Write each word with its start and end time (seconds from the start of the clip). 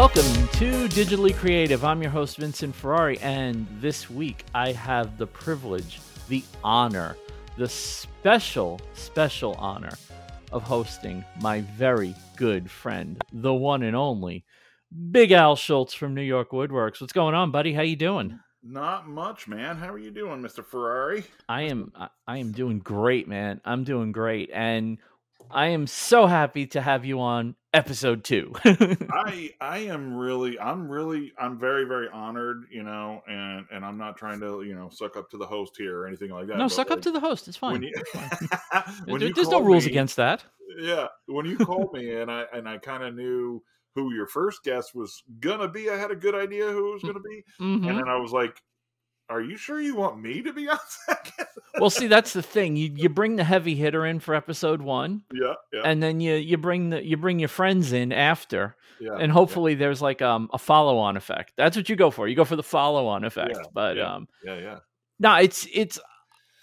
Welcome 0.00 0.48
to 0.52 0.88
Digitally 0.88 1.36
Creative. 1.36 1.84
I'm 1.84 2.00
your 2.00 2.10
host, 2.10 2.38
Vincent 2.38 2.74
Ferrari, 2.74 3.18
and 3.18 3.66
this 3.82 4.08
week 4.08 4.46
I 4.54 4.72
have 4.72 5.18
the 5.18 5.26
privilege, 5.26 6.00
the 6.26 6.42
honor, 6.64 7.18
the 7.58 7.68
special, 7.68 8.80
special 8.94 9.56
honor 9.58 9.92
of 10.52 10.62
hosting 10.62 11.22
my 11.42 11.60
very 11.60 12.14
good 12.38 12.70
friend, 12.70 13.22
the 13.30 13.52
one 13.52 13.82
and 13.82 13.94
only 13.94 14.46
Big 15.10 15.32
Al 15.32 15.54
Schultz 15.54 15.92
from 15.92 16.14
New 16.14 16.22
York 16.22 16.50
Woodworks. 16.52 17.02
What's 17.02 17.12
going 17.12 17.34
on, 17.34 17.50
buddy? 17.50 17.74
How 17.74 17.82
you 17.82 17.96
doing? 17.96 18.40
Not 18.62 19.06
much, 19.06 19.48
man. 19.48 19.76
How 19.76 19.92
are 19.92 19.98
you 19.98 20.10
doing, 20.10 20.40
Mr. 20.40 20.64
Ferrari? 20.64 21.24
I 21.46 21.64
am 21.64 21.92
I- 22.26 22.38
am 22.38 22.52
doing 22.52 22.78
great, 22.78 23.28
man. 23.28 23.60
I'm 23.66 23.84
doing 23.84 24.12
great. 24.12 24.48
And 24.50 24.96
I 25.52 25.68
am 25.68 25.86
so 25.86 26.26
happy 26.26 26.66
to 26.68 26.80
have 26.80 27.04
you 27.04 27.20
on 27.20 27.54
episode 27.72 28.24
2. 28.24 28.52
I 28.64 29.50
I 29.60 29.78
am 29.78 30.14
really 30.16 30.58
I'm 30.58 30.88
really 30.90 31.32
I'm 31.38 31.58
very 31.58 31.84
very 31.84 32.08
honored, 32.12 32.64
you 32.70 32.82
know, 32.82 33.22
and 33.28 33.66
and 33.72 33.84
I'm 33.84 33.98
not 33.98 34.16
trying 34.16 34.40
to, 34.40 34.62
you 34.62 34.74
know, 34.74 34.88
suck 34.90 35.16
up 35.16 35.30
to 35.30 35.38
the 35.38 35.46
host 35.46 35.74
here 35.76 35.98
or 36.00 36.06
anything 36.06 36.30
like 36.30 36.46
that. 36.48 36.56
no, 36.58 36.68
suck 36.68 36.90
up 36.90 37.02
to 37.02 37.10
the 37.10 37.20
host. 37.20 37.48
It's 37.48 37.56
fine. 37.56 37.72
when 37.72 37.82
you, 37.82 37.92
It's 37.94 38.10
fine. 38.10 38.48
when 39.06 39.18
There- 39.20 39.28
you 39.28 39.34
There's 39.34 39.48
no 39.48 39.60
rules 39.62 39.84
me- 39.86 39.90
against 39.90 40.16
that. 40.16 40.44
Yeah, 40.78 41.08
when 41.26 41.46
you 41.46 41.56
called 41.58 41.92
me 41.92 42.14
and 42.14 42.30
I 42.30 42.44
and 42.52 42.68
I 42.68 42.78
kind 42.78 43.02
of 43.02 43.14
knew 43.14 43.62
who 43.96 44.14
your 44.14 44.26
first 44.28 44.62
guest 44.62 44.94
was 44.94 45.22
gonna 45.40 45.68
be, 45.68 45.90
I 45.90 45.96
had 45.96 46.12
a 46.12 46.16
good 46.16 46.34
idea 46.34 46.70
who 46.70 46.90
it 46.90 46.92
was 46.94 47.02
gonna 47.12 47.20
be, 47.20 47.42
Mhm. 47.60 47.88
and 47.88 47.98
then 47.98 48.08
I 48.08 48.16
was 48.16 48.30
like, 48.32 48.62
"Are 49.30 49.40
you 49.40 49.56
sure 49.56 49.80
you 49.80 49.94
want 49.94 50.20
me 50.20 50.42
to 50.42 50.52
be 50.52 50.68
on 50.68 50.78
second? 51.06 51.46
well, 51.78 51.90
see, 51.90 52.08
that's 52.08 52.32
the 52.32 52.42
thing. 52.42 52.76
You 52.76 52.92
you 52.94 53.08
bring 53.08 53.36
the 53.36 53.44
heavy 53.44 53.74
hitter 53.74 54.04
in 54.04 54.20
for 54.20 54.34
episode 54.34 54.82
one, 54.82 55.22
yeah, 55.32 55.54
yeah, 55.72 55.82
and 55.84 56.02
then 56.02 56.20
you 56.20 56.34
you 56.34 56.58
bring 56.58 56.90
the 56.90 57.04
you 57.04 57.16
bring 57.16 57.38
your 57.38 57.48
friends 57.48 57.92
in 57.92 58.12
after, 58.12 58.76
yeah. 59.00 59.16
and 59.18 59.30
hopefully 59.30 59.74
there's 59.74 60.02
like 60.02 60.20
um 60.20 60.50
a 60.52 60.58
follow 60.58 60.98
on 60.98 61.16
effect. 61.16 61.52
That's 61.56 61.76
what 61.76 61.88
you 61.88 61.96
go 61.96 62.10
for. 62.10 62.26
You 62.28 62.34
go 62.34 62.44
for 62.44 62.56
the 62.56 62.62
follow 62.62 63.06
on 63.06 63.24
effect. 63.24 63.54
Yeah, 63.54 63.62
but 63.72 63.96
yeah. 63.96 64.14
um, 64.14 64.28
yeah, 64.44 64.58
yeah. 64.58 64.78
no, 65.18 65.36
it's 65.36 65.66
it's 65.72 65.98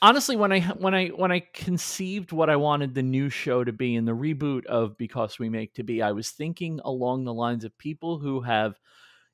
honestly 0.01 0.35
when 0.35 0.51
I 0.51 0.61
when 0.61 0.93
I 0.93 1.07
when 1.07 1.31
I 1.31 1.43
conceived 1.53 2.31
what 2.31 2.49
I 2.49 2.55
wanted 2.57 2.93
the 2.93 3.03
new 3.03 3.29
show 3.29 3.63
to 3.63 3.71
be 3.71 3.95
in 3.95 4.05
the 4.05 4.11
reboot 4.11 4.65
of 4.65 4.97
Because 4.97 5.39
We 5.39 5.49
Make 5.49 5.73
to 5.75 5.83
Be, 5.83 6.01
I 6.01 6.11
was 6.11 6.29
thinking 6.29 6.79
along 6.83 7.23
the 7.23 7.33
lines 7.33 7.63
of 7.63 7.77
people 7.77 8.19
who 8.19 8.41
have 8.41 8.79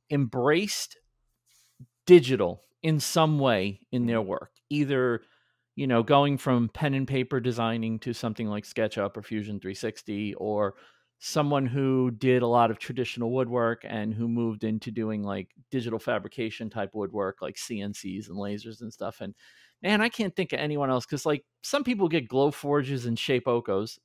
embraced 0.10 0.98
digital 2.06 2.62
in 2.84 3.00
some 3.00 3.40
way 3.40 3.80
in 3.92 4.06
their 4.06 4.20
mm-hmm. 4.20 4.30
work, 4.30 4.52
either 4.70 5.22
you 5.76 5.88
know 5.88 6.04
going 6.04 6.38
from 6.38 6.70
pen 6.70 6.94
and 6.94 7.08
paper 7.08 7.40
designing 7.40 7.98
to 8.00 8.14
something 8.14 8.48
like 8.48 8.66
SketchUp 8.66 9.18
or 9.18 9.24
Fusion 9.24 9.60
360 9.60 10.36
or 10.36 10.76
someone 11.20 11.66
who 11.66 12.12
did 12.12 12.42
a 12.42 12.48
lot 12.48 12.70
of 12.70 12.78
traditional 12.78 13.32
woodwork 13.32 13.86
and 13.88 14.14
who 14.14 14.28
moved 14.28 14.66
into 14.66 14.92
doing 14.92 15.24
like 15.24 15.48
digital 15.72 15.98
fabrication 15.98 16.70
type 16.70 16.90
woodwork 16.94 17.42
like 17.42 17.56
CNCs 17.56 18.28
and 18.28 18.38
lasers 18.38 18.82
and 18.82 18.92
stuff 18.92 19.22
and 19.22 19.34
man 19.82 20.02
I 20.02 20.10
can't 20.10 20.36
think 20.36 20.52
of 20.52 20.60
anyone 20.60 20.90
else 20.90 21.06
cuz 21.06 21.26
like 21.26 21.46
some 21.62 21.84
people 21.84 22.10
get 22.10 22.28
Glowforges 22.28 23.08
and 23.08 23.18
Shapeokos 23.18 23.98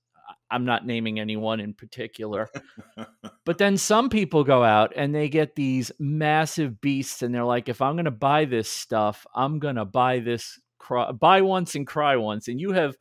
I'm 0.50 0.64
not 0.64 0.86
naming 0.86 1.18
anyone 1.20 1.60
in 1.60 1.74
particular 1.74 2.48
but 3.44 3.58
then 3.58 3.76
some 3.76 4.08
people 4.10 4.44
go 4.44 4.62
out 4.62 4.92
and 4.96 5.14
they 5.14 5.28
get 5.28 5.54
these 5.54 5.90
massive 5.98 6.80
beasts 6.80 7.22
and 7.22 7.34
they're 7.34 7.44
like 7.44 7.68
if 7.68 7.80
I'm 7.82 7.94
going 7.96 8.04
to 8.04 8.10
buy 8.10 8.44
this 8.44 8.68
stuff 8.68 9.26
I'm 9.34 9.58
going 9.58 9.76
to 9.76 9.84
buy 9.84 10.18
this 10.20 10.60
cry, 10.78 11.12
buy 11.12 11.42
once 11.42 11.74
and 11.74 11.86
cry 11.86 12.16
once 12.16 12.48
and 12.48 12.60
you 12.60 12.72
have 12.72 12.96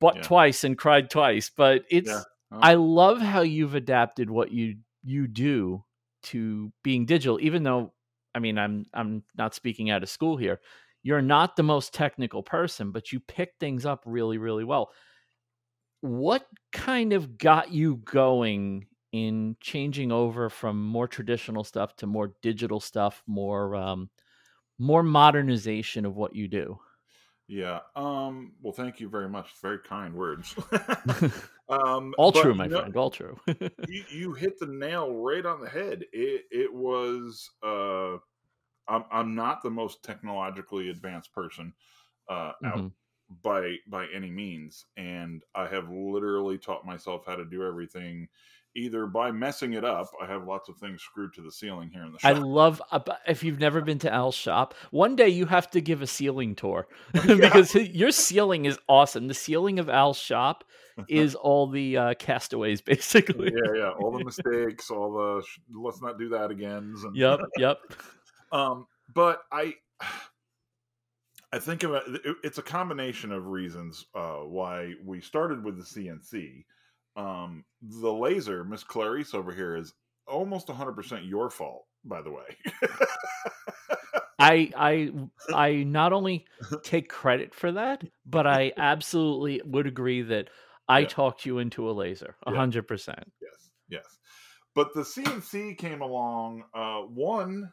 bought 0.00 0.16
Yeah. 0.16 0.22
twice 0.22 0.64
and 0.64 0.76
cried 0.78 1.10
twice 1.10 1.50
but 1.54 1.84
it's 1.90 2.08
Yeah. 2.08 2.22
Huh? 2.52 2.58
I 2.62 2.74
love 2.74 3.20
how 3.20 3.40
you've 3.42 3.74
adapted 3.74 4.30
what 4.30 4.52
you 4.52 4.76
you 5.02 5.26
do 5.26 5.84
to 6.24 6.72
being 6.82 7.04
digital 7.06 7.38
even 7.40 7.62
though 7.62 7.92
I 8.34 8.38
mean 8.38 8.58
I'm 8.58 8.86
I'm 8.94 9.22
not 9.36 9.54
speaking 9.54 9.90
out 9.90 10.02
of 10.02 10.08
school 10.08 10.36
here 10.36 10.60
you're 11.02 11.22
not 11.22 11.56
the 11.56 11.62
most 11.62 11.92
technical 11.92 12.42
person 12.42 12.90
but 12.90 13.12
you 13.12 13.20
pick 13.20 13.54
things 13.60 13.84
up 13.86 14.02
really 14.06 14.38
really 14.38 14.64
well 14.64 14.90
what 16.04 16.46
kind 16.72 17.12
of 17.14 17.38
got 17.38 17.72
you 17.72 17.96
going 17.96 18.86
in 19.12 19.56
changing 19.60 20.12
over 20.12 20.50
from 20.50 20.86
more 20.86 21.08
traditional 21.08 21.64
stuff 21.64 21.96
to 21.96 22.06
more 22.06 22.34
digital 22.42 22.80
stuff 22.80 23.22
more 23.26 23.74
um 23.74 24.10
more 24.78 25.02
modernization 25.02 26.04
of 26.06 26.16
what 26.16 26.34
you 26.34 26.48
do 26.48 26.78
Yeah. 27.46 27.80
Um. 27.94 28.54
Well, 28.62 28.72
thank 28.72 29.00
you 29.00 29.08
very 29.08 29.28
much. 29.28 29.50
Very 29.60 29.78
kind 29.80 30.14
words. 30.14 30.54
um. 31.68 32.14
all 32.18 32.32
true 32.32 32.54
my 32.54 32.66
no, 32.66 32.80
friend 32.80 32.96
all 32.96 33.10
true 33.10 33.38
You, 33.86 34.04
you 34.10 34.32
hit 34.32 34.58
the 34.58 34.66
nail 34.66 35.12
right 35.12 35.44
on 35.44 35.60
the 35.60 35.68
head. 35.68 36.04
It 36.12 36.44
it 36.50 36.72
was. 36.72 37.50
Uh. 37.62 38.14
I'm 38.88 39.04
I'm 39.10 39.34
not 39.34 39.62
the 39.62 39.70
most 39.70 40.02
technologically 40.04 40.90
advanced 40.90 41.32
person. 41.32 41.74
Uh. 42.28 42.52
Out 42.64 42.78
Mhm. 42.78 42.92
By 43.42 43.76
by 43.86 44.06
any 44.14 44.30
means, 44.30 44.84
and 44.96 45.42
I 45.54 45.66
have 45.66 45.88
literally 45.90 46.58
taught 46.58 46.84
myself 46.84 47.24
how 47.26 47.36
to 47.36 47.44
do 47.44 47.66
everything. 47.66 48.28
Either 48.76 49.06
by 49.06 49.30
messing 49.30 49.74
it 49.74 49.84
up, 49.84 50.10
I 50.20 50.26
have 50.26 50.48
lots 50.48 50.68
of 50.68 50.76
things 50.78 51.00
screwed 51.00 51.32
to 51.34 51.42
the 51.42 51.52
ceiling 51.52 51.90
here 51.90 52.02
in 52.04 52.10
the 52.10 52.18
shop. 52.18 52.34
I 52.34 52.38
love 52.40 52.82
uh, 52.90 52.98
if 53.24 53.44
you've 53.44 53.60
never 53.60 53.80
been 53.80 54.00
to 54.00 54.12
Al's 54.12 54.34
shop. 54.34 54.74
One 54.90 55.14
day 55.14 55.28
you 55.28 55.46
have 55.46 55.70
to 55.70 55.80
give 55.80 56.02
a 56.02 56.08
ceiling 56.08 56.56
tour 56.56 56.88
because 57.12 57.72
hi- 57.72 57.78
your 57.94 58.10
ceiling 58.10 58.64
is 58.64 58.76
awesome. 58.88 59.28
The 59.28 59.34
ceiling 59.34 59.78
of 59.78 59.88
Al's 59.88 60.18
shop 60.18 60.64
is 61.08 61.34
all 61.34 61.68
the 61.68 61.96
uh, 61.96 62.14
castaways, 62.14 62.80
basically. 62.80 63.52
yeah, 63.52 63.72
yeah. 63.74 63.90
All 63.90 64.10
the 64.10 64.24
mistakes, 64.24 64.90
all 64.90 65.12
the 65.12 65.42
sh- 65.46 65.58
let's 65.72 66.00
not 66.02 66.18
do 66.18 66.28
that 66.30 66.50
again. 66.50 66.94
And, 67.04 67.16
Yep, 67.16 67.40
yep. 67.58 67.78
Um, 68.52 68.86
but 69.12 69.42
I, 69.52 69.74
I 71.54 71.58
think 71.60 71.82
of 71.84 71.92
it, 71.94 72.02
it- 72.24 72.36
it's 72.42 72.58
a 72.58 72.62
combination 72.62 73.30
of 73.32 73.46
reasons 73.46 74.04
uh, 74.14 74.38
why 74.38 74.94
we 75.04 75.20
started 75.20 75.62
with 75.64 75.76
the 75.76 75.84
CNC. 75.84 76.64
Um, 77.16 77.64
the 77.80 78.12
laser, 78.12 78.64
Miss 78.64 78.82
Clarice 78.82 79.34
over 79.34 79.52
here, 79.52 79.76
is 79.76 79.94
almost 80.26 80.66
100% 80.66 81.28
your 81.28 81.48
fault, 81.50 81.84
by 82.04 82.22
the 82.22 82.30
way. 82.32 82.56
I 84.38 84.70
I 84.76 85.12
I 85.54 85.84
not 85.84 86.12
only 86.12 86.44
take 86.82 87.08
credit 87.08 87.54
for 87.54 87.70
that, 87.72 88.02
but 88.26 88.46
I 88.48 88.72
absolutely 88.76 89.62
would 89.64 89.86
agree 89.86 90.22
that 90.22 90.48
I 90.88 91.00
Yeah. 91.00 91.06
talked 91.08 91.46
you 91.46 91.58
into 91.58 91.88
a 91.88 91.92
laser, 91.92 92.36
a 92.46 92.50
Yeah. 92.50 92.56
hundred 92.58 92.88
percent. 92.88 93.32
yes, 93.40 93.70
yes. 93.88 94.18
But 94.74 94.92
the 94.92 95.02
CNC 95.04 95.78
came 95.78 96.02
along. 96.02 96.64
Uh, 96.74 97.02
one, 97.02 97.72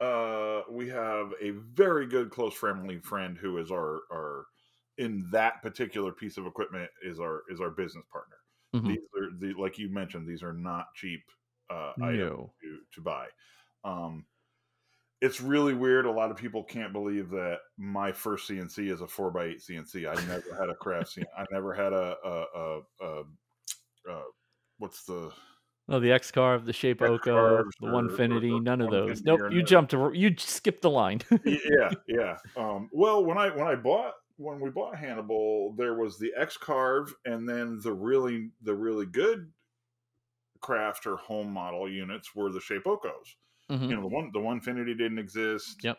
uh, 0.00 0.62
we 0.70 0.88
have 0.88 1.32
a 1.40 1.50
very 1.50 2.06
good 2.06 2.30
close 2.30 2.54
family 2.54 2.98
friend 2.98 3.36
who 3.38 3.58
is 3.58 3.70
our 3.70 4.00
our 4.12 4.46
in 4.98 5.28
that 5.30 5.62
particular 5.62 6.12
piece 6.12 6.36
of 6.38 6.46
equipment 6.46 6.90
is 7.02 7.20
our 7.20 7.42
is 7.50 7.60
our 7.60 7.70
business 7.70 8.04
partner. 8.12 8.36
Mhm. 8.74 8.88
These 8.88 9.06
are 9.16 9.30
the 9.38 9.54
like 9.60 9.78
you 9.78 9.88
mentioned. 9.88 10.26
These 10.26 10.42
are 10.42 10.52
not 10.52 10.86
cheap 10.94 11.22
uh, 11.70 11.92
items 12.02 12.18
No. 12.18 12.52
to 12.62 12.78
to 12.94 13.00
buy. 13.00 13.28
Um, 13.84 14.26
it's 15.22 15.40
really 15.40 15.72
weird. 15.74 16.04
A 16.04 16.10
lot 16.10 16.30
of 16.30 16.36
people 16.36 16.62
can't 16.62 16.92
believe 16.92 17.30
that 17.30 17.60
my 17.78 18.12
first 18.12 18.48
CNC 18.48 18.90
is 18.90 19.00
a 19.00 19.06
four 19.06 19.28
x 19.40 19.68
eight 19.70 19.76
CNC. 19.76 20.06
I 20.06 20.14
never 20.26 20.54
had 20.58 20.68
a 20.68 20.74
craft 20.74 21.16
CNC. 21.16 21.24
I 21.36 21.46
never 21.50 21.72
had 21.72 21.92
a 21.92 22.16
a, 22.22 22.44
a, 22.54 22.80
a, 23.00 23.24
a 24.10 24.22
what's 24.78 25.04
the 25.04 25.32
Oh, 25.88 26.00
the 26.00 26.10
X-Carve, 26.10 26.64
the 26.64 26.72
Shapeoko, 26.72 27.14
X-Carves 27.16 27.76
the 27.80 27.86
Onefinity, 27.86 28.60
none 28.62 28.80
of 28.80 28.90
those. 28.90 29.22
Nope, 29.22 29.40
you 29.52 29.58
no. 29.60 29.62
jumped. 29.64 29.92
You 29.92 30.34
skipped 30.36 30.82
the 30.82 30.90
line. 30.90 31.20
Yeah 31.44 31.90
yeah 32.08 32.36
um 32.56 32.88
well 32.92 33.24
when 33.24 33.38
i 33.38 33.48
when 33.50 33.66
i 33.68 33.74
bought 33.76 34.14
when 34.36 34.58
we 34.60 34.68
bought 34.70 34.96
hannibal 34.96 35.74
there 35.78 35.94
was 35.94 36.18
the 36.18 36.32
X-Carve 36.36 37.14
and 37.24 37.48
then 37.48 37.78
the 37.82 37.92
really 37.92 38.50
the 38.62 38.74
really 38.74 39.06
good 39.06 39.50
craft 40.60 41.06
or 41.06 41.16
home 41.16 41.50
model 41.52 41.88
units 41.88 42.34
were 42.34 42.50
the 42.50 42.58
Shapeokos 42.60 43.34
Mhm. 43.70 43.88
you 43.88 43.94
know 43.96 44.02
the 44.02 44.08
one 44.08 44.30
the 44.32 44.38
Onefinity 44.38 44.96
didn't 44.96 45.18
exist 45.18 45.78
Yep. 45.82 45.98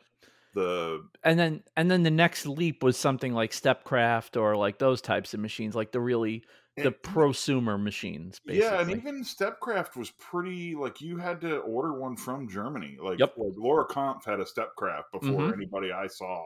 the 0.54 1.04
and 1.24 1.38
then 1.40 1.64
and 1.76 1.90
then 1.92 2.04
the 2.04 2.12
next 2.12 2.46
leap 2.46 2.84
was 2.84 2.98
something 2.98 3.34
like 3.34 3.52
Stepcraft 3.52 4.40
or 4.40 4.56
like 4.56 4.80
those 4.80 5.02
types 5.02 5.34
of 5.34 5.40
machines, 5.40 5.76
like 5.76 5.92
the 5.92 6.00
really 6.00 6.44
the 6.78 6.86
and- 6.88 6.96
prosumer 7.04 7.82
machines. 7.82 8.40
Basically. 8.46 8.68
yeah 8.68 8.82
and 8.82 8.92
even 8.92 9.24
stepcraft 9.24 9.96
was 9.96 10.12
pretty 10.12 10.76
like 10.76 11.02
you 11.02 11.18
had 11.18 11.42
to 11.42 11.58
order 11.60 11.94
one 12.00 12.16
from 12.16 12.48
germany 12.48 12.98
like, 13.02 13.20
Yep. 13.20 13.34
like 13.38 13.54
laura 13.58 13.86
kampf 13.88 14.26
had 14.26 14.40
a 14.40 14.46
stepcraft 14.46 15.06
before 15.12 15.50
Mhm. 15.50 15.54
anybody 15.54 15.92
i 15.92 16.08
saw 16.08 16.46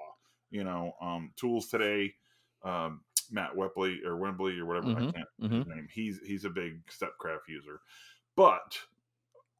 you 0.49 0.63
know 0.63 0.93
um 1.01 1.33
tools 1.35 1.67
today 1.67 2.13
um 2.63 3.03
matt 3.29 3.55
webley 3.55 4.01
or 4.05 4.17
wembley 4.17 4.57
or 4.59 4.65
whatever 4.65 4.87
i 4.97 5.01
Mhm, 5.01 5.13
can't 5.13 5.27
mhm. 5.41 5.51
his 5.57 5.67
name 5.67 5.87
he's 5.91 6.19
he's 6.25 6.45
a 6.45 6.49
big 6.49 6.85
stepcraft 6.87 7.47
user 7.47 7.79
but 8.35 8.79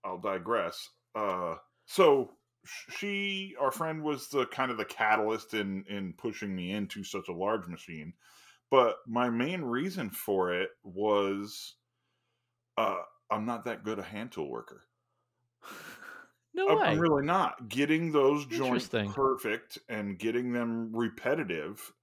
i'll 0.03 0.17
digress 0.19 0.89
uh 1.15 1.55
so 1.85 2.37
she 2.65 3.55
our 3.59 3.71
friend 3.71 4.03
was 4.03 4.29
the 4.29 4.45
kind 4.47 4.71
of 4.71 4.77
the 4.77 4.85
catalyst 4.85 5.53
in 5.53 5.83
in 5.87 6.13
pushing 6.13 6.55
me 6.55 6.71
into 6.71 7.03
such 7.03 7.27
a 7.27 7.33
large 7.33 7.67
machine 7.67 8.13
but 8.71 8.97
my 9.07 9.29
main 9.29 9.61
reason 9.61 10.09
for 10.09 10.53
it 10.53 10.71
was 10.83 11.75
uh 12.77 13.01
i'm 13.29 13.45
not 13.45 13.63
that 13.65 13.83
good 13.83 13.99
a 13.99 14.03
hand 14.03 14.31
tool 14.31 14.49
worker 14.49 14.83
No 16.53 16.67
I'm, 16.67 16.77
way. 16.77 16.85
I'm 16.85 16.99
really 16.99 17.23
not. 17.25 17.69
Getting 17.69 18.11
those 18.11 18.45
joints 18.45 18.89
perfect 19.05 19.79
and 19.89 20.17
getting 20.19 20.53
them 20.53 20.95
repetitive 20.95 21.93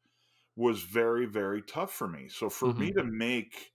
was 0.56 0.82
very, 0.82 1.26
very 1.26 1.62
tough 1.62 1.92
for 1.92 2.08
me. 2.08 2.28
So 2.28 2.50
for 2.50 2.72
me 2.76 2.90
Mm-hmm. 2.90 2.98
to 2.98 3.04
make 3.04 3.72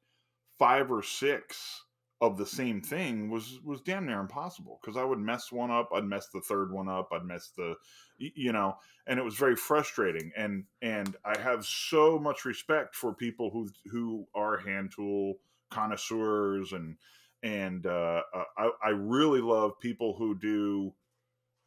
five 0.59 0.91
or 0.91 1.03
six 1.03 1.82
of 2.23 2.37
the 2.37 2.45
same 2.45 2.79
thing 2.79 3.29
was 3.29 3.59
was 3.65 3.81
damn 3.81 4.05
near 4.05 4.21
impossible 4.21 4.79
because 4.81 4.95
I 4.95 5.03
would 5.03 5.19
mess 5.19 5.51
one 5.51 5.69
up, 5.69 5.89
I'd 5.93 6.05
mess 6.05 6.29
the 6.33 6.39
third 6.39 6.71
one 6.71 6.87
up, 6.87 7.09
I'd 7.11 7.25
mess 7.25 7.51
the 7.57 7.75
you 8.17 8.53
know, 8.53 8.77
and 9.07 9.19
it 9.19 9.23
was 9.23 9.35
very 9.35 9.57
frustrating. 9.57 10.31
And 10.37 10.63
and 10.81 11.17
I 11.25 11.37
have 11.37 11.65
so 11.65 12.17
much 12.17 12.45
respect 12.45 12.95
for 12.95 13.13
people 13.13 13.49
who 13.49 13.69
who 13.91 14.25
are 14.33 14.57
hand 14.57 14.93
tool 14.95 15.33
connoisseurs 15.69 16.71
and 16.71 16.95
and 17.43 17.85
uh, 17.85 18.21
uh, 18.33 18.43
I, 18.57 18.69
I 18.81 18.89
really 18.91 19.41
love 19.41 19.77
people 19.81 20.15
who 20.17 20.33
do 20.33 20.93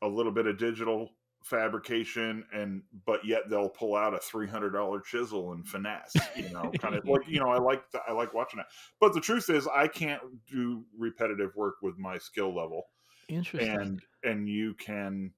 a 0.00 0.08
little 0.08 0.32
bit 0.32 0.46
of 0.46 0.56
digital 0.56 1.10
fabrication 1.46 2.44
and 2.52 2.82
but 3.06 3.24
yet 3.24 3.42
they'll 3.48 3.68
pull 3.68 3.94
out 3.94 4.12
a 4.12 4.18
$300 4.18 5.04
chisel 5.04 5.52
and 5.52 5.66
finesse 5.66 6.12
you 6.34 6.50
know 6.50 6.72
kind 6.80 6.96
of 6.96 7.06
like 7.06 7.22
you 7.28 7.38
know 7.40 7.48
i 7.48 7.56
like 7.56 7.88
the, 7.92 8.00
i 8.08 8.12
like 8.12 8.34
watching 8.34 8.56
that 8.56 8.66
but 9.00 9.14
the 9.14 9.20
truth 9.20 9.48
is 9.48 9.68
i 9.72 9.86
can't 9.86 10.20
do 10.50 10.84
repetitive 10.98 11.54
work 11.54 11.76
with 11.82 11.96
my 11.98 12.18
skill 12.18 12.52
level 12.52 12.82
Interesting. 13.28 13.68
and 13.68 14.02
and 14.24 14.48
you 14.48 14.74
can 14.74 15.30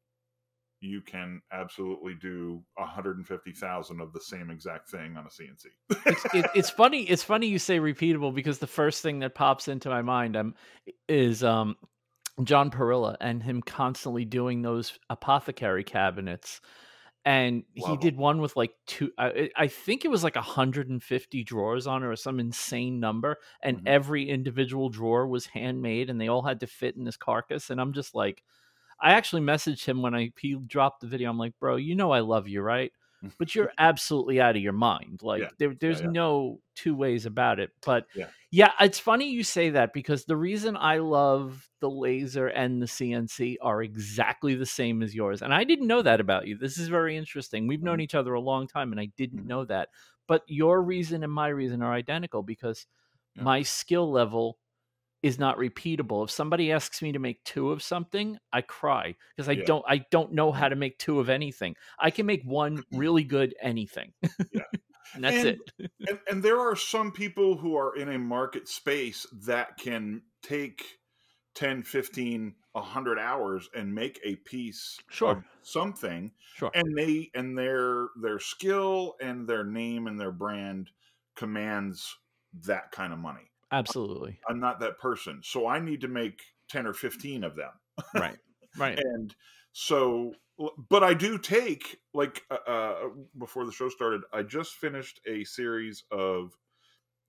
you 0.80 1.00
can 1.00 1.42
absolutely 1.52 2.14
do 2.14 2.62
150,000 2.74 4.00
of 4.00 4.12
the 4.12 4.20
same 4.20 4.48
exact 4.48 4.88
thing 4.88 5.16
on 5.16 5.26
a 5.26 5.28
CNC. 5.28 5.66
it's, 6.06 6.24
it, 6.32 6.46
it's 6.54 6.70
funny. 6.70 7.02
It's 7.02 7.24
funny 7.24 7.48
you 7.48 7.58
say 7.58 7.80
repeatable 7.80 8.32
because 8.32 8.60
the 8.60 8.68
first 8.68 9.02
thing 9.02 9.18
that 9.18 9.34
pops 9.34 9.66
into 9.66 9.88
my 9.88 10.02
mind 10.02 10.36
um, 10.36 10.54
is 11.08 11.42
um, 11.42 11.76
John 12.44 12.70
Perilla 12.70 13.16
and 13.20 13.42
him 13.42 13.62
constantly 13.62 14.24
doing 14.24 14.62
those 14.62 14.98
apothecary 15.10 15.84
cabinets. 15.84 16.60
And 17.24 17.64
he 17.74 17.96
did 17.96 18.16
one 18.16 18.40
with 18.40 18.56
like 18.56 18.72
two, 18.86 19.12
I, 19.18 19.50
I 19.56 19.68
think 19.68 20.04
it 20.04 20.08
was 20.10 20.24
like 20.24 20.36
150 20.36 21.44
drawers 21.44 21.86
on 21.86 22.02
it 22.02 22.06
or 22.06 22.16
some 22.16 22.40
insane 22.40 23.00
number. 23.00 23.38
And 23.62 23.80
Mhm. 23.80 23.86
every 23.86 24.28
individual 24.28 24.88
drawer 24.88 25.26
was 25.26 25.46
handmade 25.46 26.10
and 26.10 26.20
they 26.20 26.28
all 26.28 26.42
had 26.42 26.60
to 26.60 26.66
fit 26.66 26.96
in 26.96 27.04
this 27.04 27.16
carcass. 27.18 27.70
And 27.70 27.80
I'm 27.80 27.92
just 27.92 28.14
like, 28.14 28.44
I 29.00 29.12
actually 29.12 29.42
messaged 29.42 29.84
him 29.84 30.02
when 30.02 30.14
I 30.14 30.32
he 30.40 30.54
dropped 30.56 31.00
the 31.00 31.06
video. 31.08 31.30
I'm 31.30 31.38
like, 31.38 31.58
bro, 31.58 31.76
you 31.76 31.94
know 31.94 32.12
I 32.12 32.20
love 32.20 32.48
you, 32.48 32.62
right? 32.62 32.92
But 33.38 33.54
you're 33.54 33.72
absolutely 33.78 34.40
out 34.40 34.56
of 34.56 34.62
your 34.62 34.72
mind. 34.72 35.22
Like 35.22 35.42
Yeah. 35.42 35.50
there, 35.58 35.74
there's 35.74 36.02
yeah. 36.02 36.08
no 36.10 36.60
two 36.74 36.94
ways 36.96 37.24
about 37.26 37.60
it. 37.60 37.70
But 37.84 38.06
Yeah. 38.14 38.30
yeah, 38.50 38.72
it's 38.80 38.98
funny 38.98 39.30
you 39.30 39.44
say 39.44 39.70
that 39.70 39.92
because 39.92 40.24
the 40.24 40.36
reason 40.36 40.76
I 40.76 40.98
love 40.98 41.70
the 41.80 41.90
laser 41.90 42.48
and 42.48 42.82
the 42.82 42.86
CNC 42.86 43.58
are 43.60 43.82
exactly 43.82 44.54
the 44.56 44.66
same 44.66 45.02
as 45.02 45.14
yours. 45.14 45.42
And 45.42 45.54
I 45.54 45.64
didn't 45.64 45.86
know 45.86 46.02
that 46.02 46.20
about 46.20 46.46
you. 46.48 46.56
This 46.58 46.78
is 46.78 46.88
very 46.88 47.16
interesting. 47.16 47.66
We've 47.66 47.82
known 47.82 48.00
Mhm. 48.00 48.02
each 48.02 48.14
other 48.16 48.34
a 48.34 48.40
long 48.40 48.66
time 48.66 48.90
and 48.92 49.00
I 49.00 49.06
didn't 49.16 49.44
Mhm. 49.44 49.46
know 49.46 49.64
that. 49.66 49.90
But 50.26 50.42
your 50.48 50.82
reason 50.82 51.22
and 51.24 51.32
my 51.32 51.48
reason 51.48 51.82
are 51.82 51.92
identical 51.92 52.42
because 52.42 52.86
Yeah. 53.34 53.44
my 53.44 53.62
skill 53.62 54.10
level 54.10 54.58
is 55.22 55.38
not 55.38 55.56
repeatable. 55.58 56.24
If 56.24 56.30
somebody 56.30 56.70
asks 56.72 57.02
me 57.02 57.12
to 57.12 57.18
make 57.18 57.42
two 57.44 57.70
of 57.70 57.82
something, 57.82 58.38
I 58.52 58.60
cry 58.62 59.16
because 59.36 59.48
I 59.48 59.52
Yeah. 59.52 59.64
don't 59.64 59.84
I 59.88 59.98
don't 60.10 60.32
know 60.32 60.52
mm. 60.52 60.56
how 60.56 60.68
to 60.68 60.76
make 60.76 60.98
two 60.98 61.18
of 61.20 61.28
anything. 61.28 61.76
I 61.98 62.10
can 62.10 62.26
make 62.26 62.44
one 62.44 62.84
really 62.92 63.24
good 63.24 63.54
anything. 63.60 64.12
Yeah. 64.52 64.62
and 65.14 65.24
that's 65.24 65.36
And- 65.36 65.46
it. 65.78 65.90
and, 66.08 66.18
and 66.30 66.42
there 66.42 66.60
are 66.60 66.76
some 66.76 67.12
people 67.12 67.56
who 67.56 67.76
are 67.76 67.96
in 67.96 68.08
a 68.10 68.18
market 68.18 68.68
space 68.68 69.26
that 69.44 69.76
can 69.78 70.22
take 70.42 70.84
10 71.54 71.82
15 71.82 72.54
100 72.72 73.18
hours 73.18 73.68
and 73.74 73.92
make 73.92 74.20
a 74.24 74.36
piece 74.36 74.98
Sure. 75.10 75.32
of 75.32 75.44
something 75.62 76.30
Sure. 76.54 76.70
and 76.74 76.96
they 76.96 77.30
and 77.34 77.58
their 77.58 78.08
their 78.22 78.38
skill 78.38 79.16
and 79.20 79.48
their 79.48 79.64
name 79.64 80.06
and 80.06 80.20
their 80.20 80.30
brand 80.30 80.90
commands 81.34 82.16
that 82.66 82.92
kind 82.92 83.12
of 83.12 83.18
money 83.18 83.50
Absolutely. 83.70 84.42
i'm 84.48 84.60
not 84.60 84.80
that 84.80 84.98
person 84.98 85.42
so 85.42 85.66
i 85.66 85.78
need 85.80 86.00
to 86.00 86.08
make 86.08 86.42
10 86.68 86.86
or 86.86 86.94
15 86.94 87.44
of 87.44 87.56
them 87.56 87.72
Right. 88.12 88.38
Right. 88.74 89.02
and 89.06 89.34
so 89.72 90.34
but 90.88 91.04
i 91.04 91.14
do 91.14 91.38
take 91.38 92.00
like 92.14 92.44
uh, 92.50 92.54
uh 92.66 93.08
before 93.38 93.64
the 93.64 93.72
show 93.72 93.88
started 93.88 94.22
i 94.32 94.42
just 94.42 94.74
finished 94.74 95.20
a 95.26 95.44
series 95.44 96.04
of 96.10 96.52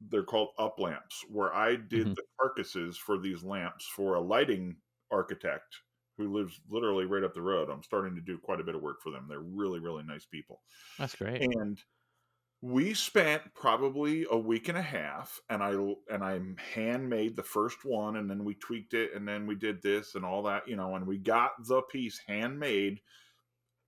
they're 0.01 0.24
called 0.24 0.50
up 0.59 0.80
lamps 0.80 1.24
where 1.30 1.53
i 1.56 1.75
did 1.75 2.09
Mhm. 2.09 2.15
the 2.15 2.24
carcasses 2.39 2.97
for 2.97 3.19
these 3.19 3.44
lamps 3.44 3.88
for 3.88 4.15
a 4.15 4.21
lighting 4.21 4.77
architect 5.12 5.77
who 6.18 6.33
lives 6.33 6.62
literally 6.69 7.06
right 7.06 7.24
up 7.24 7.33
the 7.33 7.42
road 7.42 7.69
i'm 7.69 7.83
starting 7.83 8.15
to 8.15 8.21
do 8.21 8.38
quite 8.39 8.62
a 8.62 8.63
bit 8.63 8.75
of 8.75 8.81
work 8.81 9.01
for 9.01 9.12
them 9.12 9.27
they're 9.30 9.42
really 9.42 9.80
really 9.80 10.03
nice 10.03 10.25
people 10.25 10.62
That's 10.97 11.15
great. 11.15 11.47
and 11.53 11.83
we 12.61 12.94
spent 12.94 13.53
probably 13.53 14.25
a 14.29 14.38
week 14.38 14.67
and 14.67 14.77
a 14.77 14.81
half 14.81 15.39
and 15.50 15.63
i 15.63 15.71
and 16.13 16.23
i 16.23 16.39
handmade 16.61 17.35
the 17.35 17.44
first 17.44 17.85
one 17.85 18.17
and 18.17 18.29
then 18.29 18.44
we 18.44 18.53
tweaked 18.56 18.94
it 18.94 19.13
and 19.13 19.25
then 19.27 19.47
we 19.47 19.56
did 19.56 19.81
this 19.81 20.15
and 20.15 20.25
all 20.25 20.44
that 20.44 20.67
you 20.67 20.75
know 20.75 20.95
and 20.95 21.07
we 21.07 21.17
got 21.17 21.51
the 21.67 21.81
piece 21.83 22.19
handmade 22.27 23.00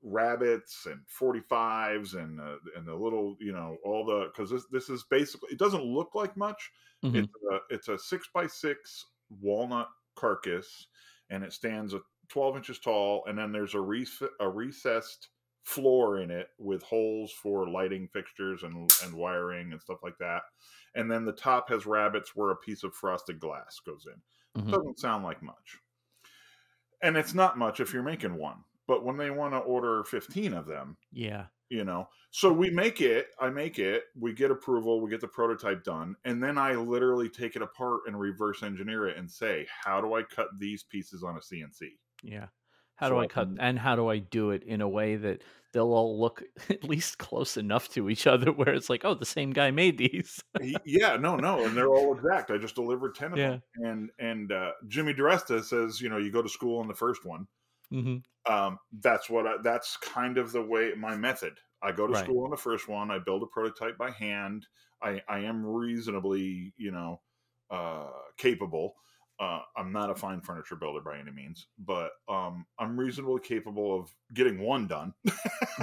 rabbits 0.03 0.87
and 0.87 1.01
45s 1.07 2.15
and 2.15 2.41
uh, 2.41 2.57
and 2.75 2.87
the 2.87 2.95
little 2.95 3.37
you 3.39 3.51
know 3.51 3.77
all 3.85 4.05
the 4.05 4.25
because 4.27 4.49
this 4.49 4.65
this 4.71 4.89
is 4.89 5.05
basically 5.11 5.49
it 5.51 5.59
doesn't 5.59 5.83
look 5.83 6.15
like 6.15 6.35
much 6.37 6.71
Mhm. 7.03 7.27
it's 7.27 7.33
a 7.51 7.59
it's 7.69 7.87
a 7.89 7.97
six 7.99 8.27
by 8.33 8.47
six 8.47 9.05
walnut 9.29 9.89
carcass 10.15 10.87
and 11.29 11.43
it 11.43 11.53
stands 11.53 11.93
a 11.93 12.01
12 12.29 12.57
inches 12.57 12.79
tall 12.79 13.23
and 13.27 13.37
then 13.37 13.51
there's 13.51 13.75
a, 13.75 13.81
rec- 13.81 14.07
a 14.39 14.49
recessed 14.49 15.29
floor 15.63 16.19
in 16.19 16.31
it 16.31 16.49
with 16.57 16.81
holes 16.83 17.31
for 17.31 17.69
lighting 17.69 18.07
fixtures 18.07 18.63
and 18.63 18.91
and 19.03 19.13
wiring 19.13 19.71
and 19.71 19.81
stuff 19.81 19.99
like 20.03 20.17
that 20.17 20.43
and 20.95 21.09
then 21.09 21.23
the 21.25 21.31
top 21.33 21.69
has 21.69 21.85
rabbits 21.85 22.35
where 22.35 22.49
a 22.51 22.55
piece 22.55 22.83
of 22.83 22.93
frosted 22.95 23.39
glass 23.39 23.79
goes 23.85 24.07
in 24.07 24.21
Mhm. 24.61 24.71
doesn't 24.71 24.99
sound 24.99 25.23
like 25.23 25.41
much 25.41 25.77
and 27.01 27.17
it's 27.17 27.33
not 27.33 27.57
much 27.57 27.79
if 27.79 27.93
you're 27.93 28.03
making 28.03 28.35
one 28.35 28.63
but 28.87 29.05
when 29.05 29.17
they 29.17 29.29
want 29.29 29.53
to 29.53 29.59
order 29.59 30.03
15 30.03 30.53
of 30.53 30.65
them 30.65 30.97
Yeah. 31.11 31.47
you 31.69 31.83
know 31.83 32.09
so 32.31 32.51
we 32.51 32.69
make 32.69 33.01
it 33.01 33.27
i 33.39 33.49
make 33.49 33.79
it 33.79 34.05
we 34.15 34.33
get 34.33 34.51
approval 34.51 35.01
we 35.01 35.09
get 35.09 35.21
the 35.21 35.27
prototype 35.27 35.83
done 35.83 36.15
and 36.25 36.41
then 36.43 36.57
i 36.57 36.73
literally 36.73 37.29
take 37.29 37.55
it 37.55 37.61
apart 37.61 38.01
and 38.07 38.19
reverse 38.19 38.63
engineer 38.63 39.07
it 39.07 39.17
and 39.17 39.29
say 39.29 39.67
how 39.83 40.01
do 40.01 40.13
i 40.13 40.23
cut 40.23 40.47
these 40.59 40.83
pieces 40.83 41.23
on 41.23 41.37
a 41.37 41.39
cnc 41.39 41.91
Yeah. 42.23 42.47
How 43.01 43.09
So 43.09 43.09
do 43.09 43.19
I 43.19 43.23
I 43.23 43.27
cut 43.27 43.49
can- 43.49 43.59
and 43.59 43.79
how 43.79 43.95
do 43.97 44.07
I 44.09 44.19
do 44.19 44.51
it 44.51 44.63
in 44.63 44.79
a 44.81 44.87
way 44.89 45.15
that 45.17 45.43
they'll 45.73 45.93
all 45.93 46.19
look 46.21 46.43
at 46.69 46.83
least 46.85 47.17
close 47.17 47.57
enough 47.57 47.89
to 47.89 48.09
each 48.09 48.27
other 48.27 48.51
where 48.53 48.73
it's 48.73 48.89
like, 48.89 49.03
oh, 49.05 49.15
the 49.15 49.25
same 49.25 49.51
guy 49.51 49.71
made 49.71 49.97
these. 49.97 50.43
Yeah 50.85 51.17
no 51.17 51.37
no 51.37 51.65
and 51.65 51.75
they're 51.75 51.89
all 51.89 52.15
exact 52.15 52.51
i 52.51 52.57
just 52.57 52.75
delivered 52.75 53.15
10 53.15 53.33
of 53.33 53.39
Yeah. 53.39 53.41
them 53.41 53.61
and 53.75 54.11
and 54.19 54.51
uh, 54.51 54.73
jimmy 54.87 55.13
DiResta 55.13 55.63
says 55.63 55.99
you 56.01 56.09
know 56.09 56.17
you 56.17 56.31
go 56.31 56.41
to 56.41 56.49
school 56.49 56.79
on 56.79 56.87
the 56.87 56.93
first 56.93 57.25
one 57.25 57.47
hmm 57.91 58.23
um, 58.49 58.79
that's 58.99 59.29
what 59.29 59.45
I, 59.45 59.57
that's 59.61 59.97
kind 59.97 60.37
of 60.37 60.51
the 60.51 60.63
way 60.63 60.93
my 60.97 61.15
method 61.15 61.59
i 61.83 61.91
go 61.91 62.07
to 62.07 62.13
Right. 62.13 62.15
school 62.15 62.43
on 62.45 62.51
the 62.51 62.57
first 62.57 62.87
one 62.87 63.11
i 63.11 63.19
build 63.19 63.43
a 63.43 63.47
prototype 63.47 63.97
by 63.97 64.11
hand 64.11 64.67
i 65.01 65.21
i 65.27 65.39
am 65.39 65.65
reasonably 65.65 66.73
you 66.77 66.91
know 66.91 67.21
uh 67.69 68.11
capable 68.37 68.95
uh, 69.41 69.61
I'm 69.75 69.91
not 69.91 70.11
a 70.11 70.15
fine 70.15 70.39
furniture 70.39 70.75
builder 70.75 71.01
by 71.01 71.17
any 71.17 71.31
means, 71.31 71.65
but 71.79 72.11
um, 72.29 72.63
I'm 72.77 72.97
reasonably 72.97 73.41
capable 73.41 73.99
of 73.99 74.13
getting 74.33 74.59
one 74.59 74.87
done. 74.87 75.13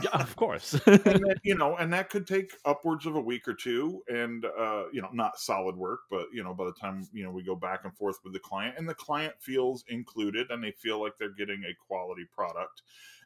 Yeah, 0.02 0.10
of 0.20 0.36
course. 0.36 0.74
and 0.86 1.02
then, 1.02 1.34
you 1.42 1.54
know, 1.58 1.76
and 1.76 1.92
that 1.92 2.08
could 2.08 2.26
take 2.26 2.52
upwards 2.64 3.04
of 3.06 3.16
a 3.16 3.20
week 3.20 3.48
or 3.48 3.54
two, 3.54 4.02
and 4.08 4.44
uh, 4.44 4.84
you 4.92 5.02
know, 5.02 5.08
not 5.12 5.40
solid 5.40 5.74
work, 5.74 6.00
but 6.08 6.26
you 6.32 6.44
know, 6.44 6.54
by 6.54 6.66
the 6.66 6.74
time 6.74 7.08
you 7.12 7.24
know 7.24 7.32
we 7.32 7.42
go 7.42 7.56
back 7.56 7.80
and 7.82 7.96
forth 7.96 8.18
with 8.22 8.32
the 8.32 8.38
client, 8.38 8.76
and 8.78 8.88
the 8.88 8.94
client 8.94 9.34
feels 9.40 9.82
included, 9.88 10.50
and 10.50 10.62
they 10.62 10.70
feel 10.70 11.02
like 11.02 11.14
they're 11.18 11.34
getting 11.34 11.64
a 11.64 11.74
quality 11.84 12.26
product, 12.32 12.82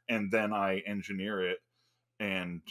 and 0.08 0.30
then 0.30 0.52
I 0.52 0.82
engineer 0.86 1.46
it, 1.46 1.58
and 2.20 2.62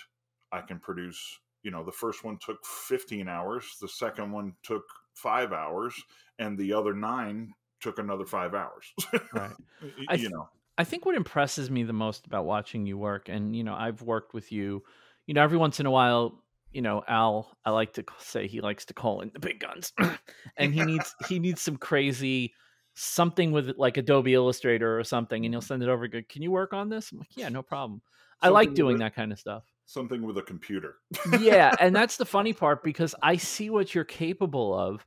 I 0.52 0.62
can 0.62 0.80
produce. 0.80 1.40
You 1.62 1.70
know, 1.70 1.84
the 1.84 1.92
first 1.92 2.24
one 2.24 2.40
took 2.44 2.66
15 2.66 3.28
hours, 3.28 3.78
the 3.80 3.88
second 3.88 4.32
one 4.32 4.54
took 4.64 4.84
five 5.14 5.52
hours, 5.52 5.94
and 6.40 6.58
the 6.58 6.74
other 6.74 6.94
nine 6.94 7.54
took 7.82 8.00
another 8.00 8.26
five 8.26 8.54
hours. 8.54 8.94
right. 9.34 9.52
Y- 9.82 10.06
I 10.10 10.14
you 10.14 10.20
th- 10.20 10.32
know, 10.32 10.48
I 10.78 10.84
think 10.84 11.06
what 11.06 11.16
impresses 11.16 11.70
me 11.70 11.84
the 11.84 11.94
most 11.94 12.26
about 12.26 12.46
watching 12.46 12.86
you 12.86 12.98
work, 12.98 13.30
and 13.30 13.56
you 13.56 13.64
know, 13.64 13.74
I've 13.74 14.02
worked 14.02 14.34
with 14.34 14.52
you, 14.52 14.84
you 15.26 15.34
know, 15.34 15.44
every 15.44 15.58
once 15.58 15.80
in 15.80 15.86
a 15.86 15.92
while, 15.92 16.44
you 16.72 16.82
know, 16.82 17.04
Al, 17.08 17.58
I 17.66 17.72
like 17.72 17.94
to 17.94 18.06
say 18.20 18.48
he 18.48 18.62
likes 18.62 18.86
to 18.86 18.94
call 18.94 19.22
in 19.22 19.32
the 19.34 19.40
big 19.40 19.60
guns, 19.60 19.94
and 20.58 20.74
he 20.74 20.84
needs 20.86 21.14
he 21.28 21.40
needs 21.40 21.62
some 21.62 21.78
crazy 21.78 22.54
something 22.94 23.52
with 23.52 23.74
like 23.78 23.98
Adobe 23.98 24.34
Illustrator 24.34 24.98
or 24.98 25.04
something, 25.04 25.46
and 25.46 25.54
he'll 25.54 25.62
send 25.62 25.84
it 25.84 25.90
over. 25.90 26.08
Go, 26.08 26.22
can 26.28 26.42
you 26.42 26.52
work 26.52 26.74
on 26.74 26.90
this? 26.90 27.12
I'm 27.12 27.20
like, 27.20 27.36
yeah, 27.36 27.50
no 27.50 27.62
problem. 27.62 28.02
I 28.42 28.50
like 28.50 28.74
doing 28.74 28.98
that 29.00 29.16
kind 29.16 29.32
of 29.32 29.40
stuff. 29.40 29.64
Something 29.92 30.22
with 30.24 30.38
a 30.38 30.42
computer. 30.42 30.96
yeah, 31.40 31.74
and 31.80 31.96
that's 31.96 32.18
the 32.18 32.26
funny 32.26 32.54
part 32.54 32.84
because 32.84 33.16
I 33.22 33.38
see 33.38 33.70
what 33.70 33.94
you're 33.94 34.04
capable 34.04 34.78
of, 34.78 35.06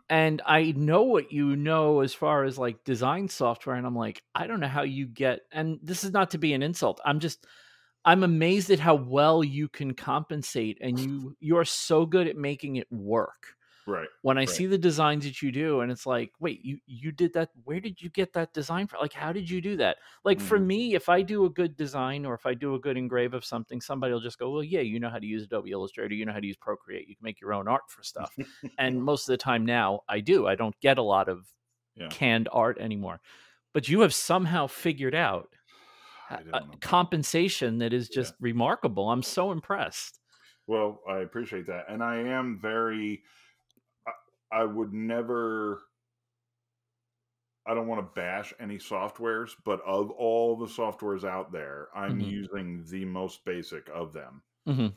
and 0.08 0.42
I 0.44 0.72
know 0.76 1.02
what 1.02 1.32
you 1.32 1.56
know 1.56 2.00
as 2.00 2.14
far 2.14 2.44
as 2.44 2.58
like 2.58 2.84
design 2.84 3.28
software, 3.28 3.76
and 3.76 3.86
I'm 3.86 3.96
like, 3.96 4.22
I 4.34 4.46
don't 4.46 4.60
know 4.60 4.68
how 4.68 4.82
you 4.82 5.06
get. 5.06 5.40
And 5.52 5.78
this 5.82 6.04
is 6.04 6.12
not 6.12 6.30
to 6.30 6.38
be 6.38 6.52
an 6.52 6.62
insult. 6.62 7.00
I'm 7.04 7.20
just, 7.20 7.46
I'm 8.04 8.22
amazed 8.22 8.70
at 8.70 8.80
how 8.80 8.94
well 8.94 9.42
you 9.44 9.68
can 9.68 9.94
compensate, 9.94 10.78
and 10.80 10.98
you 10.98 11.36
you're 11.40 11.64
so 11.64 12.06
good 12.06 12.26
at 12.26 12.36
making 12.36 12.76
it 12.76 12.90
work. 12.90 13.54
Right. 13.86 14.08
When 14.22 14.38
I 14.38 14.46
right. 14.46 14.48
see 14.48 14.64
the 14.66 14.78
designs 14.78 15.24
that 15.24 15.42
you 15.42 15.52
do, 15.52 15.80
and 15.80 15.92
it's 15.92 16.06
like, 16.06 16.32
wait, 16.40 16.64
you 16.64 16.78
you 16.86 17.12
did 17.12 17.34
that? 17.34 17.50
Where 17.64 17.80
did 17.80 18.00
you 18.00 18.08
get 18.08 18.32
that 18.32 18.54
design 18.54 18.86
from? 18.86 19.00
Like, 19.00 19.12
how 19.12 19.30
did 19.32 19.48
you 19.50 19.60
do 19.60 19.76
that? 19.76 19.98
Like 20.24 20.40
for 20.40 20.58
Mhm. 20.58 20.66
me, 20.66 20.94
if 20.94 21.10
I 21.10 21.20
do 21.20 21.44
a 21.44 21.50
good 21.50 21.76
design 21.76 22.24
or 22.24 22.32
if 22.34 22.46
I 22.46 22.54
do 22.54 22.74
a 22.76 22.78
good 22.80 22.96
engrave 22.96 23.34
of 23.34 23.44
something, 23.44 23.82
somebody 23.82 24.12
will 24.14 24.20
just 24.22 24.38
go, 24.38 24.50
well, 24.50 24.62
yeah, 24.64 24.80
you 24.80 24.98
know 25.00 25.10
how 25.10 25.18
to 25.18 25.26
use 25.26 25.42
Adobe 25.44 25.70
Illustrator, 25.70 26.14
you 26.14 26.24
know 26.24 26.32
how 26.32 26.40
to 26.40 26.46
use 26.46 26.56
Procreate, 26.56 27.08
you 27.08 27.14
can 27.16 27.24
make 27.24 27.40
your 27.42 27.52
own 27.52 27.68
art 27.68 27.90
for 27.90 28.02
stuff. 28.12 28.34
and 28.78 29.02
most 29.02 29.28
of 29.28 29.32
the 29.34 29.36
time 29.36 29.66
now, 29.66 30.00
I 30.08 30.20
do. 30.20 30.46
I 30.46 30.54
don't 30.54 30.78
get 30.80 30.96
a 30.98 31.02
lot 31.02 31.28
of 31.28 31.52
Yeah. 31.94 32.08
canned 32.08 32.48
art 32.52 32.78
anymore. 32.78 33.20
But 33.74 33.88
you 33.88 34.00
have 34.00 34.14
somehow 34.14 34.66
figured 34.66 35.14
out 35.14 35.54
I 36.30 36.36
a- 36.36 36.38
don't 36.38 36.48
a 36.54 36.60
know 36.60 36.74
about 36.74 36.80
that. 36.80 36.80
compensation 36.80 37.78
that 37.78 37.92
is 37.92 38.10
Yeah. 38.10 38.22
just 38.22 38.34
remarkable. 38.40 39.10
I'm 39.10 39.22
so 39.22 39.52
impressed. 39.52 40.20
Well, 40.66 41.02
I 41.08 41.18
appreciate 41.18 41.66
that, 41.66 41.86
and 41.90 42.02
I 42.02 42.16
am 42.16 42.58
very. 42.60 43.22
I, 44.54 44.64
would 44.64 44.92
never. 44.92 45.82
I 47.66 47.74
don't 47.74 47.86
want 47.86 48.00
to 48.06 48.14
bash 48.20 48.52
any 48.60 48.76
softwares, 48.76 49.52
but 49.64 49.80
of 49.82 50.10
all 50.10 50.56
the 50.56 50.66
softwares 50.66 51.24
out 51.24 51.50
there, 51.50 51.88
I'm 51.96 52.20
Mhm. 52.20 52.30
using 52.30 52.84
the 52.84 53.04
most 53.06 53.44
basic 53.44 53.88
of 53.88 54.12
them. 54.12 54.42
hmm 54.66 54.88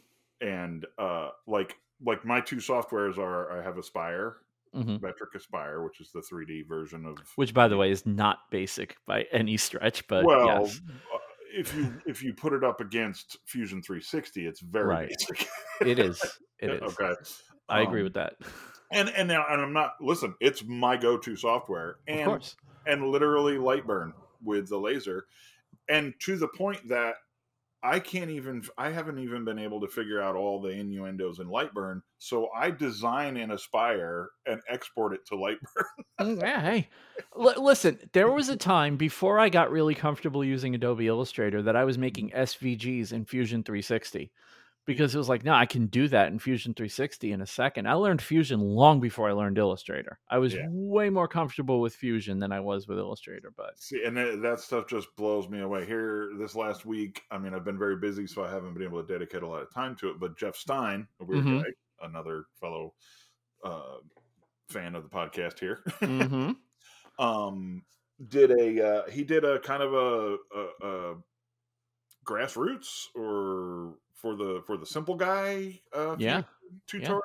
And 0.42 0.86
uh, 0.98 1.32
like 1.48 1.78
like 2.02 2.26
my 2.26 2.42
two 2.42 2.58
softwares 2.58 3.18
are 3.18 3.60
I 3.60 3.64
have 3.64 3.78
Aspire, 3.78 4.38
hmm 4.74 4.98
Vectric 4.98 5.34
Aspire, 5.36 5.82
which 5.84 6.02
is 6.02 6.12
the 6.12 6.22
3D 6.22 6.62
version 6.64 7.06
of. 7.06 7.18
Which, 7.36 7.54
by 7.54 7.68
the 7.68 7.78
way, 7.78 7.90
is 7.92 8.06
not 8.06 8.52
basic 8.52 8.98
by 9.06 9.24
any 9.32 9.58
stretch, 9.58 10.08
but 10.08 10.26
well, 10.26 10.42
yes, 10.44 10.82
uh, 11.14 11.18
if 11.54 11.74
you 11.74 12.00
if 12.06 12.22
you 12.22 12.34
put 12.34 12.54
it 12.54 12.64
up 12.64 12.82
against 12.82 13.38
Fusion 13.46 13.82
360, 13.82 14.46
it's 14.46 14.60
very 14.60 14.88
Right. 14.88 15.10
basic. 15.10 15.48
it 15.82 16.00
is. 16.00 16.22
It 16.60 16.74
is. 16.74 16.98
okay. 17.00 17.14
I 17.70 17.82
agree 17.82 18.02
Um, 18.02 18.04
with 18.04 18.14
that. 18.16 18.36
And 18.92 19.10
and 19.10 19.28
now 19.28 19.46
and 19.50 19.62
I'm 19.62 19.74
not 19.74 19.94
listen. 20.02 20.36
It's 20.40 20.64
my 20.64 20.98
go-to 20.98 21.36
software, 21.36 21.98
Of 22.08 22.18
and 22.18 22.56
and 22.86 23.08
literally 23.10 23.58
Lightburn 23.58 24.14
with 24.44 24.70
the 24.70 24.78
laser, 24.78 25.26
and 25.90 26.14
to 26.22 26.38
the 26.38 26.48
point 26.48 26.88
that 26.90 27.16
I 27.84 28.00
can't 28.00 28.32
even 28.32 28.64
I 28.78 28.90
haven't 28.90 29.20
even 29.20 29.46
been 29.46 29.60
able 29.60 29.80
to 29.82 29.88
figure 29.88 30.22
out 30.22 30.36
all 30.36 30.62
the 30.62 30.70
innuendos 30.70 31.40
in 31.40 31.48
Lightburn. 31.48 32.02
So 32.18 32.50
I 32.56 32.72
design 32.72 33.38
in 33.38 33.52
Aspire 33.52 34.30
and 34.46 34.62
export 34.68 35.14
it 35.14 35.26
to 35.28 35.36
Lightburn. 35.36 36.06
Mm, 36.20 36.42
yeah, 36.42 36.62
hey, 36.62 36.90
L- 37.40 37.64
listen. 37.64 38.00
There 38.14 38.32
was 38.32 38.50
a 38.50 38.58
time 38.58 38.98
before 38.98 39.40
I 39.40 39.50
got 39.50 39.72
really 39.72 39.96
comfortable 39.96 40.44
using 40.44 40.74
Adobe 40.74 41.08
Illustrator 41.08 41.62
that 41.62 41.76
I 41.76 41.84
was 41.84 41.98
making 41.98 42.32
SVGs 42.32 43.14
in 43.14 43.26
Fusion 43.26 43.64
360 43.64 44.32
because 44.88 45.14
it 45.14 45.18
was 45.20 45.30
like, 45.30 45.44
no, 45.44 45.54
I 45.54 45.68
can 45.68 45.86
do 45.86 46.08
that 46.08 46.30
in 46.32 46.40
Fusion 46.40 46.74
360 46.74 47.32
in 47.34 47.42
a 47.42 47.46
second. 47.46 47.88
I 47.88 47.94
learned 47.94 48.22
Fusion 48.22 48.60
long 48.60 49.00
before 49.00 49.30
I 49.30 49.34
learned 49.34 49.58
Illustrator. 49.60 50.18
I 50.30 50.40
was 50.40 50.56
Yeah. 50.56 50.66
way 50.72 51.10
more 51.12 51.28
comfortable 51.28 51.80
with 51.82 51.94
Fusion 51.94 52.40
than 52.40 52.52
I 52.52 52.62
was 52.62 52.88
with 52.88 52.98
Illustrator. 52.98 53.52
But 53.56 53.78
See, 53.78 54.04
and 54.04 54.18
that, 54.18 54.42
that 54.42 54.60
stuff 54.62 54.88
just 54.88 55.10
blows 55.18 55.48
me 55.50 55.60
away. 55.60 55.86
Here, 55.86 56.32
this 56.40 56.56
last 56.56 56.86
week, 56.86 57.22
I 57.30 57.38
mean, 57.38 57.54
I've 57.54 57.66
been 57.66 57.78
very 57.78 57.98
busy, 57.98 58.26
so 58.26 58.44
I 58.44 58.50
haven't 58.50 58.74
been 58.74 58.84
able 58.84 59.04
to 59.04 59.14
dedicate 59.14 59.44
a 59.44 59.48
lot 59.48 59.62
of 59.62 59.72
time 59.74 59.96
to 59.98 60.10
it. 60.10 60.20
But 60.20 60.38
Jeff 60.40 60.56
Stein, 60.56 61.08
a 61.20 61.26
weird 61.26 61.44
Mhm. 61.46 61.64
guy, 61.64 61.70
another 62.02 62.46
fellow 62.60 62.94
uh, 63.64 63.98
fan 64.70 64.96
of 64.96 65.04
the 65.04 65.10
podcast 65.10 65.60
here, 65.60 65.82
Mhm. 66.00 66.56
um, 67.20 67.84
did 68.30 68.52
a 68.52 68.88
uh, 69.06 69.10
he 69.10 69.24
did 69.24 69.44
a 69.44 69.60
kind 69.60 69.84
of 69.84 69.94
a, 69.94 70.38
a, 70.56 70.88
a 70.88 71.16
grassroots 72.26 73.06
or 73.16 73.96
for 74.18 74.36
the 74.36 74.62
for 74.66 74.78
the 74.78 74.86
simple 74.86 75.16
guy 75.16 75.80
uh, 75.94 76.16
Yeah. 76.20 76.44
tutorial. 76.88 77.22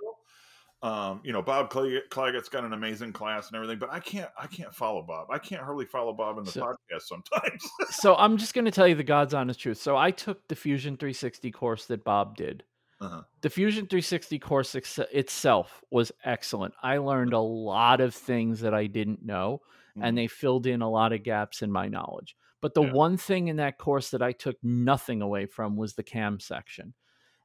Um, 0.83 1.21
you 1.23 1.33
know, 1.33 1.43
Bob 1.43 1.71
Clagett, 1.71 2.09
Clagett's 2.11 2.49
got 2.49 2.65
an 2.65 2.73
amazing 2.73 3.13
class 3.13 3.47
and 3.47 3.55
everything, 3.57 3.79
but 3.79 3.93
I 3.93 4.01
can't 4.01 4.29
I 4.37 4.47
can't 4.49 4.75
follow 4.75 5.01
Bob. 5.03 5.29
I 5.31 5.39
can't 5.39 5.63
hardly 5.63 5.85
follow 5.87 6.13
Bob 6.13 6.39
in 6.39 6.45
the 6.45 6.51
So- 6.51 6.61
podcast 6.63 7.03
sometimes. 7.03 7.63
so 7.91 8.17
I'm 8.17 8.37
just 8.37 8.53
going 8.53 8.65
to 8.65 8.71
tell 8.73 8.89
you 8.89 8.97
the 8.97 9.05
God's 9.05 9.33
honest 9.33 9.61
truth. 9.61 9.79
So 9.81 9.97
I 9.97 10.11
took 10.11 10.47
the 10.49 10.57
Fusion 10.57 10.97
360 10.97 11.51
course 11.53 11.87
that 11.87 12.03
Bob 12.05 12.37
did. 12.37 12.65
Uh-huh. 13.01 13.23
The 13.43 13.51
Fusion 13.51 13.87
360 13.87 14.39
course 14.41 14.75
ex- 14.75 14.99
itself 15.13 15.83
was 15.91 16.11
excellent. 16.25 16.75
I 16.83 16.99
learned 16.99 17.33
a 17.33 17.39
lot 17.41 18.01
of 18.01 18.15
things 18.15 18.61
that 18.61 18.75
I 18.75 18.87
didn't 18.87 19.25
know, 19.25 19.61
and 20.01 20.15
Mhm. 20.15 20.17
they 20.17 20.27
filled 20.29 20.67
in 20.67 20.83
a 20.83 20.91
lot 20.91 21.13
of 21.13 21.23
gaps 21.25 21.63
in 21.63 21.71
my 21.73 21.87
knowledge. 21.89 22.37
But 22.63 22.73
the 22.73 22.83
Yeah. 22.83 22.93
one 22.93 23.19
thing 23.19 23.49
in 23.49 23.57
that 23.57 23.77
course 23.77 24.11
that 24.13 24.23
I 24.23 24.33
took 24.33 24.57
nothing 24.63 25.21
away 25.21 25.45
from 25.45 25.77
was 25.77 25.95
the 25.95 26.03
cam 26.03 26.41
section. 26.41 26.95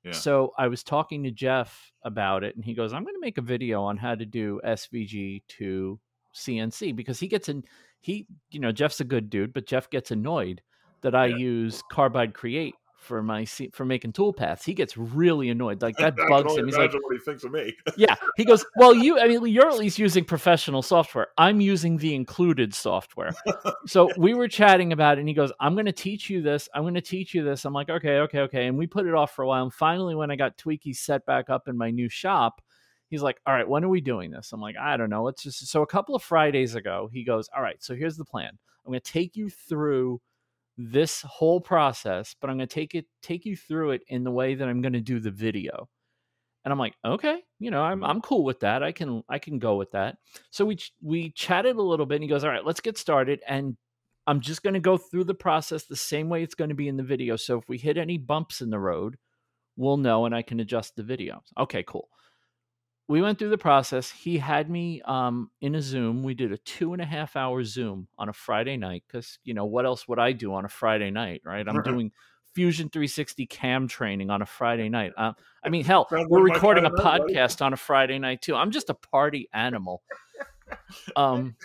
Yeah. 0.06 0.12
So 0.14 0.54
I 0.58 0.70
was 0.70 0.84
talking 0.84 1.24
to 1.24 1.32
Jeff 1.32 1.92
about 2.04 2.46
it, 2.46 2.56
and 2.56 2.64
he 2.64 2.74
goes, 2.74 2.94
"I'm 2.94 3.04
going 3.04 3.16
to 3.16 3.20
make 3.20 3.38
a 3.38 3.42
video 3.42 3.82
on 3.84 3.98
how 3.98 4.16
to 4.16 4.26
do 4.26 4.62
SVG 4.64 5.44
to 5.60 6.00
CNC 6.34 6.94
because 6.96 7.20
he 7.20 7.28
gets 7.28 7.50
in. 7.50 7.66
He, 8.00 8.28
you 8.52 8.60
know, 8.62 8.72
Jeff's 8.72 9.02
a 9.02 9.04
good 9.04 9.30
dude, 9.30 9.52
but 9.54 9.66
Jeff 9.66 9.90
gets 9.90 10.12
annoyed 10.12 10.62
that 11.02 11.16
I 11.16 11.26
Yeah. 11.28 11.38
use 11.38 11.82
Carbide 11.92 12.34
Create 12.34 12.76
for 13.08 13.24
my 13.24 13.46
for 13.46 13.86
making 13.86 14.12
toolpaths. 14.14 14.64
He 14.64 14.74
gets 14.74 14.98
really 14.98 15.50
annoyed. 15.50 15.82
Like 15.82 15.98
that 15.98 16.14
I 16.20 16.28
bugs 16.30 16.56
him. 16.56 16.66
He's 16.66 16.78
like, 16.78 16.94
what 16.94 17.14
he 17.14 17.20
thinks 17.20 17.44
of 17.44 17.52
me. 17.52 17.76
yeah. 17.98 18.16
He 18.36 18.46
goes, 18.46 18.66
Well, 18.76 18.94
you, 18.94 19.20
I 19.20 19.28
mean, 19.28 19.46
you're 19.48 19.70
at 19.70 19.78
least 19.78 19.98
using 19.98 20.26
professional 20.26 20.82
software. 20.82 21.28
I'm 21.38 21.62
using 21.62 21.98
the 21.98 22.14
included 22.14 22.74
software. 22.74 23.32
So 23.88 24.10
we 24.18 24.34
were 24.34 24.48
chatting 24.48 24.94
about 24.94 25.18
it, 25.18 25.22
and 25.22 25.28
he 25.28 25.34
goes, 25.34 25.52
I'm 25.60 25.74
going 25.74 25.86
to 25.86 25.92
teach 25.92 26.30
you 26.30 26.42
this. 26.42 26.70
I'm 26.76 26.84
going 26.84 26.94
to 26.94 27.02
teach 27.02 27.34
you 27.34 27.44
this. 27.44 27.66
I'm 27.66 27.74
like, 27.74 27.90
Okay, 27.90 28.20
okay, 28.20 28.40
okay. 28.42 28.68
And 28.68 28.78
we 28.78 28.86
put 28.86 29.08
it 29.08 29.16
off 29.16 29.32
for 29.32 29.42
a 29.44 29.48
while. 29.48 29.64
And 29.64 29.74
finally, 29.74 30.14
when 30.14 30.30
I 30.30 30.36
got 30.36 30.58
Tweaky 30.58 30.96
set 30.96 31.26
back 31.26 31.50
up 31.50 31.68
in 31.68 31.78
my 31.78 31.90
new 31.90 32.10
shop, 32.10 32.62
he's 33.10 33.22
like, 33.22 33.40
All 33.46 33.54
right, 33.54 33.68
when 33.68 33.84
are 33.84 33.90
we 33.90 34.02
doing 34.02 34.30
this? 34.30 34.52
I'm 34.52 34.62
like, 34.62 34.76
I 34.78 34.98
don't 34.98 35.10
know. 35.10 35.24
Let's 35.24 35.44
just. 35.44 35.68
So 35.68 35.82
a 35.82 35.88
couple 35.88 36.16
of 36.16 36.22
Fridays 36.22 36.76
ago, 36.76 37.10
he 37.12 37.24
goes, 37.24 37.50
All 37.56 37.64
right, 37.64 37.82
so 37.82 37.96
here's 37.96 38.18
the 38.18 38.26
plan. 38.26 38.52
I'm 38.86 38.92
going 38.92 39.02
to 39.02 39.12
take 39.12 39.36
you 39.36 39.50
through 39.50 40.22
this 40.78 41.22
whole 41.22 41.60
process, 41.60 42.36
but 42.40 42.50
I'm 42.50 42.58
going 42.58 42.68
to 42.68 42.74
take 42.74 42.96
it 42.96 43.06
take 43.22 43.46
you 43.46 43.58
through 43.58 43.92
it 43.92 44.02
in 44.08 44.24
the 44.24 44.32
way 44.32 44.56
that 44.56 44.68
I'm 44.68 44.82
going 44.82 44.94
to 44.94 45.02
do 45.02 45.20
the 45.20 45.32
video. 45.32 45.90
And 46.66 46.72
I'm 46.72 46.80
like, 46.80 46.96
okay, 47.06 47.40
you 47.60 47.72
know, 47.72 47.82
I'm. 47.82 48.04
I'm 48.04 48.20
cool 48.20 48.44
with 48.44 48.60
that. 48.60 48.84
I 48.84 48.92
can 48.92 49.24
I 49.30 49.40
can 49.40 49.58
go 49.58 49.78
with 49.78 49.92
that. 49.92 50.18
So 50.50 50.66
we 50.66 50.76
ch- 50.76 50.94
we 51.02 51.32
chatted 51.32 51.78
a 51.78 51.82
little 51.82 52.06
bit, 52.06 52.16
and 52.16 52.24
he 52.24 52.30
goes, 52.30 52.44
all 52.44 52.50
right, 52.50 52.66
let's 52.66 52.82
get 52.82 52.98
started. 52.98 53.42
And 53.48 53.78
I'm 54.28 54.42
just 54.42 54.64
going 54.64 54.74
to 54.74 54.82
go 54.82 54.98
through 54.98 55.24
the 55.24 55.34
process 55.34 55.86
the 55.86 55.96
same 55.96 56.28
way 56.28 56.44
it's 56.44 56.56
going 56.56 56.70
to 56.70 56.76
be 56.76 56.90
in 56.90 56.98
the 56.98 57.04
video. 57.04 57.38
So 57.38 57.58
if 57.58 57.70
we 57.70 57.78
hit 57.78 57.98
any 57.98 58.18
bumps 58.18 58.60
in 58.60 58.70
the 58.70 58.80
road, 58.80 59.18
we'll 59.78 59.96
know, 59.96 60.26
and 60.26 60.36
I 60.36 60.42
can 60.42 60.60
adjust 60.60 60.98
the 60.98 61.04
video. 61.04 61.42
Okay, 61.58 61.84
cool. 61.84 62.10
We 63.10 63.22
went 63.22 63.40
through 63.40 63.50
the 63.50 63.58
process. 63.58 64.12
He 64.12 64.38
had 64.38 64.70
me 64.70 65.02
um, 65.06 65.50
in 65.62 65.76
a 65.76 65.82
Zoom. 65.82 66.24
We 66.24 66.34
did 66.34 66.52
a 66.52 66.58
two 66.58 66.92
and 66.94 67.02
a 67.02 67.06
half 67.06 67.36
hour 67.38 67.64
Zoom 67.64 68.08
on 68.18 68.28
a 68.28 68.34
Friday 68.34 68.76
night 68.76 69.04
because 69.08 69.40
you 69.44 69.54
know 69.54 69.66
what 69.66 69.86
else 69.86 70.08
would 70.08 70.20
I 70.20 70.34
do 70.34 70.54
on 70.54 70.66
a 70.66 70.70
Friday 70.70 71.10
night, 71.10 71.42
right? 71.46 71.66
I'm 71.68 71.76
Right. 71.78 71.86
doing 71.86 72.12
Fusion 72.54 72.90
360 72.90 73.46
cam 73.46 73.88
training 73.88 74.30
on 74.30 74.42
a 74.42 74.46
Friday 74.46 74.90
night. 74.90 75.14
Um, 75.16 75.36
I 75.64 75.70
mean, 75.70 75.86
hell, 75.86 76.08
we're 76.12 76.42
recording 76.44 76.86
a 76.86 76.90
podcast 76.90 77.64
on 77.64 77.72
a 77.72 77.78
Friday 77.78 78.20
night 78.20 78.42
too. 78.42 78.56
I'm 78.56 78.72
just 78.72 78.90
a 78.90 78.94
party 78.96 79.48
animal. 79.54 80.02
Um, 81.16 81.56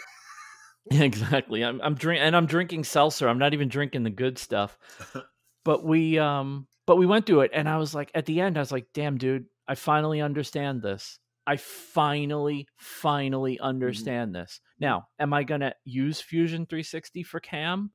exactly. 0.90 1.64
I'm 1.64 1.80
I'm 1.80 1.94
drink 1.94 2.20
and 2.22 2.36
I'm 2.36 2.46
drinking 2.46 2.84
seltzer. 2.84 3.28
I'm 3.28 3.38
not 3.38 3.52
even 3.54 3.68
drinking 3.68 4.02
the 4.04 4.10
good 4.10 4.38
stuff. 4.38 4.78
But 5.64 5.84
we 5.84 6.18
um 6.18 6.66
but 6.86 6.96
we 6.96 7.06
went 7.06 7.24
through 7.24 7.42
it 7.42 7.52
and 7.54 7.68
I 7.68 7.76
was 7.76 7.94
like 7.94 8.10
at 8.16 8.26
the 8.26 8.40
end 8.40 8.56
I 8.56 8.60
was 8.60 8.72
like, 8.72 8.86
"Damn 8.92 9.16
dude, 9.16 9.46
I 9.68 9.76
finally 9.76 10.20
understand 10.20 10.82
this. 10.82 11.20
I 11.46 11.56
finally 11.56 12.66
finally 12.76 13.58
understand 13.60 14.34
this." 14.34 14.60
Now, 14.78 15.08
am 15.18 15.32
I 15.32 15.42
going 15.44 15.60
to 15.62 15.74
use 15.84 16.20
Fusion 16.20 16.66
360 16.66 17.22
for 17.22 17.40
cam? 17.40 17.90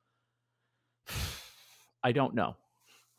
I 2.03 2.11
don't 2.11 2.35
know. 2.35 2.55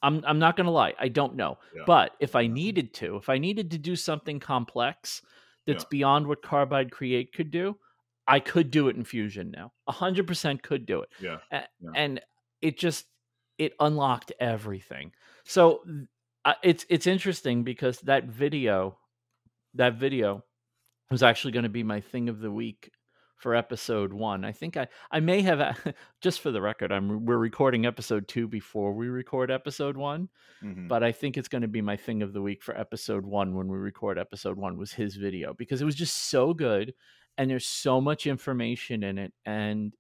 I'm 0.03 0.23
I'm 0.27 0.39
not 0.39 0.57
going 0.57 0.67
to 0.67 0.71
lie. 0.71 0.95
I 0.99 1.09
don't 1.09 1.35
know. 1.35 1.59
Yeah. 1.75 1.83
But 1.87 2.13
if 2.21 2.37
I 2.37 2.47
needed 2.47 2.95
to, 2.95 3.17
if 3.17 3.29
I 3.29 3.39
needed 3.39 3.71
to 3.73 3.79
do 3.79 3.97
something 3.97 4.39
complex 4.39 5.23
that's 5.67 5.85
Yeah. 5.85 5.89
beyond 5.91 6.27
what 6.27 6.41
Carbide 6.43 6.91
Create 6.93 7.33
could 7.33 7.51
do, 7.51 7.77
I 8.27 8.39
could 8.41 8.71
do 8.71 8.89
it 8.89 8.97
in 8.97 9.05
Fusion 9.05 9.51
now. 9.51 9.73
100% 9.89 10.63
could 10.63 10.87
do 10.87 11.03
it. 11.03 11.09
Yeah. 11.21 11.39
A- 11.51 11.65
Yeah. 11.81 11.91
And 11.97 12.21
it 12.63 12.79
just 12.79 13.07
it 13.59 13.73
unlocked 13.81 14.31
everything. 14.39 15.13
So 15.45 15.83
uh, 16.45 16.55
it's 16.63 16.87
it's 16.89 17.09
interesting 17.09 17.65
because 17.65 17.99
that 18.03 18.25
video 18.27 18.99
that 19.75 19.95
video 19.95 20.45
was 21.11 21.23
actually 21.23 21.53
going 21.53 21.63
to 21.65 21.69
be 21.69 21.83
my 21.83 22.01
thing 22.01 22.29
of 22.29 22.41
the 22.41 22.51
week 22.51 22.91
for 23.37 23.55
episode 23.55 24.13
one. 24.13 24.45
I 24.45 24.51
think 24.53 24.77
I 24.77 24.89
I 25.13 25.21
may 25.21 25.43
have 25.43 25.79
just 26.21 26.41
for 26.41 26.51
the 26.51 26.61
record, 26.61 26.91
I'm 26.93 27.25
we're 27.25 27.39
recording 27.39 27.87
episode 27.87 28.27
two 28.29 28.49
before 28.49 28.93
we 28.93 29.09
record 29.09 29.51
episode 29.51 29.97
one, 29.97 30.29
Mhm. 30.63 30.89
but 30.89 31.05
I 31.05 31.13
think 31.13 31.37
it's 31.37 31.49
going 31.49 31.63
to 31.63 31.69
be 31.69 31.81
my 31.81 31.97
thing 31.97 32.23
of 32.23 32.33
the 32.33 32.43
week 32.43 32.63
for 32.65 32.77
episode 32.77 33.25
one 33.25 33.55
when 33.55 33.69
we 33.69 33.79
record 33.79 34.19
episode 34.19 34.59
one 34.59 34.77
was 34.77 34.93
his 34.93 35.15
video 35.15 35.55
because 35.55 35.81
it 35.81 35.85
was 35.85 35.95
just 35.95 36.31
so 36.31 36.53
good 36.53 36.95
and 37.37 37.49
there's 37.49 37.67
so 37.67 38.01
much 38.01 38.27
information 38.27 39.05
in 39.05 39.19
it 39.19 39.33
and 39.47 39.95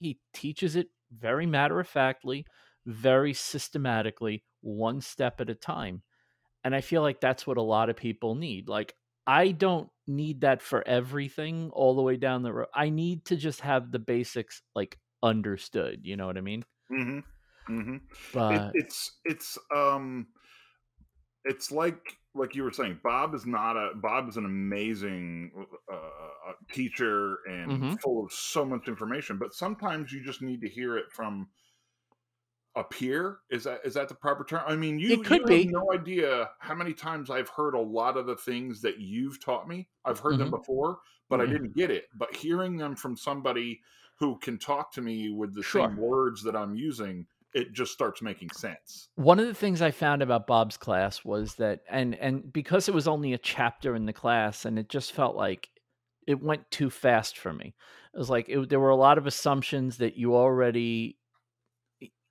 he 0.00 0.18
teaches 0.34 0.76
it 0.76 0.88
very 1.16 1.46
matter 1.46 1.80
of 1.80 1.88
factly, 1.88 2.44
very 2.84 3.32
systematically, 3.32 4.44
one 4.60 5.00
step 5.00 5.40
at 5.40 5.48
a 5.48 5.54
time. 5.54 6.02
And 6.64 6.74
I 6.74 6.80
feel 6.82 7.00
like 7.02 7.20
that's 7.20 7.46
what 7.46 7.56
a 7.56 7.62
lot 7.62 7.88
of 7.88 7.96
people 7.96 8.34
need. 8.34 8.68
Like 8.68 8.94
I 9.26 9.52
don't 9.52 9.90
need 10.06 10.40
that 10.42 10.62
for 10.62 10.86
everything 10.86 11.70
all 11.70 11.94
the 11.94 12.02
way 12.02 12.16
down 12.16 12.42
the 12.42 12.52
road. 12.52 12.68
I 12.74 12.90
need 12.90 13.24
to 13.26 13.36
just 13.36 13.60
have 13.60 13.92
the 13.92 13.98
basics 13.98 14.62
like 14.74 14.98
understood. 15.22 16.00
You 16.04 16.16
know 16.16 16.26
what 16.26 16.38
I 16.38 16.40
mean? 16.42 16.64
hmm 16.88 17.20
hmm 17.66 17.96
But 18.32 18.46
it, 18.48 18.62
it's 18.72 19.20
it's 19.24 19.58
um 19.74 20.28
it's 21.44 21.70
like 21.72 22.16
like 22.34 22.54
you 22.54 22.62
were 22.62 22.70
saying 22.70 23.00
bob 23.02 23.34
is 23.34 23.46
not 23.46 23.76
a 23.76 23.94
bob 23.96 24.28
is 24.28 24.36
an 24.36 24.44
amazing 24.44 25.50
uh, 25.90 25.94
uh, 25.94 26.52
teacher 26.72 27.36
and 27.46 27.74
Mhm. 27.74 28.02
full 28.02 28.24
of 28.24 28.32
so 28.32 28.64
much 28.64 28.86
information 28.88 29.38
but 29.38 29.52
sometimes 29.52 30.12
you 30.12 30.22
just 30.24 30.40
need 30.42 30.60
to 30.60 30.68
hear 30.68 30.96
it 30.96 31.10
from 31.12 31.48
a 32.74 32.84
peer 32.84 33.38
is 33.50 33.64
that 33.64 33.80
is 33.84 33.94
that 33.94 34.08
the 34.08 34.14
proper 34.14 34.44
term 34.44 34.62
i 34.66 34.74
mean 34.74 34.98
you, 34.98 35.10
It 35.10 35.24
could 35.24 35.42
you 35.42 35.46
be. 35.46 35.62
have 35.64 35.72
no 35.72 35.92
idea 35.92 36.50
how 36.58 36.74
many 36.74 36.94
times 36.94 37.28
i've 37.30 37.48
heard 37.50 37.74
a 37.74 37.80
lot 37.80 38.16
of 38.16 38.26
the 38.26 38.36
things 38.36 38.80
that 38.82 38.98
you've 38.98 39.42
taught 39.44 39.68
me 39.68 39.88
i've 40.04 40.18
heard 40.18 40.38
them 40.38 40.48
Mhm. 40.48 40.58
before 40.58 41.00
but 41.28 41.40
i 41.40 41.46
didn't 41.46 41.74
get 41.76 41.90
it 41.90 42.06
but 42.14 42.34
hearing 42.34 42.76
them 42.76 42.96
from 42.96 43.16
somebody 43.16 43.80
who 44.18 44.38
can 44.38 44.58
talk 44.58 44.92
to 44.92 45.02
me 45.02 45.30
with 45.30 45.54
the 45.54 45.62
Sure. 45.62 45.86
same 45.88 45.96
words 45.96 46.42
that 46.42 46.56
i'm 46.56 46.74
using 46.74 47.26
it 47.54 47.72
just 47.72 47.92
starts 47.92 48.22
making 48.22 48.48
sense 48.50 49.10
one 49.16 49.38
of 49.38 49.46
the 49.46 49.52
things 49.54 49.82
I 49.82 49.90
found 49.90 50.22
about 50.22 50.46
Bob's 50.46 50.78
class 50.78 51.22
was 51.22 51.56
that 51.56 51.80
and 51.90 52.14
and 52.14 52.50
because 52.50 52.88
it 52.88 52.94
was 52.94 53.06
only 53.06 53.34
a 53.34 53.38
chapter 53.38 53.94
in 53.94 54.06
the 54.06 54.12
class 54.14 54.64
and 54.64 54.78
it 54.78 54.88
just 54.88 55.12
felt 55.12 55.36
like 55.36 55.68
it 56.26 56.42
went 56.42 56.70
too 56.70 56.88
fast 56.88 57.36
for 57.36 57.52
me. 57.52 57.74
It 58.14 58.18
was 58.18 58.30
like 58.30 58.48
it, 58.48 58.70
there 58.70 58.80
were 58.80 58.88
a 58.88 58.96
lot 58.96 59.18
of 59.18 59.26
assumptions 59.26 59.98
that 59.98 60.16
you 60.16 60.34
already 60.34 61.18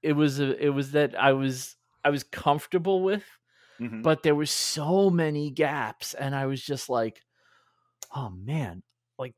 it 0.03 0.13
was 0.13 0.39
a, 0.39 0.57
it 0.63 0.69
was 0.69 0.91
that 0.93 1.15
I 1.19 1.33
was 1.33 1.77
I 2.03 2.09
was 2.09 2.23
comfortable 2.23 3.03
with 3.03 3.25
Mhm. 3.79 4.03
but 4.03 4.23
there 4.23 4.35
were 4.35 4.45
so 4.47 5.09
many 5.09 5.51
gaps 5.51 6.13
and 6.13 6.35
i 6.35 6.45
was 6.45 6.63
just 6.63 6.89
like 6.89 7.21
oh 8.15 8.29
man 8.29 8.83
like 9.17 9.33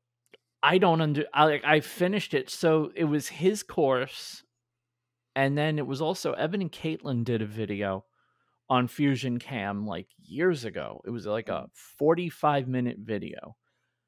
i 0.64 0.78
don't 0.78 1.02
under 1.02 1.26
i 1.34 1.46
like 1.46 1.64
i 1.66 1.80
finished 1.82 2.34
it 2.34 2.50
so 2.50 2.92
it 2.96 3.06
was 3.06 3.28
his 3.30 3.64
course 3.64 4.44
and 5.36 5.58
then 5.58 5.80
it 5.80 5.88
was 5.88 6.02
also 6.02 6.34
evan 6.34 6.62
and 6.62 6.72
caitlin 6.72 7.24
did 7.24 7.42
a 7.42 7.48
video 7.48 8.06
on 8.70 8.88
fusion 8.88 9.40
cam 9.40 9.88
like 9.88 10.10
years 10.20 10.66
ago 10.66 11.02
it 11.06 11.12
was 11.12 11.26
like 11.28 11.50
a 11.50 11.70
45 11.74 12.68
minute 12.68 12.98
video 13.00 13.58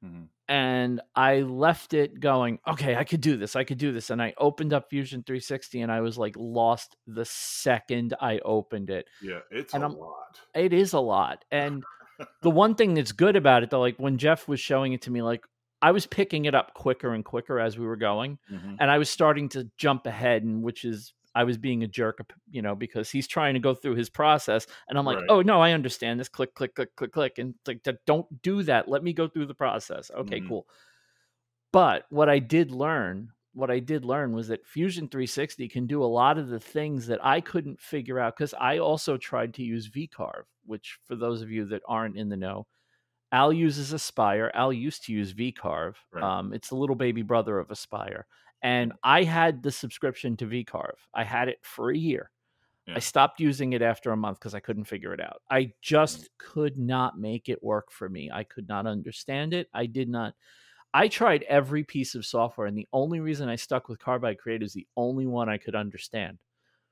Mhm. 0.02 0.30
And 0.48 1.00
i 1.16 1.40
left 1.40 1.92
it 1.94 2.20
going 2.20 2.58
okay 2.68 2.94
i 2.94 3.02
could 3.04 3.20
do 3.20 3.36
this 3.36 3.56
i 3.56 3.64
could 3.64 3.78
do 3.78 3.90
this 3.92 4.10
and 4.10 4.22
i 4.22 4.32
opened 4.38 4.72
up 4.72 4.88
fusion 4.88 5.22
360 5.26 5.80
and 5.80 5.90
i 5.90 6.00
was 6.00 6.16
like 6.16 6.34
lost 6.38 6.96
the 7.06 7.24
second 7.24 8.14
i 8.20 8.38
opened 8.44 8.88
it 8.90 9.06
Yeah, 9.20 9.40
it's 9.50 9.74
And 9.74 9.82
a 9.82 9.86
I'm- 9.88 9.98
lot. 9.98 10.40
it 10.54 10.72
is 10.72 10.92
a 10.92 11.00
lot. 11.00 11.44
And 11.50 11.82
the 12.42 12.50
one 12.50 12.74
thing 12.76 12.94
that's 12.94 13.12
good 13.12 13.36
about 13.36 13.62
it 13.62 13.70
though, 13.70 13.80
like 13.80 13.96
when 13.98 14.16
Jeff 14.18 14.46
was 14.48 14.60
showing 14.60 14.92
it 14.92 15.02
to 15.02 15.10
me, 15.10 15.20
like 15.22 15.44
I 15.82 15.90
was 15.90 16.06
picking 16.06 16.46
it 16.46 16.54
up 16.54 16.72
quicker 16.74 17.12
and 17.12 17.22
quicker 17.24 17.60
as 17.60 17.76
we 17.78 17.84
were 17.86 17.96
going. 17.96 18.38
Mhm. 18.50 18.76
And 18.80 18.90
I 18.90 18.96
was 18.98 19.10
starting 19.10 19.50
to 19.50 19.68
jump 19.76 20.06
ahead, 20.06 20.42
and 20.42 20.62
which 20.62 20.84
is 20.86 21.12
I 21.36 21.44
was 21.44 21.58
being 21.58 21.84
a 21.84 21.86
jerk, 21.86 22.18
you 22.50 22.62
know, 22.62 22.74
because 22.74 23.10
he's 23.10 23.28
trying 23.28 23.54
to 23.54 23.60
go 23.60 23.74
through 23.74 23.94
his 23.96 24.08
process. 24.10 24.66
And 24.88 24.98
I'm 24.98 25.04
like, 25.04 25.18
Right. 25.18 25.26
oh 25.28 25.42
no, 25.42 25.60
I 25.60 25.72
understand 25.72 26.18
this. 26.18 26.28
Click, 26.28 26.54
click, 26.54 26.74
click, 26.74 26.96
click, 26.96 27.12
click. 27.12 27.38
And 27.38 27.54
it's 27.54 27.68
like 27.68 28.04
don't 28.06 28.42
do 28.42 28.62
that. 28.64 28.88
Let 28.88 29.04
me 29.04 29.12
go 29.12 29.28
through 29.28 29.46
the 29.46 29.54
process. 29.54 30.10
Okay, 30.10 30.40
Mhm. 30.40 30.48
cool. 30.48 30.66
But 31.72 32.06
what 32.10 32.28
I 32.28 32.38
did 32.38 32.70
learn, 32.70 33.32
what 33.52 33.70
I 33.70 33.78
did 33.80 34.04
learn 34.04 34.32
was 34.32 34.48
that 34.48 34.66
Fusion 34.66 35.08
360 35.08 35.68
can 35.68 35.86
do 35.86 36.02
a 36.02 36.06
lot 36.06 36.38
of 36.38 36.48
the 36.48 36.60
things 36.60 37.06
that 37.08 37.24
I 37.24 37.40
couldn't 37.40 37.80
figure 37.80 38.18
out 38.18 38.36
because 38.36 38.54
I 38.54 38.78
also 38.78 39.16
tried 39.16 39.54
to 39.54 39.62
use 39.62 39.88
VCarve, 39.88 40.44
which 40.64 40.98
for 41.04 41.16
those 41.16 41.42
of 41.42 41.50
you 41.50 41.64
that 41.66 41.82
aren't 41.86 42.16
in 42.16 42.28
the 42.28 42.36
know, 42.36 42.66
Al 43.32 43.52
uses 43.52 43.92
Aspire. 43.92 44.50
Al 44.54 44.72
used 44.72 45.04
to 45.04 45.12
use 45.12 45.34
VCarve. 45.34 45.96
Right. 46.12 46.22
Um, 46.22 46.52
it's 46.52 46.68
the 46.68 46.76
little 46.76 46.96
baby 46.96 47.22
brother 47.22 47.58
of 47.58 47.70
Aspire. 47.70 48.26
And 48.62 48.92
I 49.02 49.22
had 49.24 49.62
the 49.62 49.70
subscription 49.70 50.36
to 50.38 50.46
VCarve. 50.46 50.96
I 51.14 51.24
had 51.24 51.48
it 51.48 51.58
for 51.64 51.90
a 51.90 51.96
year. 51.96 52.30
Yeah. 52.86 52.96
I 52.96 53.00
stopped 53.00 53.40
using 53.40 53.72
it 53.74 53.82
after 53.82 54.12
a 54.12 54.16
month 54.16 54.38
because 54.38 54.54
I 54.54 54.60
couldn't 54.60 54.84
figure 54.84 55.12
it 55.14 55.20
out. 55.20 55.42
I 55.50 55.72
just 55.82 56.30
could 56.38 56.78
not 56.78 57.18
make 57.18 57.48
it 57.48 57.62
work 57.62 57.92
for 57.92 58.08
me. 58.08 58.30
I 58.30 58.44
could 58.44 58.68
not 58.68 58.86
understand 58.86 59.54
it. 59.54 59.68
I 59.74 59.86
did 59.86 60.08
not. 60.08 60.34
I 60.94 61.08
tried 61.08 61.44
every 61.44 61.84
piece 61.84 62.14
of 62.14 62.26
software, 62.26 62.66
and 62.66 62.76
the 62.78 62.88
only 62.92 63.20
reason 63.20 63.48
I 63.48 63.56
stuck 63.56 63.88
with 63.88 63.98
Carbide 64.00 64.38
Create 64.38 64.62
is 64.62 64.72
the 64.74 64.88
only 64.96 65.26
one 65.26 65.48
I 65.48 65.58
could 65.58 65.74
understand. 65.76 66.38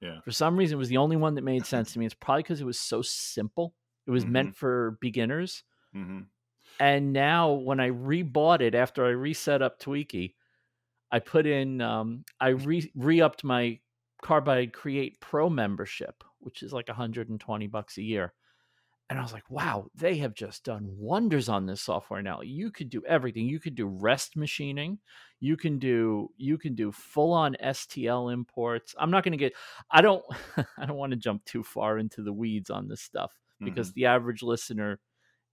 Yeah. 0.00 0.20
For 0.22 0.32
some 0.32 0.56
reason, 0.56 0.76
it 0.76 0.78
was 0.78 0.88
the 0.88 0.96
only 0.98 1.16
one 1.16 1.34
that 1.36 1.42
made 1.42 1.66
sense 1.66 1.92
to 1.92 1.98
me. 2.00 2.06
It's 2.06 2.14
probably 2.14 2.42
because 2.42 2.60
it 2.60 2.66
was 2.66 2.80
so 2.80 3.02
simple. 3.02 3.74
It 4.06 4.10
was 4.10 4.24
Mhm. 4.24 4.30
meant 4.32 4.56
for 4.56 4.98
beginners. 5.00 5.64
hmm 5.92 6.28
And 6.80 7.12
now, 7.12 7.52
when 7.52 7.78
I 7.80 7.90
rebought 7.90 8.60
it 8.60 8.74
after 8.74 9.04
I 9.06 9.10
reset 9.10 9.62
up 9.62 9.78
Tweaky, 9.78 10.34
I 11.10 11.18
put 11.18 11.46
in, 11.46 11.80
um, 11.80 12.24
I 12.40 12.48
re 12.48 12.90
re 12.94 13.20
upped 13.20 13.44
my 13.44 13.78
Carbide 14.22 14.72
Create 14.72 15.20
Pro 15.20 15.50
membership, 15.50 16.24
which 16.40 16.62
is 16.62 16.72
like 16.72 16.88
120 16.88 17.66
bucks 17.66 17.98
a 17.98 18.02
year. 18.02 18.32
And 19.10 19.18
I 19.18 19.22
was 19.22 19.34
like, 19.34 19.48
wow, 19.50 19.86
they 19.94 20.16
have 20.16 20.34
just 20.34 20.64
done 20.64 20.86
wonders 20.96 21.50
on 21.50 21.66
this 21.66 21.82
software 21.82 22.22
now. 22.22 22.40
You 22.40 22.70
could 22.70 22.88
do 22.88 23.02
everything. 23.06 23.46
You 23.46 23.60
could 23.60 23.74
do 23.74 23.86
rest 23.86 24.34
machining. 24.34 24.98
You 25.40 25.58
can 25.58 25.78
do 25.78 26.30
you 26.38 26.56
can 26.56 26.74
do 26.74 26.90
full 26.90 27.32
on 27.32 27.54
STL 27.62 28.32
imports. 28.32 28.94
I'm 28.98 29.10
not 29.10 29.22
going 29.22 29.32
to 29.32 29.38
get 29.38 29.52
I 29.90 30.00
don't 30.00 30.24
I 30.78 30.86
don't 30.86 30.96
want 30.96 31.10
to 31.12 31.18
jump 31.18 31.44
too 31.44 31.62
far 31.62 31.98
into 31.98 32.22
the 32.22 32.32
weeds 32.32 32.70
on 32.70 32.88
this 32.88 33.02
stuff 33.02 33.32
because 33.62 33.92
the 33.92 34.06
average 34.06 34.42
listener 34.42 34.98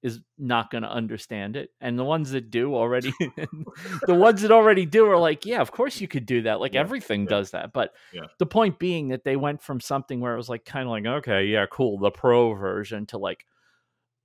is 0.04 0.20
not 0.38 0.72
going 0.72 0.84
to 0.84 0.90
understand 0.90 1.56
it 1.56 1.70
and 1.80 1.98
the 1.98 2.04
ones 2.04 2.32
that 2.32 2.50
do 2.52 2.74
already 2.76 3.14
the 4.08 4.16
ones 4.16 4.42
that 4.42 4.52
already 4.52 4.86
do 4.86 5.06
are 5.06 5.18
like 5.18 5.46
yeah 5.46 5.62
of 5.62 5.72
course 5.72 6.02
you 6.02 6.08
could 6.08 6.26
do 6.26 6.42
that 6.44 6.60
like 6.60 6.74
Yeah, 6.74 6.80
everything 6.80 7.28
yeah, 7.28 7.28
does 7.28 7.52
that 7.52 7.72
but 7.74 7.94
yeah. 8.12 8.28
the 8.40 8.46
point 8.46 8.80
being 8.80 9.10
that 9.10 9.24
they 9.24 9.36
went 9.36 9.62
from 9.62 9.80
something 9.80 10.20
where 10.20 10.34
it 10.34 10.38
was 10.38 10.50
like 10.50 10.66
kind 10.66 10.86
of 10.86 10.90
like 10.92 11.06
okay 11.06 11.46
yeah 11.46 11.66
cool 11.72 12.00
the 12.00 12.12
pro 12.12 12.54
version 12.54 13.06
to 13.06 13.18
like 13.18 13.46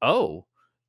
oh 0.02 0.46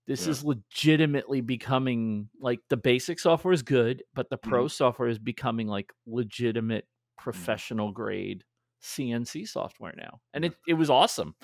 this 0.07 0.27
is 0.27 0.43
legitimately 0.43 1.41
becoming 1.41 2.29
like 2.39 2.59
the 2.69 2.77
basic 2.77 3.19
software 3.19 3.53
is 3.53 3.63
good 3.63 4.03
but 4.13 4.29
the 4.29 4.37
pro 4.37 4.67
Mm-hmm. 4.67 4.67
software 4.67 5.09
is 5.09 5.19
becoming 5.19 5.67
like 5.67 5.93
legitimate 6.05 6.87
professional 7.17 7.91
grade 7.91 8.43
cnc 8.83 9.47
software 9.47 9.93
now 9.97 10.21
and 10.33 10.45
it, 10.45 10.55
it 10.67 10.73
was 10.75 10.89
awesome 10.89 11.35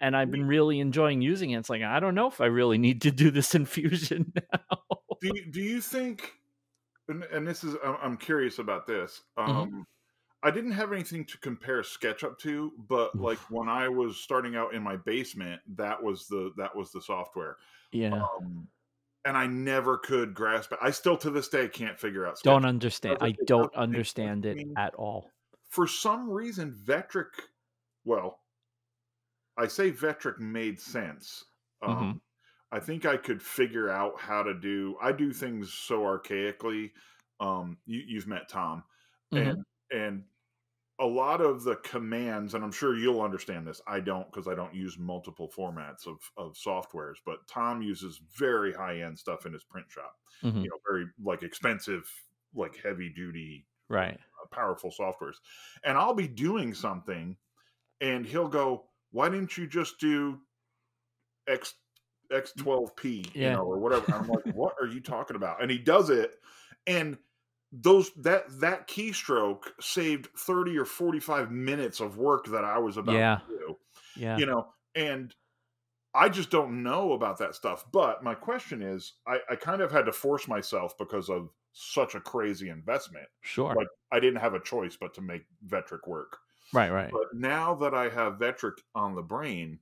and 0.00 0.16
I've 0.16 0.30
been 0.30 0.46
really 0.46 0.80
enjoying 0.80 1.22
using 1.22 1.50
it. 1.50 1.58
It's 1.58 1.70
like 1.70 1.82
I 1.82 2.00
don't 2.00 2.14
know 2.14 2.26
if 2.28 2.40
I 2.40 2.46
really 2.46 2.78
need 2.78 3.02
to 3.02 3.10
do 3.10 3.30
this 3.30 3.54
in 3.54 3.66
Fusion 3.66 4.32
now. 4.52 4.78
do 5.20 5.30
you, 5.34 5.50
do 5.50 5.60
you 5.62 5.80
think 5.80 6.32
and, 7.08 7.22
and 7.24 7.46
this 7.46 7.64
is 7.64 7.74
I'm- 7.84 8.16
curious 8.16 8.58
about 8.58 8.86
this 8.86 9.22
um 9.38 9.48
Mhm. 9.70 9.82
i 10.42 10.50
didn't 10.50 10.72
have 10.72 10.92
anything 10.92 11.24
to 11.26 11.38
compare 11.38 11.82
sketchup 11.82 12.38
to 12.40 12.72
but 12.88 13.14
Oof. 13.14 13.20
like 13.22 13.38
when 13.50 13.68
i 13.68 13.88
was 13.88 14.16
starting 14.18 14.56
out 14.56 14.74
in 14.74 14.82
my 14.82 14.96
basement 14.96 15.60
that 15.76 16.02
was 16.02 16.26
the 16.26 16.50
that 16.58 16.74
was 16.76 16.90
the 16.92 17.00
software 17.00 17.56
yeah, 17.92 18.12
um 18.22 18.68
and 19.24 19.36
i 19.36 19.46
never 19.46 19.96
could 19.98 20.34
grasp 20.34 20.72
it 20.72 20.78
i 20.82 20.90
still 20.90 21.16
to 21.16 21.30
this 21.30 21.48
day 21.48 21.66
can't 21.68 21.98
figure 21.98 22.26
out 22.26 22.36
don't 22.44 22.66
understand. 22.66 23.18
doesn't- 23.20 23.32
I 23.40 23.44
don't 23.46 23.72
doesn't 23.72 23.90
make 23.92 24.04
sense 24.04 24.18
understand 24.18 24.46
it 24.46 24.66
at 24.76 24.94
all. 24.96 25.30
for 25.70 25.86
some 25.86 26.28
reason 26.28 26.74
Vectric 26.84 27.30
well 28.04 28.40
I 29.56 29.66
say 29.68 29.90
Vectric 29.92 30.38
made 30.38 30.80
sense. 30.80 31.44
Um, 31.82 31.86
Mhm. 31.86 32.20
I 32.72 32.80
think 32.80 33.06
I 33.06 33.16
could 33.16 33.42
figure 33.42 33.88
out 33.90 34.20
how 34.20 34.42
to 34.42 34.54
do 34.54 34.96
I 35.00 35.12
do 35.12 35.32
things 35.32 35.72
so 35.72 36.02
archaically. 36.02 36.92
Um 37.40 37.78
you, 37.86 38.00
you've 38.06 38.26
met 38.26 38.48
Tom 38.48 38.84
Mhm. 39.32 39.56
and 39.56 39.64
and 39.92 40.24
a 40.98 41.06
lot 41.06 41.40
of 41.42 41.64
the 41.64 41.76
commands 41.76 42.54
and 42.54 42.64
I'm 42.64 42.72
sure 42.72 42.96
you'll 42.96 43.22
understand 43.22 43.66
this. 43.66 43.82
I 43.86 44.00
don't 44.00 44.26
because 44.32 44.48
I 44.48 44.54
don't 44.54 44.74
use 44.74 44.98
multiple 44.98 45.50
formats 45.56 46.06
of 46.06 46.20
of 46.36 46.54
softwares, 46.54 47.16
but 47.26 47.46
Tom 47.48 47.82
uses 47.82 48.18
very 48.38 48.72
high-end 48.74 49.18
stuff 49.18 49.46
in 49.46 49.52
his 49.52 49.64
print 49.64 49.90
shop. 49.90 50.16
Mhm. 50.42 50.66
You 50.66 50.70
know, 50.70 50.78
very 50.88 51.06
like 51.22 51.42
expensive 51.42 52.10
like 52.54 52.76
heavy 52.76 53.10
duty 53.10 53.68
Right. 53.88 54.20
powerful 54.52 54.90
softwares. 54.90 55.36
And 55.84 55.96
I'll 55.98 56.14
be 56.14 56.28
doing 56.28 56.74
something 56.74 57.36
and 58.00 58.26
he'll 58.26 58.48
go, 58.48 58.90
Why 59.12 59.28
didn't 59.28 59.56
you 59.56 59.66
just 59.66 59.98
do 59.98 60.40
X 61.48 61.74
X12P, 62.32 63.34
you 63.34 63.50
know, 63.50 63.62
or 63.62 63.78
whatever? 63.78 64.12
I'm 64.12 64.28
like, 64.28 64.44
What 64.54 64.74
are 64.80 64.86
you 64.86 65.00
talking 65.00 65.36
about? 65.36 65.62
And 65.62 65.70
he 65.70 65.78
does 65.78 66.10
it. 66.10 66.32
And 66.86 67.18
those 67.72 68.10
that 68.14 68.44
that 68.60 68.88
keystroke 68.88 69.64
saved 69.80 70.28
30 70.38 70.78
or 70.78 70.84
45 70.84 71.50
minutes 71.50 72.00
of 72.00 72.16
work 72.16 72.46
that 72.46 72.64
I 72.64 72.78
was 72.78 72.96
about 72.96 73.14
Yeah. 73.16 73.38
to 73.48 73.58
do. 73.58 73.76
Yeah. 74.16 74.38
You 74.38 74.46
know, 74.46 74.72
and 74.94 75.34
I 76.14 76.28
just 76.30 76.50
don't 76.50 76.82
know 76.82 77.12
about 77.12 77.38
that 77.38 77.54
stuff. 77.54 77.84
But 77.92 78.24
my 78.24 78.34
question 78.34 78.82
is, 78.82 79.14
I, 79.26 79.40
I 79.50 79.56
kind 79.56 79.82
of 79.82 79.92
had 79.92 80.06
to 80.06 80.12
force 80.12 80.48
myself 80.48 80.96
because 80.96 81.28
of 81.28 81.50
such 81.72 82.14
a 82.14 82.20
crazy 82.20 82.70
investment. 82.70 83.26
sure. 83.42 83.74
Like 83.74 83.88
I 84.10 84.18
didn't 84.18 84.40
have 84.40 84.54
a 84.54 84.60
choice 84.60 84.96
but 84.96 85.12
to 85.14 85.20
make 85.20 85.42
Vectric 85.66 86.06
work. 86.08 86.38
Right. 86.72 86.90
Right. 86.90 87.10
But 87.10 87.34
now 87.34 87.74
that 87.76 87.94
I 87.94 88.08
have 88.08 88.34
Vectric 88.34 88.78
on 88.94 89.14
the 89.14 89.22
brain, 89.22 89.78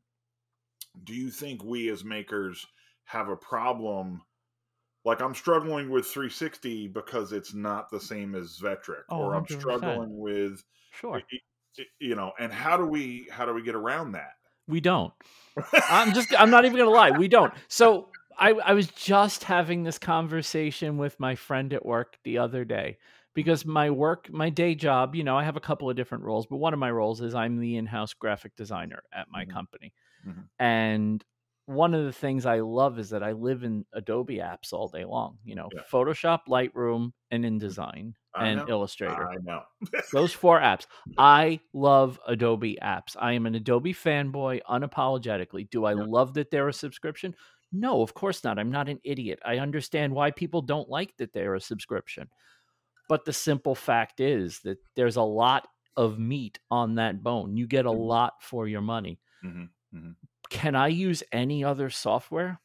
do 1.05 1.15
you 1.15 1.31
think 1.31 1.65
we 1.65 1.89
as 1.89 2.05
makers 2.05 2.67
have 3.05 3.29
a 3.29 3.37
problem? 3.37 4.23
Like 5.05 5.21
I'm 5.21 5.35
struggling 5.35 5.91
with 5.91 6.07
360 6.07 6.89
because 6.89 7.33
it's 7.33 7.55
not 7.55 7.91
the 7.91 8.01
same 8.01 8.35
as 8.35 8.59
Vectric, 8.59 9.05
Oh, 9.11 9.19
or 9.21 9.35
I'm 9.35 9.45
100%. 9.45 9.61
struggling 9.61 10.19
with, 10.19 10.63
Sure. 10.93 11.23
you 11.99 12.15
know, 12.15 12.33
and 12.39 12.53
how 12.53 12.77
do 12.77 12.87
we 12.87 13.29
how 13.31 13.45
do 13.45 13.53
we 13.53 13.63
get 13.63 13.75
around 13.75 14.13
that? 14.13 14.33
We 14.67 14.81
don't. 14.81 15.13
I'm 15.91 16.15
just 16.15 16.35
I'm 16.39 16.51
not 16.51 16.65
even 16.65 16.79
gonna 16.79 16.91
lie, 16.91 17.11
we 17.11 17.29
don't. 17.29 17.53
So 17.69 18.09
I, 18.39 18.51
I 18.53 18.73
was 18.73 18.89
just 18.89 19.45
having 19.45 19.85
this 19.85 19.99
conversation 19.99 20.97
with 20.99 21.21
my 21.21 21.35
friend 21.37 21.73
at 21.73 21.85
work 21.87 22.19
the 22.25 22.39
other 22.39 22.65
day 22.65 22.99
because 23.35 23.65
my 23.67 23.91
work, 23.91 24.31
my 24.33 24.51
day 24.51 24.75
job, 24.75 25.15
you 25.15 25.25
know, 25.25 25.37
I 25.37 25.45
have 25.45 25.57
a 25.57 25.61
couple 25.61 25.91
of 25.91 25.97
different 25.97 26.25
roles, 26.25 26.47
but 26.47 26.57
one 26.57 26.73
of 26.73 26.79
my 26.81 26.91
roles 26.91 27.21
is 27.21 27.35
I'm 27.35 27.59
the 27.59 27.77
in-house 27.77 28.15
graphic 28.15 28.57
designer 28.57 29.03
at 29.13 29.29
my 29.31 29.45
Mhm. 29.45 29.47
company. 29.47 29.93
Mhm. 30.25 30.49
And 30.59 31.25
one 31.67 31.95
of 31.95 32.05
the 32.05 32.13
things 32.13 32.47
I 32.47 32.61
love 32.61 32.99
is 32.99 33.11
that 33.11 33.23
I 33.23 33.33
live 33.33 33.65
in 33.65 33.87
Adobe 33.93 34.39
apps 34.39 34.73
all 34.73 34.89
day 34.89 35.05
long, 35.05 35.39
you 35.45 35.55
know, 35.55 35.73
Yeah. 35.73 35.85
Photoshop, 35.91 36.41
Lightroom, 36.49 37.13
and 37.31 37.45
InDesign 37.45 38.15
I 38.35 38.51
and 38.51 38.65
know. 38.65 38.69
Illustrator 38.69 39.31
I 39.33 39.37
know. 39.43 39.63
those 40.13 40.33
four 40.33 40.61
apps. 40.61 40.87
I 41.17 41.61
love 41.73 42.21
Adobe 42.27 42.79
apps. 42.83 43.17
I 43.19 43.33
am 43.33 43.47
an 43.47 43.55
Adobe 43.55 43.93
fanboy 43.95 44.61
unapologetically. 44.69 45.69
Do 45.71 45.85
I 45.85 45.95
Yeah. 45.95 46.05
love 46.05 46.35
that 46.35 46.51
they're 46.51 46.69
a 46.69 46.73
subscription? 46.73 47.35
No, 47.73 48.03
of 48.03 48.15
course 48.15 48.45
not. 48.45 48.59
I'm 48.59 48.71
not 48.71 48.89
an 48.89 49.01
idiot. 49.05 49.41
I 49.45 49.59
understand 49.59 50.15
why 50.15 50.31
people 50.31 50.63
don't 50.63 50.89
like 50.89 51.17
that 51.17 51.33
they're 51.33 51.55
a 51.55 51.61
subscription. 51.61 52.31
But 53.09 53.25
the 53.25 53.33
simple 53.33 53.75
fact 53.75 54.21
is 54.21 54.61
that 54.61 54.79
there's 54.97 55.17
a 55.17 55.23
lot 55.23 55.69
of 55.97 56.19
meat 56.19 56.59
on 56.71 56.97
that 56.97 57.23
bone. 57.23 57.57
You 57.57 57.67
get 57.67 57.87
a 57.87 57.91
Mhm. 57.91 58.07
lot 58.07 58.43
for 58.43 58.67
your 58.67 58.81
money. 58.81 59.21
Mhm, 59.45 59.71
mhm. 59.95 60.17
Can 60.51 60.75
I 60.75 60.89
use 60.89 61.23
any 61.33 61.63
other 61.65 61.91
software? 61.91 62.61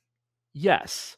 Yes. 0.53 1.17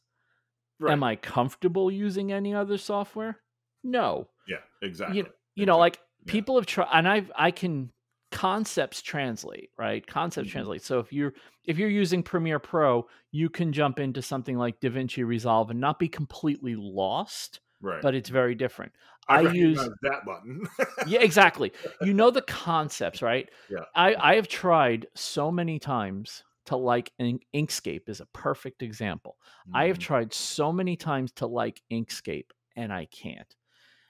Right. 0.80 0.94
Am 0.94 1.04
I 1.04 1.16
comfortable 1.16 1.92
using 1.92 2.32
any 2.32 2.54
other 2.56 2.78
software? 2.78 3.42
No. 3.84 4.30
yeah, 4.48 4.58
exactly. 4.82 5.18
you 5.18 5.24
know, 5.24 5.30
you 5.56 5.66
know 5.66 5.78
like 5.78 6.00
Yeah. 6.26 6.32
people 6.34 6.56
have 6.56 6.66
tried 6.68 6.90
and 6.94 7.08
i 7.08 7.26
i 7.36 7.52
can 7.52 7.92
concepts 8.32 9.02
translate 9.02 9.70
right 9.78 10.06
concepts 10.08 10.50
Mhm. 10.50 10.52
translate 10.54 10.82
so 10.84 11.00
if 11.00 11.12
you're 11.14 11.34
if 11.66 11.78
you're 11.78 11.90
using 11.90 12.22
premiere 12.24 12.60
pro 12.60 13.08
you 13.32 13.50
can 13.50 13.72
jump 13.74 14.00
into 14.00 14.22
something 14.22 14.58
like 14.58 14.80
davinci 14.80 15.26
resolve 15.26 15.70
and 15.72 15.80
not 15.80 16.00
be 16.00 16.08
completely 16.10 16.76
lost 16.76 17.60
right. 17.82 18.02
but 18.02 18.15
it's 18.15 18.30
very 18.30 18.56
different 18.56 18.91
I, 19.28 19.41
I 19.46 19.52
use- 19.52 19.89
that 20.02 20.26
button. 20.26 20.63
yeah 21.08 21.20
exactly 21.22 21.72
you 22.02 22.13
know 22.13 22.32
the 22.32 22.41
concepts 22.41 23.22
right 23.22 23.50
Yeah. 23.70 23.86
i 23.96 24.15
i 24.15 24.36
have 24.36 24.48
tried 24.48 25.08
so 25.15 25.52
many 25.52 25.80
times 25.80 26.44
to 26.65 26.76
like 26.76 27.12
In- 27.20 27.39
inkscape 27.56 28.08
is 28.08 28.22
a 28.22 28.26
perfect 28.28 28.82
example 28.84 29.38
I 29.74 29.88
have 29.88 29.98
Mhm. 29.98 30.02
tried 30.02 30.34
so 30.34 30.72
many 30.72 30.96
times 30.96 31.32
to 31.34 31.46
like 31.48 31.82
Inkscape 31.91 32.50
and 32.76 32.91
I 32.91 33.06
can't. 33.06 33.56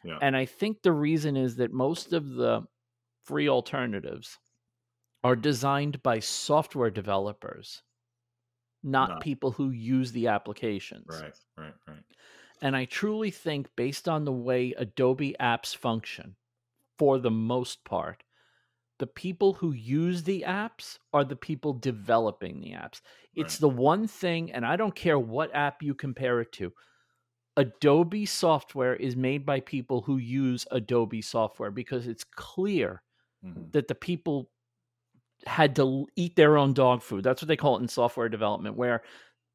Yeah. 0.04 0.18
And 0.22 0.36
I 0.36 0.46
think 0.46 0.82
the 0.82 0.92
reason 0.94 1.36
is 1.38 1.56
that 1.58 1.72
most 1.74 2.14
of 2.14 2.28
the 2.30 2.64
free 3.24 3.48
alternatives 3.50 4.38
are 5.24 5.36
designed 5.36 6.02
by 6.04 6.20
software 6.20 6.90
developers, 6.90 7.84
not 8.84 9.10
Not- 9.10 9.22
people 9.22 9.52
who 9.52 9.70
use 9.72 10.12
the 10.12 10.28
applications. 10.28 11.06
Right, 11.08 11.34
right, 11.58 11.74
right. 11.88 12.04
And 12.62 12.76
I 12.76 12.86
truly 12.86 13.32
think, 13.32 13.76
based 13.76 14.08
on 14.08 14.26
the 14.26 14.32
way 14.32 14.74
Adobe 14.74 15.36
apps 15.40 15.76
function, 15.76 16.36
for 16.98 17.20
the 17.20 17.32
most 17.32 17.84
part, 17.86 18.24
the 19.00 19.08
people 19.08 19.54
who 19.56 19.72
use 19.74 20.24
the 20.24 20.44
apps 20.48 21.00
are 21.14 21.24
the 21.26 21.36
people 21.38 21.74
developing 21.74 22.62
the 22.62 22.72
apps. 22.72 23.02
It's 23.36 23.58
Right. 23.58 23.60
the 23.60 23.70
one 23.70 24.08
thing, 24.08 24.52
and 24.52 24.66
I 24.66 24.76
don't 24.78 24.96
care 24.96 25.20
what 25.20 25.56
app 25.56 25.84
you 25.84 25.96
compare 25.96 26.42
it 26.42 26.52
to. 26.54 26.74
Adobe 27.58 28.26
software 28.26 28.96
is 28.96 29.16
made 29.16 29.46
by 29.46 29.60
people 29.62 30.02
who 30.02 30.18
use 30.18 30.68
Adobe 30.72 31.22
software 31.22 31.72
because 31.72 32.08
it's 32.08 32.24
clear 32.24 33.04
Mhm. 33.42 33.72
that 33.74 33.88
the 33.88 33.96
people 33.96 34.52
had 35.46 35.76
to 35.76 36.08
eat 36.16 36.36
their 36.36 36.58
own 36.58 36.74
dog 36.74 37.02
food. 37.02 37.24
That's 37.24 37.42
what 37.42 37.48
they 37.48 37.58
call 37.58 37.78
it 37.78 37.82
in 37.82 37.88
software 37.88 38.30
development, 38.30 38.76
where 38.78 39.04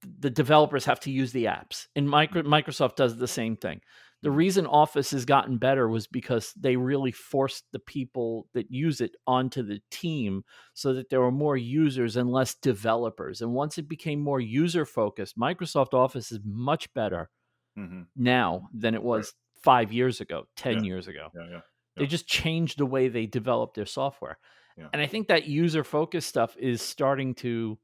the 0.02 0.30
developers 0.30 0.84
have 0.84 1.00
to 1.00 1.10
use 1.10 1.32
the 1.32 1.46
apps. 1.46 1.86
And 1.96 2.08
Micro- 2.08 2.42
Microsoft 2.42 2.96
does 2.96 3.16
the 3.16 3.28
same 3.28 3.56
thing. 3.56 3.80
The 4.22 4.30
Mhm. 4.30 4.36
reason 4.36 4.66
Office 4.66 5.10
has 5.10 5.24
gotten 5.24 5.58
better 5.58 5.88
was 5.88 6.06
because 6.06 6.52
they 6.54 6.76
really 6.76 7.12
forced 7.12 7.64
the 7.72 7.78
people 7.78 8.48
that 8.54 8.70
use 8.70 9.00
it 9.00 9.14
onto 9.26 9.62
the 9.62 9.80
team 9.90 10.44
so 10.74 10.94
that 10.94 11.10
there 11.10 11.20
were 11.20 11.30
more 11.30 11.56
users 11.56 12.16
and 12.16 12.30
less 12.30 12.54
developers. 12.54 13.42
And 13.42 13.52
once 13.52 13.78
it 13.78 13.88
became 13.88 14.20
more 14.20 14.40
user 14.40 14.84
focused, 14.84 15.38
Microsoft 15.38 15.92
Office 15.92 16.32
is 16.32 16.40
much 16.44 16.92
better 16.94 17.30
Mhm. 17.76 18.06
now 18.16 18.68
than 18.72 18.94
it 18.94 19.02
was 19.02 19.34
five 19.62 19.92
years 19.92 20.20
ago, 20.20 20.46
10 20.56 20.82
years 20.84 21.08
ago. 21.08 21.28
Yeah, 21.34 21.48
yeah. 21.50 21.60
They 21.96 22.06
just 22.06 22.26
changed 22.26 22.78
the 22.78 22.86
way 22.86 23.08
they 23.08 23.26
develop 23.26 23.74
their 23.74 23.86
software. 23.86 24.38
Yeah. 24.76 24.88
And 24.92 25.00
I 25.00 25.06
think 25.06 25.28
that 25.28 25.46
user 25.46 25.84
focused 25.84 26.28
stuff 26.28 26.56
is 26.58 26.82
starting 26.82 27.34
to 27.36 27.78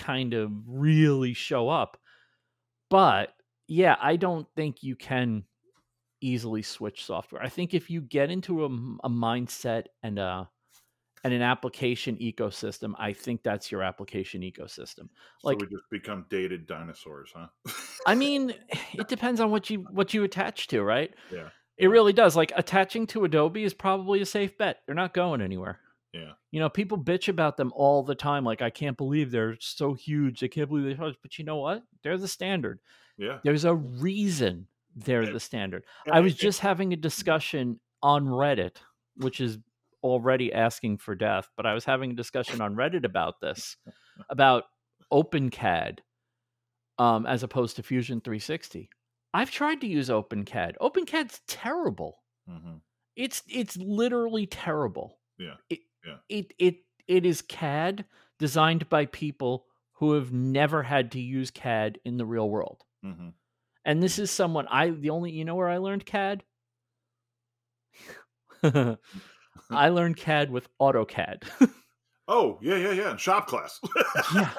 kind 0.00 0.34
of 0.34 0.50
really 0.66 1.34
show 1.34 1.68
up. 1.68 1.98
But 2.88 3.34
yeah, 3.68 3.96
I 4.00 4.16
don't 4.16 4.46
think 4.56 4.82
you 4.82 4.96
can 4.96 5.44
easily 6.20 6.62
switch 6.62 7.04
software. 7.04 7.42
I 7.42 7.48
think 7.48 7.74
if 7.74 7.90
you 7.90 8.00
get 8.00 8.30
into 8.30 8.64
a 8.64 9.08
mindset 9.08 9.84
and 10.02 10.18
a 10.18 10.48
and 11.22 11.34
an 11.34 11.42
application 11.42 12.16
ecosystem, 12.16 12.94
I 12.98 13.12
think 13.12 13.42
that's 13.42 13.70
your 13.70 13.82
application 13.82 14.40
ecosystem. 14.40 15.08
So 15.40 15.48
Like- 15.48 15.60
we 15.60 15.66
just 15.66 15.84
become 15.90 16.24
dated 16.30 16.66
dinosaurs, 16.66 17.30
huh? 17.34 17.48
I 18.06 18.14
mean, 18.14 18.54
it 18.94 19.08
depends 19.08 19.40
on 19.40 19.50
what 19.50 19.68
you 19.68 19.86
what 19.92 20.14
you 20.14 20.24
attach 20.24 20.68
to, 20.68 20.82
right? 20.82 21.12
Yeah. 21.30 21.50
It 21.76 21.88
really 21.88 22.12
does. 22.12 22.36
Like 22.36 22.52
attaching 22.56 23.06
to 23.08 23.24
Adobe 23.24 23.64
is 23.64 23.74
probably 23.74 24.20
a 24.20 24.26
safe 24.26 24.56
bet. 24.58 24.80
They're 24.86 24.94
not 24.94 25.14
going 25.14 25.40
anywhere. 25.40 25.78
Yeah. 26.12 26.32
You 26.50 26.58
know, 26.60 26.68
people 26.68 26.98
bitch 26.98 27.28
about 27.28 27.56
them 27.56 27.72
all 27.74 28.02
the 28.02 28.14
time. 28.14 28.44
Like, 28.44 28.62
I 28.62 28.70
can't 28.70 28.96
believe 28.96 29.30
they're 29.30 29.56
so 29.60 29.94
huge. 29.94 30.42
I 30.42 30.48
can't 30.48 30.68
believe 30.68 30.84
they're 30.84 31.06
huge. 31.06 31.18
But 31.22 31.38
you 31.38 31.44
know 31.44 31.58
what? 31.58 31.82
They're 32.02 32.18
the 32.18 32.26
standard. 32.28 32.80
Yeah. 33.16 33.38
There's 33.44 33.64
a 33.64 33.74
reason 33.74 34.66
they're 34.96 35.22
And- 35.22 35.34
the 35.34 35.40
standard. 35.40 35.84
I 36.10 36.20
was 36.20 36.34
it- 36.34 36.38
just 36.40 36.60
having 36.60 36.92
a 36.92 36.96
discussion 36.96 37.78
on 38.02 38.26
Reddit, 38.26 38.76
which 39.16 39.40
is 39.40 39.58
already 40.02 40.52
asking 40.52 40.96
for 40.98 41.14
death, 41.14 41.48
but 41.56 41.66
I 41.66 41.74
was 41.74 41.84
having 41.84 42.10
a 42.12 42.14
discussion 42.14 42.60
on 42.60 42.74
Reddit 42.74 43.04
about 43.04 43.40
this, 43.40 43.76
about 44.30 44.64
OpenCAD 45.12 45.98
um, 46.98 47.26
as 47.26 47.42
opposed 47.42 47.76
to 47.76 47.82
Fusion 47.82 48.20
360. 48.20 48.88
I've 49.32 49.50
tried 49.50 49.80
to 49.82 49.86
use 49.86 50.08
OpenCAD. 50.08 50.74
OpenCAD's 50.80 51.40
terrible. 51.46 52.18
Mhm. 52.48 52.80
It's 53.16 53.42
it's 53.48 53.76
literally 53.76 54.46
terrible. 54.46 55.18
Yeah, 55.38 55.56
It, 55.68 55.80
yeah. 56.06 56.16
It 56.28 56.52
it 56.58 56.76
it 57.06 57.26
is 57.26 57.42
CAD 57.42 58.04
designed 58.38 58.88
by 58.88 59.06
people 59.06 59.66
who 59.94 60.12
have 60.14 60.32
never 60.32 60.82
had 60.82 61.12
to 61.12 61.20
use 61.20 61.50
CAD 61.50 61.98
in 62.04 62.16
the 62.16 62.24
real 62.26 62.48
world. 62.48 62.82
Mhm. 63.04 63.32
And 63.84 64.02
this 64.02 64.18
is 64.18 64.30
someone 64.30 64.66
I 64.68 64.90
the 64.90 65.10
only 65.10 65.30
you 65.32 65.44
know 65.44 65.54
where 65.56 65.68
I 65.68 65.78
learned 65.78 66.06
CAD? 66.06 66.42
I 68.62 69.88
learned 69.88 70.16
CAD 70.16 70.50
with 70.50 70.68
AutoCAD. 70.80 71.42
Oh, 72.32 72.60
yeah, 72.62 72.76
yeah, 72.76 72.92
yeah. 72.92 73.16
Shop 73.16 73.48
class. 73.48 73.80
yeah. 74.36 74.50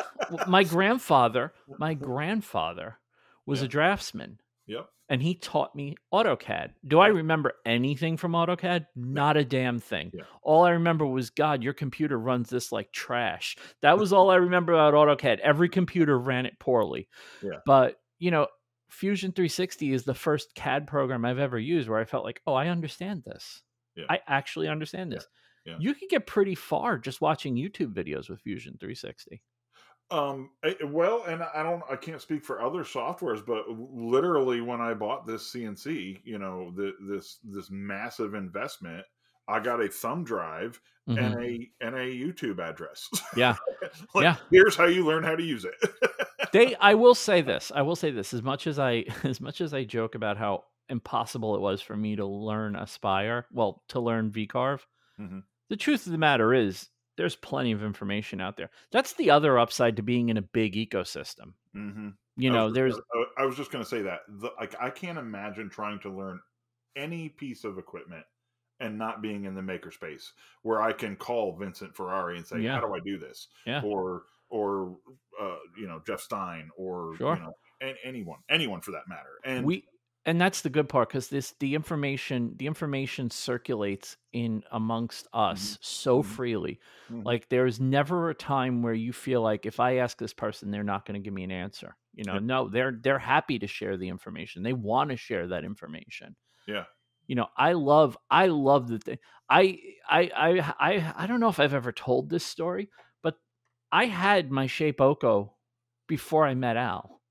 My 0.46 0.62
grandfather, 0.76 1.54
my 1.80 1.94
grandfather 1.94 2.98
was 3.46 3.60
Yeah. 3.62 3.66
a 3.66 3.68
draftsman 3.70 4.41
Yep. 4.68 4.88
and 5.10 5.22
he 5.22 5.36
taught 5.36 5.76
me 5.76 5.96
AutoCAD. 6.14 6.70
Do 6.88 7.00
I 7.00 7.08
remember 7.08 7.54
anything 7.66 8.16
from 8.16 8.32
AutoCAD? 8.34 8.86
Not 8.96 9.36
a 9.36 9.44
damn 9.44 9.80
thing. 9.80 10.12
Yeah. 10.14 10.24
All 10.44 10.64
I 10.64 10.72
remember 10.72 11.06
was 11.06 11.30
God, 11.30 11.64
your 11.64 11.74
computer 11.74 12.18
runs 12.18 12.50
this 12.50 12.72
like 12.72 12.92
trash. 12.94 13.58
That 13.82 13.98
was 14.00 14.14
all 14.14 14.30
I 14.30 14.36
remember 14.36 14.74
about 14.74 14.94
AutoCAD. 14.94 15.40
Every 15.40 15.68
computer 15.68 16.18
ran 16.18 16.46
it 16.46 16.60
poorly. 16.60 17.10
Yeah. 17.42 17.60
But, 17.66 17.96
you 18.20 18.32
know, 18.32 18.48
Fusion 18.90 19.32
360 19.32 19.94
is 19.94 20.04
the 20.04 20.14
first 20.14 20.54
CAD 20.56 20.86
program 20.88 21.26
I've 21.26 21.40
ever 21.40 21.58
used 21.60 21.90
where 21.90 22.00
I 22.00 22.06
felt 22.06 22.26
like, 22.26 22.42
"Oh, 22.46 22.54
I 22.54 22.68
understand 22.68 23.24
this. 23.26 23.62
Yeah. 23.96 24.06
I 24.10 24.20
actually 24.28 24.68
understand 24.68 25.12
this." 25.12 25.26
Yeah. 25.66 25.76
You 25.80 25.94
can 25.94 26.08
get 26.10 26.28
pretty 26.28 26.56
far 26.56 26.98
just 26.98 27.22
watching 27.22 27.56
YouTube 27.56 27.94
videos 27.94 28.30
with 28.30 28.42
Fusion 28.42 28.76
360. 28.80 29.42
Um, 30.12 30.50
well, 30.88 31.24
and 31.28 31.42
I 31.42 31.64
don't, 31.64 31.82
I 31.90 31.96
can't 31.96 32.22
speak 32.22 32.44
for 32.44 32.62
other 32.62 32.84
softwares, 32.84 33.46
but 33.46 33.64
literally 33.70 34.60
when 34.62 34.82
I 34.82 34.94
bought 34.94 35.26
this 35.26 35.52
CNC, 35.54 36.20
you 36.26 36.38
know, 36.38 36.72
the, 36.76 36.94
this 37.02 37.40
this 37.44 37.70
massive 37.72 38.34
investment, 38.34 39.06
I 39.48 39.60
got 39.60 39.82
a 39.82 39.88
thumb 39.88 40.24
drive 40.24 40.80
Mhm. 41.10 41.18
and 41.18 41.44
a 41.44 41.70
and 41.86 41.96
a 41.96 42.06
YouTube 42.06 42.60
address. 42.60 43.10
Yeah. 43.36 43.56
like, 44.14 44.24
Yeah. 44.24 44.36
Here's 44.52 44.76
how 44.76 44.86
you 44.86 45.04
learn 45.06 45.24
how 45.24 45.36
to 45.36 45.44
use 45.44 45.66
it. 45.66 45.74
they 46.54 46.76
i 46.76 46.94
will 46.94 47.16
say 47.16 47.40
this 47.52 47.72
i 47.74 47.82
will 47.82 47.96
say 47.96 48.12
this 48.12 48.34
as 48.34 48.44
much 48.44 48.68
as 48.68 48.78
i 48.78 49.06
as 49.24 49.40
much 49.40 49.62
as 49.62 49.74
i 49.74 49.84
joke 49.86 50.16
about 50.16 50.38
how 50.38 50.64
impossible 50.90 51.56
it 51.56 51.62
was 51.62 51.82
for 51.82 51.96
me 51.96 52.16
to 52.18 52.26
learn 52.26 52.76
aspire 52.76 53.46
well 53.52 53.82
to 53.88 54.00
learn 54.02 54.30
vcarve 54.32 54.82
Mhm. 55.20 55.44
the 55.70 55.78
truth 55.78 56.06
of 56.06 56.12
the 56.12 56.18
matter 56.18 56.54
is 56.54 56.90
there's 57.22 57.36
plenty 57.36 57.72
of 57.72 57.84
information 57.84 58.42
out 58.42 58.58
there 58.58 58.72
that's 58.92 59.14
the 59.14 59.30
other 59.30 59.60
upside 59.60 59.96
to 59.96 60.02
being 60.02 60.30
in 60.30 60.38
a 60.38 60.42
big 60.42 60.74
ecosystem 60.74 61.54
mm-hmm. 61.76 62.10
you 62.36 62.50
I 62.50 62.54
know 62.54 62.66
was 62.66 62.74
there's 62.74 62.94
gonna- 62.94 63.26
I 63.38 63.44
I 63.44 63.46
was 63.46 63.56
just 63.56 63.72
going 63.72 63.84
to 63.84 63.90
say 63.90 64.02
that. 64.04 64.20
The, 64.28 64.52
like, 64.60 64.76
I 64.80 64.90
can't 64.90 65.18
imagine 65.18 65.70
trying 65.70 66.00
to 66.02 66.10
learn 66.10 66.40
any 66.96 67.30
piece 67.30 67.64
of 67.64 67.78
equipment 67.78 68.24
and 68.80 68.98
not 68.98 69.22
being 69.22 69.46
in 69.46 69.56
the 69.56 69.62
makerspace 69.62 70.26
where 70.62 70.82
I 70.82 70.94
can 70.94 71.16
call 71.16 71.56
Vincent 71.58 71.96
Ferrari 71.96 72.38
and 72.38 72.46
say, 72.46 72.60
Yeah. 72.60 72.76
"How 72.76 72.82
do 72.82 72.94
I 72.94 73.00
do 73.04 73.18
this?" 73.18 73.48
Yeah. 73.66 73.82
Or 73.84 74.24
or 74.50 74.98
uh, 75.42 75.58
you 75.78 75.88
know 75.88 76.02
Jeff 76.06 76.20
Stein 76.20 76.70
or 76.78 77.16
Sure. 77.18 77.36
you 77.36 77.42
know 77.42 77.54
an, 77.82 77.96
anyone 78.04 78.40
anyone 78.50 78.82
for 78.82 78.92
that 78.92 79.08
matter. 79.08 79.40
And 79.44 79.66
we 79.66 79.86
and 80.26 80.40
that's 80.40 80.62
the 80.62 80.70
good 80.70 80.88
part 80.90 81.10
because 81.10 81.30
this 81.30 81.54
the 81.60 81.76
information 81.76 82.56
the 82.58 82.68
information 82.68 83.30
circulates 83.30 84.18
in 84.34 84.64
amongst 84.72 85.28
us 85.34 85.78
so 85.82 86.22
Mhm. 86.22 86.24
freely 86.24 86.80
Mhm. 87.10 87.26
like 87.26 87.50
there's 87.50 87.80
never 87.80 88.30
a 88.30 88.36
time 88.36 88.82
where 88.82 88.94
you 88.94 89.14
feel 89.14 89.42
like 89.42 89.66
if 89.66 89.80
i 89.80 89.98
ask 89.98 90.18
this 90.18 90.34
person 90.34 90.72
they're 90.72 90.84
not 90.84 91.06
going 91.06 91.22
to 91.22 91.24
give 91.24 91.34
me 91.34 91.44
an 91.44 91.52
answer 91.52 91.96
you 92.14 92.24
know 92.24 92.38
Yep. 92.38 92.42
no 92.42 92.68
they're 92.70 92.98
they're 93.02 93.20
happy 93.20 93.58
to 93.60 93.68
share 93.68 93.98
the 93.98 94.10
information 94.10 94.64
they 94.64 94.74
want 94.74 95.10
to 95.10 95.18
share 95.18 95.48
that 95.48 95.64
information 95.64 96.36
Yeah. 96.68 96.86
you 97.28 97.36
know 97.36 97.48
i 97.58 97.74
love 97.74 98.18
i 98.30 98.48
love 98.48 98.88
the 98.88 99.00
thing 99.00 99.18
I, 99.50 99.80
I 100.10 100.22
i 100.36 100.76
i 100.80 101.14
i 101.24 101.28
don't 101.28 101.40
know 101.40 101.50
if 101.50 101.60
i've 101.60 101.74
ever 101.74 101.92
told 101.92 102.30
this 102.30 102.46
story 102.46 102.90
but 103.22 103.36
i 103.92 104.06
had 104.06 104.52
my 104.52 104.68
Shapeoko 104.68 105.54
before 106.08 106.46
i 106.46 106.54
met 106.56 106.78
al 106.78 107.22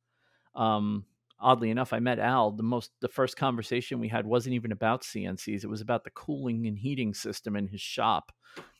um 0.54 1.06
oddly 1.40 1.70
enough 1.70 1.92
i 1.92 1.98
met 1.98 2.18
al 2.18 2.50
the 2.50 2.62
most 2.62 2.90
the 3.00 3.08
first 3.08 3.36
conversation 3.36 3.98
we 3.98 4.08
had 4.08 4.26
wasn't 4.26 4.54
even 4.54 4.72
about 4.72 5.02
cncs 5.02 5.64
it 5.64 5.70
was 5.70 5.80
about 5.80 6.04
the 6.04 6.10
cooling 6.10 6.66
and 6.66 6.78
heating 6.78 7.14
system 7.14 7.56
in 7.56 7.66
his 7.66 7.80
shop 7.80 8.32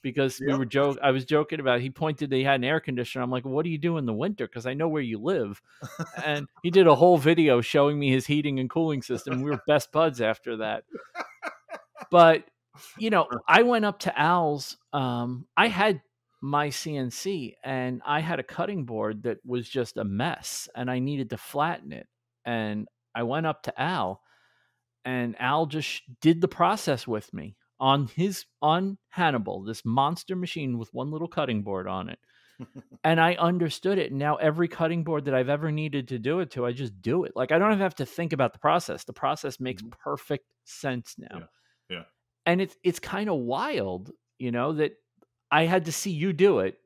because 0.03 0.40
we 0.40 0.53
were 0.55 0.64
joke 0.64 0.99
i 1.03 1.11
was 1.11 1.25
joking 1.25 1.61
about 1.61 1.81
he 1.81 1.90
pointed 1.90 2.31
that 2.31 2.37
he 2.37 2.44
had 2.44 2.61
an 2.61 2.64
air 2.64 2.81
conditioner 2.81 3.23
i'm 3.23 3.31
like 3.31 3.44
what 3.44 3.64
do 3.64 3.70
you 3.70 3.79
do 3.79 3.99
in 3.99 4.07
the 4.07 4.12
winter? 4.12 4.46
Because 4.46 4.66
i 4.66 4.75
know 4.75 4.88
where 4.88 5.03
you 5.03 5.18
live. 5.18 5.61
And 6.25 6.46
he 6.62 6.70
did 6.70 6.87
a 6.87 6.94
whole 6.94 7.18
video 7.18 7.61
showing 7.61 7.99
me 7.99 8.11
his 8.11 8.27
heating 8.27 8.59
and 8.59 8.68
cooling 8.68 9.03
system 9.03 9.42
we 9.42 9.51
were 9.51 9.61
best 9.66 9.92
buds 9.92 10.20
after 10.20 10.59
that. 10.59 10.85
But 12.11 12.44
you 12.99 13.11
know 13.11 13.27
i 13.49 13.62
went 13.62 13.85
up 13.85 13.99
to 13.99 14.20
al's 14.20 14.77
um 14.92 15.46
i 15.57 15.68
had 15.68 16.01
my 16.40 16.68
cnc 16.68 17.55
and 17.64 18.01
i 18.07 18.20
had 18.20 18.40
a 18.40 18.44
cutting 18.44 18.85
board 18.85 19.23
that 19.25 19.38
was 19.44 19.68
just 19.68 19.96
a 19.96 20.05
mess 20.05 20.68
and 20.75 20.90
i 20.90 20.99
needed 20.99 21.31
to 21.31 21.37
flatten 21.37 21.92
it 21.92 22.07
and 22.44 22.88
i 23.14 23.22
went 23.22 23.46
up 23.46 23.62
to 23.62 23.81
al 23.83 24.22
and 25.05 25.37
al 25.40 25.66
just 25.66 26.03
did 26.20 26.40
the 26.40 26.48
process 26.48 27.07
with 27.07 27.33
me 27.35 27.57
on 27.81 28.07
his 28.09 28.46
on 28.62 28.98
hannibal 29.11 29.62
this 29.64 29.85
monster 29.85 30.37
machine 30.37 30.79
with 30.79 30.92
one 30.94 31.11
little 31.11 31.29
cutting 31.29 31.62
board 31.62 31.87
on 31.88 32.09
it 32.09 32.18
and 33.05 33.20
i 33.20 33.35
understood 33.35 33.98
it 33.98 34.12
now 34.12 34.37
every 34.37 34.68
cutting 34.68 35.05
board 35.05 35.24
that 35.24 35.35
i've 35.35 35.48
ever 35.48 35.70
needed 35.72 36.09
to 36.09 36.18
do 36.18 36.40
it 36.40 36.50
to 36.50 36.66
i 36.66 36.72
just 36.72 37.00
do 37.03 37.24
it 37.24 37.33
like 37.37 37.53
i 37.53 37.59
don't 37.59 37.79
have 37.79 37.94
to 37.94 38.07
think 38.07 38.33
about 38.33 38.53
the 38.53 38.59
process 38.59 39.05
the 39.05 39.12
process 39.12 39.61
makes 39.61 39.83
Mhm. 39.83 39.90
perfect 39.90 40.53
sense 40.64 41.16
now 41.18 41.40
Yeah. 41.40 41.46
Yeah. 41.88 42.05
and 42.46 42.61
it's 42.61 42.76
it's 42.83 42.98
kind 42.98 43.29
of 43.29 43.38
wild 43.38 44.12
you 44.38 44.50
know 44.50 44.72
that 44.74 44.92
i 45.50 45.64
had 45.64 45.85
to 45.87 45.92
see 45.92 46.11
you 46.11 46.33
do 46.33 46.61
it 46.61 46.79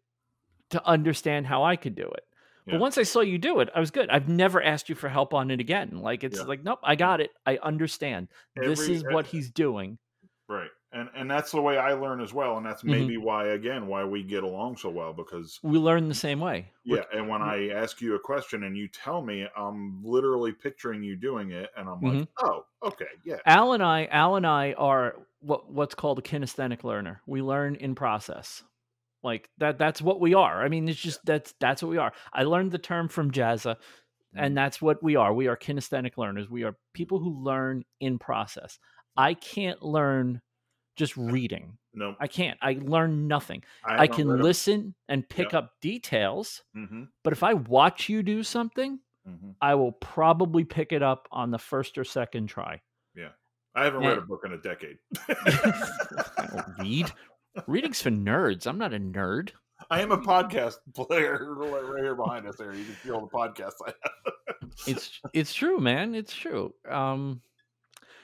to 0.71 0.85
understand 0.87 1.47
how 1.47 1.65
i 1.65 1.77
could 1.77 1.95
do 1.95 2.07
it 2.09 2.25
Yeah. 2.67 2.75
but 2.75 2.81
once 2.81 2.97
i 2.99 3.03
saw 3.03 3.21
you 3.21 3.37
do 3.39 3.61
it 3.61 3.69
i 3.75 3.81
was 3.81 3.91
good 3.91 4.09
i've 4.11 4.29
never 4.29 4.63
asked 4.63 4.89
you 4.89 4.95
for 4.95 5.09
help 5.09 5.35
on 5.35 5.51
it 5.51 5.61
again 5.61 5.99
like 6.01 6.25
it's 6.25 6.39
Yeah. 6.39 6.45
like 6.45 6.63
nope 6.65 6.79
i 6.83 6.95
got 6.97 7.21
it 7.21 7.31
i 7.47 7.59
understand 7.63 8.29
this 8.57 8.81
is 8.89 9.05
what 9.05 9.27
he's 9.27 9.51
doing 9.51 9.99
right, 10.49 10.71
and 10.93 11.09
and 11.17 11.31
that's 11.31 11.51
the 11.53 11.61
way 11.61 11.77
I 11.79 11.95
learn 11.95 12.21
as 12.21 12.33
well, 12.33 12.57
and 12.59 12.65
that's 12.67 12.83
Mhm. 12.83 12.91
maybe 12.91 13.17
why 13.17 13.49
again 13.49 13.87
why 13.87 14.05
we 14.05 14.23
get 14.23 14.45
along 14.45 14.77
so 14.77 14.91
well 14.91 15.13
because 15.13 15.59
we 15.63 15.79
learn 15.79 16.09
the 16.09 16.15
same 16.15 16.39
way 16.39 16.71
We're- 16.87 17.03
Yeah, 17.11 17.19
and 17.19 17.29
when 17.29 17.41
I 17.43 17.71
ask 17.71 18.01
you 18.03 18.15
a 18.15 18.19
question 18.21 18.63
and 18.63 18.77
you 18.77 18.87
tell 18.89 19.21
me, 19.23 19.47
I'm 19.57 20.03
literally 20.05 20.53
picturing 20.53 21.03
you 21.03 21.17
doing 21.17 21.51
it, 21.51 21.71
and 21.77 21.89
I'm 21.89 22.01
like, 22.01 22.13
Mm-hmm. 22.13 22.47
oh, 22.47 22.67
okay, 22.85 23.09
yeah, 23.25 23.39
Al 23.47 23.73
and 23.73 23.83
I, 23.83 24.05
Al 24.07 24.37
and 24.37 24.47
I 24.47 24.75
are 24.75 25.17
what 25.41 25.69
what's 25.71 25.95
called 25.95 26.19
a 26.19 26.23
kinesthetic 26.23 26.85
learner. 26.85 27.21
We 27.27 27.41
learn 27.43 27.75
in 27.77 27.95
process. 27.95 28.63
Like 29.25 29.49
that 29.59 29.79
that's 29.79 30.01
what 30.03 30.21
we 30.21 30.35
are. 30.35 30.63
I 30.63 30.69
mean, 30.69 30.89
it's 30.89 31.01
just 31.01 31.19
that's 31.25 31.55
that's 31.59 31.83
what 31.83 31.89
we 31.91 31.97
are. 31.99 32.13
I 32.33 32.43
learned 32.45 32.71
the 32.73 32.79
term 32.79 33.09
from 33.09 33.31
Jazza, 33.33 33.77
and 34.37 34.55
that's 34.57 34.81
what 34.83 35.03
we 35.03 35.17
are. 35.17 35.33
We 35.33 35.47
are 35.49 35.57
kinesthetic 35.57 36.19
learners. 36.19 36.49
We 36.51 36.63
are 36.65 36.77
people 36.93 37.19
who 37.19 37.43
learn 37.43 37.85
in 38.01 38.19
process. 38.19 38.79
I 39.17 39.33
can't 39.35 39.83
learn 39.83 40.41
just 40.97 41.17
reading. 41.17 41.79
no, 41.95 42.15
I 42.21 42.27
can't. 42.29 42.59
I 42.61 42.79
learn 42.83 43.27
nothing. 43.27 43.63
I, 43.85 43.93
haven't 44.03 44.15
can 44.17 44.43
listen 44.43 44.95
and 45.09 45.29
pick 45.29 45.53
Yeah. 45.53 45.59
up 45.61 45.73
details, 45.81 46.63
Mhm, 46.77 47.09
but 47.23 47.33
if 47.33 47.43
I 47.43 47.55
watch 47.55 48.09
you 48.09 48.23
do 48.23 48.43
something, 48.43 48.99
mhm. 49.27 49.55
I 49.63 49.75
will 49.77 49.93
probably 49.93 50.65
pick 50.65 50.93
it 50.93 51.03
up 51.03 51.29
on 51.33 51.51
the 51.51 51.59
first 51.59 51.97
or 51.99 52.05
second 52.05 52.49
try. 52.49 52.81
Yeah, 53.15 53.31
I 53.75 53.85
haven't 53.85 54.03
read 54.05 54.19
a 54.19 54.23
book 54.23 54.43
in 54.45 54.53
a 54.53 54.59
decade. 54.59 54.99
I 55.29 55.35
don't 56.53 56.79
read. 56.79 57.13
Reading's 57.67 58.01
for 58.03 58.11
nerds. 58.11 58.67
I'm 58.67 58.79
not 58.79 58.95
a 58.95 58.99
nerd. 58.99 59.51
I 59.91 60.01
am 60.01 60.13
a 60.13 60.19
podcast 60.19 60.77
player 60.95 61.55
right 61.55 62.03
here 62.03 62.15
behind 62.15 62.47
us. 62.47 62.57
There, 62.57 62.73
you 62.75 62.85
can 62.85 62.95
feel 62.95 63.21
the 63.21 63.27
podcast. 63.27 63.73
I 63.87 63.93
have. 64.03 64.33
It's 64.89 65.21
it's 65.33 65.55
true, 65.55 65.79
man. 65.79 66.15
It's 66.17 66.35
true. 66.35 66.75
Um, 66.91 67.43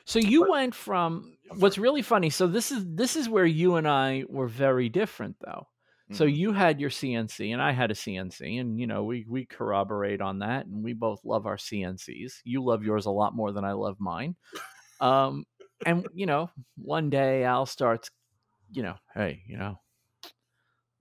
so 0.05 0.19
you 0.19 0.41
But- 0.41 0.51
went 0.51 0.75
from 0.75 1.37
what's 1.59 1.79
really 1.79 2.03
funny. 2.03 2.31
So 2.31 2.47
this 2.49 2.73
is 2.73 2.85
this 2.87 3.15
is 3.15 3.29
where 3.29 3.47
you 3.47 3.77
and 3.77 3.87
I 3.87 4.25
were 4.29 4.49
very 4.49 4.89
different, 4.89 5.37
though. 5.45 5.69
So 6.13 6.27
Mhm. 6.27 6.37
you 6.37 6.53
had 6.53 6.81
your 6.81 6.91
CNC 6.91 7.53
and 7.53 7.63
I 7.63 7.71
had 7.71 7.93
a 7.93 7.95
CNC, 7.95 8.59
and 8.59 8.81
you 8.81 8.89
know 8.89 9.05
we 9.05 9.25
we 9.29 9.45
corroborate 9.47 10.21
on 10.21 10.41
that, 10.41 10.67
and 10.67 10.83
we 10.83 10.93
both 10.93 11.21
love 11.25 11.47
our 11.47 11.57
CNCs. 11.57 12.41
You 12.45 12.65
love 12.65 12.83
yours 12.83 13.07
a 13.07 13.13
lot 13.13 13.37
more 13.37 13.53
than 13.53 13.65
I 13.65 13.73
love 13.73 13.97
mine. 14.01 14.35
Um, 15.01 15.45
and 15.87 16.09
you 16.15 16.27
know, 16.27 16.51
one 16.79 17.11
day 17.11 17.45
Al 17.45 17.65
starts, 17.65 18.11
you 18.73 18.83
know, 18.83 18.95
hey, 19.15 19.43
you 19.47 19.57
know, 19.59 19.79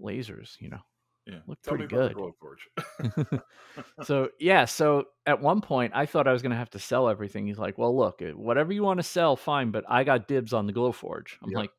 lasers, 0.02 0.60
you 0.60 0.70
know, 0.70 0.80
yeah, 1.26 1.40
look 1.48 1.62
tell 1.62 1.76
pretty 1.76 1.88
good. 1.88 2.16
So 4.04 4.30
yeah, 4.40 4.66
so 4.66 5.06
at 5.26 5.42
one 5.42 5.62
point 5.62 5.94
I 5.96 6.06
thought 6.06 6.28
I 6.28 6.34
was 6.34 6.42
gonna 6.42 6.56
have 6.56 6.70
to 6.72 6.80
sell 6.80 7.08
everything. 7.10 7.48
He's 7.48 7.60
like, 7.60 7.78
well, 7.78 7.96
look, 7.96 8.22
uh, 8.22 8.32
whatever 8.32 8.74
you 8.74 8.84
want 8.84 8.98
to 9.00 9.04
sell, 9.04 9.36
fine, 9.36 9.72
but 9.72 9.84
I 9.88 10.04
got 10.04 10.28
dibs 10.28 10.54
on 10.54 10.66
the 10.68 10.74
Glowforge. 10.74 11.34
I'm 11.44 11.52
Yeah. 11.52 11.58
like, 11.60 11.72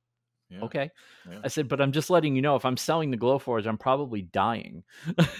Yeah, 0.50 0.60
okay. 0.62 0.90
I 1.44 1.48
said, 1.48 1.68
but 1.68 1.80
I'm 1.80 1.92
just 1.92 2.10
letting 2.10 2.34
you 2.36 2.42
know 2.42 2.56
if 2.56 2.64
I'm 2.64 2.76
selling 2.76 3.10
the 3.10 3.16
Glowforge, 3.16 3.66
I'm 3.66 3.78
probably 3.78 4.22
dying 4.22 4.82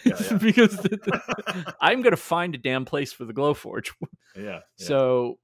yeah. 0.05 0.37
because 0.41 0.77
the- 0.77 0.89
the- 1.05 1.75
I'm 1.81 2.01
going 2.03 2.13
to 2.13 2.17
find 2.17 2.55
a 2.55 2.59
damn 2.59 2.85
place 2.85 3.13
for 3.13 3.25
the 3.25 3.33
Glowforge. 3.35 3.91
yeah. 4.37 4.61
So 4.77 5.39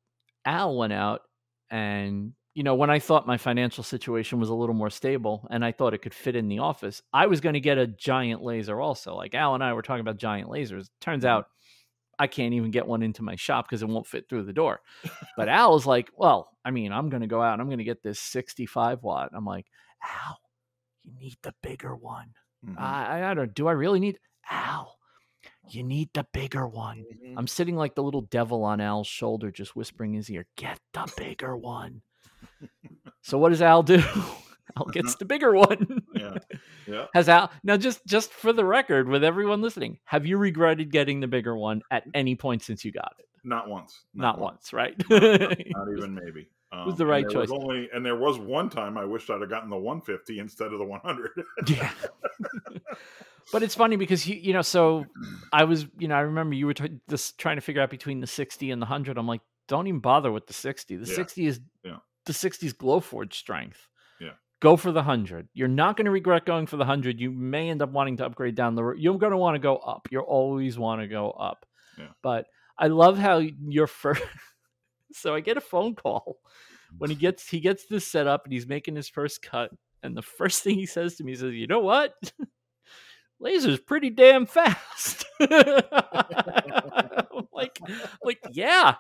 Al 0.45 0.77
went 0.77 0.93
out, 0.93 1.23
and 1.71 2.33
you 2.57 2.63
know, 2.63 2.75
when 2.75 2.89
I 2.89 2.99
thought 2.99 3.27
my 3.27 3.37
financial 3.37 3.85
situation 3.85 4.41
was 4.41 4.49
a 4.49 4.55
little 4.55 4.75
more 4.75 4.89
stable 4.89 5.47
and 5.51 5.63
I 5.63 5.73
thought 5.73 5.93
it 5.93 5.99
could 6.01 6.15
fit 6.15 6.35
in 6.35 6.49
the 6.49 6.61
office, 6.61 7.03
I 7.13 7.27
was 7.27 7.43
going 7.43 7.53
to 7.53 7.61
get 7.61 7.77
a 7.77 7.87
giant 7.87 8.43
laser 8.43 8.81
also. 8.81 9.15
Like 9.15 9.35
Al 9.35 9.55
and 9.55 9.63
I 9.63 9.75
were 9.75 9.83
talking 9.83 10.01
about 10.01 10.17
giant 10.17 10.49
lasers. 10.49 10.89
Turns 10.99 11.23
Mhm. 11.23 11.29
out 11.29 11.49
I 12.19 12.27
can't 12.29 12.55
even 12.55 12.71
get 12.71 12.87
one 12.87 13.03
into 13.03 13.23
my 13.23 13.37
shop 13.37 13.67
because 13.69 13.83
it 13.83 13.89
won't 13.89 14.07
fit 14.07 14.27
through 14.27 14.45
the 14.45 14.55
door. 14.55 14.81
But 15.37 15.51
Al 15.51 15.73
was 15.75 15.85
like, 15.85 16.11
well, 16.17 16.49
I 16.65 16.71
mean, 16.71 16.91
I'm 16.93 17.11
going 17.11 17.21
to 17.21 17.27
go 17.27 17.43
out 17.43 17.53
and 17.53 17.61
I'm 17.61 17.69
going 17.69 17.77
to 17.77 17.85
get 17.85 18.03
this 18.03 18.19
65 18.19 19.03
watt. 19.03 19.33
I'm 19.35 19.45
like, 19.45 19.67
Al, 20.03 20.39
you 21.05 21.13
need 21.21 21.37
the 21.43 21.55
bigger 21.63 21.95
one. 21.95 22.33
Mhm. 22.65 22.81
I, 22.81 23.31
I 23.31 23.35
don't, 23.35 23.53
do 23.53 23.67
I 23.67 23.73
really 23.73 24.01
need, 24.01 24.19
Al, 24.51 24.97
you 25.69 25.83
need 25.83 26.09
the 26.15 26.27
bigger 26.33 26.67
one. 26.67 27.05
Mhm. 27.23 27.35
I'm 27.37 27.47
sitting 27.47 27.77
like 27.77 27.95
the 27.95 28.03
little 28.03 28.23
devil 28.23 28.65
on 28.65 28.81
Al's 28.81 29.07
shoulder, 29.07 29.51
just 29.51 29.77
whispering 29.77 30.13
in 30.15 30.17
his 30.21 30.31
ear, 30.31 30.47
get 30.57 30.81
the 30.95 31.13
bigger 31.19 31.55
one. 31.55 32.01
So 33.23 33.39
what 33.39 33.51
does 33.51 33.63
Al 33.63 33.83
do? 33.83 34.03
Al 34.77 34.87
gets 34.87 35.15
the 35.17 35.25
bigger 35.25 35.55
one. 35.55 36.03
yeah, 36.15 36.35
yeah. 36.87 37.07
Has 37.15 37.29
Al 37.29 37.51
now 37.63 37.77
just 37.77 38.05
just 38.07 38.31
for 38.33 38.53
the 38.53 38.65
record, 38.65 39.09
with 39.09 39.25
everyone 39.25 39.63
listening, 39.63 39.99
have 40.05 40.27
you 40.27 40.37
regretted 40.37 40.91
getting 40.93 41.21
the 41.21 41.27
bigger 41.29 41.57
one 41.57 41.83
at 41.91 42.05
any 42.15 42.35
point 42.35 42.63
since 42.63 42.85
you 42.85 42.93
got 42.93 43.15
it? 43.19 43.27
Not 43.45 43.69
once. 43.69 44.03
Not, 44.13 44.39
once, 44.41 44.73
right? 44.73 44.95
Not 45.09 45.59
even 45.97 46.15
maybe. 46.15 46.49
Um, 46.73 46.87
was 46.87 46.97
the 46.97 47.07
right 47.07 47.27
choice. 47.31 47.49
only, 47.51 47.89
and 47.95 48.05
there 48.05 48.17
was 48.17 48.39
one 48.41 48.69
time 48.69 48.99
I 48.99 49.05
wished 49.05 49.31
I'd 49.31 49.41
have 49.41 49.49
gotten 49.49 49.71
the 49.71 49.77
150 49.77 50.41
instead 50.41 50.73
of 50.73 50.81
the 50.81 50.85
100. 50.85 51.31
yeah. 51.69 51.93
But 53.53 53.63
it's 53.63 53.77
funny 53.77 53.95
because 53.95 54.27
you 54.27 54.35
you 54.35 54.53
know, 54.53 54.63
so 54.63 55.07
I 55.53 55.63
was 55.65 55.87
you 55.99 56.09
know 56.09 56.17
I 56.17 56.21
remember 56.23 56.57
you 56.57 56.67
were 56.67 56.75
t- 56.75 56.99
this 57.07 57.31
trying 57.33 57.57
to 57.57 57.61
figure 57.61 57.81
out 57.81 57.91
between 57.91 58.21
the 58.21 58.27
sixty 58.27 58.73
and 58.73 58.83
the 58.83 58.87
hundred. 58.87 59.17
I'm 59.19 59.29
like, 59.29 59.41
don't 59.69 59.87
even 59.87 60.01
bother 60.01 60.33
with 60.33 60.49
the 60.49 60.53
sixty. 60.53 60.97
The 60.97 61.07
Yeah. 61.09 61.15
sixty 61.15 61.47
is 61.47 61.61
Yeah. 61.85 61.99
The 62.27 62.33
60's 62.33 62.73
Glowforge 62.75 63.35
strength. 63.35 63.89
Yeah. 64.21 64.33
Go 64.61 64.77
for 64.77 64.93
the 64.93 65.03
hundred. 65.03 65.49
You're 65.55 65.69
not 65.69 65.97
going 65.97 66.07
to 66.07 66.11
regret 66.11 66.47
going 66.47 66.67
for 66.67 66.77
the 66.77 66.85
hundred. 66.85 67.21
You 67.21 67.31
may 67.31 67.71
end 67.71 67.83
up 67.83 67.91
wanting 67.91 68.17
to 68.19 68.27
upgrade 68.27 68.55
down 68.55 68.75
the 68.75 68.85
road. 68.85 68.99
You're 68.99 69.19
going 69.19 69.33
to 69.33 69.39
want 69.39 69.55
to 69.55 69.61
go 69.61 69.77
up. 69.77 70.09
You 70.11 70.21
always 70.21 70.79
want 70.79 71.01
to 71.01 71.09
go 71.09 71.31
up. 71.31 71.67
Yeah. 71.99 72.09
But 72.23 72.47
I 72.79 72.89
love 72.89 73.19
how 73.19 73.39
your 73.39 73.87
first. 73.87 74.23
so 75.13 75.35
I 75.35 75.41
get 75.41 75.57
a 75.57 75.63
phone 75.63 75.95
call 75.95 76.39
when 76.99 77.11
he 77.11 77.17
gets 77.17 77.49
he 77.49 77.61
gets 77.61 77.87
this 77.87 78.07
set 78.07 78.27
up 78.27 78.45
and 78.45 78.53
he's 78.53 78.67
making 78.67 78.97
his 78.97 79.09
first 79.09 79.43
cut, 79.43 79.71
and 80.03 80.17
the 80.17 80.23
first 80.23 80.63
thing 80.63 80.77
he 80.77 80.87
says 80.87 81.17
to 81.17 81.25
me 81.25 81.35
says, 81.35 81.55
"You 81.55 81.67
know 81.67 81.81
what? 81.81 82.15
Laser's 83.41 83.81
pretty 83.81 84.11
damn 84.11 84.47
fast." 84.47 85.25
Like, 87.57 87.79
like 88.23 88.39
yeah. 88.53 88.97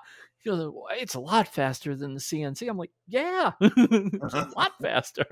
Goes, 0.46 0.72
it's 0.92 1.14
a 1.14 1.20
lot 1.20 1.48
faster 1.48 1.96
than 1.96 2.14
the 2.14 2.20
CNC. 2.20 2.68
I'm 2.68 2.78
like, 2.78 2.92
yeah, 3.08 3.52
it's 3.60 4.34
a 4.34 4.48
lot 4.56 4.72
faster. 4.80 5.26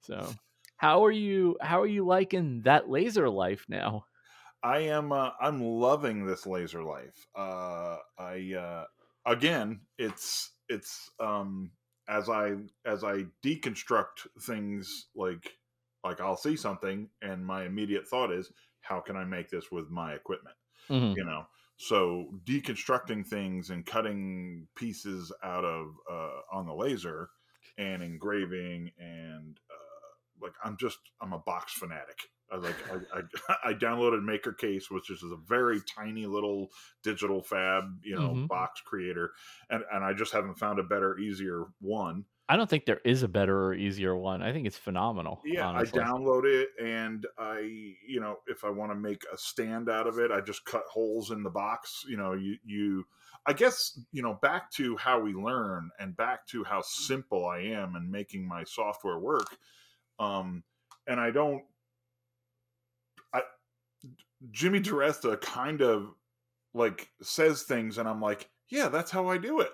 So, 0.00 0.34
how 0.76 1.04
are 1.04 1.12
you? 1.12 1.58
How 1.60 1.82
are 1.82 1.86
you 1.86 2.06
liking 2.06 2.62
that 2.62 2.88
laser 2.88 3.28
life 3.28 3.66
now? 3.68 4.06
I 4.62 4.78
am 4.78 5.12
uh, 5.12 5.30
I'm 5.40 5.62
loving 5.62 6.26
this 6.26 6.46
laser 6.46 6.82
life. 6.82 7.26
Uh, 7.36 7.98
I 8.18 8.54
uh, 8.58 8.84
again, 9.26 9.80
it's 9.98 10.52
it's 10.70 11.10
um, 11.20 11.70
as 12.08 12.28
I 12.30 12.54
as 12.86 13.04
I 13.04 13.26
deconstruct 13.44 14.26
things 14.40 15.08
like 15.14 15.56
like 16.02 16.20
I'll 16.20 16.36
see 16.36 16.56
something 16.56 17.08
and 17.22 17.44
my 17.44 17.64
immediate 17.64 18.06
thought 18.08 18.32
is 18.32 18.50
how 18.84 19.00
can 19.00 19.16
I 19.16 19.24
make 19.24 19.48
this 19.50 19.70
with 19.70 19.90
my 19.90 20.14
equipment? 20.14 20.56
Mhm. 20.88 21.16
You 21.16 21.24
know, 21.24 21.46
so 21.76 22.40
deconstructing 22.44 23.26
things 23.26 23.70
and 23.70 23.86
cutting 23.86 24.68
pieces 24.76 25.32
out 25.42 25.64
of 25.64 25.94
uh, 26.10 26.40
on 26.52 26.66
the 26.66 26.74
laser 26.74 27.30
and 27.78 28.02
engraving 28.02 28.90
and 28.98 29.58
uh, 29.70 30.44
like 30.44 30.54
I'm 30.62 30.76
just 30.76 30.98
I'm 31.20 31.32
a 31.32 31.38
box 31.38 31.72
fanatic. 31.72 32.18
I 32.50 32.56
like 32.56 32.82
I, 32.90 33.18
I, 33.20 33.22
I 33.70 33.74
downloaded 33.74 34.24
Maker 34.24 34.52
Case, 34.52 34.90
which 34.90 35.10
is 35.10 35.22
a 35.22 35.36
very 35.36 35.80
tiny 35.82 36.26
little 36.26 36.68
digital 37.02 37.42
fab, 37.42 37.84
you 38.02 38.16
know, 38.16 38.34
Mhm. 38.34 38.48
box 38.48 38.80
creator, 38.80 39.32
and 39.70 39.84
and 39.92 40.04
I 40.04 40.12
just 40.12 40.32
haven't 40.32 40.56
found 40.56 40.78
a 40.78 40.84
better, 40.84 41.18
easier 41.18 41.66
one. 41.80 42.26
I 42.48 42.56
don't 42.56 42.68
think 42.68 42.84
there 42.84 43.00
is 43.04 43.22
a 43.22 43.28
better 43.28 43.68
or 43.68 43.74
easier 43.74 44.14
one. 44.14 44.42
I 44.42 44.52
think 44.52 44.66
it's 44.66 44.76
phenomenal. 44.76 45.40
Yeah, 45.46 45.66
honestly. 45.66 46.00
I 46.00 46.04
download 46.04 46.44
it, 46.44 46.68
and 46.82 47.26
I, 47.38 47.94
you 48.06 48.20
know, 48.20 48.36
if 48.46 48.64
I 48.64 48.70
want 48.70 48.92
to 48.92 48.96
make 48.96 49.22
a 49.32 49.38
stand 49.38 49.88
out 49.88 50.06
of 50.06 50.18
it, 50.18 50.30
I 50.30 50.40
just 50.42 50.64
cut 50.66 50.84
holes 50.90 51.30
in 51.30 51.42
the 51.42 51.50
box. 51.50 52.04
You 52.08 52.16
know, 52.16 52.32
you 52.34 52.56
you. 52.64 53.06
I 53.46 53.52
guess 53.52 53.98
you 54.12 54.22
know 54.22 54.38
back 54.42 54.70
to 54.72 54.96
how 54.96 55.20
we 55.20 55.32
learn 55.32 55.90
and 55.98 56.16
back 56.16 56.46
to 56.48 56.64
how 56.64 56.82
simple 56.82 57.46
I 57.46 57.60
am 57.60 57.96
in 57.96 58.10
making 58.10 58.46
my 58.46 58.64
software 58.64 59.18
work. 59.18 59.56
Um, 60.18 60.64
and 61.06 61.18
I 61.18 61.30
don't. 61.30 61.62
I 63.32 63.40
Jimmy 64.50 64.80
DiResta 64.80 65.40
kind 65.40 65.80
of 65.80 66.10
like 66.74 67.08
says 67.22 67.62
things, 67.62 67.96
and 67.96 68.06
I'm 68.06 68.20
like, 68.20 68.50
yeah, 68.68 68.88
that's 68.88 69.10
how 69.10 69.28
I 69.28 69.38
do 69.38 69.60
it. 69.60 69.72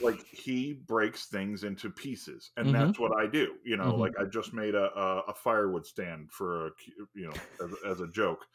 Like 0.00 0.26
he 0.32 0.72
breaks 0.74 1.26
things 1.26 1.64
into 1.64 1.90
pieces, 1.90 2.50
and 2.56 2.72
Mhm. 2.72 2.74
that's 2.74 2.98
what 2.98 3.12
I 3.18 3.26
do. 3.26 3.58
You 3.64 3.76
know, 3.76 3.94
Mhm. 3.94 3.96
like 3.96 4.12
I 4.20 4.24
just 4.26 4.52
made 4.54 4.74
a, 4.74 4.92
a 4.98 5.20
a 5.28 5.34
firewood 5.34 5.86
stand 5.86 6.32
for 6.32 6.68
a 6.68 6.70
you 7.14 7.26
know 7.26 7.40
as, 7.64 7.72
as 7.92 8.00
a 8.00 8.08
joke. 8.08 8.46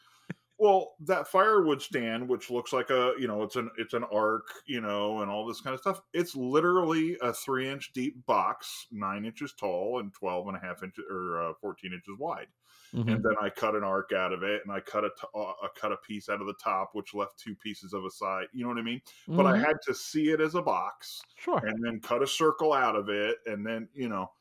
Well, 0.58 0.94
that 1.00 1.26
firewood 1.26 1.82
stand, 1.82 2.28
which 2.28 2.48
looks 2.48 2.72
like 2.72 2.88
a 2.90 3.14
you 3.18 3.26
know 3.26 3.42
it's 3.42 3.56
an 3.56 3.70
it's 3.76 3.92
an 3.92 4.04
arc, 4.04 4.46
you 4.66 4.80
know, 4.80 5.20
and 5.20 5.30
all 5.30 5.46
this 5.46 5.60
kind 5.60 5.74
of 5.74 5.80
stuff. 5.80 6.00
It's 6.12 6.36
literally 6.36 7.18
a 7.20 7.32
three 7.32 7.68
inch 7.68 7.92
deep 7.92 8.24
box, 8.24 8.86
nine 8.92 9.24
inches 9.24 9.52
tall, 9.54 9.98
and 9.98 10.12
12 10.14 10.46
and 10.46 10.56
a 10.56 10.60
half 10.60 10.82
inches 10.84 11.04
or 11.10 11.42
uh, 11.42 11.54
fourteen 11.60 11.92
inches 11.92 12.16
wide 12.18 12.48
Mhm. 12.92 13.14
and 13.14 13.24
then 13.24 13.34
I 13.40 13.50
cut 13.50 13.76
an 13.76 13.84
arc 13.84 14.12
out 14.12 14.32
of 14.34 14.42
it, 14.42 14.62
and 14.64 14.72
I 14.74 14.80
cut 14.80 15.04
a, 15.06 15.10
t- 15.10 15.28
uh, 15.34 15.68
cut 15.76 15.92
a 15.92 15.96
piece 15.98 16.28
out 16.28 16.40
of 16.42 16.48
the 16.48 16.54
top, 16.62 16.90
which 16.94 17.14
left 17.14 17.38
two 17.38 17.56
pieces 17.56 17.94
of 17.94 18.04
a 18.04 18.10
side. 18.10 18.48
You 18.52 18.64
know 18.64 18.68
what 18.70 18.78
I 18.78 18.82
mean? 18.82 19.00
But 19.36 19.46
I 19.46 19.56
Mhm. 19.56 19.64
had 19.64 19.76
to 19.84 19.94
see 19.94 20.30
it 20.32 20.40
as 20.42 20.56
a 20.56 20.62
box, 20.62 21.24
sure. 21.36 21.62
and 21.62 21.84
then 21.84 22.00
cut 22.02 22.22
a 22.22 22.26
circle 22.26 22.74
out 22.74 22.96
of 22.96 23.08
it, 23.10 23.38
and 23.46 23.66
then 23.66 23.88
you 23.94 24.10
know, 24.10 24.32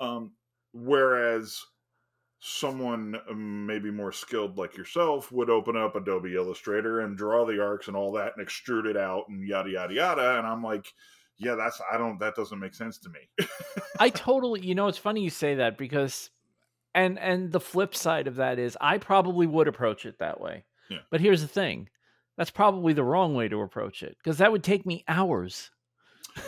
um, 0.00 0.36
whereas 0.72 1.64
someone 2.40 3.16
um, 3.28 3.66
maybe 3.66 3.90
more 3.90 4.12
skilled 4.12 4.56
like 4.58 4.76
yourself 4.76 5.32
would 5.32 5.50
open 5.50 5.76
up 5.76 5.96
Adobe 5.96 6.34
Illustrator 6.34 7.00
and 7.00 7.16
draw 7.16 7.44
the 7.44 7.60
arcs 7.62 7.88
and 7.88 7.96
all 7.96 8.12
that, 8.12 8.34
and 8.36 8.46
extrude 8.46 8.86
it 8.86 8.96
out, 8.96 9.24
and 9.28 9.46
yada 9.46 9.70
yada 9.70 9.94
yada, 9.94 10.38
and 10.38 10.46
I'm 10.46 10.62
like. 10.62 10.92
Yeah, 11.40 11.54
that's 11.54 11.80
I 11.92 11.96
don't 11.98 12.18
that 12.18 12.34
doesn't 12.34 12.58
make 12.58 12.74
sense 12.74 12.98
to 12.98 13.10
me. 13.10 13.46
I 14.00 14.10
totally, 14.10 14.60
you 14.66 14.74
know, 14.74 14.88
it's 14.88 14.98
funny 14.98 15.20
you 15.22 15.30
say 15.30 15.54
that 15.54 15.78
because, 15.78 16.30
and 16.96 17.16
and 17.16 17.52
the 17.52 17.60
flip 17.60 17.94
side 17.94 18.26
of 18.26 18.34
that 18.36 18.58
is, 18.58 18.76
I 18.80 18.98
probably 18.98 19.46
would 19.46 19.68
approach 19.68 20.04
it 20.04 20.18
that 20.18 20.40
way. 20.40 20.64
Yeah. 20.90 20.98
But 21.12 21.20
here's 21.20 21.40
the 21.40 21.46
thing, 21.46 21.90
that's 22.36 22.50
probably 22.50 22.92
the 22.92 23.04
wrong 23.04 23.36
way 23.36 23.46
to 23.46 23.60
approach 23.60 24.02
it 24.02 24.16
because 24.18 24.38
that 24.38 24.50
would 24.50 24.64
take 24.64 24.84
me 24.84 25.04
hours. 25.06 25.70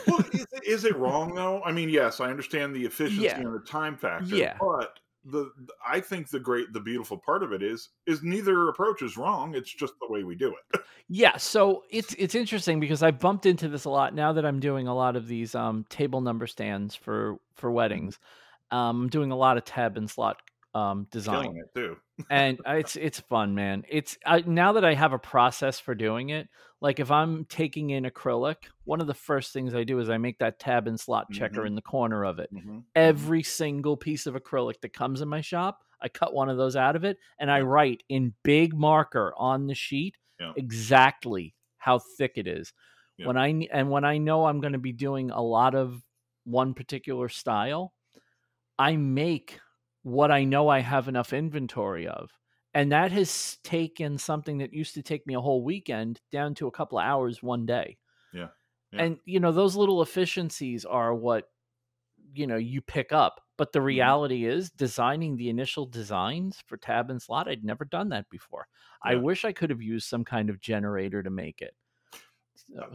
well, 0.05 0.19
is, 0.33 0.45
it- 0.51 0.63
is 0.67 0.83
it 0.83 0.95
wrong 0.97 1.35
though? 1.35 1.61
I 1.63 1.71
mean, 1.71 1.87
yes, 1.87 2.19
I 2.19 2.29
understand 2.29 2.75
the 2.75 2.83
efficiency 2.83 3.23
Yeah. 3.23 3.39
and 3.39 3.53
the 3.55 3.59
time 3.65 3.95
factor. 3.95 4.35
Yeah. 4.35 4.57
but 4.59 4.99
the 5.25 5.51
I 5.85 5.99
think 5.99 6.29
the 6.29 6.39
great, 6.39 6.73
the 6.73 6.79
beautiful 6.79 7.17
part 7.17 7.43
of 7.43 7.51
it 7.51 7.61
is 7.61 7.89
is 8.05 8.23
neither 8.23 8.69
approach 8.69 9.01
is 9.01 9.17
wrong. 9.17 9.55
It's 9.55 9.71
just 9.71 9.93
the 9.99 10.11
way 10.11 10.23
we 10.23 10.35
do 10.35 10.49
it. 10.49 10.81
Yeah, 11.13 11.35
so 11.35 11.83
it's 11.89 12.15
it's 12.17 12.35
interesting 12.35 12.79
because 12.79 13.03
I 13.03 13.11
bumped 13.11 13.45
into 13.45 13.67
this 13.67 13.83
a 13.83 13.89
lot 13.89 14.15
now 14.15 14.31
that 14.31 14.45
I'm 14.45 14.61
doing 14.61 14.87
a 14.87 14.95
lot 14.95 15.17
of 15.17 15.27
these 15.27 15.53
um, 15.55 15.85
table 15.89 16.21
number 16.21 16.47
stands 16.47 16.95
for 16.95 17.35
for 17.55 17.69
weddings. 17.69 18.17
Um, 18.71 19.01
I'm 19.01 19.09
doing 19.09 19.29
a 19.29 19.35
lot 19.35 19.57
of 19.57 19.65
tab 19.65 19.97
and 19.97 20.09
slot 20.09 20.41
um, 20.73 21.07
design. 21.11 21.57
It 21.57 21.73
too. 21.75 21.97
and 22.29 22.59
uh, 22.67 22.73
it's 22.73 22.95
it's 22.95 23.19
fun, 23.19 23.55
man. 23.55 23.83
It's 23.89 24.17
I, 24.25 24.41
now 24.41 24.73
that 24.73 24.85
I 24.85 24.93
have 24.93 25.13
a 25.13 25.19
process 25.19 25.79
for 25.79 25.95
doing 25.95 26.29
it. 26.29 26.47
Like 26.79 26.99
if 26.99 27.11
I'm 27.11 27.45
taking 27.45 27.91
in 27.91 28.05
acrylic, 28.05 28.55
one 28.85 29.01
of 29.01 29.05
the 29.07 29.13
first 29.13 29.53
things 29.53 29.75
I 29.75 29.83
do 29.83 29.99
is 29.99 30.09
I 30.09 30.17
make 30.17 30.39
that 30.39 30.57
tab 30.57 30.87
and 30.87 30.99
slot 30.99 31.27
checker 31.31 31.61
Mhm. 31.61 31.67
in 31.67 31.75
the 31.75 31.81
corner 31.83 32.23
of 32.25 32.39
it. 32.39 32.51
Mhm. 32.51 32.83
Every 32.95 33.43
single 33.43 33.95
piece 33.95 34.25
of 34.25 34.33
acrylic 34.33 34.81
that 34.81 34.91
comes 34.91 35.21
in 35.21 35.27
my 35.29 35.41
shop, 35.41 35.83
I 36.01 36.09
cut 36.09 36.33
one 36.33 36.49
of 36.49 36.57
those 36.57 36.75
out 36.75 36.95
of 36.95 37.03
it, 37.03 37.17
and 37.37 37.51
I 37.51 37.61
write 37.61 38.01
in 38.09 38.33
big 38.41 38.73
marker 38.73 39.31
on 39.37 39.67
the 39.67 39.75
sheet 39.75 40.17
Yeah. 40.39 40.53
exactly 40.57 41.53
how 41.77 41.99
thick 41.99 42.31
it 42.35 42.47
is. 42.47 42.73
Yeah. 43.17 43.27
When 43.27 43.37
I 43.37 43.67
and 43.71 43.91
when 43.91 44.03
I 44.03 44.17
know 44.17 44.45
I'm 44.45 44.59
going 44.59 44.73
to 44.73 44.79
be 44.79 44.93
doing 44.93 45.29
a 45.29 45.41
lot 45.41 45.75
of 45.75 46.01
one 46.45 46.73
particular 46.73 47.29
style, 47.29 47.93
I 48.79 48.95
make 48.95 49.59
what 50.03 50.31
I 50.31 50.43
know 50.43 50.67
I 50.69 50.79
have 50.79 51.07
enough 51.07 51.33
inventory 51.33 52.07
of. 52.07 52.31
And 52.73 52.91
that 52.91 53.11
has 53.11 53.57
taken 53.63 54.17
something 54.17 54.59
that 54.59 54.73
used 54.73 54.93
to 54.95 55.03
take 55.03 55.27
me 55.27 55.33
a 55.33 55.41
whole 55.41 55.63
weekend 55.63 56.21
down 56.31 56.55
to 56.55 56.67
a 56.67 56.71
couple 56.71 56.97
of 56.99 57.05
hours 57.05 57.43
one 57.43 57.65
day. 57.65 57.97
Yeah. 58.33 58.49
Yeah. 58.91 59.05
And 59.05 59.19
you 59.25 59.39
know, 59.39 59.51
those 59.51 59.75
little 59.75 60.01
efficiencies 60.01 60.85
are 60.85 61.13
what 61.13 61.49
you 62.33 62.47
know 62.47 62.57
you 62.57 62.81
pick 62.81 63.11
up. 63.11 63.41
But 63.57 63.73
the 63.73 63.79
Mm-hmm. 63.79 63.85
reality 63.85 64.45
is 64.45 64.71
designing 64.71 65.35
the 65.37 65.49
initial 65.49 65.85
designs 65.85 66.63
for 66.65 66.77
tab 66.77 67.09
and 67.11 67.21
slot, 67.21 67.47
I'd 67.47 67.63
never 67.63 67.85
done 67.85 68.09
that 68.09 68.29
before. 68.29 68.67
I 69.03 69.15
wish 69.15 69.45
I 69.45 69.53
could 69.53 69.69
have 69.69 69.81
used 69.81 70.07
some 70.09 70.25
kind 70.25 70.49
of 70.49 70.59
generator 70.61 71.21
to 71.23 71.29
make 71.29 71.61
it. 71.61 71.75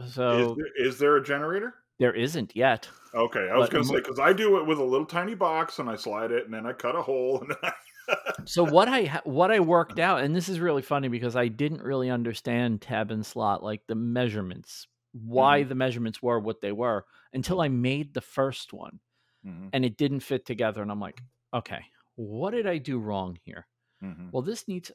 So, 0.09 0.51
is, 0.51 0.55
there, 0.55 0.87
is 0.87 0.99
there 0.99 1.15
a 1.17 1.23
generator? 1.23 1.75
There 1.99 2.13
isn't 2.13 2.55
yet. 2.55 2.89
Okay, 3.13 3.49
I 3.49 3.57
was 3.57 3.69
going 3.69 3.83
to 3.83 3.87
say 3.87 3.95
because 3.97 4.19
I 4.19 4.33
do 4.33 4.57
it 4.59 4.65
with 4.65 4.79
a 4.79 4.83
little 4.83 5.05
tiny 5.05 5.33
box 5.33 5.79
and 5.79 5.89
I 5.89 5.95
slide 5.95 6.31
it 6.31 6.45
and 6.45 6.53
then 6.53 6.65
I 6.65 6.73
cut 6.73 6.95
a 6.95 7.01
hole 7.01 7.41
and 7.41 7.55
I, 7.63 7.73
so 8.45 8.63
what 8.63 8.87
I 8.87 9.21
what 9.23 9.51
I 9.51 9.59
worked 9.59 9.99
out, 9.99 10.21
and 10.21 10.35
this 10.35 10.47
is 10.49 10.59
really 10.59 10.81
funny 10.81 11.07
because 11.07 11.35
I 11.35 11.47
didn't 11.47 11.81
really 11.81 12.09
understand 12.09 12.81
tab 12.81 13.11
and 13.11 13.25
slot, 13.25 13.63
like 13.63 13.85
the 13.87 13.95
measurements, 13.95 14.87
why 15.11 15.63
Mm-hmm. 15.63 15.63
the 15.63 15.75
measurements 15.75 16.21
were 16.21 16.39
what 16.39 16.61
they 16.61 16.71
were, 16.71 17.05
until 17.33 17.61
I 17.61 17.67
made 17.69 18.13
the 18.13 18.21
first 18.21 18.73
one, 18.73 18.99
Mhm, 19.43 19.73
and 19.73 19.85
it 19.85 19.97
didn't 19.97 20.21
fit 20.21 20.45
together, 20.45 20.81
and 20.81 20.91
I'm 20.91 21.01
like, 21.01 21.21
okay, 21.53 21.85
what 22.15 22.51
did 22.51 22.67
I 22.67 22.79
do 22.79 22.99
wrong 22.99 23.37
here? 23.45 23.67
mhm. 24.01 24.31
Well, 24.31 24.43
this 24.43 24.67
needs, 24.67 24.91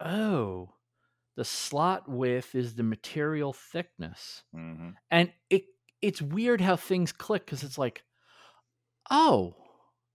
oh, 0.00 0.74
the 1.36 1.44
slot 1.44 2.08
width 2.08 2.54
is 2.54 2.74
the 2.76 2.84
material 2.84 3.52
thickness, 3.52 4.44
Mhm. 4.52 4.98
and 5.10 5.32
it 5.50 5.64
it's 6.02 6.22
weird 6.22 6.60
how 6.60 6.76
things 6.76 7.12
click 7.12 7.44
because 7.44 7.62
it's 7.62 7.78
like, 7.78 8.02
oh, 9.10 9.54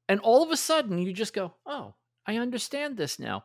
and 0.08 0.20
all 0.20 0.44
of 0.44 0.52
a 0.52 0.58
sudden 0.58 1.00
you 1.00 1.14
just 1.14 1.34
go, 1.34 1.54
oh, 1.66 1.94
I 2.26 2.38
understand 2.38 2.98
this 2.98 3.20
now. 3.20 3.44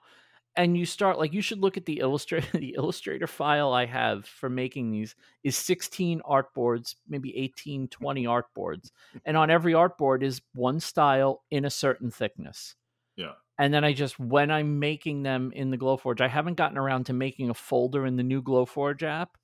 And 0.57 0.76
you 0.76 0.84
start 0.84 1.18
like 1.18 1.32
you 1.32 1.43
should 1.43 1.61
look 1.61 1.76
at 1.76 1.86
the 1.86 2.01
illustrator 2.01 2.47
the 2.59 2.74
illustrator 2.76 3.26
file 3.26 3.72
I 3.72 3.86
have 3.86 4.26
for 4.26 4.51
making 4.51 4.91
these 4.91 5.14
is 5.45 5.57
16 5.57 6.22
artboards, 6.28 6.97
maybe 7.09 7.36
18, 7.36 7.88
20 7.88 8.24
artboards. 8.24 8.91
And 9.24 9.36
on 9.36 9.51
every 9.51 9.74
artboard 9.74 10.22
is 10.22 10.43
one 10.53 10.80
style 10.80 11.45
in 11.51 11.64
a 11.64 11.70
certain 11.70 12.11
thickness. 12.11 12.74
Yeah. 13.16 13.32
And 13.59 13.72
then 13.72 13.84
I 13.84 13.93
just 13.93 14.18
when 14.18 14.51
I'm 14.51 14.78
making 14.78 15.22
them 15.22 15.53
in 15.55 15.70
the 15.70 15.78
Glowforge, 15.78 16.20
I 16.20 16.28
haven't 16.28 16.57
gotten 16.57 16.78
around 16.78 17.05
to 17.05 17.12
making 17.12 17.51
a 17.51 17.55
folder 17.55 18.05
in 18.05 18.16
the 18.16 18.22
new 18.22 18.43
Glowforge 18.43 19.03
app 19.03 19.36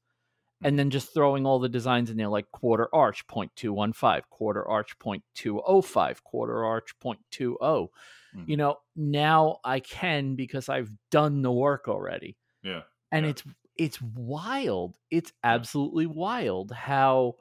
and 0.65 0.79
then 0.79 0.91
just 0.91 1.13
throwing 1.15 1.47
all 1.47 1.59
the 1.59 1.69
designs 1.69 2.11
in 2.11 2.17
there 2.17 2.29
like 2.29 2.51
quarter 2.53 2.89
arch 2.95 3.27
0.215 3.27 4.23
quarter 4.31 4.67
arch 4.69 4.99
0.205 4.99 6.23
quarter 6.25 6.65
arch 6.65 6.95
0.20 7.01 7.89
Mhm. 8.33 8.47
you 8.47 8.57
know 8.57 8.77
now 8.97 9.59
i 9.65 9.81
can 9.81 10.35
because 10.37 10.69
i've 10.69 10.91
done 11.11 11.43
the 11.43 11.53
work 11.53 11.89
already 11.89 12.37
Yeah. 12.63 12.83
and 13.13 13.27
Yeah. 13.27 13.31
it's 13.31 13.45
it's 13.77 14.01
wild 14.03 14.99
it's 15.11 15.33
absolutely 15.45 16.07
wild 16.07 16.73
how 16.73 17.37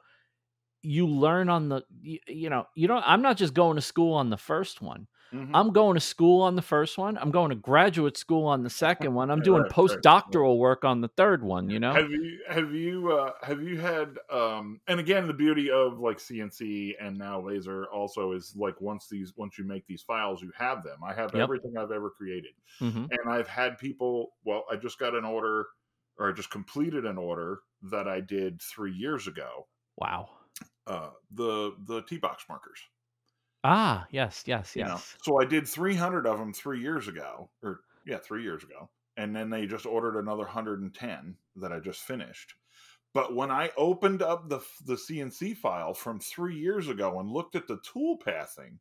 you 0.82 1.06
learn 1.06 1.48
on 1.48 1.68
the 1.68 1.82
you, 2.00 2.18
you 2.28 2.50
know 2.50 2.66
you 2.74 2.86
don't 2.88 3.02
i'm 3.06 3.22
not 3.22 3.36
just 3.36 3.54
going 3.54 3.76
to 3.76 3.82
school 3.82 4.14
on 4.14 4.30
the 4.30 4.36
first 4.36 4.80
one 4.82 5.08
Mhm. 5.32 5.50
i'm 5.54 5.72
going 5.72 5.94
to 5.94 6.00
school 6.00 6.42
on 6.42 6.56
the 6.56 6.62
first 6.62 6.98
one 6.98 7.16
i'm 7.18 7.30
going 7.30 7.50
to 7.50 7.56
graduate 7.56 8.16
school 8.16 8.46
on 8.46 8.62
the 8.62 8.70
second 8.70 9.14
one 9.14 9.30
i'm 9.30 9.40
doing 9.42 9.64
right, 9.64 9.72
right, 9.86 9.98
postdoctoral 10.04 10.58
work 10.58 10.84
on 10.84 11.00
the 11.00 11.08
third 11.08 11.42
one 11.42 11.68
you 11.70 11.80
know 11.80 11.92
Have 11.94 12.10
you 12.10 12.40
have 12.48 12.74
you 12.74 13.12
uh, 13.12 13.32
have 13.42 13.62
you 13.62 13.78
had 13.80 14.18
um 14.30 14.80
and 14.88 15.00
again 15.00 15.26
the 15.26 15.34
beauty 15.34 15.70
of 15.70 15.98
like 15.98 16.18
CNC 16.18 16.94
and 17.00 17.16
now 17.18 17.40
laser 17.40 17.86
also 17.86 18.32
is 18.32 18.54
like 18.56 18.80
once 18.80 19.08
these 19.08 19.36
once 19.36 19.58
you 19.58 19.64
make 19.64 19.86
these 19.86 20.02
files 20.02 20.42
you 20.42 20.52
have 20.56 20.82
them. 20.82 21.02
I 21.04 21.12
have 21.14 21.34
Yep. 21.34 21.42
everything 21.42 21.76
I've 21.78 21.90
ever 21.92 22.10
created. 22.10 22.54
Mhm. 22.80 23.10
And 23.10 23.30
I've 23.32 23.48
had 23.48 23.78
people 23.78 24.34
well 24.44 24.64
I 24.70 24.76
just 24.76 24.98
got 24.98 25.14
an 25.14 25.24
order 25.24 25.66
or 26.18 26.30
I 26.30 26.32
just 26.32 26.50
completed 26.50 27.04
an 27.06 27.18
order 27.18 27.60
that 27.82 28.08
I 28.08 28.20
did 28.20 28.60
3 28.62 28.92
years 28.92 29.26
ago. 29.26 29.66
wow 29.96 30.28
Uh 30.86 31.10
the 31.30 31.74
the 31.86 32.02
T-box 32.02 32.44
markers. 32.48 32.80
Ah 33.66 34.06
yes 34.10 34.44
yes 34.46 34.76
you 34.76 34.84
know. 34.84 35.00
yes 35.00 35.16
So 35.22 35.40
I 35.40 35.44
did 35.44 35.66
300 35.68 36.26
of 36.26 36.38
them 36.38 36.52
3 36.52 36.80
years 36.80 37.08
ago 37.08 37.50
or 37.62 37.80
yeah, 38.06 38.18
3 38.18 38.42
years 38.42 38.62
ago. 38.62 38.88
And 39.16 39.34
then 39.34 39.50
they 39.50 39.66
just 39.66 39.86
ordered 39.86 40.18
another 40.18 40.44
110 40.44 41.36
that 41.56 41.72
I 41.72 41.80
just 41.80 42.02
finished. 42.02 42.54
But 43.14 43.34
when 43.34 43.50
I 43.50 43.72
opened 43.76 44.22
up 44.22 44.48
the 44.48 44.60
the 44.84 44.96
CNC 44.96 45.56
file 45.56 45.94
from 45.94 46.20
3 46.20 46.56
years 46.56 46.88
ago 46.88 47.18
and 47.20 47.30
looked 47.30 47.56
at 47.56 47.66
the 47.66 47.78
tool 47.78 48.18
pathing, 48.18 48.78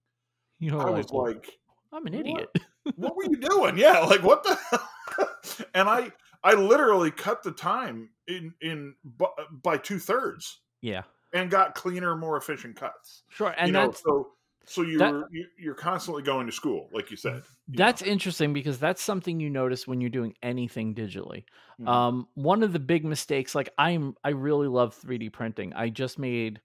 you 0.59 0.71
know 0.71 0.79
I 0.79 0.89
was 0.89 1.07
well, 1.11 1.25
like, 1.33 1.59
i'm 1.93 2.05
an 2.07 2.13
idiot 2.13 2.49
"What 2.95 3.15
were 3.15 3.25
you 3.25 3.37
doing?" 3.37 3.77
Yeah, 3.77 3.99
like 3.99 4.23
what 4.23 4.43
the 4.43 4.55
hell? 4.55 4.89
And 5.73 5.87
I 5.87 6.11
I 6.43 6.53
literally 6.53 7.11
cut 7.11 7.43
the 7.43 7.51
time 7.51 8.09
in 8.27 8.53
in 8.61 8.95
by, 9.03 9.27
by 9.63 9.77
two 9.77 9.99
thirds 9.99 10.61
yeah 10.81 11.03
and 11.33 11.49
got 11.49 11.75
cleaner, 11.75 12.15
more 12.15 12.37
efficient 12.37 12.75
cuts. 12.75 13.23
sure 13.29 13.53
and 13.57 13.67
you 13.67 13.73
know, 13.73 13.87
that's 13.87 14.01
so 14.03 14.34
so 14.67 14.81
you're 14.81 14.99
that- 14.99 15.27
you- 15.31 15.47
you're 15.57 15.75
constantly 15.75 16.23
going 16.23 16.45
to 16.47 16.51
school, 16.51 16.89
like 16.93 17.11
you 17.11 17.17
said. 17.17 17.43
you 17.67 17.77
that's 17.77 18.01
interesting 18.01 18.53
because 18.53 18.77
that's 18.79 19.01
something 19.01 19.39
you 19.39 19.49
notice 19.49 19.87
when 19.87 19.99
you're 20.01 20.09
doing 20.09 20.33
anything 20.43 20.93
digitally 20.95 21.43
know. 21.79 21.85
Mhm. 21.91 21.95
um 21.95 22.27
one 22.35 22.61
of 22.63 22.73
the 22.73 22.79
big 22.79 23.03
mistakes 23.05 23.55
like 23.55 23.69
i'm 23.77 24.13
i 24.23 24.29
really 24.29 24.67
love 24.67 24.93
3d 24.95 25.29
printing 25.31 25.73
i 25.73 25.89
just 25.89 26.19
made 26.19 26.61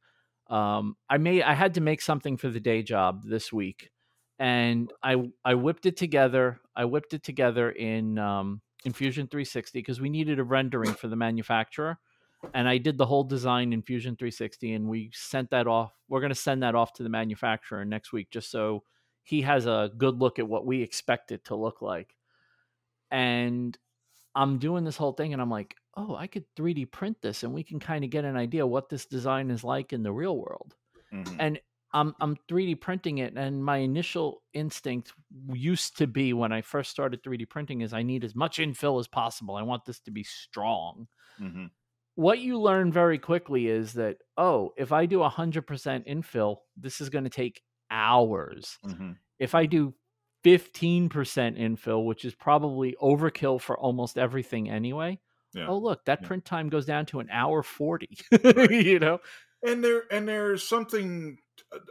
um 0.48 0.96
i 1.08 1.16
made 1.18 1.42
i 1.42 1.54
had 1.54 1.74
to 1.74 1.80
make 1.80 2.02
something 2.02 2.36
for 2.36 2.48
the 2.50 2.60
day 2.60 2.82
job 2.82 3.22
this 3.24 3.52
week 3.52 3.90
and 4.38 4.92
i 5.02 5.16
i 5.44 5.54
whipped 5.54 5.86
it 5.86 5.96
together 5.96 6.58
i 6.76 6.84
whipped 6.84 7.14
it 7.14 7.22
together 7.22 7.70
in 7.70 8.18
um 8.18 8.60
in 8.84 8.92
fusion 8.92 9.26
360 9.26 9.78
because 9.78 10.00
we 10.00 10.10
needed 10.10 10.38
a 10.38 10.44
rendering 10.44 10.92
for 10.94 11.08
the 11.08 11.16
manufacturer 11.16 11.98
and 12.54 12.68
i 12.68 12.78
did 12.78 12.96
the 12.98 13.06
whole 13.06 13.24
design 13.24 13.72
in 13.72 13.82
fusion 13.82 14.16
360 14.16 14.72
and 14.74 14.88
we 14.88 15.10
sent 15.12 15.50
that 15.50 15.66
off 15.66 15.92
we're 16.08 16.20
going 16.20 16.30
to 16.30 16.34
send 16.34 16.62
that 16.62 16.74
off 16.74 16.92
to 16.92 17.02
the 17.02 17.08
manufacturer 17.08 17.84
next 17.84 18.12
week 18.12 18.30
just 18.30 18.50
so 18.50 18.82
he 19.22 19.42
has 19.42 19.66
a 19.66 19.90
good 19.98 20.18
look 20.18 20.38
at 20.38 20.48
what 20.48 20.66
we 20.66 20.82
expect 20.82 21.32
it 21.32 21.44
to 21.44 21.54
look 21.54 21.82
like 21.82 22.16
and 23.10 23.76
I'm 24.34 24.58
doing 24.58 24.84
this 24.84 24.96
whole 24.96 25.12
thing 25.12 25.32
and 25.32 25.42
I'm 25.42 25.50
like, 25.50 25.76
oh, 25.96 26.14
I 26.14 26.26
could 26.26 26.44
3D 26.56 26.86
print 26.86 27.20
this 27.20 27.42
and 27.42 27.52
we 27.52 27.64
can 27.64 27.80
kind 27.80 28.04
of 28.04 28.10
get 28.10 28.24
an 28.24 28.36
idea 28.36 28.66
what 28.66 28.88
this 28.88 29.06
design 29.06 29.50
is 29.50 29.64
like 29.64 29.92
in 29.92 30.02
the 30.02 30.12
real 30.12 30.38
world. 30.38 30.76
Mhm. 31.12 31.36
And 31.38 31.60
I'm 31.92 32.14
I'm 32.20 32.36
3D 32.48 32.76
printing 32.76 33.18
it 33.18 33.34
and 33.36 33.64
my 33.64 33.78
initial 33.78 34.42
instinct 34.52 35.12
used 35.52 35.96
to 35.98 36.06
be 36.06 36.32
when 36.32 36.52
I 36.52 36.62
first 36.62 36.90
started 36.92 37.22
3D 37.24 37.44
printing 37.46 37.80
is 37.80 37.92
I 37.92 38.02
need 38.04 38.22
as 38.24 38.36
much 38.36 38.58
infill 38.58 39.00
as 39.00 39.08
possible. 39.08 39.56
I 39.56 39.62
want 39.62 39.84
this 39.84 39.98
to 40.00 40.12
be 40.12 40.22
strong. 40.22 41.08
Mhm. 41.40 41.70
What 42.16 42.38
you 42.40 42.60
learn 42.60 42.92
very 42.92 43.18
quickly 43.18 43.68
is 43.68 43.94
that 43.94 44.18
oh, 44.36 44.72
if 44.76 44.92
I 44.92 45.06
do 45.06 45.18
100% 45.18 46.06
infill, 46.06 46.58
this 46.76 47.00
is 47.00 47.08
going 47.10 47.24
to 47.24 47.30
take 47.30 47.62
hours 47.90 48.78
Mhm. 48.84 49.16
if 49.38 49.54
I 49.54 49.66
do 49.66 49.94
15% 50.44 51.56
infill, 51.58 52.06
which 52.06 52.24
is 52.24 52.34
probably 52.34 52.96
overkill 53.02 53.60
for 53.60 53.78
almost 53.78 54.16
everything 54.18 54.70
anyway, 54.70 55.20
Yeah. 55.54 55.66
oh 55.68 55.78
look, 55.78 56.04
that 56.06 56.20
Yeah. 56.22 56.26
print 56.28 56.44
time 56.44 56.68
goes 56.68 56.86
down 56.86 57.06
to 57.06 57.20
an 57.20 57.28
hour 57.30 57.62
40. 57.62 58.08
you 58.70 58.98
know? 58.98 59.18
and 59.62 59.84
there 59.84 60.04
and 60.10 60.26
there's 60.26 60.66
something 60.66 61.36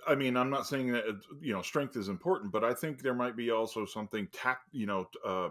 i 0.07 0.15
mean 0.15 0.35
i'm 0.35 0.49
not 0.49 0.65
saying 0.65 0.91
that 0.91 1.05
uh, 1.07 1.13
you 1.39 1.53
know 1.53 1.61
strength 1.61 1.95
is 1.95 2.07
important 2.09 2.51
but 2.51 2.63
i 2.63 2.73
think 2.73 2.99
there 3.03 3.13
might 3.13 3.35
be 3.37 3.51
also 3.51 3.85
something 3.85 4.27
tact 4.33 4.63
you 4.71 4.87
know 4.87 5.07
uh 5.23 5.49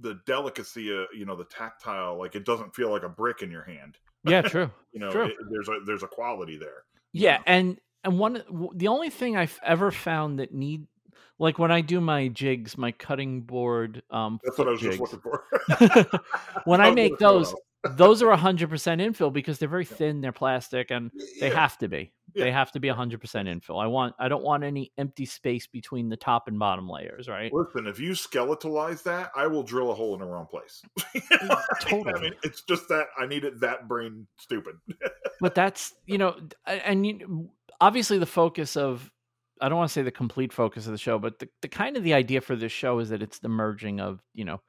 the 0.00 0.20
delicacy 0.26 0.94
of 0.94 1.06
you 1.14 1.24
know 1.24 1.36
the 1.36 1.44
tactile 1.46 2.18
like 2.18 2.34
it 2.34 2.44
doesn't 2.44 2.74
feel 2.74 2.90
like 2.90 3.02
a 3.02 3.08
brick 3.08 3.42
in 3.42 3.50
your 3.50 3.64
hand 3.64 3.96
Yeah, 4.24 4.42
true. 4.46 4.70
you 4.92 5.00
know 5.00 5.10
True. 5.10 5.26
it, 5.26 5.34
there's 5.50 5.68
a 5.68 5.78
there's 5.86 6.02
a 6.02 6.08
quality 6.08 6.56
there 6.58 6.84
Yeah, 7.12 7.38
know? 7.38 7.42
and 7.46 7.80
and 8.04 8.18
one 8.18 8.42
the 8.74 8.88
only 8.88 9.10
thing 9.10 9.36
I've 9.36 9.58
ever 9.64 9.90
found 9.90 10.38
that 10.38 10.52
need 10.52 10.86
like 11.38 11.58
when 11.58 11.70
I 11.70 11.80
do 11.80 12.00
my 12.00 12.28
jigs, 12.28 12.76
my 12.76 12.92
cutting 12.92 13.42
board 13.42 14.02
um 14.10 14.40
that's 14.44 14.58
what 14.58 14.68
i 14.68 14.70
was 14.72 14.80
flip 14.80 14.98
just 14.98 15.00
jigs. 15.00 15.12
looking 15.12 16.00
for 16.00 16.20
when 16.64 16.80
I 16.84 16.88
was 16.88 16.94
make 16.96 17.18
gonna 17.18 17.30
throw 17.30 17.40
it 17.40 17.44
those. 17.44 17.54
Those 17.96 18.22
are 18.22 18.36
100% 18.36 18.68
infill 18.68 19.32
because 19.32 19.58
they're 19.58 19.68
very 19.68 19.84
thin, 19.84 20.20
they're 20.20 20.32
plastic 20.32 20.90
and 20.90 21.10
they 21.40 21.48
Yeah. 21.48 21.54
have 21.54 21.78
to 21.78 21.88
be. 21.88 22.12
They 22.34 22.52
have 22.52 22.70
to 22.72 22.80
be 22.80 22.88
100% 22.88 23.48
infill. 23.48 23.82
I 23.82 23.86
want 23.86 24.14
I 24.18 24.28
don't 24.28 24.44
want 24.44 24.62
any 24.62 24.92
empty 24.98 25.24
space 25.24 25.66
between 25.66 26.08
the 26.08 26.16
top 26.16 26.46
and 26.46 26.58
bottom 26.58 26.88
layers, 26.88 27.26
right? 27.28 27.52
listen 27.52 27.86
if 27.86 27.98
you 27.98 28.12
skeletalize 28.12 29.02
that 29.02 29.30
i 29.34 29.46
will 29.46 29.62
drill 29.62 29.90
a 29.90 29.94
hole 29.94 30.14
in 30.14 30.20
the 30.20 30.26
wrong 30.26 30.46
place 30.46 30.82
You 31.14 31.22
know 31.48 31.48
what 31.48 31.64
I 31.80 31.80
Totally. 31.80 32.20
mean 32.20 32.34
it's 32.42 32.62
just 32.62 32.88
that 32.88 33.06
i 33.18 33.26
need 33.26 33.44
it 33.44 33.58
that 33.60 33.88
brain 33.88 34.26
stupid 34.36 34.76
but 35.40 35.54
that's 35.54 35.94
you 36.06 36.18
know 36.18 36.36
and 36.66 37.06
you, 37.06 37.50
obviously 37.80 38.18
the 38.18 38.26
focus 38.26 38.76
of 38.76 39.10
i 39.60 39.68
don't 39.68 39.78
want 39.78 39.88
to 39.88 39.92
say 39.92 40.02
the 40.02 40.10
complete 40.10 40.52
focus 40.52 40.86
of 40.86 40.92
the 40.92 40.98
show 40.98 41.18
but 41.18 41.38
the, 41.38 41.48
the 41.62 41.68
kind 41.68 41.96
of 41.96 42.02
the 42.04 42.14
idea 42.14 42.40
for 42.40 42.54
this 42.54 42.72
show 42.72 42.98
is 42.98 43.08
that 43.08 43.22
it's 43.22 43.38
the 43.40 43.48
merging 43.48 44.00
of 44.00 44.20
you 44.34 44.44
know 44.44 44.60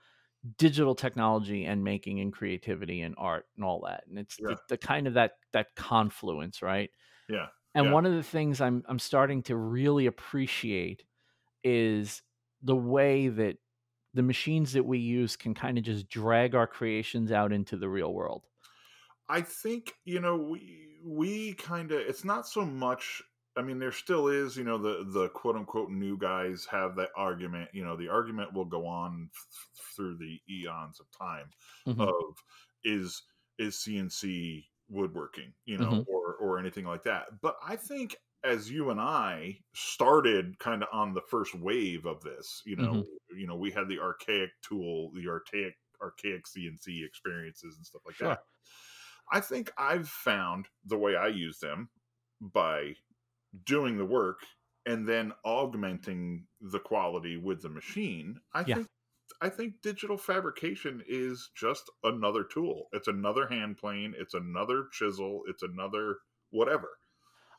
digital 0.58 0.96
technology 0.96 1.66
and 1.66 1.84
making 1.84 2.20
and 2.20 2.34
creativity 2.34 3.02
and 3.02 3.16
art 3.18 3.48
and 3.56 3.66
all 3.66 3.82
that 3.82 4.06
and 4.08 4.18
it's 4.18 4.40
Yeah. 4.40 4.48
the, 4.48 4.58
the 4.70 4.78
kind 4.78 5.08
of 5.08 5.16
that 5.16 5.34
that 5.54 5.76
confluence 5.76 6.62
right 6.62 6.92
Yeah, 7.28 7.50
and 7.76 7.90
yeah. 7.90 7.94
one 7.94 8.06
of 8.06 8.14
the 8.14 8.24
things 8.24 8.62
i'm 8.62 8.84
i'm 8.88 9.00
starting 9.00 9.44
to 9.44 9.56
really 9.56 10.06
appreciate 10.06 11.04
is 11.64 12.24
the 12.62 12.76
way 12.76 13.30
that 13.30 13.58
the 14.14 14.24
machines 14.24 14.74
that 14.74 14.86
we 14.86 15.00
use 15.00 15.38
can 15.38 15.54
kind 15.54 15.78
of 15.78 15.84
just 15.86 16.10
drag 16.10 16.56
our 16.56 16.68
creations 16.68 17.32
out 17.32 17.54
into 17.54 17.78
the 17.78 17.90
real 17.90 18.14
world 18.14 18.48
I 19.28 19.42
think 19.42 19.96
you 20.06 20.20
know 20.20 20.36
we 20.38 21.00
we 21.04 21.54
kind 21.54 21.92
of 21.92 22.00
it's 22.00 22.24
not 22.24 22.48
so 22.48 22.66
much. 22.66 23.22
I 23.60 23.64
mean, 23.64 23.80
there 23.80 23.92
still 23.92 24.28
is 24.28 24.58
you 24.58 24.64
know 24.64 24.78
the 24.78 25.04
the 25.06 25.30
quote 25.30 25.56
unquote 25.56 25.90
new 25.92 26.18
guys 26.18 26.66
have 26.66 26.96
that 26.96 27.12
argument. 27.16 27.70
You 27.74 27.84
know, 27.84 27.96
the 27.98 28.10
argument 28.10 28.54
will 28.54 28.66
go 28.66 28.86
on 28.88 29.30
f- 29.34 29.70
through 29.96 30.18
the 30.18 30.40
eons 30.50 31.00
of 31.00 31.08
time 31.12 31.52
Mhm. 31.86 32.10
of 32.10 32.36
is 32.84 33.22
is 33.58 33.80
CNC 33.82 34.70
woodworking, 34.88 35.54
you 35.66 35.78
know, 35.78 36.00
Mhm. 36.00 36.08
or 36.08 36.36
or 36.36 36.60
anything 36.60 36.86
like 36.86 37.04
that. 37.04 37.42
But 37.42 37.58
I 37.64 37.76
think 37.76 38.16
as 38.44 38.72
you 38.72 38.90
and 38.90 39.02
I 39.02 39.60
started 39.76 40.58
kind 40.60 40.82
of 40.82 40.90
on 40.94 41.14
the 41.14 41.22
first 41.30 41.54
wave 41.56 42.06
of 42.06 42.22
this, 42.22 42.62
you 42.66 42.78
know, 42.78 43.06
you 43.32 43.46
know, 43.48 43.56
we 43.58 43.72
had 43.72 43.90
the 43.90 44.00
archaic 44.00 44.52
tool, 44.62 45.12
the 45.14 45.28
archaic 45.28 45.76
archaic 46.02 46.48
CNC 46.48 47.04
experiences 47.06 47.76
and 47.76 47.86
stuff 47.86 48.04
like 48.06 48.18
Sure. 48.18 48.38
that. 48.38 48.40
I 49.32 49.40
think 49.42 49.72
I've 49.78 50.10
found 50.10 50.70
the 50.84 50.98
way 50.98 51.16
I 51.16 51.28
use 51.28 51.60
them 51.60 51.90
by 52.42 52.96
doing 53.66 53.98
the 53.98 54.06
work 54.06 54.40
and 54.86 55.08
then 55.08 55.34
augmenting 55.46 56.48
the 56.62 56.80
quality 56.80 57.38
with 57.38 57.62
the 57.62 57.70
machine. 57.70 58.40
I 58.54 58.64
Yeah. 58.64 58.76
think 58.76 58.88
I 59.42 59.50
think 59.50 59.82
digital 59.82 60.18
fabrication 60.18 61.04
is 61.08 61.52
just 61.56 61.90
another 62.04 62.44
tool. 62.44 62.90
It's 62.94 63.08
another 63.08 63.48
hand 63.48 63.78
plane, 63.78 64.16
it's 64.18 64.34
another 64.34 64.88
chisel, 64.92 65.44
it's 65.48 65.64
another 65.64 66.20
whatever. 66.52 66.90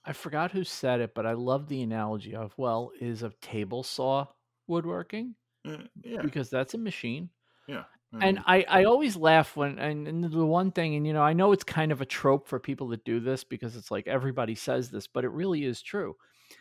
I 0.04 0.12
forgot 0.14 0.52
who 0.52 0.64
said 0.64 1.00
it, 1.00 1.14
but 1.14 1.26
I 1.26 1.32
love 1.32 1.68
the 1.68 1.82
analogy 1.82 2.34
of 2.34 2.56
well, 2.56 2.90
is 3.00 3.22
a 3.22 3.30
table 3.30 3.82
saw 3.82 4.26
woodworking 4.66 5.36
Eh, 5.64 5.88
Yeah. 6.04 6.22
because 6.22 6.50
that's 6.50 6.74
a 6.74 6.78
machine. 6.78 7.30
Yeah. 7.68 7.84
And 8.20 8.38
Mm, 8.38 8.44
I, 8.46 8.64
I 8.68 8.84
always 8.84 9.16
laugh 9.16 9.56
when 9.56 9.78
and, 9.78 10.06
and 10.08 10.24
the 10.24 10.44
one 10.46 10.72
thing 10.72 10.94
and 10.94 11.06
you 11.06 11.12
know 11.12 11.22
i 11.22 11.32
know 11.32 11.52
it's 11.52 11.64
kind 11.64 11.92
of 11.92 12.00
a 12.00 12.06
trope 12.06 12.48
for 12.48 12.58
people 12.60 12.88
that 12.88 13.04
do 13.04 13.20
this 13.20 13.44
because 13.44 13.76
it's 13.76 13.90
like 13.90 14.06
everybody 14.06 14.54
says 14.54 14.90
this 14.90 15.06
but 15.06 15.24
it 15.24 15.30
really 15.30 15.64
is 15.64 15.82
true. 15.82 16.16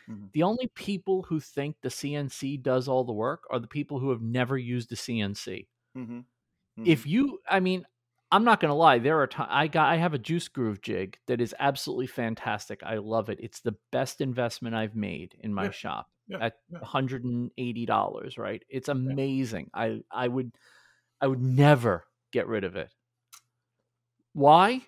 Mhm. 0.06 0.30
the 0.32 0.42
only 0.44 0.68
people 0.74 1.22
who 1.24 1.40
think 1.40 1.76
the 1.82 1.90
cnc 1.90 2.62
does 2.62 2.88
all 2.88 3.04
the 3.04 3.12
work 3.12 3.44
are 3.50 3.60
the 3.60 3.68
people 3.68 4.00
who 4.00 4.10
have 4.10 4.22
never 4.22 4.58
used 4.58 4.92
a 4.92 4.96
cnc 4.96 5.68
mhm, 5.94 6.26
if 6.84 7.06
mhm. 7.06 7.06
you 7.06 7.40
i 7.48 7.60
mean 7.60 7.84
i'm 8.32 8.44
not 8.44 8.60
gonna 8.60 8.74
lie 8.74 8.98
there 8.98 9.20
are 9.20 9.26
times 9.26 9.48
i 9.52 9.66
got 9.66 9.88
i 9.88 9.96
have 9.96 10.14
a 10.14 10.18
juice 10.18 10.48
groove 10.48 10.80
jig 10.82 11.18
that 11.26 11.40
is 11.40 11.54
absolutely 11.58 12.06
fantastic. 12.06 12.82
I 12.82 12.96
love 12.96 13.28
it. 13.28 13.38
It's 13.40 13.60
the 13.60 13.76
best 13.92 14.20
investment 14.20 14.74
i've 14.74 14.96
made 14.96 15.36
in 15.40 15.52
my 15.52 15.68
Yeah, 15.68 15.70
shop 15.70 16.08
yeah, 16.26 16.40
at 16.40 16.54
yeah. 16.68 16.80
$180 16.80 18.38
right? 18.38 18.64
It's 18.68 18.88
amazing. 18.88 19.70
I 19.74 20.00
i 20.10 20.26
would 20.28 20.52
i 21.20 21.26
would 21.26 21.40
never 21.40 22.04
get 22.32 22.46
rid 22.46 22.64
of 22.64 22.76
it 22.76 22.92
why 24.32 24.80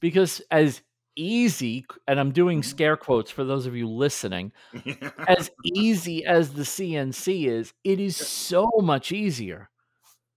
because 0.00 0.40
as 0.50 0.80
easy 1.16 1.84
and 2.06 2.18
i'm 2.20 2.30
doing 2.32 2.60
Mhm. 2.60 2.64
scare 2.64 2.96
quotes 2.96 3.30
for 3.30 3.44
those 3.44 3.66
of 3.66 3.74
you 3.74 3.88
listening 3.88 4.52
as 5.28 5.50
easy 5.64 6.24
as 6.24 6.52
the 6.54 6.62
cnc 6.62 7.46
is 7.48 7.72
it 7.84 7.98
is 8.00 8.16
so 8.16 8.70
much 8.80 9.10
easier 9.12 9.68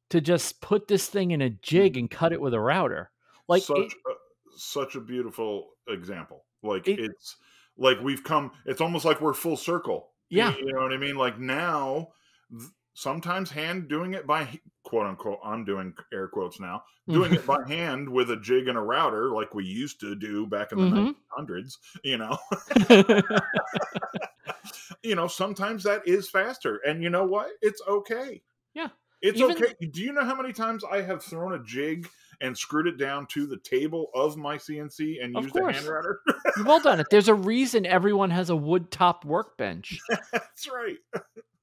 to 0.10 0.20
just 0.20 0.60
put 0.60 0.88
this 0.88 1.08
thing 1.08 1.32
in 1.32 1.42
a 1.42 1.50
jig 1.50 1.94
Mhm. 1.94 2.00
and 2.00 2.12
cut 2.12 2.34
it 2.34 2.42
with 2.42 2.54
a 2.54 2.60
router 2.60 3.12
like 3.48 3.64
such 3.64 3.78
it, 3.78 3.94
a, 4.08 4.14
such 4.58 4.96
a 4.96 5.02
beautiful 5.02 5.72
example. 5.88 6.46
Like 6.64 6.88
It- 6.88 7.00
it's 7.00 7.36
like 7.78 8.00
we've 8.02 8.24
come. 8.24 8.52
It's 8.66 8.80
almost 8.82 9.04
like 9.04 9.20
we're 9.20 9.34
full 9.34 9.58
circle. 9.58 10.12
Yeah. 10.30 10.56
you 10.56 10.72
know 10.72 10.82
what 10.82 10.94
I 10.94 10.98
mean. 10.98 11.16
Like 11.16 11.38
now, 11.40 12.10
th- 12.50 12.70
sometimes 12.94 13.50
hand 13.52 13.88
doing 13.90 14.14
it 14.14 14.28
by 14.28 14.60
quote 14.84 15.06
unquote. 15.08 15.40
I'm 15.44 15.64
doing 15.66 15.94
air 16.14 16.28
quotes 16.28 16.60
now. 16.60 16.84
Doing 17.10 17.34
it 17.34 17.46
by 17.46 17.58
hand 17.68 18.08
with 18.08 18.32
a 18.32 18.38
jig 18.38 18.68
and 18.68 18.78
a 18.78 18.82
router, 18.82 19.32
like 19.32 19.54
we 19.54 19.66
used 19.66 20.00
to 20.02 20.16
do 20.16 20.46
back 20.48 20.72
in 20.72 20.78
the 20.78 20.86
Mhm. 20.98 21.16
1900s. 21.38 21.78
You 22.04 22.18
know, 22.20 22.38
you 25.04 25.16
know. 25.16 25.28
Sometimes 25.28 25.84
that 25.84 26.08
is 26.08 26.30
faster, 26.30 26.78
and 26.86 27.02
you 27.04 27.10
know 27.10 27.26
what? 27.26 27.50
It's 27.62 27.82
okay. 27.88 28.42
Yeah. 28.74 28.90
It's 29.22 29.40
Even- 29.40 29.52
okay. 29.58 29.74
Do 29.92 30.02
you 30.02 30.14
know 30.14 30.24
how 30.24 30.36
many 30.36 30.54
times 30.54 30.84
I 30.84 31.02
have 31.02 31.24
thrown 31.24 31.54
a 31.54 31.64
jig 31.64 32.10
and 32.40 32.58
screwed 32.58 32.88
it 32.88 32.98
down 32.98 33.28
to 33.28 33.46
the 33.46 33.58
table 33.58 34.08
of 34.16 34.36
my 34.36 34.58
CNC 34.58 35.24
and 35.24 35.36
Of 35.38 35.44
used 35.44 35.56
a 35.56 35.60
course. 35.60 35.76
hand 35.76 35.88
router? 35.88 36.22
You've 36.58 36.68
all 36.70 36.80
done 36.80 37.00
it. 37.00 37.08
There's 37.12 37.28
a 37.28 37.36
reason 37.36 37.86
everyone 37.86 38.32
has 38.32 38.50
a 38.50 38.56
wood 38.56 38.90
top 38.90 39.24
workbench. 39.26 40.00
That's 40.32 40.68
right. 40.72 40.98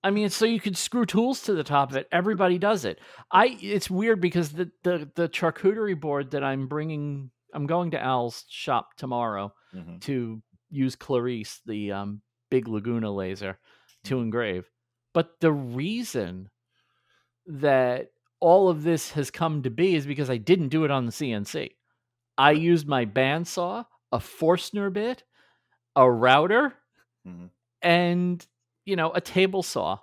I 0.05 0.11
mean, 0.11 0.29
so 0.31 0.45
you 0.45 0.61
could 0.61 0.77
screw 0.77 1.05
tools 1.07 1.43
to 1.43 1.55
the 1.55 1.65
top 1.65 1.91
of 1.91 1.97
it. 1.97 2.07
Everybody 2.13 2.59
does 2.59 2.85
it. 2.85 3.01
I. 3.33 3.59
It's 3.61 3.91
weird 3.91 4.21
because 4.21 4.53
the 4.53 4.71
the 4.85 5.11
the 5.15 5.29
charcuterie 5.29 5.99
board 5.99 6.31
that 6.33 6.45
I'm 6.45 6.69
bringing, 6.69 7.31
I'm 7.53 7.67
going 7.67 7.91
to 7.93 8.03
Al's 8.03 8.45
shop 8.49 8.95
tomorrow 8.97 9.53
Mhm. 9.75 10.01
to 10.03 10.43
use 10.71 10.95
Clarice, 10.97 11.61
the 11.67 11.93
um, 11.93 12.21
big 12.51 12.69
Laguna 12.69 13.11
laser, 13.11 13.59
to 14.05 14.21
engrave. 14.21 14.71
But 15.15 15.41
the 15.41 15.53
reason 15.53 16.51
that 17.47 18.11
all 18.41 18.69
of 18.69 18.83
this 18.85 19.11
has 19.13 19.31
come 19.31 19.63
to 19.63 19.71
be 19.71 19.95
is 19.97 20.07
because 20.07 20.31
I 20.31 20.37
didn't 20.37 20.69
do 20.69 20.85
it 20.85 20.91
on 20.91 21.07
the 21.07 21.13
CNC. 21.13 21.71
I 22.37 22.53
used 22.53 22.87
my 22.87 23.05
bandsaw, 23.05 23.85
a 24.13 24.21
Forstner 24.21 24.91
bit, 24.93 25.25
a 25.97 26.09
router, 26.09 26.75
Mhm. 27.27 27.51
and 27.83 28.47
you 28.89 28.97
know 28.97 29.12
a 29.12 29.20
table 29.20 29.62
saw. 29.62 29.99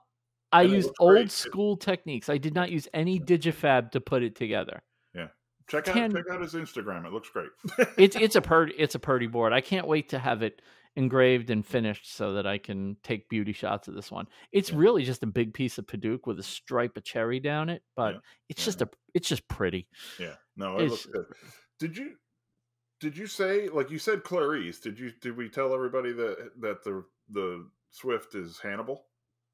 I 0.52 0.62
And 0.64 0.72
used 0.72 0.88
looks 0.88 1.00
great, 1.00 1.20
old 1.22 1.32
school 1.32 1.76
techniques. 1.78 2.30
I 2.30 2.38
did 2.38 2.54
not 2.54 2.72
use 2.72 2.88
any 2.94 3.20
digifab 3.20 3.92
to 3.92 4.00
put 4.00 4.24
it 4.24 4.36
together. 4.36 4.84
Yeah. 5.14 5.28
Check 5.68 5.88
out 5.90 5.94
Ten- 5.96 6.14
check 6.14 6.26
out 6.32 6.40
his 6.42 6.54
Instagram. 6.54 7.06
It 7.06 7.12
looks 7.12 7.30
great. 7.30 7.50
It's 7.98 8.16
it's 8.16 8.36
a 8.36 8.42
purdy 8.52 8.74
it's 8.78 8.96
a 8.96 9.00
purdy 9.00 9.28
board. 9.28 9.52
I 9.52 9.62
can't 9.62 9.88
wait 9.88 10.10
to 10.10 10.20
have 10.20 10.44
it 10.44 10.62
engraved 10.96 11.50
and 11.50 11.66
finished 11.66 12.16
so 12.16 12.34
that 12.34 12.48
I 12.48 12.58
can 12.58 12.96
take 13.04 13.28
beauty 13.28 13.52
shots 13.52 13.90
of 13.90 13.96
this 13.96 14.10
one. 14.12 14.28
It's 14.54 14.70
Yeah. 14.70 14.78
really 14.78 15.04
just 15.04 15.24
a 15.24 15.28
big 15.28 15.54
piece 15.54 15.78
of 15.78 15.88
Padauk 15.88 16.22
with 16.26 16.40
a 16.40 16.44
stripe 16.44 16.96
of 16.96 17.04
cherry 17.04 17.42
down 17.42 17.68
it, 17.70 17.82
but 17.98 18.14
Yeah. 18.14 18.20
it's 18.50 18.62
Yeah. 18.62 18.66
just 18.66 18.82
a 18.84 18.90
it's 19.14 19.28
just 19.28 19.46
pretty. 19.50 19.88
yeah. 20.20 20.36
No, 20.56 20.78
it 20.78 20.90
looks 20.90 21.06
good. 21.08 21.26
Did 21.80 21.98
you 21.98 22.16
did 23.02 23.18
you 23.18 23.28
say 23.28 23.68
like 23.68 23.92
you 23.92 24.00
said 24.00 24.24
Clarice? 24.24 24.80
Did 24.80 24.98
you 25.00 25.12
did 25.20 25.36
we 25.36 25.50
tell 25.50 25.74
everybody 25.74 26.14
that 26.14 26.52
that 26.62 26.84
the 26.86 27.04
the 27.32 27.68
Swift 27.96 28.36
is 28.36 28.60
Hannibal? 28.60 29.06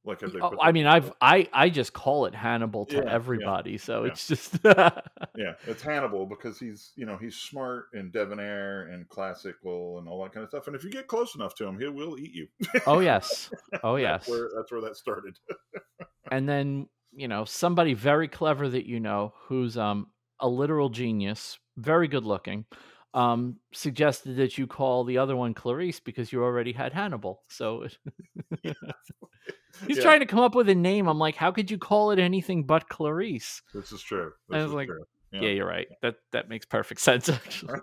Like 0.04 0.22
have 0.22 0.34
they 0.34 0.40
Oh, 0.42 0.58
I 0.60 0.72
mean, 0.72 0.88
I've 0.88 1.12
I 1.22 1.48
I 1.54 1.70
just 1.70 1.94
call 1.94 2.26
it 2.26 2.34
Hannibal 2.34 2.88
to 2.88 2.96
Yeah, 2.96 3.04
yeah, 3.06 3.14
everybody, 3.14 3.78
so 3.78 4.04
yeah. 4.04 4.12
it's 4.12 4.28
just 4.28 4.58
Yeah, 4.64 5.54
it's 5.68 5.84
Hannibal 5.84 6.26
because 6.26 6.60
he's 6.60 6.92
you 6.96 7.06
know 7.06 7.18
he's 7.18 7.36
smart 7.36 7.86
and 7.94 8.12
debonair 8.12 8.88
and 8.88 9.08
classical 9.10 10.00
and 10.00 10.08
all 10.08 10.24
that 10.24 10.34
kind 10.34 10.44
of 10.44 10.50
stuff. 10.50 10.66
And 10.66 10.76
if 10.76 10.84
you 10.84 10.90
get 10.90 11.08
close 11.08 11.36
enough 11.36 11.54
to 11.56 11.68
him, 11.68 11.80
he 11.80 11.88
will 11.88 12.18
eat 12.18 12.34
you. 12.34 12.48
oh 12.88 13.00
yes, 13.12 13.52
oh 13.84 13.96
That's 13.96 14.28
yes. 14.28 14.28
where 14.28 14.50
that's 14.56 14.72
where 14.72 14.82
that 14.82 14.98
started. 14.98 15.38
and 16.32 16.50
then 16.50 16.88
you 17.12 17.28
know 17.28 17.46
somebody 17.46 17.94
very 17.94 18.28
clever 18.28 18.68
that 18.70 18.88
you 18.88 19.00
know 19.00 19.34
who's 19.44 19.78
um 19.78 20.08
a 20.40 20.48
literal 20.48 20.90
genius 20.90 21.60
very 21.78 22.08
good 22.08 22.26
looking 22.26 22.66
um 23.14 23.58
suggested 23.74 24.38
that 24.38 24.58
you 24.58 24.68
call 24.68 25.04
the 25.04 25.18
other 25.18 25.36
one 25.36 25.54
clarice 25.54 26.00
because 26.00 26.32
you 26.32 26.44
already 26.44 26.72
had 26.72 26.94
hannibal 26.94 27.44
so 27.50 27.86
he's 28.64 29.98
Yeah, 29.98 30.02
trying 30.02 30.20
to 30.22 30.26
come 30.26 30.40
up 30.40 30.56
with 30.56 30.70
a 30.70 30.76
name. 30.76 31.08
I'm 31.08 31.20
like 31.20 31.36
how 31.36 31.52
could 31.52 31.70
you 31.70 31.78
call 31.78 32.12
it 32.12 32.20
anything 32.20 32.64
but 32.64 32.88
clarice? 32.88 33.62
This 33.74 33.92
is 33.92 34.02
true. 34.02 34.32
I 34.52 34.58
was 34.58 34.68
is 34.68 34.74
like, 34.74 34.88
true. 34.88 35.04
yeah, 35.32 35.50
you're 35.50 35.68
right. 35.68 35.88
That 36.02 36.16
that 36.32 36.50
makes 36.50 36.66
perfect 36.66 37.02
sense 37.10 37.30
actually. 37.30 37.80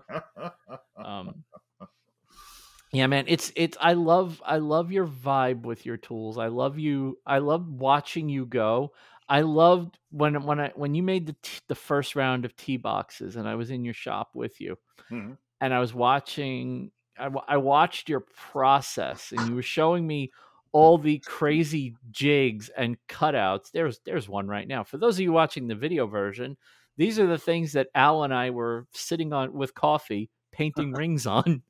Um 1.03 1.45
yeah 2.93 3.07
man 3.07 3.24
it's 3.29 3.53
it's 3.55 3.76
i 3.83 3.93
love 3.93 4.41
i 4.47 4.57
love 4.57 4.91
your 4.91 5.07
vibe 5.07 5.62
with 5.62 5.85
your 5.85 5.97
tools. 5.97 6.39
I 6.39 6.47
love 6.47 6.79
you 6.79 7.18
i 7.26 7.39
love 7.39 7.68
watching 7.68 8.29
you 8.29 8.47
go. 8.47 8.93
I 9.29 9.43
loved 9.43 9.99
when 10.11 10.43
when 10.45 10.59
i 10.59 10.72
when 10.74 10.95
you 10.95 11.03
made 11.03 11.26
the 11.26 11.37
t- 11.43 11.61
the 11.68 11.74
first 11.74 12.16
round 12.16 12.47
of 12.47 12.57
tee 12.57 12.79
boxes 12.79 13.37
and 13.37 13.47
i 13.47 13.55
was 13.57 13.70
in 13.70 13.85
your 13.85 13.93
shop 13.95 14.31
with 14.35 14.59
you 14.61 14.79
Mhm. 15.11 15.36
and 15.61 15.74
i 15.74 15.80
was 15.80 15.94
watching 15.94 16.90
I, 17.18 17.57
watched 17.57 18.09
your 18.09 18.20
process 18.20 19.32
and 19.32 19.49
you 19.49 19.57
were 19.57 19.62
showing 19.62 20.07
me 20.07 20.30
all 20.70 20.99
the 20.99 21.18
crazy 21.26 21.96
jigs 22.12 22.68
and 22.76 22.96
cutouts. 23.09 23.72
There's 23.72 23.99
there's 24.05 24.28
one 24.28 24.46
right 24.46 24.68
now. 24.68 24.84
For 24.84 24.99
those 24.99 25.16
of 25.16 25.22
you 25.22 25.32
watching 25.32 25.66
the 25.66 25.74
video 25.74 26.07
version 26.07 26.57
these 26.96 27.18
are 27.18 27.26
the 27.26 27.38
things 27.38 27.72
that 27.72 27.88
al 27.94 28.22
and 28.24 28.32
i 28.34 28.51
were 28.51 28.86
sitting 28.92 29.32
on 29.32 29.53
with 29.53 29.74
coffee 29.74 30.30
painting 30.53 30.92
rings 31.03 31.26
on. 31.26 31.62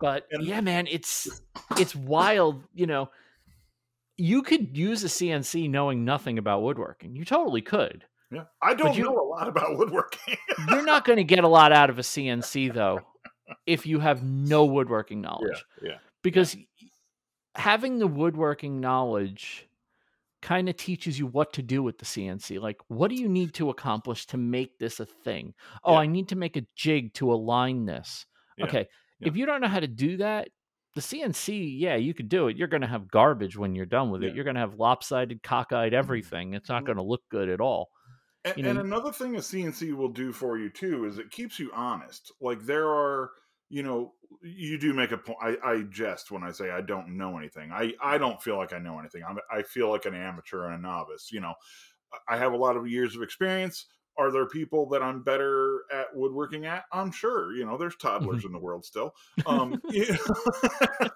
But 0.00 0.26
yeah 0.40 0.60
man 0.60 0.86
it's 0.86 1.42
it's 1.78 1.94
wild 1.94 2.64
you 2.74 2.86
know. 2.86 3.10
You 4.16 4.42
could 4.42 4.76
use 4.76 5.02
a 5.02 5.06
cnc 5.08 5.70
knowing 5.70 6.04
nothing 6.04 6.38
about 6.38 6.62
woodworking. 6.62 7.16
You 7.16 7.24
totally 7.24 7.62
could 7.62 8.04
yeah, 8.30 8.44
I 8.62 8.74
don't 8.74 8.96
you- 8.96 9.04
know 9.04 9.18
a 9.20 9.26
lot 9.28 9.48
about 9.48 9.76
woodworking. 9.78 10.36
you're 10.68 10.82
not 10.84 11.04
going 11.04 11.16
to 11.18 11.24
get 11.24 11.44
a 11.44 11.48
lot 11.48 11.72
out 11.72 11.90
of 11.90 11.98
a 11.98 12.02
cnc 12.02 12.72
though 12.74 13.00
if 13.66 13.86
you 13.86 13.98
have 14.00 14.22
no 14.22 14.64
woodworking 14.64 15.20
knowledge 15.20 15.64
yeah, 15.82 15.90
yeah. 15.90 15.96
because 16.22 16.56
having 17.56 17.98
the 17.98 18.06
woodworking 18.06 18.80
knowledge 18.80 19.66
kind 20.42 20.68
of 20.68 20.76
teaches 20.76 21.18
you 21.18 21.26
what 21.26 21.52
to 21.52 21.62
do 21.62 21.82
with 21.82 21.98
the 21.98 22.04
CNC. 22.06 22.58
Like, 22.60 22.78
what 22.88 23.10
do 23.10 23.14
you 23.16 23.28
need 23.28 23.52
to 23.54 23.68
accomplish 23.68 24.24
to 24.28 24.38
make 24.38 24.78
this 24.78 24.98
a 24.98 25.04
thing? 25.04 25.52
Oh, 25.84 25.92
Yeah. 25.92 25.98
I 25.98 26.06
need 26.06 26.28
to 26.28 26.36
make 26.36 26.56
a 26.56 26.64
jig 26.74 27.12
to 27.14 27.30
align 27.32 27.84
this. 27.84 28.24
Yeah, 28.56 28.64
Okay. 28.64 28.88
yeah. 29.18 29.28
If 29.28 29.36
you 29.36 29.44
don't 29.44 29.60
know 29.60 29.68
how 29.68 29.80
to 29.80 29.86
do 29.86 30.16
that, 30.16 30.48
the 30.94 31.02
CNC, 31.02 31.78
yeah, 31.78 31.96
you 31.96 32.14
could 32.14 32.30
do 32.30 32.48
it. 32.48 32.56
You're 32.56 32.68
going 32.68 32.80
to 32.80 32.86
have 32.86 33.10
garbage 33.10 33.56
when 33.58 33.74
you're 33.74 33.84
done 33.84 34.10
with 34.10 34.22
it. 34.24 34.34
You're 34.34 34.44
going 34.44 34.54
to 34.54 34.60
have 34.60 34.76
lopsided, 34.78 35.42
cockeyed 35.42 35.92
everything. 35.92 36.54
It's 36.54 36.70
not 36.70 36.84
Mhm. 36.84 36.86
going 36.86 36.96
to 36.98 37.04
look 37.04 37.22
good 37.30 37.50
at 37.50 37.60
all. 37.60 37.90
And, 38.44 38.56
you 38.56 38.62
know, 38.62 38.70
and 38.70 38.78
another 38.78 39.12
thing 39.12 39.36
a 39.36 39.40
CNC 39.40 39.92
will 39.94 40.08
do 40.08 40.32
for 40.32 40.56
you 40.58 40.70
too 40.70 41.04
is 41.04 41.18
it 41.18 41.30
keeps 41.30 41.58
you 41.58 41.70
honest. 41.74 42.32
Like 42.40 42.60
there 42.64 42.88
are, 42.88 43.30
you 43.68 43.82
know, 43.82 44.14
you 44.42 44.78
do 44.78 44.94
make 44.94 45.12
a 45.12 45.18
point. 45.18 45.38
I, 45.42 45.56
I 45.64 45.82
jest 45.90 46.30
when 46.30 46.42
I 46.42 46.50
say 46.52 46.70
I 46.70 46.80
don't 46.80 47.16
know 47.18 47.36
anything. 47.38 47.70
I, 47.72 47.92
I 48.02 48.16
don't 48.18 48.42
feel 48.42 48.56
like 48.56 48.72
I 48.72 48.78
know 48.78 48.98
anything. 48.98 49.22
I'm, 49.28 49.38
I 49.52 49.62
feel 49.62 49.90
like 49.90 50.06
an 50.06 50.14
amateur 50.14 50.64
and 50.66 50.74
a 50.74 50.78
novice. 50.78 51.30
You 51.30 51.40
know, 51.40 51.52
I 52.28 52.36
have 52.38 52.52
a 52.52 52.56
lot 52.56 52.76
of 52.76 52.88
years 52.88 53.14
of 53.14 53.22
experience. 53.22 53.86
Are 54.18 54.30
there 54.32 54.46
people 54.46 54.88
that 54.90 55.02
I'm 55.02 55.22
better 55.22 55.82
at 55.92 56.06
woodworking 56.14 56.66
at? 56.66 56.84
I'm 56.92 57.10
sure. 57.12 57.52
You 57.54 57.64
know, 57.64 57.76
there's 57.78 57.96
toddlers 57.96 58.44
in 58.44 58.52
the 58.52 58.58
world 58.58 58.84
still. 58.84 59.14
Um, 59.46 59.80
know, 59.92 60.04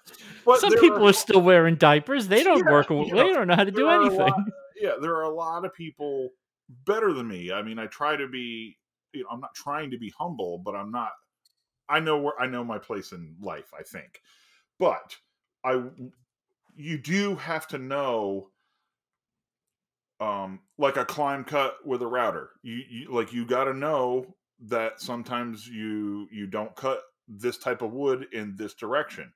but 0.45 0.59
Some 0.59 0.73
people 0.73 1.05
are- 1.05 1.09
are 1.09 1.13
still 1.13 1.41
wearing 1.41 1.75
diapers. 1.75 2.27
They 2.27 2.43
don't 2.43 2.63
Yeah, 2.65 2.71
work. 2.71 2.89
you 2.89 3.05
They 3.05 3.11
know, 3.11 3.33
don't 3.33 3.47
know 3.47 3.55
how 3.55 3.63
to 3.63 3.71
do 3.71 3.77
there 3.83 3.87
are 3.87 4.01
a 4.01 4.05
anything. 4.05 4.19
lot- 4.19 4.39
yeah, 4.79 4.91
there 5.01 5.15
are 5.15 5.23
a 5.23 5.33
lot 5.33 5.65
of 5.65 5.73
people 5.73 6.29
better 6.69 7.13
than 7.13 7.27
me. 7.27 7.51
I 7.51 7.61
mean, 7.61 7.79
I 7.79 7.87
try 7.87 8.15
to 8.15 8.27
be, 8.27 8.77
you 9.13 9.23
know, 9.23 9.29
I'm 9.31 9.39
not 9.39 9.55
trying 9.55 9.91
to 9.91 9.97
be 9.97 10.13
humble, 10.17 10.61
but 10.63 10.75
I'm 10.75 10.91
not. 10.91 11.11
I 11.87 11.99
know 11.99 12.17
where 12.17 12.39
I 12.39 12.47
know 12.47 12.63
my 12.63 12.79
place 12.79 13.11
in 13.11 13.35
life. 13.41 13.71
I 13.77 13.83
think, 13.83 14.19
but 14.79 15.15
I, 15.63 15.83
you 16.75 16.97
do 16.97 17.35
have 17.35 17.67
to 17.67 17.77
know 17.77 18.49
um, 20.19 20.61
like 20.77 20.97
a 20.97 21.05
climb 21.05 21.43
cut 21.43 21.75
with 21.85 22.01
a 22.01 22.07
router. 22.07 22.49
You, 22.63 22.81
you 22.89 23.13
like 23.13 23.33
you 23.33 23.45
got 23.45 23.65
to 23.65 23.73
know 23.73 24.35
that 24.67 25.01
sometimes 25.01 25.67
you 25.67 26.27
you 26.31 26.47
don't 26.47 26.75
cut 26.75 27.01
this 27.27 27.57
type 27.57 27.81
of 27.81 27.91
wood 27.91 28.27
in 28.33 28.55
this 28.55 28.73
direction. 28.73 29.31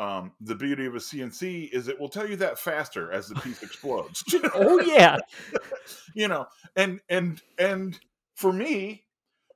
Um, 0.00 0.32
the 0.40 0.54
beauty 0.54 0.86
of 0.86 0.94
a 0.94 0.98
CNC 0.98 1.72
is 1.74 1.86
it 1.86 2.00
will 2.00 2.08
tell 2.08 2.26
you 2.26 2.36
that 2.36 2.58
faster 2.58 3.12
as 3.12 3.28
the 3.28 3.34
piece 3.34 3.62
explodes. 3.62 4.24
oh 4.54 4.80
yeah, 4.80 5.18
you 6.14 6.26
know, 6.26 6.46
and 6.74 7.00
and 7.10 7.42
and 7.58 8.00
for 8.34 8.50
me, 8.50 9.04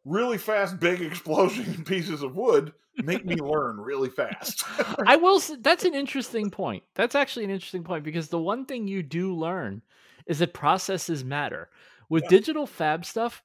really 0.04 0.36
fast, 0.36 0.78
big 0.78 1.00
explosion 1.00 1.82
pieces 1.86 2.22
of 2.22 2.36
wood 2.36 2.74
make 3.02 3.24
me 3.24 3.36
learn 3.36 3.80
really 3.80 4.10
fast. 4.10 4.64
I 5.06 5.16
will. 5.16 5.40
That's 5.60 5.86
an 5.86 5.94
interesting 5.94 6.50
point. 6.50 6.82
That's 6.94 7.14
actually 7.14 7.46
an 7.46 7.50
interesting 7.50 7.82
point 7.82 8.04
because 8.04 8.28
the 8.28 8.38
one 8.38 8.66
thing 8.66 8.86
you 8.86 9.02
do 9.02 9.34
learn 9.34 9.80
is 10.26 10.40
that 10.40 10.52
processes 10.52 11.24
matter. 11.24 11.70
With 12.10 12.24
yeah. 12.24 12.28
digital 12.28 12.66
fab 12.66 13.06
stuff, 13.06 13.42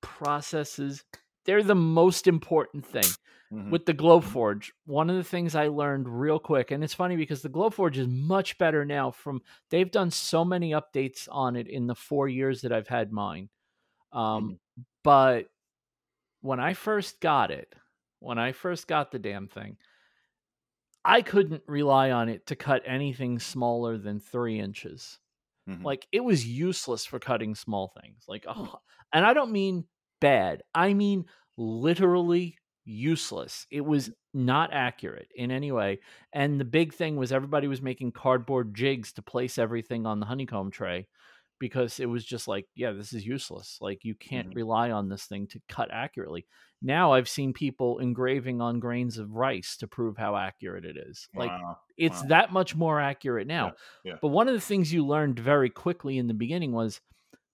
processes 0.00 1.04
they're 1.48 1.62
the 1.62 1.74
most 1.74 2.26
important 2.26 2.84
thing. 2.84 3.10
Mm-hmm. 3.50 3.70
With 3.70 3.86
the 3.86 3.94
Glowforge, 3.94 4.66
one 4.84 5.08
of 5.08 5.16
the 5.16 5.24
things 5.24 5.54
I 5.54 5.68
learned 5.68 6.06
real 6.06 6.38
quick, 6.38 6.70
and 6.70 6.84
it's 6.84 6.92
funny 6.92 7.16
because 7.16 7.40
the 7.40 7.48
Glowforge 7.48 7.96
is 7.96 8.06
much 8.06 8.58
better 8.58 8.84
now. 8.84 9.10
From 9.10 9.40
they've 9.70 9.90
done 9.90 10.10
so 10.10 10.44
many 10.44 10.72
updates 10.72 11.26
on 11.30 11.56
it 11.56 11.66
in 11.66 11.86
the 11.86 11.94
four 11.94 12.28
years 12.28 12.60
that 12.60 12.72
I've 12.72 12.88
had 12.88 13.10
mine. 13.10 13.48
Um, 14.12 14.20
mm-hmm. 14.22 14.82
But 15.02 15.46
when 16.42 16.60
I 16.60 16.74
first 16.74 17.22
got 17.22 17.50
it, 17.50 17.72
when 18.18 18.38
I 18.38 18.52
first 18.52 18.86
got 18.86 19.10
the 19.10 19.18
damn 19.18 19.48
thing, 19.48 19.78
I 21.02 21.22
couldn't 21.22 21.62
rely 21.66 22.10
on 22.10 22.28
it 22.28 22.44
to 22.48 22.56
cut 22.56 22.82
anything 22.84 23.38
smaller 23.38 23.96
than 23.96 24.20
three 24.20 24.60
inches. 24.60 25.18
Mm-hmm. 25.66 25.86
Like 25.86 26.06
it 26.12 26.22
was 26.22 26.46
useless 26.46 27.06
for 27.06 27.18
cutting 27.18 27.54
small 27.54 27.90
things. 28.02 28.24
Like, 28.28 28.44
oh, 28.46 28.80
and 29.14 29.24
I 29.24 29.32
don't 29.32 29.52
mean 29.52 29.86
bad. 30.20 30.62
I 30.74 30.94
mean 30.94 31.26
literally 31.56 32.56
useless. 32.84 33.66
It 33.70 33.84
was 33.84 34.10
not 34.32 34.72
accurate 34.72 35.28
in 35.34 35.50
any 35.50 35.72
way. 35.72 36.00
And 36.32 36.58
the 36.58 36.64
big 36.64 36.94
thing 36.94 37.16
was 37.16 37.32
everybody 37.32 37.68
was 37.68 37.82
making 37.82 38.12
cardboard 38.12 38.74
jigs 38.74 39.12
to 39.14 39.22
place 39.22 39.58
everything 39.58 40.06
on 40.06 40.20
the 40.20 40.26
honeycomb 40.26 40.70
tray 40.70 41.06
because 41.58 41.98
it 42.00 42.06
was 42.06 42.24
just 42.24 42.48
like, 42.48 42.66
yeah, 42.74 42.92
this 42.92 43.12
is 43.12 43.26
useless. 43.26 43.78
Like 43.80 44.04
you 44.04 44.14
can't 44.14 44.48
mm-hmm. 44.48 44.56
rely 44.56 44.90
on 44.90 45.08
this 45.08 45.24
thing 45.24 45.48
to 45.48 45.60
cut 45.68 45.90
accurately. 45.92 46.46
Now 46.80 47.12
I've 47.12 47.28
seen 47.28 47.52
people 47.52 47.98
engraving 47.98 48.60
on 48.60 48.78
grains 48.78 49.18
of 49.18 49.32
rice 49.32 49.76
to 49.78 49.88
prove 49.88 50.16
how 50.16 50.36
accurate 50.36 50.84
it 50.84 50.96
is. 50.96 51.28
Like 51.34 51.50
wow. 51.50 51.78
it's 51.96 52.22
wow. 52.22 52.28
that 52.28 52.52
much 52.52 52.76
more 52.76 53.00
accurate 53.00 53.48
now. 53.48 53.74
Yeah. 54.04 54.12
Yeah. 54.12 54.18
But 54.22 54.28
one 54.28 54.48
of 54.48 54.54
the 54.54 54.60
things 54.60 54.92
you 54.92 55.04
learned 55.04 55.40
very 55.40 55.70
quickly 55.70 56.18
in 56.18 56.28
the 56.28 56.34
beginning 56.34 56.72
was 56.72 57.00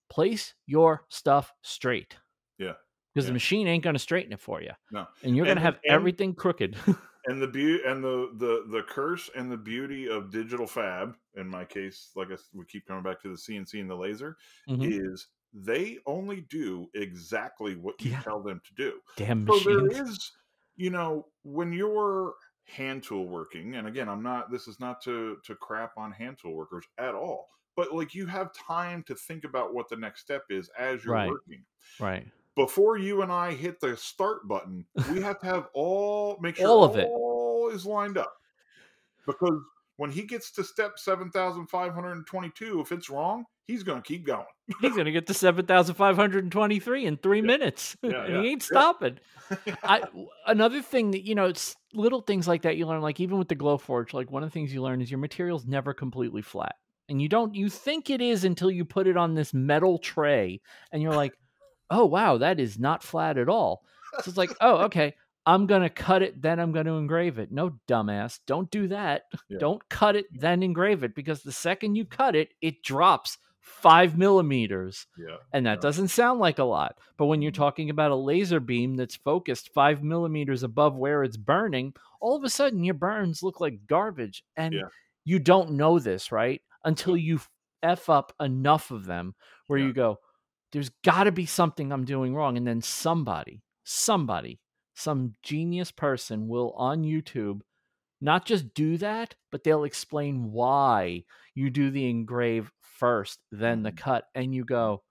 place 0.09 0.53
your 0.67 1.05
stuff 1.09 1.51
straight. 1.63 2.15
Yeah. 2.57 2.73
Because 3.13 3.25
yeah. 3.25 3.29
the 3.29 3.33
machine 3.33 3.67
ain't 3.67 3.83
going 3.83 3.93
to 3.93 3.99
straighten 3.99 4.33
it 4.33 4.41
for 4.41 4.61
you. 4.61 4.71
No. 4.91 5.07
And 5.23 5.35
you're 5.35 5.45
going 5.45 5.57
to 5.57 5.63
have 5.63 5.79
and, 5.85 5.93
everything 5.93 6.33
crooked. 6.33 6.75
and 7.27 7.41
the 7.41 7.47
beauty 7.47 7.83
and 7.85 8.03
the 8.03 8.29
the 8.37 8.65
the 8.69 8.83
curse 8.83 9.29
and 9.35 9.51
the 9.51 9.57
beauty 9.57 10.07
of 10.09 10.31
digital 10.31 10.67
fab 10.67 11.15
in 11.35 11.47
my 11.47 11.65
case 11.65 12.11
like 12.15 12.31
I, 12.31 12.35
we 12.53 12.65
keep 12.65 12.85
coming 12.87 13.03
back 13.03 13.21
to 13.21 13.29
the 13.29 13.35
cnc 13.35 13.79
and 13.79 13.89
the 13.89 13.95
laser 13.95 14.37
mm-hmm. 14.69 14.83
is 14.83 15.27
they 15.53 15.99
only 16.05 16.41
do 16.49 16.87
exactly 16.93 17.75
what 17.75 18.01
you 18.01 18.11
yeah. 18.11 18.21
tell 18.21 18.41
them 18.41 18.61
to 18.65 18.73
do 18.75 18.99
damn 19.17 19.45
machine. 19.45 19.63
so 19.63 19.69
machines. 19.69 19.93
there 19.93 20.05
is 20.05 20.31
you 20.75 20.89
know 20.89 21.27
when 21.43 21.73
you're 21.73 22.33
hand 22.67 23.03
tool 23.03 23.27
working 23.27 23.75
and 23.75 23.87
again 23.87 24.09
i'm 24.09 24.23
not 24.23 24.51
this 24.51 24.67
is 24.67 24.79
not 24.79 25.01
to 25.01 25.37
to 25.43 25.55
crap 25.55 25.97
on 25.97 26.11
hand 26.11 26.37
tool 26.41 26.53
workers 26.53 26.85
at 26.97 27.13
all 27.13 27.47
but 27.75 27.93
like 27.93 28.15
you 28.15 28.25
have 28.25 28.51
time 28.53 29.03
to 29.03 29.13
think 29.15 29.43
about 29.43 29.73
what 29.73 29.87
the 29.89 29.95
next 29.95 30.21
step 30.21 30.43
is 30.49 30.69
as 30.79 31.05
you're 31.05 31.13
right. 31.13 31.29
working 31.29 31.63
right 31.99 32.27
before 32.55 32.97
you 32.97 33.21
and 33.21 33.31
I 33.31 33.53
hit 33.53 33.79
the 33.79 33.97
start 33.97 34.47
button, 34.47 34.85
we 35.11 35.21
have 35.21 35.39
to 35.41 35.45
have 35.45 35.67
all 35.73 36.37
make 36.41 36.55
sure 36.55 36.67
all 36.67 36.83
of 36.83 36.95
it 36.95 37.07
all 37.07 37.69
is 37.69 37.85
lined 37.85 38.17
up. 38.17 38.33
Because 39.25 39.59
when 39.97 40.11
he 40.11 40.23
gets 40.23 40.51
to 40.51 40.63
step 40.63 40.97
7522, 40.97 42.79
if 42.79 42.91
it's 42.91 43.09
wrong, 43.09 43.45
he's 43.65 43.83
going 43.83 44.01
to 44.01 44.07
keep 44.07 44.25
going. 44.25 44.45
he's 44.81 44.93
going 44.93 45.05
to 45.05 45.11
get 45.11 45.27
to 45.27 45.33
7523 45.33 47.05
in 47.05 47.17
3 47.17 47.37
yeah. 47.37 47.43
minutes. 47.45 47.97
Yeah, 48.03 48.23
and 48.23 48.33
yeah, 48.35 48.41
he 48.41 48.49
ain't 48.49 48.63
stopping. 48.63 49.19
I 49.83 50.03
another 50.47 50.81
thing 50.81 51.11
that 51.11 51.25
you 51.25 51.35
know, 51.35 51.45
it's 51.45 51.75
little 51.93 52.21
things 52.21 52.47
like 52.47 52.61
that 52.63 52.77
you 52.77 52.85
learn 52.85 53.01
like 53.01 53.19
even 53.19 53.37
with 53.37 53.47
the 53.47 53.55
Glowforge, 53.55 54.13
like 54.13 54.31
one 54.31 54.43
of 54.43 54.49
the 54.49 54.53
things 54.53 54.73
you 54.73 54.81
learn 54.81 55.01
is 55.01 55.09
your 55.09 55.19
material's 55.19 55.65
never 55.65 55.93
completely 55.93 56.41
flat. 56.41 56.75
And 57.09 57.21
you 57.21 57.29
don't 57.29 57.53
you 57.53 57.69
think 57.69 58.09
it 58.09 58.21
is 58.21 58.43
until 58.43 58.71
you 58.71 58.85
put 58.85 59.07
it 59.07 59.17
on 59.17 59.33
this 59.33 59.53
metal 59.53 59.97
tray 59.97 60.61
and 60.91 61.01
you're 61.01 61.15
like 61.15 61.33
oh 61.89 62.05
wow, 62.05 62.37
that 62.37 62.59
is 62.59 62.79
not 62.79 63.03
flat 63.03 63.37
at 63.37 63.49
all. 63.49 63.83
So 64.21 64.29
it's 64.29 64.37
like, 64.37 64.55
oh, 64.61 64.77
okay, 64.85 65.15
I'm 65.45 65.67
gonna 65.67 65.89
cut 65.89 66.21
it, 66.21 66.41
then 66.41 66.59
I'm 66.59 66.71
gonna 66.71 66.95
engrave 66.95 67.39
it. 67.39 67.51
No, 67.51 67.77
dumbass, 67.87 68.39
don't 68.47 68.69
do 68.71 68.87
that. 68.89 69.23
Yeah. 69.49 69.57
Don't 69.59 69.87
cut 69.89 70.15
it, 70.15 70.25
then 70.31 70.63
engrave 70.63 71.03
it, 71.03 71.15
because 71.15 71.43
the 71.43 71.51
second 71.51 71.95
you 71.95 72.05
cut 72.05 72.35
it, 72.35 72.53
it 72.61 72.83
drops 72.83 73.37
five 73.65 74.15
millimeters. 74.15 75.07
Yeah. 75.17 75.37
And 75.51 75.65
that 75.65 75.77
yeah. 75.77 75.81
doesn't 75.81 76.09
sound 76.09 76.39
like 76.39 76.59
a 76.59 76.63
lot. 76.63 76.99
But 77.17 77.25
when 77.25 77.41
you're 77.41 77.51
mm-hmm. 77.51 77.61
talking 77.63 77.89
about 77.89 78.11
a 78.11 78.15
laser 78.15 78.59
beam 78.59 78.95
that's 78.95 79.15
focused 79.15 79.73
five 79.73 80.03
millimeters 80.03 80.61
above 80.61 80.95
where 80.95 81.23
it's 81.23 81.35
burning, 81.35 81.93
all 82.21 82.37
of 82.37 82.43
a 82.43 82.49
sudden 82.49 82.83
your 82.83 82.93
burns 82.93 83.41
look 83.41 83.59
like 83.59 83.87
garbage. 83.87 84.43
And 84.55 84.75
yeah. 84.75 84.89
you 85.23 85.39
don't 85.39 85.71
know 85.71 85.97
this, 85.97 86.31
right? 86.31 86.61
Until 86.83 87.17
you 87.17 87.39
F 87.81 88.07
up 88.07 88.33
enough 88.39 88.91
of 88.91 89.05
them 89.05 89.33
where 89.65 89.79
you 89.79 89.93
go, 89.93 90.19
there's 90.75 90.91
got 91.05 91.23
to 91.23 91.31
be 91.31 91.45
something 91.45 91.89
I'm 91.89 92.03
doing 92.03 92.35
wrong. 92.35 92.57
And 92.57 92.67
then 92.67 92.81
somebody, 92.81 93.61
somebody, 93.85 94.59
some 94.93 95.31
genius 95.41 95.89
person 95.89 96.49
will 96.49 96.73
on 96.73 97.03
YouTube 97.03 97.61
not 98.19 98.45
just 98.45 98.73
do 98.73 98.97
that, 98.97 99.35
but 99.53 99.63
they'll 99.63 99.85
explain 99.85 100.51
why 100.51 101.23
you 101.53 101.69
do 101.69 101.91
the 101.91 102.09
engrave 102.09 102.69
first, 102.81 103.39
then 103.53 103.83
the 103.83 103.93
mm. 103.93 103.97
cut, 103.97 104.25
and 104.35 104.53
you 104.53 104.65
go, 104.65 105.01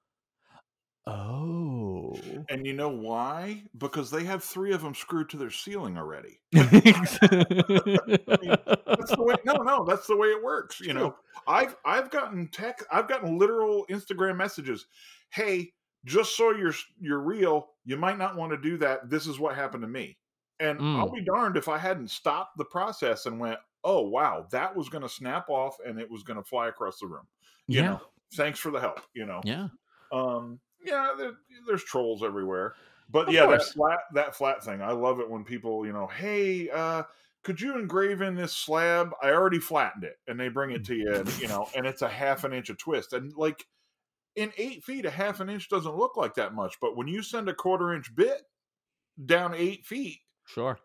Oh. 1.06 2.16
And 2.48 2.66
you 2.66 2.72
know 2.72 2.88
why? 2.88 3.62
Because 3.76 4.10
they 4.10 4.24
have 4.24 4.42
three 4.42 4.72
of 4.72 4.82
them 4.82 4.94
screwed 4.94 5.28
to 5.30 5.36
their 5.36 5.50
ceiling 5.50 5.98
already. 5.98 6.40
I 6.54 6.60
mean, 6.60 6.82
that's 6.82 7.18
the 9.10 9.16
way, 9.18 9.34
no, 9.44 9.56
no, 9.56 9.84
that's 9.84 10.06
the 10.06 10.16
way 10.16 10.28
it 10.28 10.42
works. 10.42 10.80
You 10.80 10.94
know, 10.94 11.16
I've 11.46 11.76
I've 11.84 12.10
gotten 12.10 12.48
tech, 12.48 12.82
I've 12.90 13.08
gotten 13.08 13.38
literal 13.38 13.84
Instagram 13.90 14.36
messages 14.36 14.86
hey, 15.34 15.72
just 16.04 16.36
so 16.36 16.52
you're 16.52 16.74
you're 17.00 17.20
real, 17.20 17.68
you 17.84 17.96
might 17.96 18.18
not 18.18 18.36
want 18.36 18.52
to 18.52 18.58
do 18.58 18.76
that. 18.78 19.10
This 19.10 19.26
is 19.26 19.38
what 19.38 19.54
happened 19.54 19.82
to 19.82 19.88
me. 19.88 20.16
And 20.60 20.78
mm. 20.78 20.98
I'll 20.98 21.10
be 21.10 21.24
darned 21.24 21.56
if 21.56 21.68
I 21.68 21.78
hadn't 21.78 22.10
stopped 22.10 22.56
the 22.56 22.64
process 22.64 23.26
and 23.26 23.40
went, 23.40 23.58
"Oh 23.82 24.02
wow, 24.08 24.46
that 24.52 24.74
was 24.74 24.88
going 24.88 25.02
to 25.02 25.08
snap 25.08 25.48
off 25.48 25.76
and 25.84 25.98
it 25.98 26.10
was 26.10 26.22
going 26.22 26.36
to 26.36 26.44
fly 26.44 26.68
across 26.68 26.98
the 27.00 27.06
room." 27.06 27.26
You 27.66 27.80
yeah. 27.80 27.86
know, 27.86 28.00
thanks 28.34 28.58
for 28.58 28.70
the 28.70 28.80
help. 28.80 29.00
You 29.14 29.26
know. 29.26 29.40
Yeah. 29.44 29.68
Um. 30.12 30.60
Yeah. 30.84 31.14
There, 31.16 31.32
there's 31.66 31.84
trolls 31.84 32.22
everywhere, 32.22 32.74
but 33.10 33.28
of 33.28 33.34
yeah, 33.34 33.44
course. 33.44 33.68
that 33.68 33.74
flat 33.74 33.98
that 34.14 34.36
flat 34.36 34.64
thing. 34.64 34.82
I 34.82 34.92
love 34.92 35.20
it 35.20 35.28
when 35.28 35.44
people, 35.44 35.86
you 35.86 35.92
know, 35.92 36.06
hey, 36.06 36.68
uh, 36.70 37.04
could 37.42 37.60
you 37.60 37.78
engrave 37.78 38.22
in 38.22 38.34
this 38.34 38.52
slab? 38.52 39.12
I 39.22 39.30
already 39.30 39.58
flattened 39.58 40.04
it, 40.04 40.16
and 40.26 40.38
they 40.38 40.48
bring 40.48 40.70
it 40.70 40.84
to 40.86 40.94
you, 40.94 41.14
and, 41.14 41.40
you 41.40 41.48
know, 41.48 41.68
and 41.76 41.86
it's 41.86 42.02
a 42.02 42.08
half 42.08 42.44
an 42.44 42.52
inch 42.52 42.70
of 42.70 42.78
twist, 42.78 43.12
and 43.12 43.34
like 43.36 43.66
in 44.36 44.52
eight 44.56 44.82
feet, 44.82 45.04
a 45.04 45.10
half 45.10 45.40
an 45.40 45.48
inch 45.48 45.68
doesn't 45.68 45.96
look 45.96 46.16
like 46.16 46.34
that 46.34 46.54
much. 46.54 46.76
But 46.80 46.96
when 46.96 47.06
you 47.06 47.22
send 47.22 47.48
a 47.48 47.54
quarter 47.54 47.94
inch 47.94 48.14
bit 48.14 48.42
down 49.24 49.54
eight 49.54 49.84
feet, 49.84 50.20
sure, 50.46 50.78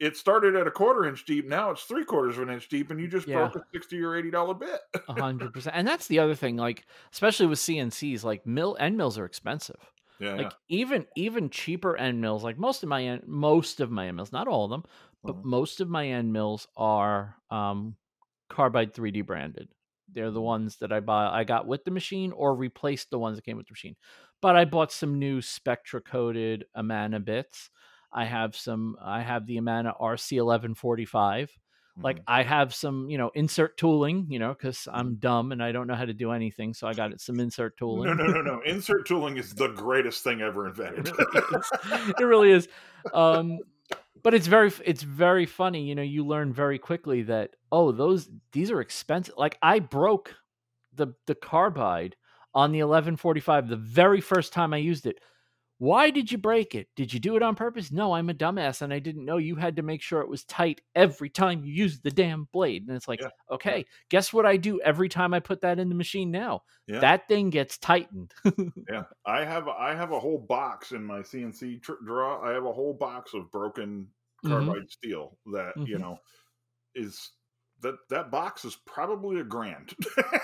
it 0.00 0.16
started 0.16 0.56
at 0.56 0.66
a 0.66 0.70
quarter 0.70 1.06
inch 1.06 1.26
deep. 1.26 1.46
Now 1.46 1.70
it's 1.70 1.82
three 1.82 2.04
quarters 2.04 2.38
of 2.38 2.48
an 2.48 2.54
inch 2.54 2.68
deep, 2.68 2.90
and 2.90 2.98
you 2.98 3.06
just 3.06 3.28
yeah. 3.28 3.36
broke 3.36 3.56
a 3.56 3.64
sixty 3.72 4.02
or 4.02 4.16
eighty 4.16 4.30
dollar 4.30 4.54
bit. 4.54 4.80
Hundred 5.08 5.52
percent. 5.52 5.76
And 5.76 5.86
that's 5.86 6.06
the 6.06 6.18
other 6.18 6.34
thing, 6.34 6.56
like 6.56 6.86
especially 7.12 7.46
with 7.46 7.58
CNCs, 7.58 8.24
like 8.24 8.46
mill 8.46 8.76
end 8.80 8.96
mills 8.96 9.18
are 9.18 9.26
expensive. 9.26 9.92
Yeah, 10.18 10.34
like 10.34 10.52
even 10.68 11.06
even 11.16 11.50
cheaper 11.50 11.96
end 11.96 12.20
mills, 12.20 12.42
like 12.42 12.58
most 12.58 12.82
of 12.82 12.88
my 12.88 13.04
end, 13.04 13.22
most 13.26 13.80
of 13.80 13.90
my 13.90 14.08
end 14.08 14.16
mills, 14.16 14.32
not 14.32 14.48
all 14.48 14.64
of 14.64 14.70
them, 14.70 14.84
but 15.22 15.36
mm-hmm. 15.36 15.50
most 15.50 15.80
of 15.80 15.88
my 15.88 16.08
end 16.08 16.32
mills 16.32 16.66
are 16.76 17.36
um, 17.50 17.96
carbide 18.48 18.94
3D 18.94 19.24
branded. 19.26 19.68
They're 20.12 20.30
the 20.30 20.40
ones 20.40 20.76
that 20.80 20.92
I 20.92 21.00
buy 21.00 21.28
I 21.28 21.44
got 21.44 21.66
with 21.66 21.84
the 21.84 21.90
machine 21.90 22.32
or 22.32 22.54
replaced 22.54 23.10
the 23.10 23.18
ones 23.18 23.36
that 23.36 23.44
came 23.44 23.56
with 23.56 23.66
the 23.66 23.72
machine. 23.72 23.96
But 24.42 24.56
I 24.56 24.64
bought 24.64 24.92
some 24.92 25.18
new 25.18 25.40
Spektra 25.40 26.04
coated 26.04 26.64
Amana 26.74 27.20
bits. 27.20 27.70
I 28.12 28.24
have 28.24 28.56
some 28.56 28.96
I 29.02 29.22
have 29.22 29.46
the 29.46 29.58
Amana 29.58 29.94
RC1145. 30.00 30.74
Mm-hmm. 31.14 32.02
Like 32.02 32.20
I 32.26 32.42
have 32.42 32.74
some, 32.74 33.10
you 33.10 33.18
know, 33.18 33.30
insert 33.34 33.76
tooling, 33.76 34.26
you 34.28 34.38
know, 34.38 34.52
because 34.52 34.88
I'm 34.92 35.06
mm-hmm. 35.06 35.14
dumb 35.20 35.52
and 35.52 35.62
I 35.62 35.72
don't 35.72 35.86
know 35.86 35.94
how 35.94 36.04
to 36.04 36.14
do 36.14 36.32
anything. 36.32 36.74
So 36.74 36.86
I 36.86 36.94
got 36.94 37.20
some 37.20 37.40
insert 37.40 37.76
tooling. 37.76 38.06
No, 38.06 38.14
no, 38.14 38.32
no, 38.32 38.42
no. 38.42 38.60
insert 38.66 39.06
tooling 39.06 39.36
is 39.36 39.54
the 39.54 39.68
greatest 39.68 40.24
thing 40.24 40.40
ever 40.40 40.68
invented. 40.68 41.08
it, 41.08 41.14
really 41.18 42.12
it 42.18 42.24
really 42.24 42.50
is. 42.52 42.68
Um, 43.12 43.58
but 44.22 44.34
it's 44.34 44.46
very 44.46 44.70
it's 44.84 45.02
very 45.02 45.46
funny 45.46 45.88
you 45.88 45.94
know 45.94 46.02
you 46.02 46.26
learn 46.26 46.52
very 46.52 46.78
quickly 46.78 47.22
that 47.22 47.56
oh 47.72 47.90
those 47.90 48.28
these 48.52 48.70
are 48.70 48.82
expensive 48.82 49.32
like 49.38 49.56
i 49.62 49.78
broke 49.78 50.34
the 50.94 51.14
the 51.26 51.34
carbide 51.34 52.16
on 52.54 52.72
the 52.72 52.78
1145, 52.78 53.68
the 53.68 53.76
very 53.76 54.20
first 54.20 54.52
time 54.52 54.74
I 54.74 54.78
used 54.78 55.06
it. 55.06 55.20
Why 55.80 56.10
did 56.10 56.30
you 56.30 56.36
break 56.36 56.74
it? 56.74 56.88
Did 56.94 57.10
you 57.14 57.18
do 57.18 57.36
it 57.36 57.42
on 57.42 57.54
purpose? 57.54 57.90
No, 57.90 58.12
I'm 58.12 58.28
a 58.28 58.34
dumbass 58.34 58.82
and 58.82 58.92
I 58.92 58.98
didn't 58.98 59.24
know 59.24 59.38
you 59.38 59.56
had 59.56 59.76
to 59.76 59.82
make 59.82 60.02
sure 60.02 60.20
it 60.20 60.28
was 60.28 60.44
tight 60.44 60.82
every 60.94 61.30
time 61.30 61.64
you 61.64 61.72
used 61.72 62.02
the 62.02 62.10
damn 62.10 62.44
blade. 62.52 62.86
And 62.86 62.94
it's 62.94 63.08
like, 63.08 63.22
Yeah. 63.22 63.30
okay, 63.50 63.86
guess 64.10 64.30
what 64.30 64.44
I 64.44 64.58
do 64.58 64.78
every 64.82 65.08
time 65.08 65.32
I 65.32 65.40
put 65.40 65.62
that 65.62 65.78
in 65.78 65.88
the 65.88 65.94
machine 65.94 66.30
now? 66.30 66.64
Yeah. 66.86 67.00
That 67.00 67.28
thing 67.28 67.48
gets 67.48 67.78
tightened. 67.78 68.34
Yeah, 68.90 69.04
I 69.24 69.42
have 69.44 69.68
I 69.68 69.94
have 69.94 70.12
a 70.12 70.20
whole 70.20 70.36
box 70.38 70.92
in 70.92 71.02
my 71.02 71.20
CNC 71.20 71.80
tr- 71.82 72.04
draw. 72.04 72.42
I 72.46 72.50
have 72.52 72.66
a 72.66 72.72
whole 72.72 72.92
box 72.92 73.32
of 73.32 73.50
broken 73.50 74.08
Mhm. 74.44 74.50
carbide 74.66 74.90
steel 74.90 75.38
that 75.52 75.72
you 75.86 75.96
Mhm. 75.96 76.00
know 76.00 76.18
is 76.94 77.30
that 77.80 77.94
that 78.10 78.30
box 78.30 78.64
is 78.66 78.76
probably 78.84 79.40
a 79.40 79.44
grand. 79.44 79.94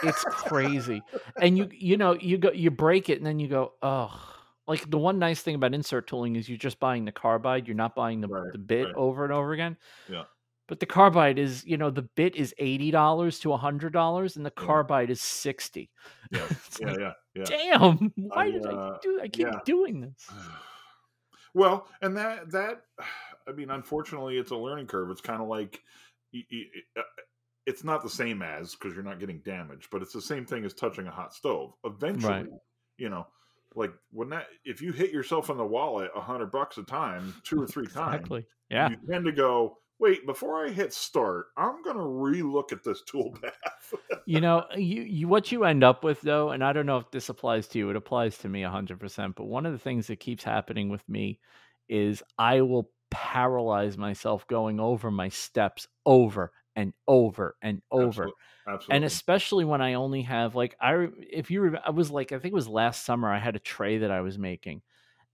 it's 0.03 0.25
crazy. 0.29 1.03
And 1.41 1.59
you 1.59 1.69
you 1.73 1.97
know, 1.99 2.15
you 2.15 2.39
go 2.39 2.53
you 2.53 2.71
break 2.71 3.11
it 3.11 3.19
and 3.19 3.27
then 3.27 3.39
you 3.39 3.49
go, 3.49 3.75
oh 3.83 4.33
like 4.67 4.91
the 4.91 4.99
one 4.99 5.19
nice 5.19 5.43
thing 5.43 5.55
about 5.55 5.75
insert 5.75 6.07
tooling 6.07 6.37
is 6.37 6.49
you're 6.49 6.59
just 6.59 6.81
buying 6.81 7.05
the 7.05 7.13
carbide, 7.13 7.67
you're 7.67 7.77
not 7.77 7.95
buying 7.95 8.21
the, 8.21 8.29
Right, 8.29 8.53
the 8.53 8.59
bit 8.59 8.87
right. 8.87 8.95
over 8.97 9.25
and 9.25 9.33
over 9.33 9.53
again. 9.53 9.77
Yeah. 10.11 10.25
But 10.69 10.81
the 10.81 10.87
carbide 10.87 11.39
is, 11.39 11.65
you 11.65 11.77
know, 11.77 11.91
the 11.91 12.03
bit 12.03 12.35
is 12.35 12.53
eighty 12.59 12.91
dollars 12.91 13.39
to 13.41 13.57
hundred 13.57 13.93
dollars, 13.93 14.37
and 14.37 14.45
the 14.45 14.53
Yeah. 14.59 14.65
carbide 14.65 15.11
is 15.11 15.21
sixty. 15.21 15.91
yeah, 16.33 16.49
yeah, 16.81 16.87
like, 16.89 16.99
yeah, 16.99 17.13
yeah. 17.35 17.45
Damn! 17.45 18.13
Why 18.17 18.47
I, 18.47 18.51
did 18.51 18.67
I 18.67 18.71
uh, 18.71 18.99
do? 19.01 19.21
I 19.23 19.29
keep 19.29 19.47
yeah. 19.47 19.61
doing 19.65 20.01
this. 20.01 20.29
well, 21.55 21.87
and 22.03 22.17
that 22.17 22.51
that 22.51 22.83
I 23.49 23.53
mean, 23.53 23.71
unfortunately, 23.71 24.39
it's 24.39 24.51
a 24.51 24.57
learning 24.57 24.89
curve. 24.89 25.11
It's 25.11 25.21
kind 25.21 25.41
of 25.41 25.47
like 25.47 25.81
uh, 26.35 27.03
it's 27.67 27.85
not 27.85 28.03
the 28.03 28.11
same 28.11 28.43
as 28.43 28.75
because 28.75 28.95
you're 28.95 29.05
not 29.05 29.21
getting 29.21 29.39
damaged, 29.45 29.89
but 29.93 30.03
it's 30.03 30.13
the 30.13 30.21
same 30.21 30.45
thing 30.45 30.65
as 30.65 30.75
touching 30.75 31.07
a 31.07 31.13
hot 31.13 31.33
stove. 31.33 31.75
Eventually, 31.85 32.47
you 32.97 33.09
know, 33.09 33.27
like 33.77 33.93
when 34.11 34.31
that 34.31 34.47
if 34.65 34.81
you 34.83 34.93
hit 34.93 35.13
yourself 35.13 35.51
in 35.51 35.57
the 35.57 35.65
wallet 35.65 36.11
a 36.17 36.21
hundred 36.21 36.51
bucks 36.51 36.79
a 36.79 36.83
time, 36.83 37.35
two 37.45 37.63
or 37.63 37.67
three 37.69 37.87
times, 37.87 38.29
Yeah. 38.71 38.89
you 38.91 38.97
tend 39.09 39.25
to 39.27 39.33
go. 39.33 39.79
Wait, 39.99 40.27
before 40.27 40.67
I 40.67 40.69
hit 40.71 40.93
start, 40.93 41.47
I'm 41.57 41.83
gonna 41.83 42.01
relook 42.01 42.73
at 42.73 42.83
this 42.85 43.03
tool 43.07 43.35
path. 43.41 43.95
you 44.27 44.41
know 44.41 44.59
uh, 44.73 44.77
you, 44.77 45.03
you 45.03 45.29
what 45.29 45.53
you 45.53 45.65
end 45.65 45.85
up 45.85 46.03
with 46.03 46.21
though 46.23 46.51
and 46.51 46.65
i 46.65 46.73
don't 46.73 46.87
know 46.87 46.97
if 46.99 47.09
this 47.13 47.29
applies 47.29 47.69
to 47.69 47.79
you 47.79 47.89
it 47.89 47.95
applies 47.95 48.37
to 48.37 48.49
me 48.49 48.63
100% 48.63 49.35
but 49.37 49.45
one 49.45 49.65
of 49.65 49.73
the 49.73 49.79
things 49.79 50.09
that 50.09 50.19
keeps 50.19 50.43
happening 50.43 50.89
with 50.89 51.09
me 51.09 51.39
is 51.89 52.21
i 52.37 52.61
will 52.61 52.91
paralyze 53.13 53.97
myself 53.97 54.45
going 54.49 54.81
over 54.81 55.11
my 55.13 55.29
steps 55.29 55.87
over 56.05 56.51
and 56.77 56.93
over 57.09 57.57
and 57.63 57.83
over 57.91 58.25
Absolute- 58.25 58.35
Absolutely. 58.69 58.97
and 58.97 59.05
especially 59.05 59.65
when 59.65 59.81
i 59.81 59.95
only 59.95 60.23
have 60.23 60.55
like 60.55 60.77
i 60.81 61.09
if 61.31 61.51
you 61.51 61.77
i 61.85 61.91
was 61.91 62.11
like 62.11 62.33
i 62.33 62.39
think 62.39 62.53
it 62.53 62.55
was 62.55 62.69
last 62.69 63.05
summer 63.05 63.31
i 63.33 63.39
had 63.39 63.57
a 63.57 63.61
tray 63.61 63.99
that 63.99 64.11
i 64.11 64.21
was 64.21 64.39
making 64.39 64.83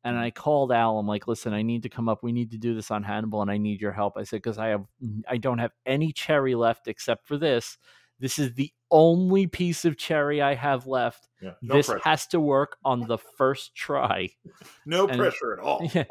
and 0.05 0.17
Mhm. 0.17 0.21
i 0.21 0.31
called 0.31 0.71
al 0.73 0.99
i'm 0.99 1.07
like 1.07 1.27
listen 1.29 1.53
i 1.53 1.63
need 1.63 1.83
to 1.83 1.89
come 1.89 2.09
up 2.09 2.23
we 2.23 2.33
need 2.33 2.51
to 2.53 2.59
do 2.59 2.75
this 2.75 2.91
on 2.91 3.03
hannibal 3.03 3.43
and 3.43 3.51
i 3.51 3.59
need 3.59 3.81
your 3.81 3.93
help 3.93 4.17
i 4.17 4.23
said 4.23 4.37
because 4.37 4.59
i 4.59 4.69
have 4.69 4.85
i 5.29 5.37
don't 5.37 5.59
have 5.59 5.73
any 5.85 6.13
cherry 6.13 6.55
left 6.55 6.87
except 6.89 7.27
for 7.27 7.37
this 7.37 7.77
this 8.21 8.39
is 8.39 8.55
the 8.55 8.71
only 8.91 9.47
piece 9.49 9.85
of 9.87 9.97
cherry 9.97 10.41
i 10.43 10.55
have 10.55 10.87
left 10.87 11.27
yeah, 11.41 11.53
no 11.63 11.75
this 11.75 11.87
pressure. 11.87 12.03
has 12.05 12.27
to 12.27 12.39
work 12.39 12.77
on 12.85 13.01
the 13.09 13.19
first 13.19 13.75
try 13.75 14.29
no 14.87 15.07
and- 15.09 15.19
pressure 15.19 15.55
at 15.55 15.59
all. 15.65 15.91
Yeah, 15.95 16.05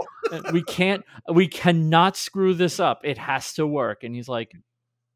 we 0.52 0.64
can't 0.64 1.06
we 1.32 1.48
cannot 1.48 2.18
screw 2.18 2.54
this 2.56 2.80
up 2.80 3.02
it 3.06 3.18
has 3.20 3.54
to 3.54 3.68
work 3.68 4.04
and 4.04 4.16
he's 4.16 4.28
like 4.28 4.52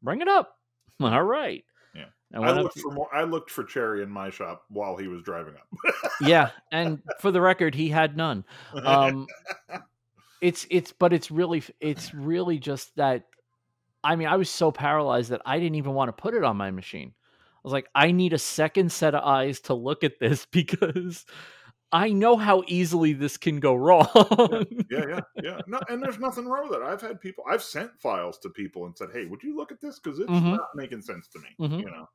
bring 0.06 0.22
it 0.22 0.28
up 0.28 0.56
all 1.00 1.22
right 1.22 1.62
Yeah. 1.94 2.04
I 2.34 2.38
I 2.38 2.52
looked 2.52 2.76
to- 2.76 2.80
for 2.80 2.92
more. 2.92 3.14
I 3.14 3.24
looked 3.24 3.50
for 3.50 3.62
cherry 3.64 4.02
in 4.02 4.08
my 4.10 4.30
shop 4.30 4.64
while 4.70 4.96
he 4.96 5.06
was 5.08 5.22
driving 5.22 5.54
up. 5.54 5.94
yeah 6.22 6.50
and 6.72 7.02
for 7.20 7.30
the 7.30 7.40
record 7.42 7.74
he 7.74 7.88
had 7.90 8.16
none 8.16 8.44
um 8.82 9.26
it's 10.40 10.66
it's 10.70 10.92
but 10.92 11.12
it's 11.12 11.30
really 11.30 11.62
it's 11.80 12.12
really 12.14 12.58
just 12.58 12.94
that 12.96 13.24
i 14.04 14.16
mean 14.16 14.28
i 14.28 14.36
was 14.36 14.48
so 14.50 14.70
paralyzed 14.70 15.30
that 15.30 15.42
i 15.46 15.58
didn't 15.58 15.76
even 15.76 15.92
want 15.94 16.08
to 16.08 16.12
put 16.22 16.34
it 16.34 16.44
on 16.44 16.56
my 16.56 16.70
machine 16.70 17.12
i 17.16 17.60
was 17.64 17.72
like 17.72 17.88
i 17.94 18.10
need 18.12 18.32
a 18.32 18.38
second 18.38 18.92
set 18.92 19.14
of 19.14 19.22
eyes 19.24 19.60
to 19.60 19.74
look 19.74 20.04
at 20.04 20.18
this 20.20 20.46
because 20.50 21.24
i 21.92 22.10
know 22.10 22.36
how 22.36 22.62
easily 22.66 23.12
this 23.12 23.36
can 23.36 23.60
go 23.60 23.74
wrong 23.74 24.08
yeah, 24.90 25.04
yeah, 25.08 25.20
yeah. 25.40 25.60
No, 25.66 25.80
and 25.88 26.02
there's 26.02 26.18
nothing 26.18 26.46
wrong 26.46 26.68
with 26.68 26.78
it. 26.78 26.82
I've 26.84 27.00
had 27.00 27.20
people. 27.20 27.44
I've 27.48 27.62
sent 27.62 27.90
files 28.00 28.38
to 28.38 28.50
people 28.50 28.86
and 28.86 28.96
said, 28.96 29.08
"Hey, 29.12 29.26
would 29.26 29.42
you 29.42 29.56
look 29.56 29.72
at 29.72 29.80
this? 29.80 29.98
Because 29.98 30.18
it's 30.20 30.30
Mhm. 30.30 30.52
not 30.52 30.68
making 30.74 31.02
sense 31.02 31.28
to 31.28 31.38
me." 31.40 31.48
Mhm. 31.60 31.80
You 31.80 31.90
know. 31.90 32.06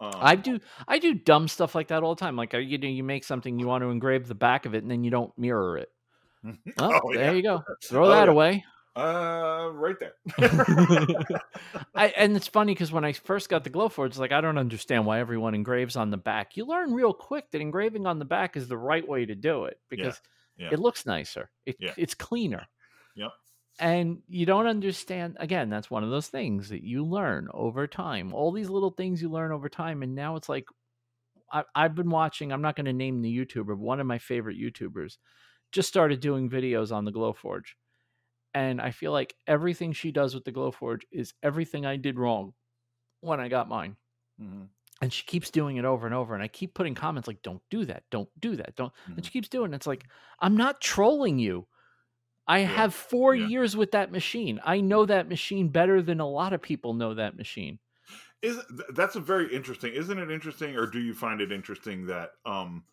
Um, 0.00 0.12
i 0.22 0.34
do 0.34 0.58
i 0.88 0.98
do 0.98 1.12
dumb 1.12 1.46
stuff 1.46 1.74
like 1.74 1.88
that 1.88 2.02
all 2.02 2.14
the 2.14 2.20
time 2.20 2.34
like 2.34 2.54
uh, 2.54 2.58
you 2.58 2.78
know 2.78 2.88
you 2.88 3.04
make 3.04 3.22
something 3.22 3.58
you 3.58 3.66
want 3.66 3.82
to 3.82 3.90
engrave 3.90 4.28
the 4.28 4.34
back 4.34 4.64
of 4.64 4.74
it 4.74 4.82
and 4.82 4.90
then 4.90 5.04
you 5.04 5.10
don't 5.10 5.36
mirror 5.36 5.76
it 5.76 5.90
well, 6.42 6.56
Oh, 7.04 7.12
there 7.12 7.26
yeah. 7.26 7.32
you 7.34 7.42
go 7.42 7.62
throw 7.84 8.06
Oh, 8.06 8.10
that 8.10 8.24
yeah. 8.24 8.30
away 8.30 8.64
Uh, 8.96 9.70
right 9.72 9.96
there. 10.00 10.14
I, 11.94 12.08
and 12.16 12.36
it's 12.36 12.48
funny 12.48 12.74
because 12.74 12.90
when 12.90 13.04
I 13.04 13.12
first 13.12 13.48
got 13.48 13.62
the 13.62 13.70
Glowforge, 13.70 14.18
like 14.18 14.32
I 14.32 14.40
don't 14.40 14.58
understand 14.58 15.06
why 15.06 15.20
everyone 15.20 15.54
engraves 15.54 15.96
on 15.96 16.10
the 16.10 16.16
back. 16.16 16.56
You 16.56 16.66
learn 16.66 16.92
real 16.92 17.12
quick 17.12 17.50
that 17.52 17.60
engraving 17.60 18.06
on 18.06 18.18
the 18.18 18.24
back 18.24 18.56
is 18.56 18.66
the 18.66 18.76
right 18.76 19.06
way 19.06 19.24
to 19.26 19.34
do 19.34 19.64
it 19.64 19.78
because 19.88 20.20
yeah. 20.56 20.70
it 20.72 20.80
looks 20.80 21.06
nicer. 21.06 21.50
It, 21.66 21.76
Yeah. 21.78 21.94
It's 21.96 22.14
cleaner. 22.14 22.66
Yep. 23.16 23.32
And 23.80 24.18
you 24.28 24.46
don't 24.46 24.68
understand. 24.68 25.36
Again, 25.40 25.68
that's 25.68 25.90
one 25.90 26.04
of 26.04 26.10
those 26.10 26.28
things 26.28 26.68
that 26.68 26.84
you 26.84 27.04
learn 27.04 27.48
over 27.52 27.88
time. 27.88 28.32
All 28.32 28.52
these 28.52 28.70
little 28.70 28.92
things 28.92 29.20
you 29.20 29.28
learn 29.28 29.50
over 29.50 29.68
time, 29.68 30.04
and 30.04 30.14
now 30.14 30.36
it's 30.36 30.48
like 30.48 30.66
I, 31.52 31.64
I've 31.74 31.96
been 31.96 32.08
watching. 32.08 32.52
I'm 32.52 32.62
not 32.62 32.76
going 32.76 32.86
to 32.86 32.92
name 32.92 33.20
the 33.20 33.36
YouTuber, 33.36 33.66
but 33.66 33.78
one 33.78 33.98
of 33.98 34.06
my 34.06 34.18
favorite 34.18 34.58
YouTubers 34.58 35.16
just 35.72 35.88
started 35.88 36.20
doing 36.20 36.48
videos 36.48 36.92
on 36.92 37.04
the 37.04 37.12
Glowforge 37.12 37.72
and 38.54 38.80
I 38.80 38.90
feel 38.90 39.12
like 39.12 39.36
everything 39.46 39.92
she 39.92 40.12
does 40.12 40.34
with 40.34 40.44
the 40.44 40.52
Glowforge 40.52 41.02
is 41.10 41.34
everything 41.42 41.86
I 41.86 41.96
did 41.96 42.18
wrong 42.18 42.54
when 43.20 43.40
I 43.40 43.48
got 43.48 43.68
mine. 43.68 43.96
Mhm. 44.40 44.68
And 45.02 45.12
she 45.12 45.24
keeps 45.24 45.50
doing 45.50 45.76
it 45.76 45.84
over 45.84 46.06
and 46.06 46.14
over. 46.14 46.34
And 46.34 46.42
I 46.42 46.48
keep 46.48 46.74
putting 46.74 46.94
comments 46.94 47.26
like, 47.26 47.42
don't 47.42 47.62
do 47.70 47.84
that. 47.86 48.04
Don't 48.10 48.28
do 48.38 48.56
that. 48.56 48.76
Don't. 48.76 48.92
Mhm. 49.08 49.16
And 49.16 49.24
she 49.24 49.30
keeps 49.30 49.48
doing 49.48 49.72
it. 49.72 49.76
It's 49.76 49.86
like, 49.86 50.06
I'm 50.40 50.56
not 50.56 50.80
trolling 50.80 51.38
you. 51.38 51.68
I 52.46 52.60
have 52.60 52.94
four 52.94 53.34
yeah. 53.34 53.46
years 53.46 53.76
with 53.76 53.92
that 53.92 54.10
machine. 54.10 54.60
I 54.64 54.80
know 54.80 55.06
that 55.06 55.28
machine 55.28 55.68
better 55.68 56.02
than 56.02 56.20
a 56.20 56.28
lot 56.28 56.52
of 56.52 56.60
people 56.60 56.94
know 56.94 57.14
that 57.14 57.36
machine. 57.36 57.78
Is 58.42 58.58
that's 58.94 59.16
a 59.16 59.20
very 59.20 59.54
interesting. 59.54 59.92
Isn't 59.92 60.18
it 60.18 60.30
interesting, 60.30 60.74
or 60.74 60.86
do 60.86 60.98
you 60.98 61.14
find 61.14 61.40
it 61.40 61.52
interesting 61.52 62.06
that 62.06 62.32
um, 62.46 62.86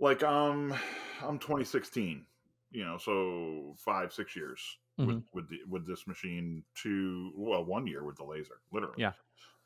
like 0.00 0.22
um, 0.22 0.74
I'm 1.22 1.38
2016. 1.38 2.26
You 2.74 2.84
know, 2.84 2.98
so 2.98 3.74
five 3.78 4.12
six 4.12 4.34
years 4.36 4.60
with 4.98 5.08
Mhm. 5.08 5.24
with 5.32 5.48
the, 5.48 5.58
with 5.68 5.86
this 5.86 6.06
machine. 6.06 6.64
To 6.82 7.32
well, 7.36 7.64
one 7.64 7.86
year 7.86 8.04
with 8.04 8.16
the 8.16 8.24
laser, 8.24 8.60
literally. 8.72 8.96
Yeah. 8.98 9.12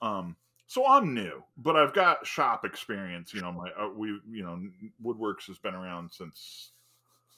Um. 0.00 0.36
So 0.66 0.86
I'm 0.86 1.14
new, 1.14 1.42
but 1.56 1.76
I've 1.76 1.94
got 1.94 2.26
shop 2.26 2.64
experience. 2.66 3.32
You 3.32 3.40
know, 3.40 3.50
my 3.50 3.70
uh, 3.70 3.88
we 3.88 4.20
you 4.30 4.44
know 4.44 4.60
Woodworks 5.02 5.46
has 5.46 5.58
been 5.58 5.74
around 5.74 6.12
since. 6.12 6.72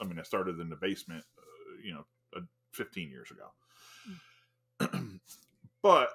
I 0.00 0.04
mean, 0.04 0.18
I 0.18 0.22
started 0.22 0.58
in 0.58 0.68
the 0.68 0.76
basement. 0.76 1.24
Uh, 1.38 1.42
you 1.82 1.94
know, 1.94 2.04
uh, 2.36 2.40
15 2.72 3.10
years 3.10 3.30
ago. 3.30 3.52
but 5.82 6.10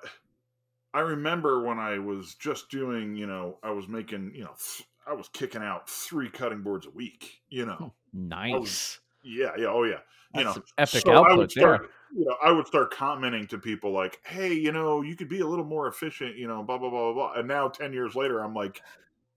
I 0.93 0.99
remember 0.99 1.61
when 1.63 1.79
I 1.79 1.99
was 1.99 2.35
just 2.35 2.69
doing, 2.69 3.15
you 3.15 3.27
know, 3.27 3.59
I 3.63 3.71
was 3.71 3.87
making, 3.87 4.33
you 4.35 4.43
know, 4.43 4.55
th- 4.57 4.87
I 5.07 5.13
was 5.13 5.27
kicking 5.29 5.61
out 5.61 5.89
three 5.89 6.29
cutting 6.29 6.61
boards 6.61 6.85
a 6.87 6.91
week, 6.91 7.41
you 7.49 7.65
know. 7.65 7.93
Nice. 8.13 8.99
Yeah, 9.25 9.51
yeah, 9.57 9.67
oh 9.67 9.83
yeah. 9.83 9.99
You 10.35 10.43
That's 10.43 10.57
know, 10.57 10.63
epic 10.77 11.01
so 11.01 11.11
I 11.11 11.19
would 11.19 11.31
output 11.31 11.53
there. 11.55 11.75
start, 11.75 11.91
you 12.15 12.25
know, 12.25 12.35
I 12.43 12.51
would 12.51 12.67
start 12.67 12.93
commenting 12.93 13.47
to 13.47 13.57
people 13.57 13.91
like, 13.91 14.19
"Hey, 14.23 14.53
you 14.53 14.71
know, 14.71 15.01
you 15.01 15.15
could 15.15 15.29
be 15.29 15.39
a 15.39 15.47
little 15.47 15.65
more 15.65 15.87
efficient, 15.87 16.35
you 16.37 16.47
know, 16.47 16.61
blah 16.63 16.77
blah 16.77 16.89
blah 16.89 17.11
blah." 17.11 17.33
blah. 17.33 17.39
And 17.39 17.47
now, 17.47 17.67
ten 17.67 17.91
years 17.91 18.15
later, 18.15 18.39
I'm 18.43 18.53
like, 18.53 18.81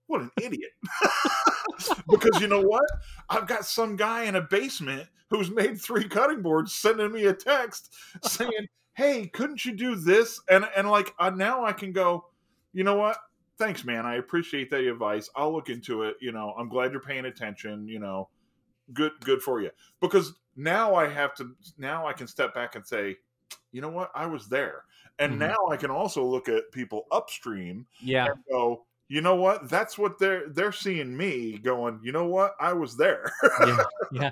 "What 0.07 0.21
an 0.21 0.31
idiot!" 0.41 0.71
because 2.09 2.39
you 2.39 2.47
know 2.47 2.61
what? 2.61 2.85
I've 3.29 3.47
got 3.47 3.65
some 3.65 3.95
guy 3.95 4.25
in 4.25 4.35
a 4.35 4.41
basement 4.41 5.07
who's 5.29 5.49
made 5.49 5.81
three 5.81 6.07
cutting 6.07 6.41
boards 6.41 6.73
sending 6.73 7.11
me 7.11 7.25
a 7.25 7.33
text 7.33 7.95
saying, 8.23 8.67
"Hey, 8.93 9.27
couldn't 9.27 9.65
you 9.65 9.73
do 9.73 9.95
this?" 9.95 10.39
And 10.49 10.65
and 10.75 10.89
like 10.89 11.13
uh, 11.17 11.31
now 11.31 11.65
I 11.65 11.73
can 11.73 11.91
go, 11.93 12.25
you 12.73 12.83
know 12.83 12.95
what? 12.95 13.17
Thanks, 13.57 13.83
man. 13.83 14.05
I 14.05 14.15
appreciate 14.15 14.69
that 14.69 14.85
advice. 14.85 15.29
I'll 15.35 15.51
look 15.51 15.69
into 15.69 16.03
it. 16.03 16.15
You 16.21 16.31
know, 16.31 16.53
I'm 16.57 16.69
glad 16.69 16.91
you're 16.91 17.01
paying 17.01 17.25
attention. 17.25 17.87
You 17.87 17.99
know, 17.99 18.29
good 18.93 19.13
good 19.21 19.41
for 19.41 19.61
you 19.61 19.71
because 20.01 20.33
now 20.55 20.95
i 20.95 21.07
have 21.07 21.33
to 21.35 21.55
now 21.77 22.07
i 22.07 22.13
can 22.13 22.27
step 22.27 22.53
back 22.53 22.75
and 22.75 22.85
say 22.85 23.15
you 23.71 23.81
know 23.81 23.89
what 23.89 24.11
i 24.15 24.25
was 24.25 24.47
there 24.49 24.85
and 25.19 25.33
Mhm. 25.33 25.39
now 25.39 25.57
i 25.71 25.77
can 25.77 25.91
also 25.91 26.23
look 26.25 26.49
at 26.49 26.71
people 26.71 27.05
upstream 27.11 27.85
Yeah. 27.99 28.25
and 28.25 28.43
go 28.49 28.85
you 29.07 29.21
know 29.21 29.35
what 29.35 29.69
that's 29.69 29.97
what 29.97 30.17
they're 30.19 30.49
they're 30.49 30.71
seeing 30.71 31.15
me 31.15 31.57
going 31.57 31.99
you 32.03 32.11
know 32.11 32.25
what 32.27 32.55
i 32.59 32.73
was 32.73 32.95
there 32.97 33.31
yeah, 34.11 34.29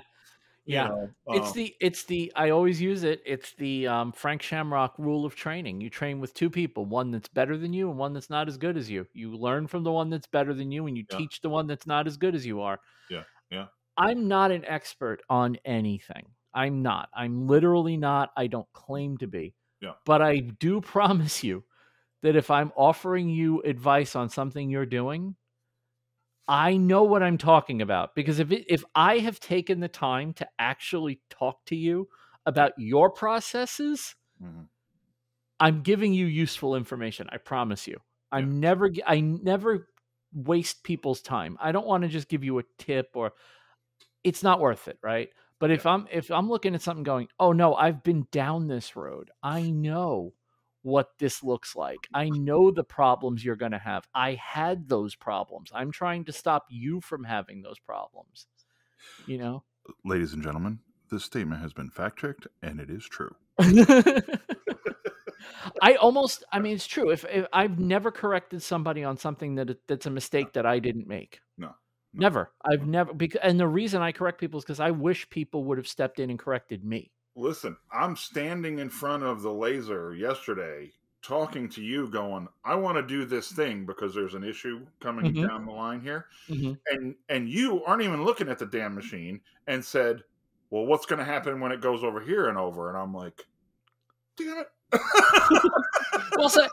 yeah, 0.66 0.88
you 0.88 0.88
know, 0.88 1.14
It's 1.30 1.52
um, 1.52 1.52
the 1.52 1.74
it's 1.80 2.04
the 2.04 2.32
I 2.36 2.50
always 2.50 2.80
use 2.80 3.02
it. 3.04 3.22
It's 3.26 3.54
the 3.54 3.86
um, 3.86 4.12
Frank 4.12 4.42
Shamrock 4.42 4.94
rule 4.98 5.24
of 5.26 5.34
training. 5.36 5.80
You 5.80 5.90
train 5.90 6.20
with 6.20 6.34
two 6.34 6.50
people, 6.50 6.84
one 6.86 7.10
that's 7.10 7.28
better 7.28 7.56
than 7.58 7.72
you 7.72 7.90
and 7.90 7.98
one 7.98 8.12
that's 8.12 8.30
not 8.30 8.48
as 8.48 8.58
good 8.58 8.76
as 8.76 8.90
you. 8.90 9.06
You 9.14 9.36
learn 9.36 9.66
from 9.66 9.84
the 9.84 9.92
one 9.92 10.10
that's 10.10 10.26
better 10.26 10.54
than 10.54 10.70
you 10.72 10.86
and 10.86 10.96
you 10.96 11.04
Yeah. 11.10 11.16
teach 11.16 11.40
the 11.40 11.50
one 11.50 11.66
that's 11.66 11.86
not 11.86 12.06
as 12.06 12.16
good 12.16 12.34
as 12.34 12.46
you 12.46 12.60
are. 12.62 12.80
Yeah, 13.08 13.24
yeah. 13.50 13.68
I'm 13.98 14.28
not 14.28 14.52
an 14.52 14.64
expert 14.64 15.22
on 15.28 15.58
anything. 15.64 16.26
I'm 16.54 16.82
not. 16.82 17.08
I'm 17.14 17.46
literally 17.46 17.96
not. 17.96 18.30
I 18.36 18.46
don't 18.46 18.72
claim 18.72 19.18
to 19.18 19.26
be. 19.26 19.54
Yeah. 19.80 19.92
But 20.06 20.22
I 20.22 20.38
do 20.38 20.80
promise 20.96 21.42
you 21.44 21.64
that 22.22 22.36
if 22.36 22.50
I'm 22.50 22.72
offering 22.76 23.28
you 23.28 23.60
advice 23.62 24.16
on 24.16 24.28
something 24.28 24.70
you're 24.70 24.86
doing, 24.86 25.34
I 26.46 26.76
know 26.76 27.02
what 27.02 27.22
I'm 27.22 27.38
talking 27.38 27.82
about 27.82 28.14
because 28.14 28.38
if 28.38 28.50
it, 28.50 28.64
if 28.68 28.82
I 28.94 29.18
have 29.18 29.38
taken 29.38 29.80
the 29.80 29.88
time 29.88 30.32
to 30.34 30.48
actually 30.58 31.20
talk 31.28 31.64
to 31.66 31.76
you 31.76 32.08
about 32.46 32.72
your 32.78 33.10
processes, 33.10 34.14
mhm. 34.42 34.68
I'm 35.60 35.82
giving 35.82 36.14
you 36.14 36.26
useful 36.26 36.76
information. 36.76 37.28
I 37.30 37.38
promise 37.38 37.86
you. 37.86 37.98
I'm 38.30 38.60
never 38.60 38.90
I 39.06 39.20
never 39.20 39.88
waste 40.32 40.84
people's 40.84 41.20
time. 41.20 41.58
I 41.60 41.72
don't 41.72 41.86
want 41.86 42.02
to 42.02 42.08
just 42.08 42.28
give 42.28 42.44
you 42.44 42.58
a 42.58 42.64
tip 42.78 43.10
or 43.14 43.32
it's 44.24 44.42
not 44.42 44.60
worth 44.60 44.88
it, 44.88 44.98
right? 45.02 45.30
But 45.58 45.70
if 45.70 45.86
I'm 45.86 46.06
if 46.10 46.30
I'm 46.30 46.48
looking 46.48 46.74
at 46.74 46.82
something 46.82 47.02
going, 47.02 47.28
"Oh 47.40 47.52
no, 47.52 47.74
I've 47.74 48.02
been 48.02 48.26
down 48.30 48.68
this 48.68 48.94
road. 48.96 49.30
I 49.42 49.70
know 49.70 50.34
what 50.82 51.10
this 51.18 51.42
looks 51.42 51.74
like. 51.74 51.98
Mm. 52.14 52.18
I 52.18 52.28
know 52.30 52.70
the 52.70 52.84
problems 52.84 53.44
you're 53.44 53.56
going 53.56 53.72
to 53.72 53.78
have. 53.78 54.06
I 54.14 54.34
had 54.34 54.88
those 54.88 55.16
problems. 55.16 55.70
I'm 55.74 55.90
trying 55.90 56.24
to 56.26 56.32
stop 56.32 56.66
you 56.70 57.00
from 57.00 57.24
having 57.24 57.62
those 57.62 57.78
problems." 57.78 58.46
You 59.26 59.38
know? 59.38 59.64
Uh, 59.88 59.92
ladies 60.04 60.32
and 60.32 60.42
gentlemen, 60.42 60.80
this 61.10 61.24
statement 61.24 61.60
has 61.62 61.72
been 61.72 61.90
fact 61.90 62.18
checked 62.18 62.46
and 62.62 62.80
it 62.80 62.90
is 62.90 63.04
true. 63.04 63.34
I 65.82 65.94
almost 65.94 66.44
I 66.52 66.60
mean 66.60 66.74
it's 66.74 66.86
true. 66.86 67.10
If, 67.10 67.24
if 67.24 67.46
I've 67.52 67.78
never 67.78 68.10
corrected 68.10 68.62
somebody 68.62 69.04
on 69.04 69.16
something 69.16 69.54
that 69.56 69.86
that's 69.86 70.06
a 70.06 70.10
mistake 70.10 70.52
that 70.54 70.66
I 70.66 70.78
didn't 70.78 71.08
make. 71.08 71.40
No, 71.56 71.68
no. 71.68 71.74
Never. 72.18 72.50
I've 72.64 72.86
never 72.86 73.14
because 73.14 73.40
and 73.42 73.58
the 73.58 73.68
reason 73.68 74.02
I 74.02 74.12
correct 74.12 74.40
people 74.40 74.58
is 74.58 74.64
because 74.64 74.80
I 74.80 74.90
wish 74.90 75.28
people 75.30 75.64
would 75.64 75.78
have 75.78 75.88
stepped 75.88 76.18
in 76.18 76.30
and 76.30 76.38
corrected 76.38 76.84
me. 76.84 77.12
Listen, 77.36 77.76
I'm 77.92 78.16
standing 78.16 78.80
in 78.80 78.90
front 78.90 79.22
of 79.22 79.42
the 79.42 79.52
laser 79.52 80.14
yesterday 80.14 80.92
talking 81.22 81.68
to 81.68 81.82
you 81.82 82.08
going, 82.08 82.48
I 82.64 82.74
want 82.74 82.96
to 82.96 83.02
do 83.02 83.24
this 83.24 83.52
thing 83.52 83.86
because 83.86 84.14
there's 84.14 84.34
an 84.34 84.44
issue 84.44 84.86
coming 85.00 85.32
Mhm. 85.32 85.46
down 85.48 85.64
the 85.66 85.72
line 85.72 86.00
here. 86.00 86.26
Mhm. 86.48 86.78
And 86.90 87.14
and 87.28 87.48
you 87.48 87.84
aren't 87.84 88.02
even 88.02 88.24
looking 88.24 88.48
at 88.48 88.58
the 88.58 88.66
damn 88.66 88.94
machine 88.94 89.40
and 89.68 89.84
said, 89.84 90.22
Well, 90.70 90.86
what's 90.86 91.06
gonna 91.06 91.24
happen 91.24 91.60
when 91.60 91.72
it 91.72 91.80
goes 91.80 92.02
over 92.04 92.20
here 92.20 92.48
and 92.48 92.58
over? 92.58 92.88
And 92.88 92.98
I'm 92.98 93.14
like, 93.14 93.46
damn 94.36 94.58
it. 94.58 94.68
Well, 96.36 96.48
so 96.48 96.68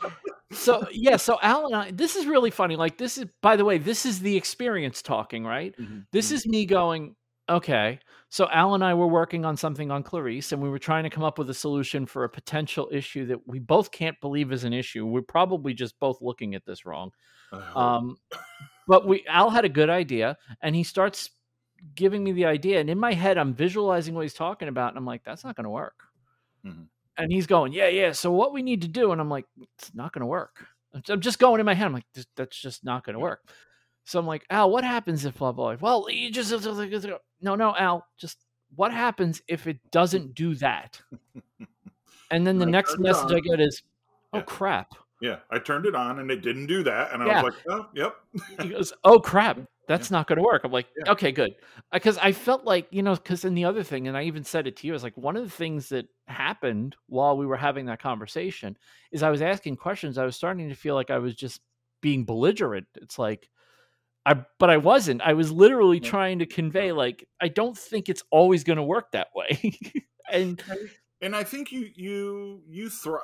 so 0.66 0.88
yeah, 0.92 1.18
so 1.18 1.38
Al 1.42 1.66
and 1.68 1.76
I 1.76 1.92
this 1.92 2.16
is 2.16 2.26
really 2.26 2.52
funny. 2.52 2.76
Like 2.76 2.98
this 2.98 3.18
is 3.18 3.26
by 3.42 3.56
the 3.56 3.66
way, 3.66 3.78
this 3.78 4.06
is 4.06 4.20
the 4.20 4.36
experience 4.36 5.02
talking, 5.02 5.46
right? 5.46 5.74
Mhm, 5.80 6.06
This 6.12 6.32
mhm. 6.32 6.36
is 6.36 6.48
me 6.48 6.66
going, 6.66 7.16
okay. 7.50 8.00
So 8.30 8.50
Al 8.52 8.74
and 8.76 8.84
I 8.84 8.94
were 8.94 9.08
working 9.08 9.46
on 9.46 9.56
something 9.58 9.92
on 9.92 10.04
Clarice, 10.04 10.52
and 10.52 10.62
we 10.62 10.70
were 10.70 10.80
trying 10.80 11.04
to 11.04 11.10
come 11.10 11.24
up 11.24 11.38
with 11.38 11.50
a 11.50 11.54
solution 11.54 12.06
for 12.06 12.24
a 12.24 12.30
potential 12.30 12.90
issue 12.92 13.26
that 13.28 13.48
we 13.48 13.60
both 13.60 13.92
can't 13.92 14.20
believe 14.22 14.52
is 14.52 14.64
an 14.64 14.74
issue. 14.74 15.06
We're 15.06 15.22
probably 15.22 15.74
just 15.74 15.98
both 16.00 16.22
looking 16.22 16.56
at 16.56 16.66
this 16.66 16.86
wrong. 16.86 17.12
Um, 17.76 18.18
but 18.88 19.08
we 19.08 19.26
Al 19.28 19.50
had 19.50 19.66
a 19.66 19.70
good 19.70 19.90
idea, 19.90 20.38
and 20.62 20.76
he 20.76 20.84
starts 20.84 21.30
giving 21.96 22.24
me 22.24 22.32
the 22.32 22.46
idea, 22.46 22.80
and 22.80 22.90
in 22.90 23.00
my 23.00 23.14
head, 23.14 23.38
I'm 23.38 23.54
visualizing 23.54 24.16
what 24.16 24.22
he's 24.24 24.34
talking 24.34 24.68
about, 24.68 24.90
and 24.90 24.98
I'm 24.98 25.06
like, 25.06 25.24
that's 25.24 25.44
not 25.44 25.56
going 25.56 25.66
to 25.66 25.70
work. 25.70 26.04
Mhm. 26.66 26.90
And 27.18 27.32
he's 27.32 27.48
going, 27.48 27.72
yeah, 27.74 27.88
yeah. 27.88 28.12
So 28.12 28.32
what 28.32 28.54
we 28.54 28.62
need 28.62 28.82
to 28.82 28.88
do, 28.88 29.12
and 29.12 29.22
I'm 29.22 29.30
like, 29.30 29.46
it's 29.78 29.94
not 29.96 30.12
going 30.14 30.22
to 30.22 30.26
work. 30.28 30.66
I'm- 31.10 31.22
just 31.22 31.40
going 31.40 31.60
in 31.60 31.66
my 31.66 31.74
head. 31.74 31.86
I'm 31.88 31.94
like, 31.94 32.06
that's 32.36 32.60
just 32.62 32.84
not 32.84 33.06
going 33.06 33.14
to 33.16 33.20
work. 33.20 33.42
So 34.06 34.20
I'm 34.20 34.28
like, 34.28 34.46
Al, 34.50 34.70
what 34.70 34.84
happens 34.84 35.26
if 35.26 35.38
blah 35.38 35.52
blah? 35.52 35.76
Well, 35.80 36.08
you 36.10 36.30
just 36.30 36.52
no, 37.42 37.56
no, 37.56 37.76
Al, 37.76 38.06
just 38.18 38.38
what 38.76 38.92
happens 38.94 39.42
if 39.48 39.66
it 39.68 39.80
doesn't 39.92 40.36
do 40.36 40.56
that? 40.56 41.02
And 42.32 42.46
then 42.46 42.58
the 42.58 42.66
next 42.66 42.98
message 43.00 43.32
I 43.32 43.40
get 43.40 43.60
is, 43.60 43.84
oh 44.34 44.40
Yeah. 44.40 44.44
crap. 44.46 44.88
yeah, 45.22 45.38
I 45.52 45.60
turned 45.60 45.86
it 45.86 45.96
on 45.96 46.20
and 46.20 46.32
it 46.32 46.42
didn't 46.42 46.66
do 46.68 46.84
that. 46.84 47.14
And 47.14 47.22
I 47.22 47.28
Yeah. 47.28 47.42
was 47.44 47.54
like, 47.54 47.64
Oh, 47.70 47.88
yep. 47.94 48.16
he 48.62 48.70
goes, 48.70 48.94
"Oh 49.04 49.20
crap, 49.20 49.60
that's 49.88 50.12
not 50.12 50.28
going 50.28 50.38
to 50.38 50.44
work." 50.44 50.64
I'm 50.64 50.72
like, 50.72 50.88
Yeah. 50.98 51.12
"Okay, 51.14 51.32
good," 51.32 51.52
uh, 51.52 51.82
because 51.94 52.18
I 52.18 52.32
felt 52.32 52.66
like 52.66 52.88
you 52.92 53.04
know, 53.04 53.16
because 53.16 53.46
in 53.46 53.56
the 53.56 53.66
other 53.66 53.84
thing, 53.84 54.08
and 54.08 54.18
I 54.18 54.24
even 54.24 54.44
said 54.44 54.68
it 54.68 54.76
to 54.78 54.88
you, 54.88 54.94
I 54.94 54.96
was 54.96 55.04
like, 55.04 55.18
one 55.18 55.36
of 55.38 55.44
the 55.44 55.50
things 55.50 55.90
that 55.90 56.08
happened 56.28 56.96
while 57.08 57.38
we 57.38 57.46
were 57.46 57.58
having 57.58 57.86
that 57.88 58.02
conversation 58.02 58.78
is 59.12 59.24
I 59.24 59.30
was 59.30 59.42
asking 59.42 59.78
questions. 59.78 60.18
I 60.18 60.26
was 60.26 60.36
starting 60.36 60.70
to 60.70 60.76
feel 60.76 60.96
like 60.96 61.10
I 61.10 61.18
was 61.20 61.36
just 61.36 61.62
being 62.02 62.26
belligerent. 62.26 62.88
It's 62.96 63.18
like. 63.20 63.50
I, 64.28 64.44
but 64.58 64.72
I 64.72 64.78
wasn't. 64.78 65.22
I 65.22 65.34
was 65.34 65.52
literally 65.52 66.00
Yeah. 66.00 66.10
trying 66.10 66.40
to 66.40 66.48
convey, 66.48 66.92
like, 66.92 67.28
I 67.40 67.48
don't 67.48 67.78
think 67.78 68.10
it's 68.10 68.24
always 68.32 68.64
going 68.64 68.78
to 68.78 68.84
work 68.84 69.12
that 69.12 69.28
way. 69.36 69.78
and 70.32 70.64
and 71.22 71.36
I 71.36 71.44
think 71.44 71.72
you 71.72 71.92
you 71.94 72.64
you 72.68 72.90
thro- 72.90 73.20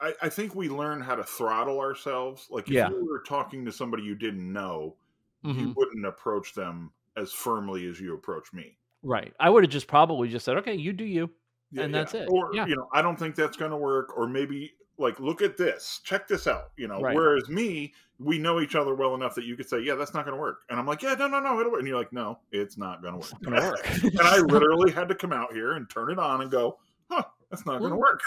I, 0.00 0.14
I 0.22 0.28
think 0.30 0.54
we 0.54 0.70
learn 0.70 1.02
how 1.02 1.16
to 1.16 1.22
throttle 1.24 1.80
ourselves. 1.80 2.46
Like 2.50 2.64
if 2.68 2.72
Yeah. 2.72 2.88
you 2.88 3.06
were 3.06 3.20
talking 3.26 3.66
to 3.66 3.72
somebody 3.72 4.04
you 4.04 4.14
didn't 4.14 4.50
know, 4.50 4.96
you 5.44 5.52
Mhm. 5.68 5.76
wouldn't 5.76 6.06
approach 6.06 6.54
them 6.54 6.92
as 7.16 7.32
firmly 7.32 7.86
as 7.88 8.00
you 8.00 8.14
approach 8.14 8.52
me. 8.52 8.76
right, 9.04 9.32
I 9.38 9.48
would 9.50 9.62
have 9.64 9.70
just 9.70 9.86
probably 9.86 10.28
just 10.28 10.44
said, 10.44 10.56
"Okay, 10.58 10.74
you 10.74 10.92
do 10.92 11.04
you." 11.04 11.30
Yeah, 11.70 11.82
And 11.84 11.92
yeah. 11.92 12.00
that's 12.00 12.14
it. 12.14 12.28
Or 12.30 12.50
Yeah. 12.54 12.66
you 12.66 12.74
know, 12.76 12.88
I 12.92 13.00
don't 13.02 13.16
think 13.18 13.34
that's 13.36 13.56
going 13.56 13.70
to 13.70 13.76
work. 13.76 14.16
Or 14.16 14.26
maybe 14.26 14.72
like, 14.98 15.20
look 15.20 15.40
at 15.42 15.56
this, 15.56 16.00
check 16.02 16.26
this 16.26 16.46
out. 16.48 16.72
You 16.76 16.88
know, 16.88 17.00
Right. 17.00 17.14
whereas 17.14 17.48
me, 17.48 17.94
we 18.18 18.38
know 18.38 18.58
each 18.60 18.74
other 18.74 18.96
well 18.96 19.14
enough 19.14 19.36
that 19.36 19.44
you 19.44 19.54
could 19.56 19.68
say, 19.68 19.78
yeah, 19.80 19.94
that's 19.94 20.12
not 20.14 20.24
going 20.24 20.36
to 20.36 20.40
work, 20.40 20.62
and 20.68 20.80
I'm 20.80 20.86
like, 20.86 21.02
yeah, 21.02 21.14
no, 21.14 21.28
no, 21.28 21.38
no, 21.38 21.60
it'll 21.60 21.70
work. 21.70 21.78
And 21.80 21.86
you're 21.88 21.96
like, 21.98 22.12
no, 22.12 22.40
it's 22.50 22.76
not 22.76 23.00
going 23.02 23.14
to 23.14 23.18
work. 23.20 23.40
to 23.42 23.50
work. 23.50 24.02
and 24.02 24.20
I 24.20 24.38
literally 24.40 24.90
had 24.90 25.08
to 25.10 25.14
come 25.14 25.32
out 25.32 25.52
here 25.52 25.72
and 25.74 25.88
turn 25.88 26.10
it 26.10 26.18
on 26.18 26.40
and 26.40 26.50
go, 26.50 26.78
huh, 27.08 27.22
that's 27.50 27.64
not 27.64 27.78
going 27.78 27.92
to 27.92 27.96
work. 27.96 28.20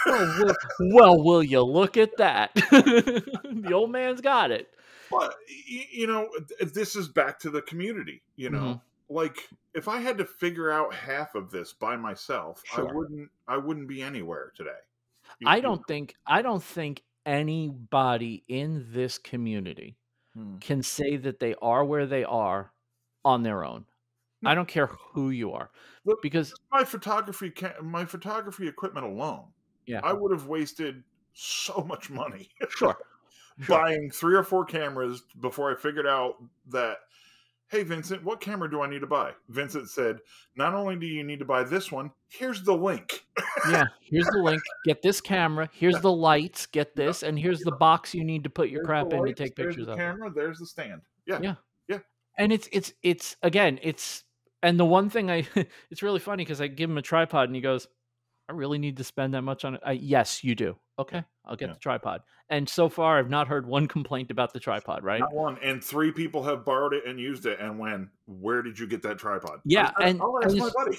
well, 0.80 1.22
will 1.22 1.42
you 1.42 1.60
look 1.60 1.98
at 1.98 2.16
that? 2.16 2.54
the 2.54 3.70
old 3.74 3.90
man's 3.90 4.22
got 4.22 4.50
it. 4.50 4.68
But 5.12 5.34
you 5.46 6.06
know, 6.06 6.28
this 6.60 6.96
is 6.96 7.08
back 7.08 7.38
to 7.40 7.50
the 7.50 7.62
community. 7.62 8.22
You 8.36 8.50
know, 8.50 8.58
Mm-hmm. 8.60 9.14
like 9.14 9.48
if 9.74 9.88
I 9.88 10.00
had 10.00 10.16
to 10.18 10.24
figure 10.24 10.70
out 10.70 10.92
half 10.94 11.34
of 11.34 11.50
this 11.50 11.72
by 11.72 11.96
myself, 11.96 12.62
Sure. 12.64 12.88
I 12.88 12.92
wouldn't. 12.92 13.30
I 13.48 13.56
wouldn't 13.58 13.88
be 13.88 14.02
anywhere 14.02 14.52
today. 14.56 14.70
You- 15.38 15.48
I 15.48 15.56
you- 15.56 15.62
don't 15.62 15.86
think 15.86 16.16
I 16.26 16.42
don't 16.42 16.62
think 16.62 17.02
anybody 17.26 18.42
in 18.48 18.86
this 18.92 19.18
community 19.18 19.96
Hmm. 20.34 20.56
can 20.58 20.82
say 20.82 21.16
that 21.18 21.38
they 21.40 21.54
are 21.60 21.84
where 21.84 22.06
they 22.06 22.24
are 22.24 22.72
on 23.24 23.42
their 23.42 23.64
own. 23.64 23.84
I 24.44 24.54
don't 24.56 24.66
care 24.66 24.86
who 24.88 25.30
you 25.30 25.52
are 25.52 25.70
Look, 26.04 26.20
because 26.20 26.52
my 26.72 26.82
photography, 26.82 27.52
my 27.80 28.04
photography 28.04 28.66
equipment 28.66 29.06
alone, 29.06 29.52
yeah, 29.86 30.00
I 30.02 30.12
would 30.12 30.32
have 30.32 30.46
wasted 30.48 31.04
so 31.32 31.84
much 31.86 32.10
money 32.10 32.48
sure. 32.70 32.96
Sure. 33.60 33.78
buying 33.78 34.10
three 34.10 34.34
or 34.34 34.42
four 34.42 34.64
cameras 34.64 35.22
before 35.40 35.70
I 35.72 35.76
figured 35.80 36.06
out 36.06 36.36
that. 36.70 36.98
Hey 37.68 37.84
Vincent, 37.84 38.22
what 38.22 38.38
camera 38.42 38.70
do 38.70 38.82
I 38.82 38.86
need 38.86 39.00
to 39.00 39.06
buy? 39.06 39.32
Vincent 39.48 39.88
said, 39.88 40.18
"Not 40.56 40.74
only 40.74 40.94
do 40.96 41.06
you 41.06 41.24
need 41.24 41.38
to 41.38 41.46
buy 41.46 41.62
this 41.64 41.90
one, 41.90 42.10
here's 42.28 42.62
the 42.62 42.74
link." 42.76 43.24
yeah, 43.70 43.84
here's 44.02 44.26
the 44.26 44.42
link. 44.42 44.60
Get 44.84 45.00
this 45.00 45.22
camera. 45.22 45.70
Here's 45.72 45.98
the 46.02 46.12
lights. 46.12 46.66
Get 46.66 46.94
this, 46.94 47.22
and 47.22 47.38
here's 47.38 47.60
the 47.60 47.72
box 47.72 48.14
you 48.14 48.24
need 48.24 48.44
to 48.44 48.50
put 48.50 48.68
your 48.68 48.80
There's 48.80 48.86
crap 48.86 49.08
the 49.08 49.16
in 49.16 49.24
to 49.24 49.32
take 49.32 49.56
pictures 49.56 49.86
the 49.86 49.92
of. 49.92 49.96
camera. 49.98 50.30
There's 50.30 50.58
the 50.58 50.66
stand. 50.66 51.00
Yeah, 51.26 51.38
Yeah. 51.40 51.54
yeah. 51.88 51.98
and 52.36 52.52
it's 52.52 52.68
it's 52.72 52.92
it's 53.02 53.36
again 53.42 53.78
it's 53.82 54.24
and 54.62 54.78
the 54.78 54.84
one 54.84 55.08
thing 55.08 55.30
i 55.30 55.46
it's 55.90 56.02
really 56.02 56.18
funny 56.20 56.44
because 56.44 56.60
i 56.60 56.66
give 56.66 56.90
him 56.90 56.98
a 56.98 57.02
tripod 57.02 57.48
and 57.48 57.54
he 57.56 57.62
goes 57.62 57.86
i 58.48 58.52
really 58.52 58.78
need 58.78 58.96
to 58.96 59.04
spend 59.04 59.34
that 59.34 59.42
much 59.42 59.64
on 59.64 59.74
it 59.74 59.80
I, 59.84 59.92
yes 59.92 60.42
you 60.44 60.54
do 60.54 60.76
okay 60.98 61.24
i'll 61.44 61.56
get 61.56 61.68
Yeah. 61.68 61.74
the 61.74 61.78
tripod 61.80 62.20
and 62.50 62.68
so 62.68 62.88
far 62.88 63.18
i've 63.18 63.30
not 63.30 63.48
heard 63.48 63.66
one 63.66 63.86
complaint 63.96 64.30
about 64.30 64.52
the 64.52 64.60
tripod 64.60 65.02
right 65.04 65.20
Not 65.20 65.32
one. 65.32 65.58
And 65.62 65.82
three 65.82 66.12
people 66.12 66.42
have 66.44 66.64
borrowed 66.64 66.92
it 66.94 67.06
and 67.06 67.18
used 67.18 67.46
it. 67.46 67.58
And 67.60 67.78
when, 67.78 68.10
where 68.26 68.62
did 68.62 68.78
you 68.78 68.86
get 68.86 69.02
that 69.02 69.18
tripod? 69.18 69.60
Yeah, 69.64 69.90
I- 69.96 70.08
and- 70.08 70.18
my 70.18 70.40
it's- 70.44 70.72
buddy. 70.74 70.98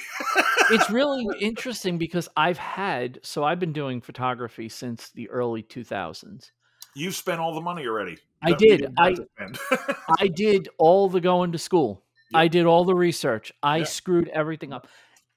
it's 0.71 0.89
really 0.89 1.25
interesting 1.39 1.97
because 1.97 2.27
i've 2.37 2.57
had 2.57 3.19
so 3.23 3.43
i've 3.43 3.59
been 3.59 3.73
doing 3.73 4.01
photography 4.01 4.67
since 4.69 5.09
the 5.11 5.29
early 5.29 5.63
2000s 5.63 6.51
You've 6.95 7.15
spent 7.15 7.39
all 7.39 7.55
the 7.55 7.61
money 7.61 7.87
already. 7.87 8.17
I 8.43 8.53
did. 8.53 8.93
I- 8.99 9.15
i 10.19 10.27
did 10.27 10.69
all 10.77 11.09
the 11.09 11.21
going 11.21 11.51
to 11.53 11.57
school 11.57 12.03
Yeah. 12.31 12.39
i 12.39 12.47
did 12.47 12.65
all 12.65 12.83
the 12.85 12.95
research 12.95 13.51
i 13.61 13.77
Yeah. 13.77 13.83
screwed 13.85 14.27
everything 14.29 14.73
up 14.73 14.87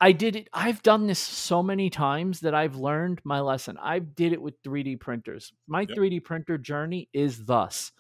i 0.01 0.13
did 0.13 0.37
it 0.37 0.49
i've 0.53 0.83
done 0.83 1.07
this 1.07 1.19
so 1.19 1.63
many 1.63 1.89
times 1.91 2.41
that 2.41 2.55
i've 2.55 2.77
learned 2.77 3.21
my 3.25 3.41
lesson 3.41 3.77
i 3.81 3.99
did 3.99 4.33
it 4.33 4.41
with 4.43 4.55
3d 4.63 4.97
printers 4.97 5.53
my 5.67 5.87
Yep. 5.87 5.99
3d 5.99 6.21
printer 6.21 6.59
journey 6.59 7.09
is 7.13 7.45
thus 7.47 7.93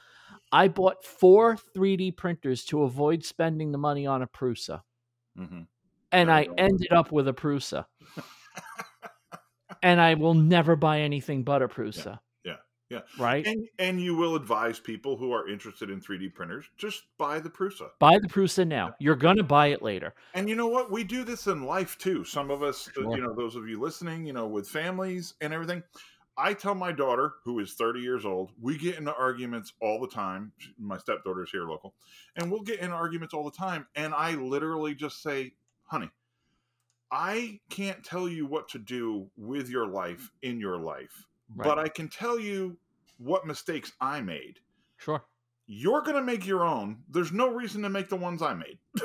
i 0.53 0.69
bought 0.69 1.05
four 1.05 1.57
3d 1.57 2.17
printers 2.17 2.65
to 2.65 2.83
avoid 2.83 3.25
spending 3.25 3.73
the 3.73 3.79
money 3.79 4.07
on 4.07 4.23
a 4.23 4.27
prusa 4.29 4.83
Mhm. 5.37 5.67
and 6.13 6.31
I 6.31 6.49
ended 6.57 6.93
up 6.93 7.13
with 7.13 7.29
a 7.29 7.33
Prusa. 7.33 7.87
and 9.83 10.01
I 10.01 10.15
will 10.15 10.35
never 10.35 10.77
buy 10.77 11.01
anything 11.01 11.45
but 11.45 11.63
a 11.63 11.69
Prusa. 11.69 12.05
yeah, 12.07 12.17
yeah. 12.91 13.01
Right? 13.18 13.47
And 13.47 13.68
and 13.78 14.01
you 14.01 14.14
will 14.14 14.37
advise 14.37 14.78
people 14.78 15.16
who 15.16 15.32
are 15.32 15.49
interested 15.49 15.91
in 15.91 16.01
3D 16.01 16.34
printers 16.34 16.64
just 16.76 17.05
buy 17.18 17.41
the 17.41 17.51
Prusa. 17.51 17.91
buy 17.99 18.18
the 18.18 18.28
Prusa 18.28 18.66
now. 18.66 18.95
You're 19.01 19.16
going 19.16 19.37
to 19.37 19.43
buy 19.43 19.68
it 19.68 19.82
later. 19.82 20.14
And 20.34 20.49
you 20.49 20.55
know 20.55 20.68
what? 20.68 20.91
We 20.91 21.03
do 21.05 21.24
this 21.24 21.47
in 21.47 21.64
life 21.64 21.99
too. 21.99 22.24
Some 22.24 22.51
of 22.51 22.62
us, 22.62 22.89
uh, 22.89 23.03
Sure. 23.03 23.16
you 23.16 23.22
know, 23.22 23.34
those 23.34 23.57
of 23.57 23.68
you 23.68 23.80
listening, 23.80 24.26
you 24.26 24.32
know, 24.32 24.47
with 24.47 24.68
families 24.68 25.34
and 25.41 25.53
everything. 25.53 25.82
I 26.39 26.53
tell 26.53 26.74
my 26.74 26.93
daughter, 26.93 27.32
who 27.45 27.61
is 27.61 27.72
30 27.72 28.01
years 28.01 28.26
old, 28.26 28.53
we 28.61 28.76
get 28.76 28.99
into 28.99 29.14
arguments 29.14 29.72
all 29.80 29.99
the 29.99 30.07
time. 30.07 30.53
My 30.78 30.99
stepdaughter 30.99 31.45
is 31.45 31.51
here 31.51 31.64
local, 31.66 31.95
and 32.37 32.51
we'll 32.53 32.61
get 32.61 32.80
into 32.80 32.95
arguments 32.95 33.32
all 33.32 33.43
the 33.43 33.57
time. 33.57 33.87
And 33.95 34.12
I 34.12 34.32
literally 34.34 34.95
just 34.95 35.22
say, 35.22 35.55
honey, 35.84 36.11
I 37.11 37.61
can't 37.70 38.05
tell 38.05 38.28
you 38.28 38.45
what 38.47 38.68
to 38.70 38.78
do 38.78 39.30
with 39.37 39.70
your 39.70 39.87
life 39.87 40.30
in 40.43 40.61
your 40.61 40.76
life, 40.76 41.24
but 41.55 41.79
I 41.79 41.89
can 41.89 42.09
tell 42.09 42.39
you 42.39 42.77
what 43.19 43.47
mistakes 43.47 43.93
I 44.01 44.21
made. 44.21 44.59
Sure. 44.99 45.23
You're 45.69 46.03
going 46.03 46.15
to 46.15 46.23
make 46.23 46.47
your 46.47 46.65
own. 46.65 46.99
There's 47.11 47.33
no 47.33 47.49
reason 47.49 47.83
to 47.83 47.89
make 47.89 48.09
the 48.09 48.15
ones 48.15 48.41
I 48.41 48.55
made. 48.55 48.79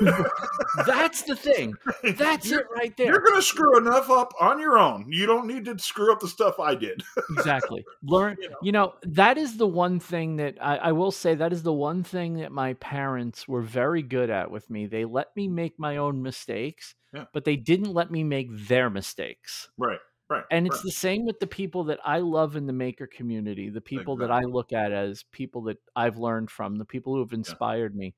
That's 0.86 1.22
the 1.22 1.34
thing. 1.34 1.74
That's 2.16 2.48
You're- 2.48 2.62
it 2.62 2.68
right 2.72 2.96
there. 2.96 3.08
You're 3.08 3.20
going 3.20 3.34
to 3.34 3.42
screw 3.42 3.76
enough 3.78 4.08
up 4.10 4.32
on 4.40 4.60
your 4.60 4.78
own. 4.78 5.06
You 5.10 5.26
don't 5.26 5.48
need 5.48 5.64
to 5.64 5.76
screw 5.78 6.12
up 6.12 6.20
the 6.20 6.28
stuff 6.28 6.60
I 6.60 6.76
did. 6.76 7.02
exactly. 7.36 7.84
Learn. 8.04 8.36
You 8.40 8.50
know. 8.50 8.56
You 8.62 8.72
know, 8.72 8.94
that 9.02 9.38
is 9.38 9.56
the 9.56 9.66
one 9.66 9.98
thing 9.98 10.36
that 10.36 10.54
I, 10.60 10.76
I 10.76 10.92
will 10.92 11.10
say 11.10 11.34
that 11.34 11.52
is 11.52 11.64
the 11.64 11.72
one 11.72 12.04
thing 12.04 12.34
that 12.34 12.52
my 12.52 12.74
parents 12.74 13.48
were 13.48 13.62
very 13.62 14.02
good 14.02 14.30
at 14.30 14.50
with 14.50 14.70
me. 14.70 14.86
They 14.86 15.04
let 15.04 15.34
me 15.34 15.48
make 15.48 15.80
my 15.80 15.96
own 15.96 16.22
mistakes, 16.22 16.94
Yeah. 17.12 17.24
but 17.32 17.44
they 17.44 17.56
didn't 17.56 17.92
let 17.92 18.10
me 18.12 18.22
make 18.22 18.68
their 18.68 18.88
mistakes. 18.88 19.68
Right. 19.76 19.98
Right. 20.32 20.44
And 20.50 20.66
it's 20.66 20.76
right. 20.76 20.84
the 20.84 20.90
same 20.92 21.26
with 21.26 21.40
the 21.40 21.46
people 21.46 21.84
that 21.84 21.98
I 22.04 22.18
love 22.18 22.56
in 22.56 22.66
the 22.66 22.72
maker 22.72 23.06
community, 23.06 23.68
the 23.68 23.80
people 23.80 24.16
that 24.16 24.30
I 24.30 24.40
look 24.40 24.72
at 24.72 24.92
as 24.92 25.24
people 25.30 25.62
that 25.64 25.78
I've 25.94 26.16
learned 26.16 26.50
from, 26.50 26.76
the 26.76 26.84
people 26.84 27.14
who 27.14 27.20
have 27.20 27.32
inspired 27.32 27.94
me. 27.94 28.14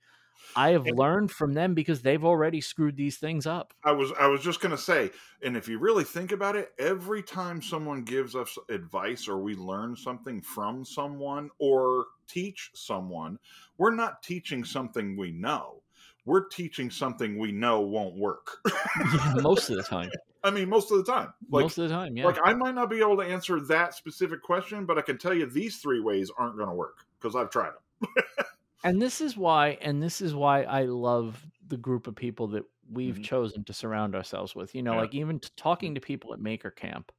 I 0.55 0.71
have 0.71 0.87
And- 0.87 0.99
learned 0.99 1.31
from 1.33 1.55
them 1.55 1.75
because 1.75 2.03
they've 2.03 2.25
already 2.25 2.61
screwed 2.61 2.97
these 2.97 3.17
things 3.17 3.47
up. 3.47 3.73
I 3.83 3.93
was 3.93 4.13
I 4.13 4.27
was 4.27 4.43
just 4.43 4.61
gonna 4.61 4.77
say, 4.77 5.11
and 5.43 5.57
if 5.57 5.69
you 5.69 5.79
really 5.79 6.05
think 6.05 6.33
about 6.33 6.55
it, 6.55 6.73
every 6.79 7.23
time 7.23 7.63
someone 7.63 8.03
gives 8.05 8.37
us 8.37 8.57
advice 8.69 9.27
or 9.27 9.39
we 9.39 9.55
learn 9.55 9.97
something 9.97 10.41
from 10.43 10.85
someone 10.85 11.51
or 11.59 12.07
teach 12.29 12.71
someone, 12.75 13.39
we're 13.79 13.95
not 13.95 14.23
teaching 14.23 14.65
something 14.65 15.17
we 15.17 15.33
know. 15.33 15.83
We're 16.27 16.47
teaching 16.49 16.91
something 16.91 17.39
we 17.39 17.53
know 17.53 17.81
won't 17.81 18.17
work. 18.17 18.59
Yeah, 18.67 19.35
most 19.41 19.71
of 19.71 19.77
the 19.77 19.83
time. 19.97 20.11
I 20.45 20.51
mean, 20.51 20.69
most 20.69 20.93
of 20.93 20.99
the 21.05 21.11
time. 21.11 21.33
Like, 21.51 21.63
most 21.63 21.79
of 21.79 21.89
the 21.89 21.95
time, 21.95 22.17
yeah. 22.17 22.27
like 22.27 22.39
I 22.45 22.55
might 22.55 22.75
not 22.75 22.91
be 22.91 23.01
able 23.01 23.17
to 23.17 23.23
answer 23.23 23.61
that 23.61 23.95
specific 23.95 24.43
question, 24.43 24.85
but 24.87 24.99
I 24.99 25.03
can 25.03 25.19
tell 25.19 25.35
you 25.35 25.47
these 25.47 25.79
three 25.79 26.01
ways 26.01 26.31
aren't 26.39 26.57
going 26.57 26.69
to 26.69 26.75
work 26.75 26.99
because 27.19 27.35
I've 27.35 27.51
tried 27.51 27.73
them. 28.01 28.09
and 28.85 29.01
this 29.01 29.21
is 29.21 29.37
why 29.37 29.79
and 29.81 30.03
this 30.03 30.21
is 30.21 30.35
why 30.35 30.63
i 30.65 30.83
love 30.83 31.43
the 31.69 31.77
group 31.77 32.07
of 32.07 32.15
people 32.15 32.47
that 32.49 32.65
we've 32.91 33.17
Mhm. 33.19 33.25
chosen 33.25 33.65
to 33.65 33.73
surround 33.73 34.15
ourselves 34.15 34.55
with 34.55 34.75
you 34.75 34.83
know 34.83 34.93
Yeah. 34.93 35.01
like 35.01 35.15
even 35.15 35.41
t- 35.41 35.49
talking 35.57 35.95
to 35.95 36.03
people 36.03 36.35
at 36.35 36.41
maker 36.41 36.71
camp 36.71 37.11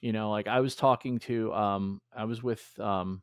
you 0.00 0.12
know 0.12 0.30
like 0.30 0.46
i 0.46 0.60
was 0.60 0.76
talking 0.76 1.18
to 1.20 1.52
um 1.54 2.00
i 2.14 2.24
was 2.24 2.40
with 2.42 2.78
um 2.78 3.20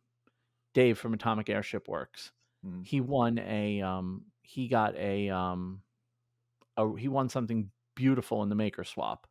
dave 0.74 0.98
from 0.98 1.14
atomic 1.14 1.50
airship 1.50 1.88
works 1.88 2.34
Mhm. 2.66 2.86
he 2.86 3.00
won 3.00 3.40
a 3.40 3.82
um 3.82 4.26
he 4.42 4.68
got 4.68 4.94
a 4.98 5.30
um 5.30 5.82
a, 6.76 6.98
he 6.98 7.08
won 7.08 7.30
something 7.30 7.72
beautiful 7.96 8.44
in 8.44 8.50
the 8.50 8.56
maker 8.56 8.84
swap 8.84 9.29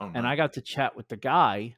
Oh, 0.00 0.10
and. 0.14 0.26
I 0.26 0.36
got 0.36 0.54
to 0.54 0.60
chat 0.60 0.96
with 0.96 1.08
the 1.08 1.16
guy. 1.16 1.76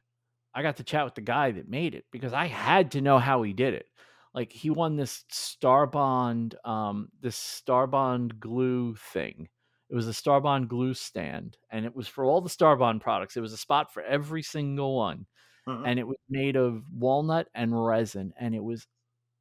I 0.53 0.61
got 0.63 0.77
to 0.77 0.83
chat 0.83 1.05
with 1.05 1.15
the 1.15 1.21
guy 1.21 1.51
that 1.51 1.69
made 1.69 1.93
it 1.95 2.05
because 2.11 2.33
I 2.33 2.47
had 2.47 2.91
to 2.91 3.01
know 3.01 3.19
how 3.19 3.43
he 3.43 3.53
did 3.53 3.73
it. 3.73 3.85
Like 4.33 4.51
he 4.51 4.69
won 4.69 4.95
this 4.97 5.23
Starbond, 5.31 6.55
um, 6.65 7.09
this 7.21 7.37
Starbond 7.37 8.39
glue 8.39 8.95
thing. 8.95 9.49
It 9.89 9.95
was 9.95 10.07
a 10.07 10.11
Starbond 10.11 10.67
glue 10.67 10.93
stand, 10.93 11.57
and 11.71 11.85
it 11.85 11.95
was 11.95 12.07
for 12.07 12.25
all 12.25 12.41
the 12.41 12.49
Starbond 12.49 13.01
products. 13.01 13.37
It 13.37 13.41
was 13.41 13.53
a 13.53 13.57
spot 13.57 13.93
for 13.93 14.03
every 14.03 14.43
single 14.43 14.95
one, 14.97 15.25
Uh-huh. 15.65 15.83
and 15.85 15.97
it 15.99 16.07
was 16.07 16.17
made 16.29 16.55
of 16.57 16.83
walnut 16.91 17.47
and 17.55 17.85
resin, 17.85 18.33
and 18.39 18.53
it 18.53 18.63
was 18.63 18.85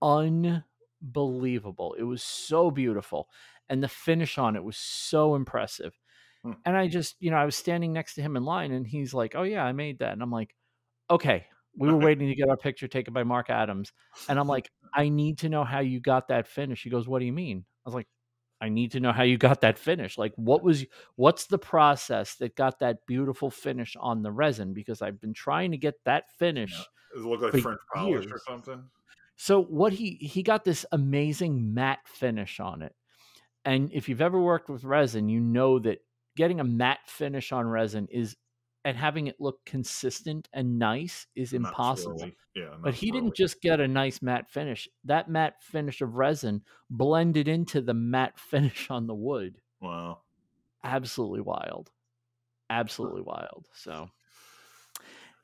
unbelievable. 0.02 1.94
It 1.98 2.04
was 2.04 2.22
so 2.22 2.70
beautiful, 2.70 3.28
and 3.68 3.82
the 3.82 3.88
finish 3.88 4.38
on 4.38 4.56
it 4.56 4.64
was 4.64 4.76
so 4.76 5.34
impressive. 5.34 5.98
Hmm. 6.46 6.52
And 6.64 6.76
I 6.76 6.86
just, 6.88 7.16
you 7.20 7.30
know, 7.30 7.36
I 7.36 7.44
was 7.44 7.56
standing 7.56 7.92
next 7.92 8.14
to 8.14 8.22
him 8.22 8.36
in 8.36 8.44
line, 8.44 8.72
and 8.72 8.86
he's 8.86 9.12
like, 9.12 9.34
"Oh 9.34 9.42
yeah, 9.42 9.64
I 9.64 9.72
made 9.72 9.98
that," 9.98 10.12
and 10.12 10.22
I'm 10.22 10.30
like, 10.30 10.54
"Okay." 11.10 11.46
We 11.78 11.90
were 11.90 11.98
waiting 11.98 12.28
to 12.28 12.34
get 12.34 12.48
our 12.48 12.56
picture 12.56 12.88
taken 12.88 13.12
by 13.12 13.22
Mark 13.24 13.50
Adams, 13.50 13.92
and 14.28 14.38
I'm 14.38 14.48
like, 14.48 14.70
"I 14.94 15.08
need 15.10 15.38
to 15.40 15.48
know 15.50 15.64
how 15.64 15.80
you 15.80 16.00
got 16.00 16.28
that 16.28 16.46
finish." 16.48 16.82
He 16.82 16.90
goes, 16.90 17.08
"What 17.08 17.18
do 17.20 17.26
you 17.26 17.32
mean?" 17.32 17.66
I 17.84 17.88
was 17.88 17.94
like, 17.94 18.08
"I 18.60 18.68
need 18.70 18.92
to 18.92 19.00
know 19.00 19.12
how 19.12 19.24
you 19.24 19.38
got 19.38 19.60
that 19.62 19.78
finish. 19.78 20.18
Like, 20.18 20.32
what 20.36 20.62
was, 20.62 20.86
what's 21.16 21.46
the 21.46 21.58
process 21.58 22.36
that 22.36 22.56
got 22.56 22.78
that 22.80 23.06
beautiful 23.06 23.50
finish 23.50 23.96
on 24.00 24.22
the 24.22 24.32
resin? 24.32 24.72
Because 24.74 25.02
I've 25.02 25.20
been 25.20 25.34
trying 25.34 25.72
to 25.72 25.78
get 25.78 25.96
that 26.04 26.30
finish." 26.38 26.72
Does 27.14 27.24
it 27.24 27.28
look 27.28 27.42
like 27.42 27.60
French 27.62 27.80
polish 27.94 28.26
or 28.30 28.38
something? 28.46 28.88
So 29.36 29.62
what 29.62 29.92
he 29.92 30.12
he 30.14 30.42
got 30.42 30.64
this 30.64 30.86
amazing 30.92 31.74
matte 31.74 32.06
finish 32.06 32.58
on 32.60 32.82
it. 32.82 32.94
And 33.64 33.92
if 33.92 34.08
you've 34.08 34.22
ever 34.22 34.40
worked 34.40 34.70
with 34.70 34.84
resin, 34.84 35.28
you 35.28 35.40
know 35.40 35.78
that 35.80 35.98
getting 36.36 36.60
a 36.60 36.64
matte 36.64 37.08
finish 37.08 37.50
on 37.52 37.66
resin 37.66 38.06
is 38.10 38.36
and 38.84 38.96
having 38.96 39.26
it 39.26 39.40
look 39.40 39.64
consistent 39.66 40.48
and 40.52 40.78
nice 40.78 41.26
is 41.34 41.52
Not 41.52 41.62
impossible. 41.72 42.18
swirly. 42.20 42.36
Yeah, 42.54 42.76
But 42.84 42.94
he 42.94 43.10
didn't 43.10 43.34
just 43.34 43.60
get 43.60 43.80
a 43.80 43.88
nice 43.88 44.22
matte 44.22 44.48
finish. 44.48 44.88
That 45.04 45.28
matte 45.28 45.62
finish 45.62 46.00
of 46.02 46.14
resin 46.14 46.62
blended 46.88 47.48
into 47.48 47.80
the 47.80 47.94
matte 47.94 48.38
finish 48.52 48.88
on 48.90 49.08
the 49.08 49.14
wood. 49.14 49.60
Wow. 49.80 50.20
Absolutely 50.84 51.40
wild. 51.40 51.90
Absolutely 52.70 53.22
wild. 53.22 53.68
So 53.74 54.10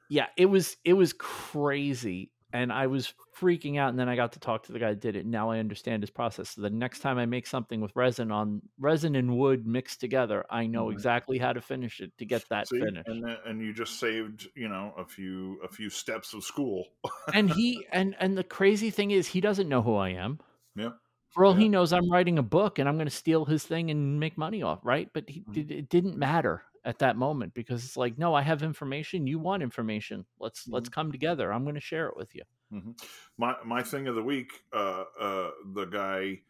yeah, 0.08 0.26
it 0.36 0.46
was 0.46 0.76
it 0.84 0.92
was 0.92 1.12
crazy 1.14 2.31
and 2.52 2.72
I 2.72 2.86
was 2.86 3.14
freaking 3.36 3.78
out 3.78 3.90
and 3.90 3.98
then 3.98 4.08
I 4.08 4.16
got 4.16 4.32
to 4.32 4.40
talk 4.40 4.62
to 4.64 4.72
the 4.72 4.78
guy 4.78 4.90
that 4.90 5.00
did 5.00 5.16
it. 5.16 5.26
Now 5.26 5.50
I 5.50 5.58
understand 5.58 6.02
his 6.02 6.10
process. 6.10 6.50
So 6.50 6.60
the 6.62 6.70
next 6.70 7.00
time 7.00 7.18
I 7.18 7.26
make 7.26 7.46
something 7.46 7.80
with 7.80 7.92
resin 7.96 8.30
on 8.30 8.62
resin 8.78 9.16
and 9.16 9.36
wood 9.38 9.66
mixed 9.66 10.00
together, 10.00 10.44
I 10.50 10.66
know 10.66 10.88
Mhm. 10.88 10.92
exactly 10.92 11.38
how 11.38 11.52
to 11.52 11.60
finish 11.60 12.00
it 12.00 12.16
to 12.18 12.24
get 12.26 12.48
that 12.50 12.68
See, 12.68 12.78
finish. 12.78 13.06
and 13.06 13.24
and 13.44 13.60
you 13.62 13.72
just 13.72 13.98
saved 13.98 14.48
you 14.54 14.68
know 14.68 14.92
a 14.96 15.04
few 15.06 15.60
a 15.62 15.68
few 15.68 15.90
steps 15.90 16.34
of 16.34 16.44
school. 16.44 16.86
and 17.32 17.50
he 17.50 17.86
and 17.92 18.14
and 18.20 18.36
the 18.36 18.44
crazy 18.44 18.90
thing 18.90 19.10
is 19.10 19.26
he 19.28 19.40
doesn't 19.40 19.68
know 19.68 19.82
who 19.82 19.94
I 19.96 20.10
am. 20.10 20.38
Yeah. 20.74 20.92
For 21.30 21.44
all 21.44 21.54
Yeah. 21.54 21.60
he 21.60 21.68
knows, 21.68 21.92
I'm 21.92 22.10
writing 22.10 22.38
a 22.38 22.42
book 22.42 22.78
and 22.78 22.88
I'm 22.88 22.96
going 22.96 23.06
to 23.08 23.10
steal 23.14 23.44
his 23.46 23.64
thing 23.66 23.90
and 23.90 24.20
make 24.20 24.36
money 24.36 24.62
off, 24.62 24.80
right? 24.84 25.10
But 25.14 25.28
he, 25.30 25.42
Mhm. 25.48 25.70
it 25.70 25.88
didn't 25.88 26.16
matter 26.18 26.62
at 26.84 26.98
that 27.00 27.16
moment 27.16 27.54
because 27.54 27.84
it's 27.84 27.96
like, 27.96 28.18
no, 28.18 28.34
I 28.34 28.42
have 28.42 28.62
information. 28.62 29.26
You 29.26 29.38
want 29.38 29.62
information. 29.62 30.26
Let's 30.38 30.68
let's 30.70 30.88
Mm-hmm. 30.88 30.90
come 30.90 31.12
together. 31.12 31.52
I'm 31.52 31.64
going 31.64 31.74
to 31.76 31.80
share 31.80 32.08
it 32.08 32.16
with 32.16 32.34
you. 32.34 32.42
Mhm. 32.72 32.96
My 33.36 33.56
my 33.64 33.82
thing 33.82 34.08
of 34.08 34.14
the 34.14 34.22
week, 34.22 34.64
uh, 34.72 35.04
uh, 35.18 35.50
the 35.74 35.84
guy, 35.86 36.42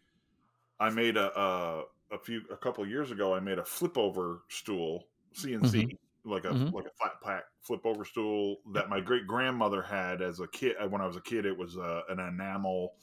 I 0.81 0.91
made 0.91 1.17
a, 1.17 1.39
a 1.39 1.85
a 2.13 2.19
few 2.19 2.43
a 2.51 2.57
couple 2.57 2.85
of 2.85 2.91
years 2.91 3.11
ago. 3.13 3.35
I 3.35 3.41
made 3.41 3.59
a 3.59 3.65
flip 3.65 3.99
over 3.99 4.45
stool 4.51 5.11
CNC, 5.33 5.87
like 6.25 6.45
a 6.45 6.51
Mhm. 6.51 6.73
like 6.73 6.87
a 6.87 6.93
flat 7.01 7.21
pack 7.23 7.45
flip 7.63 7.87
over 7.87 8.05
stool 8.05 8.59
that 8.73 8.89
my 8.91 9.01
great 9.01 9.27
grandmother 9.27 9.83
had 9.83 10.23
as 10.23 10.41
a 10.41 10.49
kid. 10.49 10.77
When 10.91 11.01
I 11.03 11.07
was 11.07 11.17
a 11.17 11.23
kid, 11.23 11.47
it 11.47 11.57
was 11.59 11.79
uh, 11.79 12.03
an 12.09 12.21
enamel, 12.21 12.97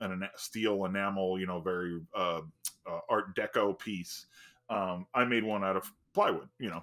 an 0.00 0.28
steel 0.36 0.84
enamel, 0.86 1.38
you 1.40 1.46
know, 1.46 1.60
very 1.60 2.00
uh, 2.14 2.42
uh, 2.86 3.00
Art 3.10 3.36
Deco 3.36 3.78
piece. 3.78 4.26
Um, 4.68 5.06
I 5.14 5.24
made 5.24 5.44
one 5.44 5.64
out 5.64 5.76
of 5.76 5.92
plywood, 6.16 6.48
you 6.58 6.70
know, 6.70 6.82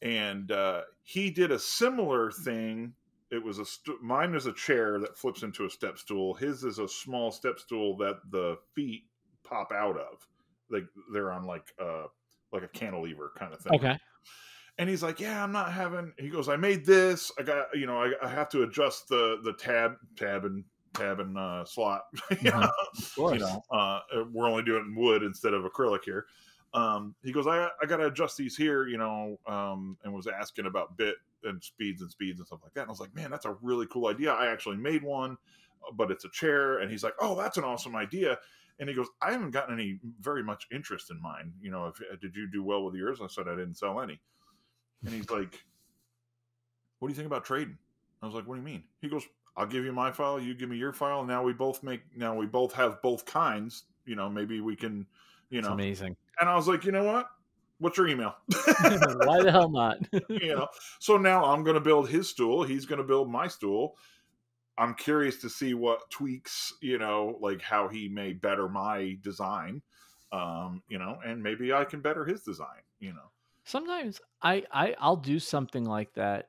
and 0.00 0.50
uh, 0.50 0.80
he 1.02 1.30
did 1.30 1.52
a 1.52 1.58
similar 1.58 2.30
thing. 2.32 2.94
It 3.30 3.42
was 3.44 3.58
a 3.58 3.64
st- 3.66 4.02
mine 4.02 4.34
is 4.34 4.46
a 4.46 4.52
chair 4.52 4.98
that 5.00 5.16
flips 5.16 5.42
into 5.42 5.64
a 5.66 5.70
step 5.70 5.98
stool. 5.98 6.34
His 6.34 6.64
is 6.64 6.78
a 6.78 6.88
small 6.88 7.30
step 7.30 7.58
stool 7.58 7.96
that 7.98 8.16
the 8.30 8.56
feet 8.74 9.04
pop 9.44 9.72
out 9.72 9.96
of. 9.98 10.26
Like 10.70 10.84
they're 11.12 11.30
on 11.32 11.44
like 11.44 11.72
uh 11.78 12.04
like 12.52 12.62
a 12.62 12.68
cantilever 12.68 13.32
kind 13.36 13.52
of 13.52 13.60
thing. 13.60 13.74
Okay. 13.74 13.96
and 14.78 14.88
he's 14.88 15.02
like 15.02 15.20
yeah 15.20 15.42
i'm 15.44 15.52
not 15.52 15.70
having 15.72 16.12
he 16.18 16.28
goes 16.30 16.48
i 16.48 16.56
made 16.56 16.84
this. 16.86 17.30
I 17.38 17.42
got 17.42 17.66
you 17.74 17.86
know 17.86 17.98
i, 18.02 18.12
I 18.22 18.28
have 18.28 18.48
to 18.50 18.62
adjust 18.62 19.08
the 19.08 19.38
the 19.44 19.52
tab 19.52 19.96
tab 20.16 20.44
and 20.46 20.64
tab 20.94 21.20
and 21.20 21.36
uh 21.38 21.64
slot 21.64 22.02
you 22.30 22.36
Mhm. 22.50 22.60
know, 22.60 22.70
Of 22.98 23.14
course. 23.14 23.34
you 23.34 23.40
know 23.40 23.62
uh 23.70 24.00
we're 24.32 24.48
only 24.48 24.62
doing 24.62 24.94
wood 24.96 25.22
instead 25.22 25.52
of 25.54 25.64
acrylic 25.64 26.04
here 26.04 26.26
um 26.74 27.14
he 27.22 27.32
goes 27.32 27.46
i 27.46 27.68
i 27.82 27.86
gotta 27.86 28.06
adjust 28.06 28.36
these 28.36 28.56
here 28.56 28.86
you 28.86 28.96
know 28.96 29.38
um 29.46 29.96
and 30.04 30.12
was 30.12 30.26
asking 30.26 30.66
about 30.66 30.96
bit 30.96 31.16
and 31.44 31.62
speeds 31.62 32.00
and 32.02 32.10
speeds 32.10 32.40
and 32.40 32.46
stuff 32.46 32.60
like 32.62 32.72
that 32.74 32.82
and 32.82 32.88
i 32.88 32.92
was 32.92 33.00
like 33.00 33.14
man 33.14 33.30
that's 33.30 33.44
a 33.46 33.56
really 33.60 33.86
cool 33.90 34.06
idea 34.06 34.32
i 34.32 34.50
actually 34.50 34.76
made 34.76 35.02
one 35.02 35.36
but 35.94 36.10
it's 36.10 36.24
a 36.24 36.30
chair 36.30 36.78
and 36.78 36.90
he's 36.90 37.02
like 37.04 37.14
oh 37.20 37.34
that's 37.36 37.58
an 37.58 37.64
awesome 37.64 37.96
idea 37.96 38.38
And 38.78 38.88
he 38.88 38.94
goes, 38.94 39.08
I 39.20 39.30
haven't 39.32 39.50
gotten 39.50 39.74
any 39.78 40.00
very 40.20 40.42
much 40.42 40.66
interest 40.72 41.10
in 41.10 41.20
mine. 41.20 41.52
You 41.60 41.70
know, 41.70 41.86
if 41.86 42.00
uh, 42.00 42.16
did 42.20 42.34
you 42.34 42.48
do 42.50 42.64
well 42.64 42.84
with 42.84 42.94
yours? 42.94 43.20
I 43.20 43.26
said 43.28 43.46
I 43.46 43.54
didn't 43.54 43.74
sell 43.74 44.00
any. 44.00 44.20
And 45.04 45.14
he's 45.14 45.30
like, 45.30 45.64
What 46.98 47.08
do 47.08 47.12
you 47.12 47.16
think 47.16 47.26
about 47.26 47.44
trading? 47.44 47.78
I 48.22 48.26
was 48.26 48.34
like, 48.34 48.46
What 48.46 48.54
do 48.54 48.60
you 48.60 48.66
mean? 48.66 48.84
He 49.00 49.08
goes, 49.08 49.24
I'll 49.56 49.66
give 49.66 49.84
you 49.84 49.92
my 49.92 50.10
file, 50.10 50.40
you 50.40 50.54
give 50.54 50.70
me 50.70 50.76
your 50.78 50.92
file. 50.92 51.22
Now 51.24 51.42
we 51.42 51.52
both 51.52 51.82
make 51.82 52.02
now 52.16 52.34
we 52.34 52.46
both 52.46 52.72
have 52.72 53.02
both 53.02 53.24
kinds. 53.26 53.84
You 54.06 54.16
know, 54.16 54.28
maybe 54.30 54.60
we 54.60 54.74
can, 54.74 55.06
you 55.50 55.58
It's 55.58 55.68
know. 55.68 55.74
amazing. 55.74 56.16
And 56.40 56.48
I 56.48 56.54
was 56.54 56.68
like, 56.68 56.84
you 56.84 56.92
know 56.92 57.04
what? 57.04 57.26
What's 57.78 57.98
your 57.98 58.08
email? 58.08 58.34
Why 58.80 59.42
the 59.42 59.50
hell 59.50 59.70
not? 59.70 59.98
you 60.28 60.54
know. 60.54 60.68
So 61.00 61.16
now 61.16 61.44
I'm 61.44 61.64
going 61.64 61.74
to 61.74 61.80
build 61.80 62.08
his 62.08 62.28
stool. 62.28 62.62
He's 62.62 62.86
going 62.86 62.98
to 63.00 63.04
build 63.04 63.30
my 63.30 63.48
stool. 63.48 63.96
I'm 64.78 64.94
curious 64.94 65.36
to 65.38 65.50
see 65.50 65.74
what 65.74 66.10
tweaks, 66.10 66.72
you 66.80 66.98
know, 66.98 67.38
like 67.40 67.60
how 67.60 67.88
he 67.88 68.08
may 68.08 68.32
better 68.32 68.68
my 68.68 69.18
design, 69.22 69.82
um, 70.32 70.82
you 70.88 70.98
know, 70.98 71.18
and 71.24 71.42
maybe 71.42 71.72
I 71.72 71.84
can 71.84 72.00
better 72.00 72.24
his 72.24 72.42
design, 72.42 72.80
you 72.98 73.12
know. 73.12 73.30
Sometimes 73.64 74.20
I, 74.40 74.64
I 74.72 74.94
I'll 74.98 75.16
do 75.16 75.38
something 75.38 75.84
like 75.84 76.12
that. 76.14 76.48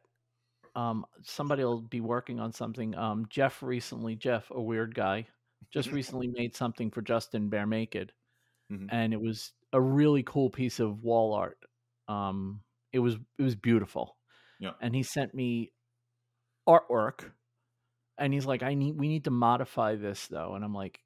Um, 0.76 1.06
somebody 1.22 1.64
will 1.64 1.82
be 1.82 2.02
working 2.02 2.40
on 2.40 2.52
something. 2.54 2.96
Um, 2.96 3.28
Jeff 3.30 3.62
recently, 3.62 4.16
Jeff, 4.16 4.50
a 4.50 4.62
weird 4.62 4.96
guy, 4.96 5.28
just 5.72 5.92
recently 5.92 6.28
made 6.28 6.56
something 6.56 6.90
for 6.90 7.02
Justin 7.02 7.50
Bare 7.50 7.68
Naked, 7.68 8.14
Mhm. 8.70 8.89
and 8.89 9.14
it 9.14 9.22
was 9.22 9.53
a 9.74 9.82
really 9.82 10.24
cool 10.24 10.49
piece 10.49 10.80
of 10.80 11.03
wall 11.03 11.34
art. 11.34 11.59
Um, 12.07 12.64
it 12.91 12.99
was 12.99 13.16
it 13.39 13.43
was 13.43 13.55
beautiful. 13.55 14.18
Yeah. 14.59 14.74
And 14.82 14.95
he 14.95 15.03
sent 15.03 15.34
me 15.36 15.74
artwork, 16.68 17.34
and 18.18 18.34
he's 18.34 18.45
like, 18.45 18.64
"I 18.64 18.74
need 18.76 18.97
we 18.99 19.07
need 19.07 19.26
to 19.26 19.32
modify 19.32 19.95
this 19.95 20.28
though," 20.28 20.55
and 20.55 20.64
I'm 20.66 20.74
like, 20.76 21.01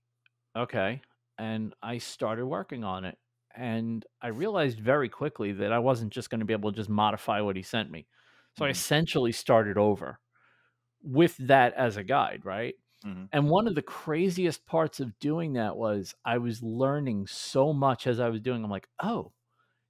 "Okay." 0.57 1.01
And 1.39 1.75
I 1.83 1.99
started 1.99 2.47
working 2.47 2.83
on 2.85 3.05
it, 3.05 3.19
and 3.55 4.05
I 4.21 4.29
realized 4.29 4.79
very 4.81 5.09
quickly 5.09 5.53
that 5.53 5.73
I 5.73 5.79
wasn't 5.79 6.13
just 6.13 6.29
going 6.31 6.39
to 6.41 6.45
be 6.47 6.53
able 6.53 6.71
to 6.71 6.77
just 6.77 6.89
modify 6.89 7.41
what 7.41 7.55
he 7.57 7.63
sent 7.63 7.91
me. 7.91 8.07
So 8.57 8.65
I 8.65 8.69
Mhm. 8.69 8.71
essentially 8.71 9.31
started 9.33 9.77
over 9.77 10.19
with 11.03 11.37
that 11.37 11.73
as 11.75 11.97
a 11.97 12.03
guide, 12.03 12.45
right? 12.45 12.75
Mhm. 13.03 13.27
And 13.31 13.49
one 13.49 13.67
of 13.67 13.75
the 13.75 13.81
craziest 13.81 14.65
parts 14.65 14.99
of 14.99 15.17
doing 15.19 15.53
that 15.53 15.75
was 15.77 16.15
I 16.25 16.37
was 16.37 16.63
learning 16.63 17.27
so 17.27 17.73
much 17.73 18.07
as 18.07 18.19
I 18.19 18.29
was 18.29 18.41
doing. 18.41 18.63
I'm 18.63 18.71
like, 18.71 18.87
oh, 19.01 19.33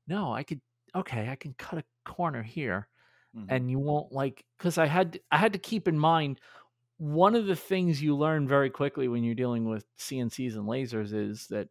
no, 0.07 0.33
I 0.33 0.43
could, 0.43 0.61
okay, 0.95 1.29
I 1.29 1.35
can 1.37 1.53
cut 1.55 1.79
a 1.79 2.11
corner 2.11 2.43
here. 2.43 2.89
Mhm. 3.33 3.49
And 3.49 3.71
you 3.71 3.79
won't 3.79 4.11
like, 4.13 4.45
because 4.57 4.77
I 4.77 4.87
had, 4.87 5.19
I 5.31 5.37
had 5.37 5.53
to 5.53 5.59
keep 5.59 5.87
in 5.87 5.99
mind 5.99 6.41
one 6.97 7.35
of 7.35 7.47
the 7.47 7.55
things 7.57 8.01
you 8.01 8.15
learn 8.17 8.47
very 8.47 8.69
quickly 8.71 9.07
when 9.09 9.23
you're 9.23 9.35
dealing 9.35 9.69
with 9.69 9.85
CNCs 9.97 10.55
and 10.55 10.67
lasers 10.67 11.13
is 11.13 11.47
that 11.49 11.69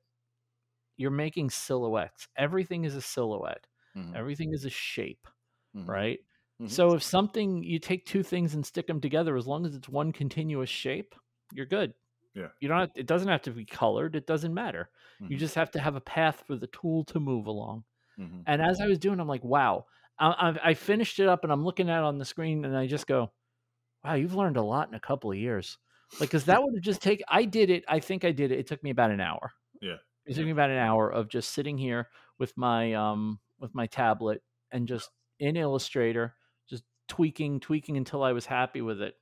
you're 0.97 1.11
making 1.11 1.51
silhouettes. 1.51 2.29
Everything 2.37 2.85
is 2.85 2.95
a 2.95 3.03
silhouette, 3.03 3.67
Mhm. 3.95 4.17
everything 4.17 4.53
is 4.53 4.65
a 4.65 4.71
shape, 4.71 5.27
Mhm. 5.75 5.89
right? 5.89 6.21
Mhm. 6.59 6.81
So 6.81 6.95
if 6.95 7.03
something 7.03 7.63
you 7.65 7.79
take 7.81 8.07
two 8.07 8.23
things 8.23 8.55
and 8.55 8.67
stick 8.67 8.87
them 8.89 9.01
together, 9.01 9.37
as 9.37 9.47
long 9.47 9.67
as 9.67 9.75
it's 9.77 9.89
one 9.89 10.13
continuous 10.13 10.71
shape, 10.71 11.15
you're 11.53 11.67
good. 11.67 11.95
Yeah. 12.35 12.49
You 12.61 12.69
don't. 12.69 12.81
Have, 12.81 12.91
it 12.95 13.07
doesn't 13.07 13.29
have 13.29 13.43
to 13.43 13.51
be 13.51 13.65
colored. 13.65 14.15
It 14.17 14.27
doesn't 14.27 14.53
matter. 14.53 14.91
You 15.21 15.37
Mhm. 15.37 15.39
just 15.41 15.55
have 15.55 15.71
to 15.73 15.81
have 15.81 15.97
a 15.97 16.01
path 16.01 16.45
for 16.47 16.55
the 16.57 16.67
tool 16.67 17.05
to 17.07 17.19
move 17.21 17.47
along. 17.47 17.85
Mhm. 18.19 18.43
And 18.47 18.61
as 18.63 18.81
I 18.81 18.87
was 18.87 18.99
doing, 18.99 19.21
I'm 19.21 19.29
like, 19.29 19.45
wow. 19.45 19.87
I, 20.19 20.29
I, 20.29 20.71
I 20.71 20.75
finished 20.75 21.19
it 21.19 21.29
up, 21.29 21.45
and 21.45 21.53
I'm 21.53 21.65
looking 21.65 21.89
at 21.91 21.99
it 21.99 22.05
on 22.05 22.19
the 22.19 22.25
screen, 22.25 22.65
and 22.65 22.77
I 22.77 22.87
just 22.87 23.07
go, 23.07 23.33
wow, 24.05 24.15
you've 24.15 24.35
learned 24.35 24.57
a 24.57 24.63
lot 24.63 24.89
in 24.89 24.95
a 24.95 25.01
couple 25.01 25.31
of 25.31 25.37
years. 25.39 25.79
Like, 26.21 26.29
because 26.31 26.45
that 26.47 26.61
would 26.63 26.75
have 26.75 26.83
just 26.85 27.03
taken. 27.03 27.25
I 27.29 27.45
did 27.45 27.71
it. 27.71 27.85
I 27.89 28.01
think 28.01 28.25
I 28.25 28.33
did 28.33 28.51
it. 28.53 28.59
It 28.59 28.67
took 28.67 28.83
me 28.83 28.91
about 28.91 29.11
an 29.11 29.21
hour. 29.21 29.53
Yeah. 29.81 29.97
It 30.27 30.35
took 30.35 30.45
me 30.45 30.51
about 30.51 30.71
an 30.71 30.79
hour 30.79 31.09
of 31.11 31.29
just 31.29 31.51
sitting 31.53 31.79
here 31.79 32.09
with 32.39 32.57
my 32.57 32.93
um 32.95 33.39
with 33.59 33.75
my 33.75 33.87
tablet 33.87 34.43
and 34.73 34.87
just 34.89 35.11
in 35.39 35.57
Illustrator, 35.57 36.35
just 36.69 36.85
tweaking, 37.09 37.61
tweaking 37.61 37.97
until 37.97 38.23
I 38.23 38.33
was 38.33 38.45
happy 38.45 38.83
with 38.83 39.01
it. 39.01 39.15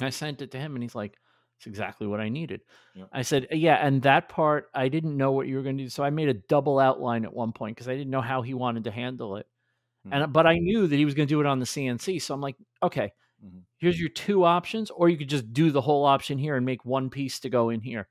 And 0.00 0.06
I 0.06 0.10
sent 0.10 0.42
it 0.42 0.50
to 0.52 0.58
him 0.58 0.74
and 0.76 0.82
he's 0.82 0.94
like, 0.94 1.16
It's 1.62 1.66
exactly 1.68 2.08
what 2.08 2.18
I 2.20 2.28
needed. 2.28 2.62
Yep. 2.94 3.08
I 3.12 3.22
said, 3.22 3.46
Yeah, 3.52 3.76
and 3.86 4.02
that 4.02 4.28
part 4.28 4.68
I 4.74 4.88
didn't 4.88 5.16
know 5.16 5.30
what 5.30 5.46
you 5.46 5.54
were 5.56 5.62
gonna 5.62 5.76
do. 5.78 5.88
So 5.88 6.02
I 6.02 6.10
made 6.10 6.28
a 6.28 6.34
double 6.34 6.80
outline 6.80 7.24
at 7.24 7.32
one 7.32 7.52
point 7.52 7.76
because 7.76 7.86
I 7.88 7.94
didn't 7.94 8.10
know 8.10 8.20
how 8.20 8.42
he 8.42 8.52
wanted 8.52 8.82
to 8.84 8.90
handle 8.90 9.36
it. 9.36 9.46
And 10.10 10.32
but 10.32 10.46
I 10.48 10.58
knew 10.58 10.88
that 10.88 10.96
he 10.96 11.04
was 11.04 11.14
gonna 11.14 11.26
do 11.26 11.38
it 11.40 11.46
on 11.46 11.60
the 11.60 11.66
CNC. 11.66 12.20
So 12.20 12.34
I'm 12.34 12.40
like, 12.40 12.56
okay, 12.82 13.12
Mhm. 13.44 13.62
here's 13.78 14.00
your 14.00 14.08
two 14.10 14.42
options, 14.44 14.90
or 14.90 15.08
you 15.08 15.16
could 15.16 15.28
just 15.28 15.52
do 15.52 15.70
the 15.70 15.80
whole 15.80 16.04
option 16.04 16.38
here 16.38 16.56
and 16.56 16.66
make 16.66 16.84
one 16.84 17.08
piece 17.10 17.38
to 17.40 17.48
go 17.50 17.70
in 17.70 17.80
here 17.80 18.08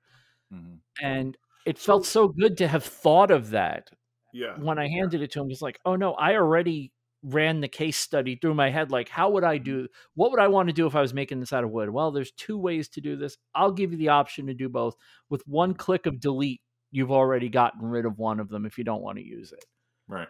Mhm. 0.53 0.79
and 1.01 1.37
it 1.65 1.77
felt 1.77 2.05
so 2.05 2.29
good 2.29 2.57
to 2.57 2.67
have 2.69 2.83
thought 2.85 3.31
of 3.31 3.49
that 3.51 3.91
Yeah. 4.33 4.57
when 4.59 4.79
I 4.79 4.87
handed 4.87 5.21
it 5.21 5.31
to 5.33 5.41
him. 5.41 5.49
he's 5.49 5.61
like, 5.61 5.79
oh 5.85 5.95
no, 5.97 6.13
I 6.15 6.35
already 6.35 6.93
ran 7.23 7.61
the 7.61 7.67
case 7.67 7.97
study 7.97 8.35
through 8.35 8.55
my 8.55 8.69
head. 8.69 8.91
Like, 8.91 9.09
how 9.09 9.29
would 9.31 9.43
I 9.43 9.57
mm-hmm. 9.57 9.63
do? 9.63 9.87
What 10.15 10.31
would 10.31 10.39
I 10.39 10.47
want 10.47 10.69
to 10.69 10.73
do 10.73 10.87
if 10.87 10.95
I 10.95 11.01
was 11.01 11.13
making 11.13 11.39
this 11.39 11.53
out 11.53 11.63
of 11.63 11.71
wood? 11.71 11.89
Well, 11.89 12.11
there's 12.11 12.31
two 12.31 12.57
ways 12.57 12.89
to 12.89 13.01
do 13.01 13.15
this. 13.15 13.37
I'll 13.53 13.71
give 13.71 13.91
you 13.91 13.97
the 13.97 14.09
option 14.09 14.47
to 14.47 14.53
do 14.53 14.69
both. 14.69 14.95
With 15.29 15.47
one 15.47 15.71
mm-hmm. 15.71 15.77
click 15.77 16.05
of 16.05 16.19
delete, 16.19 16.61
you've 16.91 17.11
already 17.11 17.49
gotten 17.49 17.81
rid 17.81 18.05
of 18.05 18.17
one 18.17 18.39
of 18.39 18.49
them 18.49 18.65
if 18.65 18.77
you 18.77 18.83
don't 18.83 19.01
want 19.01 19.17
to 19.17 19.23
use 19.25 19.51
it. 19.51 19.65
Right. 20.07 20.27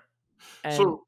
And 0.63 0.75
so 0.75 1.05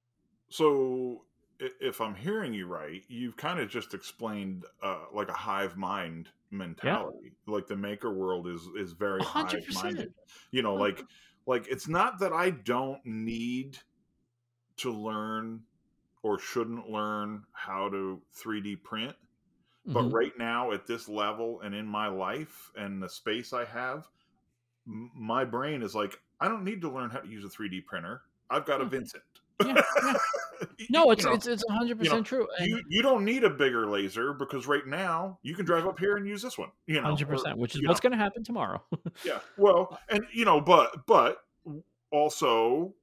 so 0.50 1.24
if 1.60 2.00
i'm 2.00 2.14
hearing 2.14 2.54
you 2.54 2.68
right 2.68 3.04
you've 3.08 3.36
kind 3.38 3.60
of 3.60 3.70
just 3.70 3.94
explained 3.94 4.66
uh, 4.84 5.00
like 5.14 5.30
a 5.30 5.34
hive 5.34 5.76
mind 5.78 6.30
mentality 6.52 7.34
like 7.48 7.66
the 7.66 7.76
maker 7.76 8.14
world 8.14 8.48
is 8.48 8.62
is 8.78 8.92
very 8.92 9.20
a 9.20 9.24
hundred 9.24 9.64
hive 9.64 9.66
percent. 9.66 9.84
minded 9.84 10.14
you 10.52 10.62
know 10.62 10.74
mm-hmm. 10.74 10.82
like 10.82 11.04
like 11.48 11.68
it's 11.68 11.88
not 11.88 12.20
that 12.20 12.34
i 12.34 12.52
don't 12.52 13.04
need 13.04 13.78
to 14.78 14.92
learn 14.92 15.62
or 16.24 16.40
shouldn't 16.40 16.90
learn 16.90 17.44
how 17.54 17.90
to 17.90 18.20
3d 18.34 18.82
print 18.84 19.16
but 19.86 20.06
Mhm. 20.06 20.14
right 20.14 20.38
now 20.38 20.72
at 20.72 20.88
this 20.88 21.08
level 21.10 21.60
and 21.62 21.76
in 21.76 21.86
my 21.86 22.08
life 22.08 22.72
and 22.76 23.04
the 23.04 23.10
space 23.10 23.52
i 23.54 23.66
have 23.66 24.08
m- 24.88 25.12
my 25.14 25.44
brain 25.46 25.82
is 25.84 25.94
like 25.94 26.20
i 26.40 26.48
don't 26.48 26.64
need 26.64 26.82
to 26.82 26.90
learn 26.90 27.10
how 27.10 27.20
to 27.20 27.28
use 27.28 27.44
a 27.44 27.50
3d 27.50 27.86
printer 27.86 28.22
i've 28.50 28.66
got 28.66 28.80
a 28.82 28.86
Yeah. 28.86 28.90
vincent 28.90 29.24
Yeah, 29.64 29.82
yeah. 30.04 30.14
No, 30.90 31.12
it's 31.12 31.24
You 31.24 31.30
know, 31.30 31.36
it's 31.36 31.46
it's 31.48 31.64
hundred 31.70 31.90
you 31.90 32.10
know, 32.10 32.24
percent 32.24 32.26
true. 32.28 32.48
you 32.60 32.82
you 32.90 33.02
don't 33.04 33.24
need 33.24 33.44
a 33.44 33.50
bigger 33.50 33.88
laser 33.88 34.34
because 34.34 34.66
right 34.68 34.86
now 34.88 35.38
you 35.44 35.56
can 35.56 35.66
drive 35.66 35.86
up 35.86 36.00
here 36.00 36.18
and 36.18 36.28
use 36.28 36.42
this 36.42 36.58
one. 36.58 36.72
You 36.88 36.96
know, 36.96 37.02
100 37.04 37.28
percent, 37.30 37.58
which 37.60 37.76
is 37.76 37.82
what's 37.88 38.00
going 38.00 38.12
to 38.12 38.18
happen 38.18 38.44
tomorrow. 38.44 38.84
yeah. 39.24 39.40
Well, 39.58 39.98
and 40.10 40.26
you 40.34 40.44
know, 40.46 40.60
but 40.60 41.06
but 41.06 41.38
also 42.12 42.94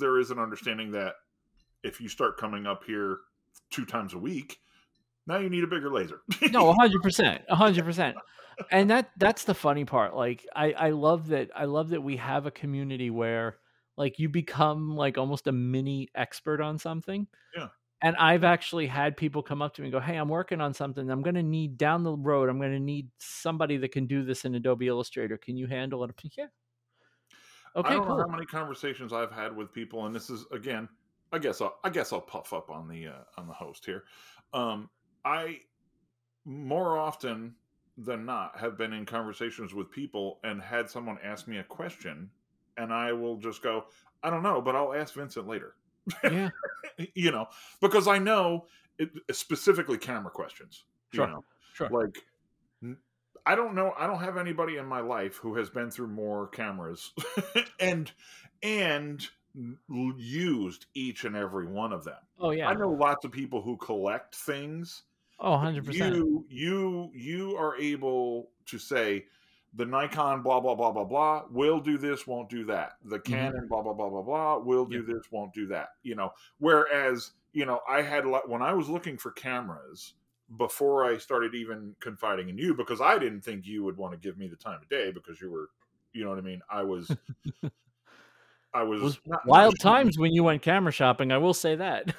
there 0.00 0.18
is 0.18 0.30
an 0.30 0.38
understanding 0.38 0.92
that 0.92 1.16
if 1.82 2.00
you 2.00 2.08
start 2.08 2.38
coming 2.38 2.66
up 2.66 2.84
here 2.84 3.18
two 3.70 3.84
times 3.84 4.14
a 4.14 4.18
week, 4.18 4.58
now 5.26 5.38
you 5.38 5.50
need 5.50 5.64
a 5.64 5.66
bigger 5.66 5.90
laser. 5.90 6.20
no, 6.50 6.72
hundred 6.72 7.02
percent, 7.02 7.42
hundred 7.48 7.84
percent. 7.84 8.16
And 8.70 8.90
that 8.90 9.10
that's 9.16 9.44
the 9.44 9.54
funny 9.54 9.84
part. 9.84 10.14
Like 10.14 10.46
I 10.54 10.72
I 10.72 10.90
love 10.90 11.28
that 11.28 11.50
I 11.54 11.64
love 11.64 11.90
that 11.90 12.02
we 12.02 12.16
have 12.16 12.46
a 12.46 12.50
community 12.50 13.10
where 13.10 13.58
like 13.96 14.18
you 14.18 14.28
become 14.28 14.96
like 14.96 15.18
almost 15.18 15.46
a 15.46 15.52
mini 15.52 16.08
expert 16.14 16.60
on 16.60 16.78
something. 16.78 17.26
Yeah. 17.56 17.68
And 18.02 18.16
I've 18.16 18.44
actually 18.44 18.86
had 18.86 19.14
people 19.16 19.42
come 19.42 19.60
up 19.60 19.74
to 19.74 19.82
me 19.82 19.88
and 19.88 19.92
go, 19.92 20.00
"Hey, 20.00 20.16
I'm 20.16 20.28
working 20.28 20.60
on 20.60 20.72
something. 20.72 21.10
I'm 21.10 21.20
going 21.20 21.34
to 21.34 21.42
need 21.42 21.76
down 21.76 22.02
the 22.02 22.16
road. 22.16 22.48
I'm 22.48 22.58
going 22.58 22.72
to 22.72 22.80
need 22.80 23.08
somebody 23.18 23.76
that 23.76 23.92
can 23.92 24.06
do 24.06 24.24
this 24.24 24.46
in 24.46 24.54
Adobe 24.54 24.86
Illustrator. 24.86 25.36
Can 25.36 25.58
you 25.58 25.66
handle 25.66 26.02
it?" 26.04 26.10
Yeah. 26.36 26.46
Okay, 27.76 27.88
I 27.88 27.92
don't 27.92 28.08
know 28.08 28.14
cool. 28.14 28.22
how 28.22 28.28
many 28.28 28.46
conversations 28.46 29.12
I've 29.12 29.30
had 29.30 29.54
with 29.54 29.72
people, 29.72 30.06
and 30.06 30.14
this 30.14 30.30
is 30.30 30.46
again, 30.50 30.88
I 31.32 31.38
guess 31.38 31.60
I'll, 31.60 31.76
I 31.84 31.90
guess 31.90 32.12
I'll 32.12 32.20
puff 32.20 32.52
up 32.52 32.70
on 32.70 32.88
the 32.88 33.08
uh, 33.08 33.24
on 33.38 33.46
the 33.46 33.52
host 33.52 33.84
here. 33.84 34.04
Um, 34.52 34.90
I 35.24 35.60
more 36.44 36.98
often 36.98 37.54
than 37.96 38.24
not 38.24 38.58
have 38.58 38.78
been 38.78 38.92
in 38.92 39.04
conversations 39.04 39.74
with 39.74 39.90
people 39.90 40.40
and 40.42 40.60
had 40.60 40.88
someone 40.88 41.18
ask 41.22 41.46
me 41.46 41.58
a 41.58 41.64
question, 41.64 42.30
and 42.76 42.92
I 42.92 43.12
will 43.12 43.36
just 43.36 43.62
go, 43.62 43.84
I 44.22 44.30
don't 44.30 44.42
know, 44.42 44.60
but 44.60 44.74
I'll 44.74 44.94
ask 44.94 45.14
Vincent 45.14 45.46
later. 45.46 45.74
yeah. 46.24 46.48
you 47.14 47.30
know, 47.30 47.46
because 47.80 48.08
I 48.08 48.18
know 48.18 48.66
it, 48.98 49.10
specifically 49.32 49.98
camera 49.98 50.30
questions. 50.30 50.84
Sure, 51.12 51.26
You 51.26 51.32
know, 51.32 51.44
sure. 51.74 51.88
like 51.90 52.16
I 53.46 53.54
don't 53.54 53.74
know. 53.74 53.94
I 53.98 54.06
don't 54.06 54.20
have 54.20 54.36
anybody 54.36 54.76
in 54.76 54.86
my 54.86 55.00
life 55.00 55.36
who 55.36 55.56
has 55.56 55.70
been 55.70 55.90
through 55.90 56.08
more 56.08 56.48
cameras 56.48 57.12
and 57.80 58.10
and 58.62 59.26
used 60.16 60.86
each 60.94 61.24
and 61.24 61.36
every 61.36 61.66
one 61.66 61.92
of 61.92 62.04
them. 62.04 62.18
Oh 62.38 62.50
yeah. 62.50 62.68
I 62.68 62.74
know 62.74 62.90
lots 62.90 63.24
of 63.24 63.32
people 63.32 63.62
who 63.62 63.76
collect 63.76 64.34
things. 64.34 65.02
Oh, 65.38 65.52
100%. 65.52 65.94
You 65.94 66.44
you 66.48 67.10
you 67.14 67.56
are 67.56 67.76
able 67.76 68.50
to 68.66 68.78
say 68.78 69.24
the 69.74 69.86
Nikon 69.86 70.42
blah 70.42 70.60
blah 70.60 70.74
blah 70.74 70.92
blah 70.92 71.04
blah 71.04 71.44
will 71.50 71.80
do 71.80 71.98
this, 71.98 72.26
won't 72.26 72.48
do 72.48 72.64
that. 72.66 72.94
The 73.04 73.18
mm-hmm. 73.18 73.32
Canon 73.32 73.66
blah 73.68 73.82
blah 73.82 73.94
blah 73.94 74.10
blah 74.10 74.22
blah 74.22 74.58
will 74.58 74.84
do 74.84 75.02
this, 75.02 75.30
won't 75.30 75.52
do 75.52 75.66
that. 75.68 75.90
You 76.02 76.16
know, 76.16 76.32
whereas 76.58 77.32
you 77.52 77.66
know 77.66 77.80
I 77.88 78.02
had 78.02 78.24
a 78.24 78.30
lot 78.30 78.48
when 78.48 78.62
I 78.62 78.72
was 78.72 78.88
looking 78.88 79.16
for 79.16 79.30
cameras 79.32 80.14
before 80.56 81.04
I 81.04 81.16
started 81.18 81.54
even 81.54 81.94
confiding 82.00 82.48
in 82.48 82.58
you 82.58 82.74
because 82.74 83.00
I 83.00 83.18
didn't 83.18 83.42
think 83.42 83.66
you 83.66 83.84
would 83.84 83.96
want 83.96 84.12
to 84.12 84.18
give 84.18 84.36
me 84.36 84.48
the 84.48 84.56
time 84.56 84.80
of 84.82 84.88
day 84.88 85.12
because 85.12 85.40
you 85.40 85.50
were 85.50 85.70
You 86.12 86.24
know 86.24 86.30
what 86.30 86.38
I 86.38 86.42
mean? 86.42 86.60
I 86.68 86.82
was, 86.82 87.14
I 88.72 88.82
was, 88.82 89.02
was 89.02 89.20
wild 89.46 89.74
times 89.80 90.18
when 90.18 90.32
you 90.32 90.44
went 90.44 90.62
camera 90.62 90.92
shopping. 90.92 91.32
I 91.32 91.38
will 91.38 91.54
say 91.54 91.76
that. 91.76 92.14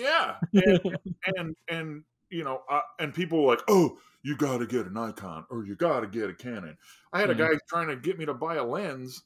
Yeah, 0.00 0.36
and 0.52 0.98
and, 1.36 1.56
and 1.68 2.04
you 2.30 2.44
know, 2.44 2.62
uh, 2.70 2.80
and 2.98 3.14
people 3.14 3.42
were 3.42 3.50
like, 3.52 3.62
oh, 3.68 3.98
you 4.22 4.36
got 4.36 4.58
to 4.58 4.66
get 4.66 4.86
a 4.86 4.90
Nikon 4.90 5.46
or 5.50 5.64
you 5.64 5.76
got 5.76 6.00
to 6.00 6.06
get 6.06 6.28
a 6.28 6.34
Canon. 6.34 6.76
I 7.12 7.20
had 7.20 7.30
a 7.30 7.34
Mhm. 7.34 7.38
guy 7.38 7.58
trying 7.68 7.88
to 7.88 7.96
get 7.96 8.18
me 8.18 8.26
to 8.26 8.34
buy 8.34 8.56
a 8.56 8.64
lens 8.64 9.22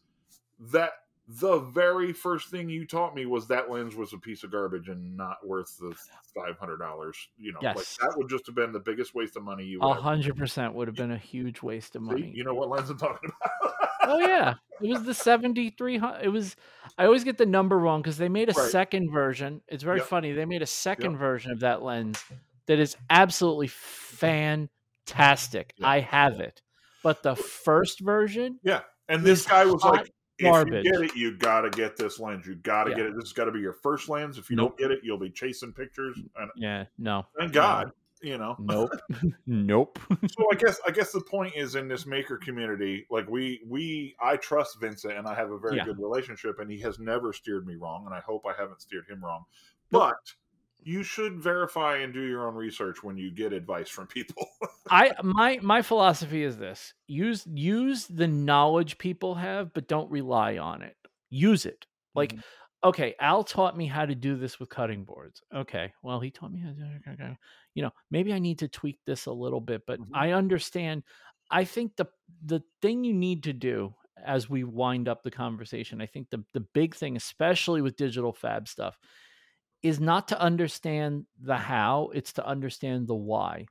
that 0.71 0.93
the 1.29 1.61
very 1.61 2.13
first 2.13 2.51
thing 2.51 2.69
you 2.69 2.87
taught 2.87 3.15
me 3.15 3.27
was 3.27 3.47
that 3.49 3.71
lens 3.71 3.95
was 3.95 4.13
a 4.13 4.19
piece 4.19 4.43
of 4.45 4.51
garbage 4.51 4.89
and 4.89 5.17
not 5.17 5.47
worth 5.47 5.77
the 5.79 5.95
five 6.35 6.59
hundred 6.59 6.79
dollars. 6.79 7.17
You 7.37 7.53
know, 7.53 7.61
like 7.63 7.87
that 8.01 8.15
would 8.17 8.29
just 8.29 8.47
have 8.47 8.55
been 8.55 8.73
the 8.73 8.81
biggest 8.81 9.15
waste 9.15 9.37
of 9.37 9.43
money 9.45 9.65
you 9.65 9.81
A 9.81 9.95
hundred 9.95 10.37
percent 10.37 10.75
would 10.75 10.89
have 10.89 10.97
been 10.97 11.13
a 11.13 11.19
huge 11.19 11.63
waste 11.63 11.97
of 11.97 12.03
see. 12.03 12.07
money. 12.07 12.33
You 12.35 12.45
know 12.45 12.55
what 12.55 12.69
lens 12.69 12.91
I'm 12.91 12.99
talking 12.99 13.31
about? 13.31 13.75
oh 14.05 14.19
yeah, 14.19 14.55
it 14.81 14.89
was 14.89 15.05
the 15.05 15.15
seventy 15.15 15.71
three 15.71 15.97
hundred. 15.97 16.25
It 16.25 16.29
was. 16.29 16.57
I 16.99 17.07
always 17.07 17.25
get 17.25 17.39
the 17.39 17.47
number 17.47 17.79
wrong 17.79 18.03
because 18.03 18.19
they 18.19 18.29
made 18.29 18.51
a 18.51 18.53
Right. 18.53 18.71
second 18.71 19.11
version. 19.13 19.63
It's 19.69 19.83
very 19.85 19.99
Yep. 19.99 20.07
funny. 20.09 20.33
They 20.33 20.45
made 20.45 20.61
a 20.63 20.67
second 20.67 21.17
version 21.17 21.53
of 21.53 21.61
that 21.61 21.83
lens 21.83 22.23
that 22.67 22.79
is 22.79 22.97
absolutely 23.09 23.69
fantastic. 23.69 25.73
Yeah. 25.79 25.89
I 25.89 26.01
have 26.01 26.41
it, 26.41 26.61
but 27.03 27.23
the 27.23 27.35
first 27.37 28.01
version, 28.01 28.59
Yeah, 28.63 28.83
And 29.09 29.25
this 29.25 29.47
guy 29.47 29.65
was 29.65 29.83
hot 29.83 29.95
like, 29.95 30.11
if 30.43 30.67
you 30.67 30.83
get 30.83 31.01
it, 31.11 31.17
you 31.17 31.37
got 31.37 31.63
to 31.63 31.71
get 31.71 31.97
this 31.97 32.19
lens. 32.21 32.47
You 32.47 32.55
got 32.57 32.85
to 32.85 32.91
Yeah. 32.91 32.97
get 32.97 33.07
it. 33.07 33.15
This 33.15 33.25
has 33.25 33.33
got 33.33 33.45
to 33.47 33.53
be 33.53 33.61
your 33.61 33.73
first 33.73 34.09
lens. 34.09 34.39
If 34.39 34.51
you 34.51 34.57
Nope. 34.57 34.77
don't 34.79 34.89
get 34.89 34.91
it, 34.97 35.01
you'll 35.05 35.19
be 35.19 35.31
chasing 35.31 35.73
pictures. 35.73 36.19
And 36.37 36.51
yeah, 36.57 36.85
no, 36.99 37.27
thank 37.39 37.53
God, 37.53 37.91
you 38.23 38.39
know. 38.39 38.57
nope, 38.59 38.91
nope. 39.47 39.99
so 40.31 40.47
I 40.53 40.55
guess 40.57 40.81
I 40.87 40.91
guess 40.91 41.13
the 41.13 41.21
point 41.21 41.55
is 41.57 41.75
in 41.75 41.89
this 41.89 42.07
maker 42.07 42.37
community, 42.39 43.07
like 43.11 43.29
we 43.29 43.61
we 43.67 44.15
I 44.21 44.37
trust 44.37 44.81
Vincent 44.81 45.17
and 45.17 45.27
I 45.27 45.35
have 45.35 45.51
a 45.51 45.59
very 45.59 45.77
Yeah. 45.77 45.85
good 45.85 45.99
relationship, 45.99 46.59
and 46.61 46.71
he 46.71 46.79
has 46.81 46.99
never 46.99 47.33
steered 47.33 47.67
me 47.67 47.75
wrong, 47.77 48.05
and 48.07 48.15
I 48.15 48.21
hope 48.21 48.43
I 48.47 48.53
haven't 48.59 48.81
steered 48.83 49.07
him 49.09 49.25
wrong. 49.25 49.45
Nope. 49.91 50.03
But 50.03 50.33
you 50.85 51.03
should 51.03 51.41
verify 51.41 51.99
and 51.99 52.13
do 52.13 52.23
your 52.23 52.47
own 52.49 52.55
research 52.55 53.03
when 53.03 53.17
you 53.17 53.31
get 53.31 53.53
advice 53.53 53.89
from 53.89 54.07
people. 54.07 54.47
I 54.91 55.15
my 55.23 55.59
my 55.63 55.83
philosophy 55.83 56.43
is 56.43 56.59
this: 56.59 56.95
use 57.07 57.47
use 57.47 58.07
the 58.07 58.29
knowledge 58.29 58.99
people 58.99 59.35
have, 59.37 59.73
but 59.73 59.89
don't 59.89 60.11
rely 60.11 60.59
on 60.59 60.83
it. 60.83 60.97
Use 61.31 61.65
it. 61.67 61.87
Like, 62.15 62.35
Mhm. 62.35 62.43
okay, 62.85 63.15
Al 63.21 63.43
taught 63.45 63.77
me 63.77 63.87
how 63.87 64.05
to 64.05 64.15
do 64.15 64.37
this 64.37 64.61
with 64.61 64.69
cutting 64.69 65.05
boards. 65.05 65.43
Okay, 65.55 65.95
well, 66.03 66.21
he 66.21 66.31
taught 66.31 66.53
me 66.53 66.61
how 66.61 66.73
to 66.73 67.01
okay, 67.09 67.37
You 67.75 67.83
know, 67.83 67.93
maybe 68.11 68.33
I 68.35 68.39
need 68.39 68.59
to 68.59 68.69
tweak 68.69 69.01
this 69.07 69.27
a 69.27 69.33
little 69.33 69.61
bit, 69.61 69.83
but 69.87 70.01
Mhm. 70.01 70.13
I 70.13 70.33
understand. 70.33 71.05
I 71.51 71.65
think 71.65 71.97
the 71.97 72.07
the 72.45 72.63
thing 72.83 73.05
you 73.05 73.15
need 73.15 73.45
to 73.45 73.53
do 73.53 73.95
as 74.25 74.49
we 74.51 74.63
wind 74.65 75.09
up 75.09 75.23
the 75.23 75.31
conversation, 75.31 76.01
I 76.03 76.07
think 76.07 76.29
the 76.31 76.45
the 76.53 76.61
big 76.61 76.95
thing, 76.95 77.17
especially 77.17 77.81
with 77.83 77.97
digital 77.97 78.33
fab 78.33 78.69
stuff, 78.69 78.99
is 79.83 80.01
not 80.01 80.29
to 80.29 80.41
understand 80.41 81.27
the 81.41 81.57
how; 81.59 82.11
it's 82.15 82.33
to 82.35 82.47
understand 82.47 83.09
the 83.09 83.15
why 83.17 83.67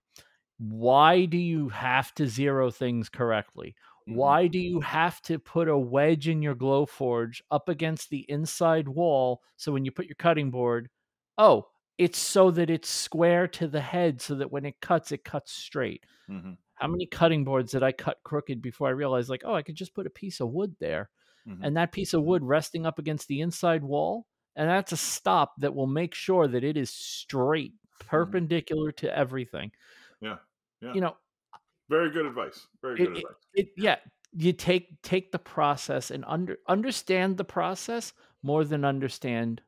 why 0.59 1.25
do 1.25 1.37
you 1.37 1.69
have 1.69 2.13
to 2.15 2.27
zero 2.27 2.71
things 2.71 3.09
correctly? 3.09 3.75
Mhm. 4.07 4.33
Why 4.33 4.47
do 4.47 4.59
you 4.59 4.81
have 4.81 5.21
to 5.23 5.39
put 5.39 5.67
a 5.69 5.77
wedge 5.77 6.27
in 6.29 6.41
your 6.43 6.55
Glowforge 6.55 7.41
up 7.51 7.69
against 7.69 8.09
the 8.11 8.29
inside 8.29 8.87
wall 8.89 9.41
so 9.57 9.71
when 9.73 9.85
you 9.85 9.91
put 9.91 10.07
your 10.07 10.15
cutting 10.15 10.51
board, 10.51 10.89
oh, 11.37 11.69
it's 11.97 12.19
so 12.19 12.51
that 12.51 12.69
it's 12.71 12.89
square 12.89 13.47
to 13.49 13.67
the 13.67 13.81
head 13.81 14.21
so 14.21 14.35
that 14.35 14.51
when 14.51 14.65
it 14.65 14.81
cuts, 14.81 15.11
it 15.11 15.23
cuts 15.25 15.51
straight. 15.53 16.05
Mhm. 16.27 16.61
How 16.75 16.87
many 16.89 17.07
cutting 17.07 17.45
boards 17.45 17.73
did 17.73 17.83
I 17.83 17.91
cut 17.93 18.19
crooked 18.23 18.61
before 18.61 18.87
I 18.89 18.91
realized, 18.91 19.29
like, 19.29 19.43
oh, 19.45 19.55
I 19.55 19.63
could 19.63 19.75
just 19.75 19.95
put 19.95 20.07
a 20.07 20.11
piece 20.11 20.41
of 20.41 20.49
wood 20.51 20.75
there 20.79 21.09
Mhm. 21.45 21.63
and 21.63 21.77
that 21.77 21.91
piece 21.93 22.13
of 22.15 22.23
wood 22.23 22.43
resting 22.43 22.85
up 22.87 22.99
against 22.99 23.27
the 23.29 23.41
inside 23.41 23.83
wall? 23.85 24.25
And 24.55 24.69
that's 24.69 24.91
a 24.91 24.97
stop 24.97 25.53
that 25.59 25.73
will 25.73 25.87
make 25.87 26.13
sure 26.13 26.47
that 26.47 26.63
it 26.63 26.77
is 26.77 26.89
straight, 26.89 27.73
mm-hmm. 27.73 28.07
perpendicular 28.07 28.91
to 28.93 29.17
everything. 29.17 29.71
Yeah. 30.19 30.37
Yeah. 30.81 30.93
You 30.93 31.01
know, 31.01 31.15
uh, 31.53 31.57
Very 31.89 32.11
good 32.11 32.25
advice. 32.25 32.67
Very 32.81 32.97
good 32.97 33.07
it, 33.07 33.17
advice. 33.17 33.33
it 33.53 33.67
yeah 33.77 33.95
you 34.33 34.53
take 34.53 35.01
take 35.01 35.31
the 35.31 35.39
process 35.39 36.11
and 36.11 36.23
under 36.27 36.57
understand 36.67 37.37
the 37.37 37.43
process 37.43 38.13
more 38.43 38.63
than 38.63 38.85
understand 38.85 39.61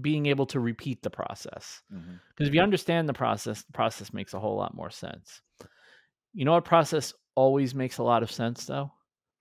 being 0.00 0.26
able 0.26 0.46
to 0.46 0.60
repeat 0.60 1.02
the 1.02 1.10
process 1.10 1.82
mm-hmm. 1.92 2.14
because 2.30 2.48
if 2.48 2.54
you 2.54 2.60
understand 2.60 3.08
the 3.08 3.14
process 3.14 3.62
the 3.62 3.72
process 3.72 4.12
makes 4.12 4.34
a 4.34 4.38
whole 4.38 4.56
lot 4.56 4.74
more 4.74 4.90
sense 4.90 5.40
you 6.34 6.44
know 6.44 6.52
what 6.52 6.64
process 6.64 7.14
always 7.34 7.74
makes 7.74 7.98
a 7.98 8.02
lot 8.02 8.22
of 8.22 8.30
sense 8.30 8.66
though 8.66 8.90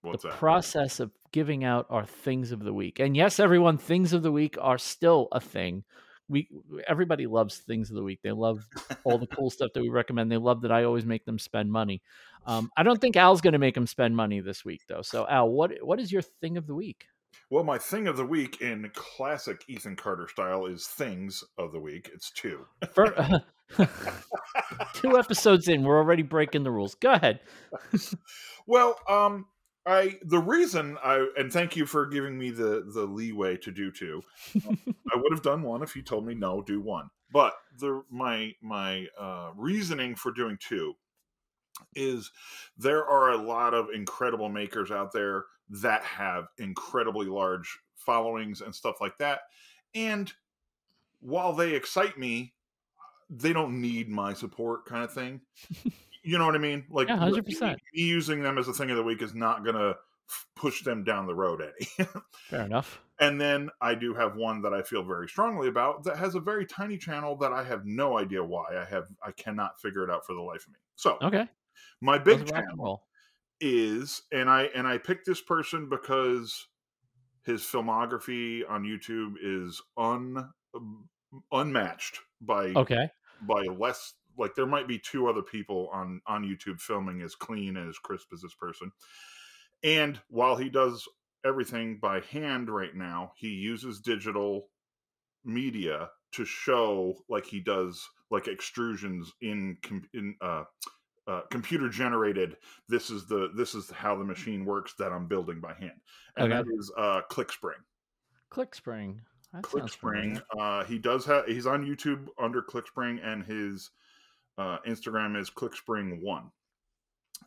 What's 0.01 0.23
the 0.23 0.29
that? 0.29 0.37
process 0.37 0.99
of 0.99 1.11
giving 1.35 1.65
out 1.65 1.85
our 1.89 2.05
things 2.05 2.53
of 2.53 2.63
the 2.63 2.71
week. 2.71 2.97
And 3.01 3.13
yes 3.13 3.41
everyone 3.41 3.77
things 3.77 4.13
of 4.13 4.23
the 4.23 4.31
week 4.31 4.55
are 4.61 4.77
still 4.77 5.27
a 5.33 5.41
thing. 5.41 5.83
We 6.29 6.47
everybody 6.87 7.27
loves 7.27 7.57
things 7.57 7.89
of 7.89 7.97
the 7.97 8.03
week. 8.03 8.19
They 8.23 8.31
love 8.31 8.65
all 9.03 9.17
the 9.17 9.27
cool 9.27 9.49
stuff 9.49 9.71
that 9.73 9.81
we 9.81 9.89
recommend. 9.89 10.31
They 10.31 10.37
love 10.37 10.61
that 10.61 10.71
i 10.71 10.85
always 10.85 11.05
make 11.05 11.25
them 11.25 11.37
spend 11.37 11.69
money. 11.69 12.01
Um, 12.47 12.71
i 12.77 12.83
don't 12.83 13.01
think 13.01 13.17
al's 13.17 13.41
going 13.41 13.51
to 13.51 13.59
make 13.59 13.75
them 13.75 13.85
spend 13.85 14.15
money 14.15 14.39
this 14.39 14.63
week 14.63 14.83
though. 14.87 15.01
So 15.01 15.27
al 15.27 15.49
what 15.49 15.73
what 15.81 15.99
is 15.99 16.09
your 16.09 16.21
thing 16.21 16.55
of 16.55 16.67
the 16.67 16.73
week? 16.73 17.03
Well, 17.49 17.65
my 17.65 17.77
thing 17.77 18.07
of 18.07 18.15
the 18.15 18.25
week 18.25 18.61
in 18.61 18.89
classic 18.95 19.65
Ethan 19.67 19.97
Carter 19.97 20.29
style 20.29 20.67
is 20.67 20.87
things 20.87 21.43
of 21.57 21.73
the 21.73 21.81
week. 21.81 22.09
It's 22.13 22.31
two. 22.31 22.65
For, 22.93 23.13
two 24.93 25.17
episodes 25.17 25.67
in 25.67 25.83
we're 25.83 25.97
already 25.97 26.23
breaking 26.23 26.63
the 26.63 26.71
rules. 26.71 26.95
Go 26.95 27.11
ahead. 27.11 27.41
Well, 28.67 28.97
um, 29.07 29.45
I 29.85 30.17
the 30.23 30.39
reason 30.39 30.97
I 31.03 31.27
and 31.37 31.51
thank 31.51 31.75
you 31.75 31.85
for 31.85 32.05
giving 32.05 32.37
me 32.37 32.51
the 32.51 32.89
the 32.93 33.05
leeway 33.05 33.57
to 33.57 33.71
do 33.71 33.91
two. 33.91 34.23
I 34.55 35.15
would 35.15 35.31
have 35.31 35.43
done 35.43 35.61
one 35.61 35.83
if 35.83 35.95
you 35.95 36.01
told 36.01 36.25
me 36.25 36.33
no, 36.33 36.61
do 36.61 36.81
one. 36.81 37.09
But 37.31 37.53
the 37.79 38.03
my 38.09 38.53
my 38.61 39.07
uh, 39.19 39.51
reasoning 39.55 40.15
for 40.15 40.31
doing 40.31 40.57
two 40.59 40.93
is 41.95 42.31
there 42.77 43.05
are 43.05 43.31
a 43.31 43.37
lot 43.37 43.73
of 43.73 43.89
incredible 43.93 44.49
makers 44.49 44.91
out 44.91 45.11
there 45.11 45.45
that 45.69 46.03
have 46.03 46.45
incredibly 46.57 47.27
large 47.27 47.79
followings 47.95 48.61
and 48.61 48.73
stuff 48.73 48.95
like 49.01 49.17
that, 49.19 49.41
and 49.93 50.31
while 51.19 51.53
they 51.53 51.73
excite 51.73 52.17
me, 52.17 52.53
they 53.29 53.53
don't 53.53 53.81
need 53.81 54.09
my 54.09 54.33
support, 54.33 54.85
kind 54.85 55.03
of 55.03 55.13
thing. 55.13 55.41
You 56.25 56.37
know 56.37 56.45
what 56.45 56.55
I 56.55 56.59
mean? 56.59 56.85
Like, 56.89 57.07
Yeah, 57.07 57.17
100%. 57.17 57.71
me 57.71 57.77
using 57.93 58.41
them 58.41 58.57
as 58.57 58.67
a 58.67 58.73
thing 58.73 58.89
of 58.89 58.97
the 58.97 59.03
week 59.03 59.21
is 59.21 59.33
not 59.33 59.63
going 59.63 59.75
to 59.75 59.95
push 60.55 60.83
them 60.83 61.03
down 61.03 61.27
the 61.27 61.35
road 61.35 61.61
any. 61.61 62.07
fair 62.49 62.61
enough 62.61 62.99
and 63.19 63.39
then 63.39 63.69
I 63.81 63.95
do 63.95 64.13
have 64.13 64.35
one 64.35 64.61
that 64.63 64.73
I 64.73 64.81
feel 64.81 65.03
very 65.03 65.27
strongly 65.27 65.67
about 65.67 66.03
that 66.03 66.17
has 66.17 66.35
a 66.35 66.39
very 66.39 66.65
tiny 66.65 66.97
channel 66.97 67.35
that 67.37 67.53
I 67.53 67.63
have 67.63 67.85
no 67.85 68.17
idea 68.17 68.43
why. 68.43 68.65
I 68.75 68.85
have 68.85 69.05
I 69.23 69.31
cannot 69.31 69.79
figure 69.81 70.03
it 70.03 70.09
out 70.09 70.25
for 70.25 70.33
the 70.33 70.41
life 70.41 70.65
of 70.67 70.73
me. 70.73 70.79
So 70.95 71.17
okay 71.21 71.47
my 72.01 72.17
big 72.17 72.39
Let's 72.39 72.51
rock 72.51 72.63
and 72.67 72.77
channel 72.77 73.03
is 73.61 74.21
and 74.31 74.49
I 74.49 74.63
and 74.75 74.87
I 74.87 74.97
picked 74.97 75.25
this 75.25 75.41
person 75.41 75.89
because 75.89 76.67
his 77.43 77.61
filmography 77.61 78.61
on 78.69 78.83
YouTube 78.83 79.35
is 79.41 79.81
un 79.97 80.49
um, 80.75 81.09
unmatched 81.51 82.19
by 82.41 82.67
okay 82.75 83.09
by 83.41 83.63
less 83.77 84.13
like 84.37 84.55
there 84.55 84.65
might 84.65 84.87
be 84.87 84.99
two 84.99 85.27
other 85.27 85.41
people 85.41 85.89
on 85.93 86.21
on 86.27 86.43
YouTube 86.43 86.79
filming 86.79 87.21
as 87.21 87.35
clean 87.35 87.77
and 87.77 87.89
as 87.89 87.97
crisp 87.97 88.27
as 88.33 88.41
this 88.41 88.55
person. 88.55 88.91
And 89.83 90.19
while 90.29 90.55
he 90.55 90.69
does 90.69 91.07
everything 91.45 91.99
by 91.99 92.21
hand 92.21 92.69
right 92.69 92.95
now, 92.95 93.33
he 93.35 93.49
uses 93.49 94.01
digital 94.01 94.69
media 95.43 96.09
to 96.33 96.45
show 96.45 97.15
like 97.29 97.45
he 97.45 97.59
does 97.59 98.07
like 98.31 98.45
extrusions 98.45 99.27
in 99.41 99.77
in 100.13 100.35
uh 100.41 100.63
uh, 101.27 101.41
computer 101.49 101.89
generated. 101.89 102.55
This 102.87 103.09
is 103.09 103.25
the 103.25 103.49
this 103.55 103.73
is 103.73 103.89
how 103.89 104.15
the 104.15 104.23
machine 104.23 104.63
works 104.63 104.93
that 104.99 105.11
I'm 105.11 105.27
building 105.27 105.59
by 105.59 105.73
hand, 105.73 105.99
and 106.37 106.51
Okay. 106.53 106.61
that 106.61 106.65
is 106.77 106.91
uh, 106.95 107.21
ClickSpring. 107.31 107.81
clickspring 108.51 109.21
that 109.51 109.63
ClickSpring. 109.63 110.41
Uh, 110.59 110.83
he 110.83 110.99
does 110.99 111.25
have. 111.25 111.45
He's 111.45 111.65
on 111.65 111.85
YouTube 111.85 112.27
under 112.37 112.61
ClickSpring, 112.61 113.25
and 113.25 113.43
his 113.43 113.89
uh, 114.57 114.77
Instagram 114.87 115.39
is 115.39 115.49
ClickSpring 115.49 116.21
One. 116.21 116.51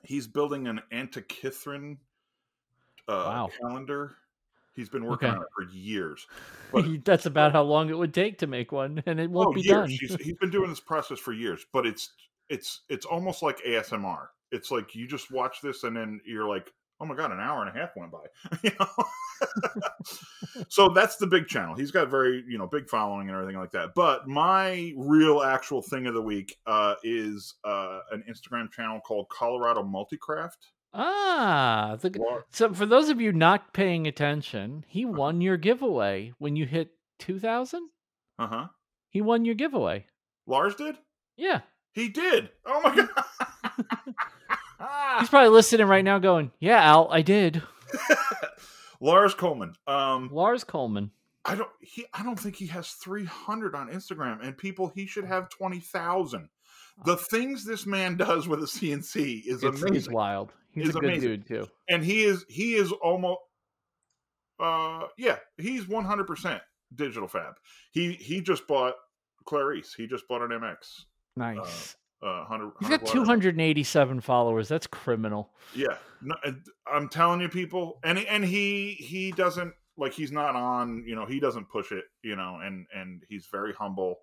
He's 0.03 0.27
building 0.27 0.67
an 0.69 0.81
Antikythera 0.93 1.97
uh, 3.09 3.13
Wow. 3.13 3.51
calendar. 3.61 4.17
He's 4.75 4.89
been 4.89 5.05
working 5.05 5.29
Okay. 5.29 5.37
on 5.37 5.43
it 5.43 5.49
for 5.55 5.65
years. 5.65 6.27
But 6.71 7.03
that's 7.03 7.25
about 7.25 7.53
how 7.53 7.63
long 7.63 7.89
it 7.89 7.97
would 7.97 8.13
take 8.13 8.39
to 8.41 8.47
make 8.47 8.73
one 8.73 9.03
and 9.07 9.19
it 9.19 9.31
won't 9.31 9.49
oh, 9.49 9.53
be 9.53 9.63
years. 9.63 9.73
done 9.73 9.89
He's, 9.89 10.15
he's 10.21 10.37
been 10.37 10.51
doing 10.51 10.69
this 10.69 10.81
process 10.81 11.19
for 11.19 11.33
years, 11.33 11.65
but 11.73 11.87
it's 11.87 12.13
it's 12.51 12.83
it's 12.91 13.07
almost 13.07 13.43
like 13.43 13.59
ASMR. 13.65 14.27
It's 14.53 14.71
like 14.71 14.95
you 14.95 15.07
just 15.07 15.31
watch 15.31 15.61
this 15.63 15.85
and 15.85 15.97
then 15.97 16.21
you're 16.27 16.49
like, 16.49 16.71
oh 17.01 17.07
my 17.07 17.15
god, 17.15 17.33
an 17.33 17.41
hour 17.41 17.65
and 17.65 17.75
a 17.75 17.79
half 17.79 17.91
went 17.97 18.13
by. 18.13 18.25
you 18.63 18.71
know. 18.79 18.89
so 20.69 20.89
that's 20.89 21.17
the 21.17 21.27
big 21.27 21.47
channel. 21.47 21.75
He's 21.75 21.91
got 21.91 22.09
very 22.09 22.45
you 22.49 22.59
know 22.59 22.67
big 22.67 22.89
following 22.89 23.29
and 23.29 23.37
everything 23.37 23.59
like 23.59 23.73
that. 23.73 23.95
But 23.95 24.29
my 24.29 24.93
real 24.97 25.43
actual 25.43 25.83
thing 25.83 26.07
of 26.07 26.15
the 26.15 26.23
week 26.23 26.57
uh, 26.67 26.95
is 27.03 27.55
uh, 27.65 28.01
an 28.11 28.25
Instagram 28.29 28.71
channel 28.73 29.01
called 29.01 29.29
Colorado 29.29 29.83
Multicraft. 29.83 30.57
Ah, 30.95 31.97
the, 32.01 32.19
so 32.51 32.73
for 32.73 32.87
those 32.87 33.11
of 33.11 33.21
you 33.21 33.31
not 33.33 33.75
paying 33.75 34.07
attention, 34.07 34.85
he 34.89 35.05
won 35.05 35.41
your 35.41 35.59
giveaway 35.59 36.33
when 36.39 36.57
you 36.57 36.65
hit 36.65 36.91
2000. 37.19 37.89
uh-huh. 38.39 38.67
He 39.11 39.21
won 39.21 39.45
your 39.45 39.55
giveaway. 39.55 40.07
Lars 40.47 40.75
did? 40.75 40.97
Yeah. 41.37 41.61
He 41.93 42.09
did. 42.09 42.51
Oh 42.67 42.81
my 42.83 42.95
god. 42.97 44.15
He's 45.21 45.29
probably 45.29 45.49
listening 45.51 45.87
right 45.87 46.05
now 46.05 46.19
going, 46.19 46.53
"Yeah, 46.61 46.83
Al, 46.83 47.09
I 47.11 47.23
did." 47.23 47.63
Lars 49.01 49.35
Coleman. 49.35 49.75
Um 49.87 50.29
Lars 50.33 50.65
Coleman. 50.65 51.11
I 51.45 51.55
don't 51.55 51.71
he 51.81 52.05
I 52.13 52.23
don't 52.23 52.39
think 52.39 52.57
he 52.57 52.67
has 52.67 52.91
300 52.91 53.75
on 53.75 53.89
Instagram 53.89 54.45
and 54.45 54.57
people 54.59 54.89
he 54.95 55.07
should 55.07 55.25
have 55.25 55.49
20,000. 55.51 56.49
The 57.05 57.17
things 57.17 57.65
this 57.65 57.87
man 57.87 58.17
does 58.17 58.49
with 58.49 58.61
a 58.63 58.67
CNC 58.67 59.45
is 59.47 59.63
It's, 59.63 59.65
amazing. 59.65 59.95
he's 59.95 60.09
wild. 60.11 60.53
He's 60.73 60.89
It's 60.89 60.97
a 60.97 61.01
good 61.01 61.11
amazing. 61.11 61.29
dude 61.31 61.47
too. 61.47 61.67
and 61.89 62.03
he 62.05 62.25
is 62.25 62.45
he 62.49 62.75
is 62.75 62.93
almost 62.93 63.41
uh 64.61 65.05
yeah, 65.17 65.37
he's 65.57 65.85
100% 65.85 66.61
digital 66.95 67.29
fab. 67.29 67.55
He 67.93 68.13
he 68.15 68.41
just 68.41 68.67
bought 68.67 68.95
Clarice. 69.45 69.95
He 69.95 70.07
just 70.09 70.27
bought 70.29 70.43
an 70.43 70.51
MX. 70.51 71.05
Nice. 71.37 71.97
Uh 72.23 72.45
100 72.49 72.73
He's 72.81 72.89
got 72.89 73.03
100 73.03 73.55
287 73.55 74.21
followers. 74.21 74.69
That's 74.69 74.87
criminal. 74.87 75.51
Yeah, 75.75 75.97
no, 76.21 76.35
I'm 76.91 77.09
telling 77.09 77.41
you, 77.41 77.49
people, 77.49 78.01
and 78.03 78.19
and 78.19 78.45
he 78.45 78.93
he 78.99 79.31
doesn't 79.33 79.73
like 79.97 80.13
he's 80.13 80.33
not 80.33 80.57
on. 80.57 81.05
You 81.07 81.15
know, 81.15 81.27
he 81.27 81.39
doesn't 81.39 81.69
push 81.69 81.93
it. 81.93 82.05
You 82.23 82.37
know, 82.37 82.59
and 82.63 82.87
and 82.95 83.23
he's 83.29 83.47
very 83.51 83.73
humble, 83.73 84.17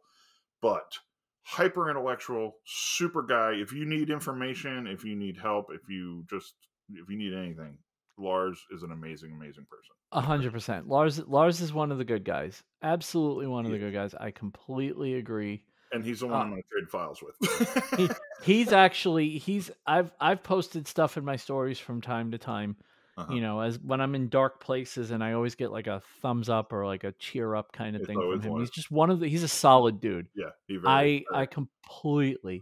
but 0.61 0.97
hyper 1.43 1.89
intellectual, 1.89 2.55
super 2.65 3.21
guy. 3.21 3.53
If 3.53 3.71
you 3.71 3.85
need 3.85 4.09
information, 4.09 4.87
if 4.87 5.05
you 5.05 5.15
need 5.15 5.37
help, 5.37 5.67
if 5.71 5.87
you 5.87 6.25
just 6.29 6.53
if 6.93 7.09
you 7.09 7.17
need 7.17 7.33
anything, 7.33 7.77
Lars 8.17 8.59
is 8.71 8.83
an 8.83 8.91
amazing, 8.91 9.31
amazing 9.31 9.65
person. 9.69 9.95
A 10.11 10.21
hundred 10.21 10.51
percent. 10.53 10.87
Lars 10.87 11.25
Lars 11.27 11.61
is 11.61 11.73
one 11.73 11.91
of 11.91 11.97
the 11.97 12.05
good 12.05 12.25
guys. 12.25 12.63
Absolutely 12.83 13.47
one 13.47 13.65
of 13.65 13.71
the 13.71 13.79
good 13.79 13.93
guys. 13.93 14.13
I 14.19 14.31
completely 14.31 15.15
agree. 15.15 15.63
And 15.95 16.03
he's 16.05 16.19
the 16.19 16.27
one 16.27 16.35
Uh, 16.35 16.39
I'm 16.43 16.49
going 16.51 16.61
to 16.61 16.67
trade 16.69 16.89
files 16.89 17.23
with. 17.23 17.97
He, 17.97 18.09
he's 18.53 18.71
actually 18.73 19.37
he's 19.37 19.71
I've 19.87 20.11
I've 20.19 20.43
posted 20.43 20.87
stuff 20.87 21.17
in 21.17 21.23
my 21.25 21.35
stories 21.37 21.79
from 21.79 22.01
time 22.01 22.31
to 22.31 22.37
time. 22.37 22.75
Uh-huh. 23.17 23.33
You 23.33 23.39
know, 23.39 23.61
as 23.61 23.79
when 23.79 24.01
I'm 24.01 24.13
in 24.13 24.27
dark 24.27 24.59
places 24.61 25.11
and 25.11 25.23
I 25.23 25.31
always 25.33 25.55
get 25.55 25.71
like 25.71 25.87
a 25.87 26.01
thumbs 26.21 26.49
up 26.49 26.73
or 26.73 26.85
like 26.85 27.05
a 27.05 27.13
cheer 27.13 27.55
up 27.55 27.71
kind 27.71 27.95
of 27.95 28.01
It's 28.01 28.07
thing 28.07 28.19
from 28.19 28.41
him. 28.41 28.51
one. 28.51 28.59
He's 28.59 28.69
just 28.71 28.91
one 28.91 29.09
of 29.09 29.21
the 29.21 29.27
he's 29.29 29.43
a 29.43 29.47
solid 29.47 30.01
dude. 30.01 30.27
yeah, 30.35 30.49
he 30.67 30.75
very, 30.75 30.93
I 30.93 31.01
very- 31.03 31.25
I 31.31 31.45
completely 31.45 32.61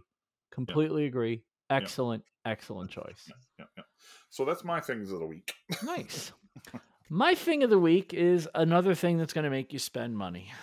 completely 0.52 1.06
agree. 1.06 1.42
Excellent, 1.70 2.22
excellent 2.44 2.90
choice. 2.90 3.24
yeah, 3.28 3.34
yeah, 3.58 3.64
yeah. 3.78 3.82
So 4.30 4.44
that's 4.44 4.62
my 4.62 4.80
things 4.80 5.10
of 5.10 5.18
the 5.18 5.26
week. 5.26 5.52
Nice. 5.84 6.32
My 7.10 7.34
thing 7.34 7.62
of 7.62 7.68
the 7.70 7.78
week 7.78 8.14
is 8.14 8.48
another 8.54 8.94
thing 8.94 9.18
that's 9.18 9.34
going 9.34 9.44
to 9.44 9.50
make 9.50 9.72
you 9.72 9.78
spend 9.78 10.16
money. 10.16 10.52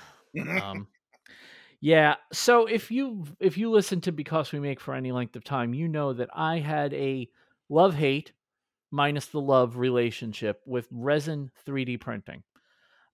Um, 0.61 0.87
yeah. 1.81 2.15
So 2.31 2.67
if 2.67 2.91
you 2.91 3.25
if 3.39 3.57
you 3.57 3.71
listen 3.71 4.01
to 4.01 4.11
because 4.11 4.51
we 4.51 4.59
make 4.59 4.79
for 4.79 4.93
any 4.93 5.11
length 5.11 5.35
of 5.35 5.43
time, 5.43 5.73
you 5.73 5.87
know 5.87 6.13
that 6.13 6.29
I 6.33 6.59
had 6.59 6.93
a 6.93 7.27
love 7.69 7.95
hate 7.95 8.33
minus 8.91 9.27
the 9.27 9.41
love 9.41 9.77
relationship 9.77 10.61
with 10.65 10.87
resin 10.91 11.49
3D 11.67 11.99
printing. 11.99 12.43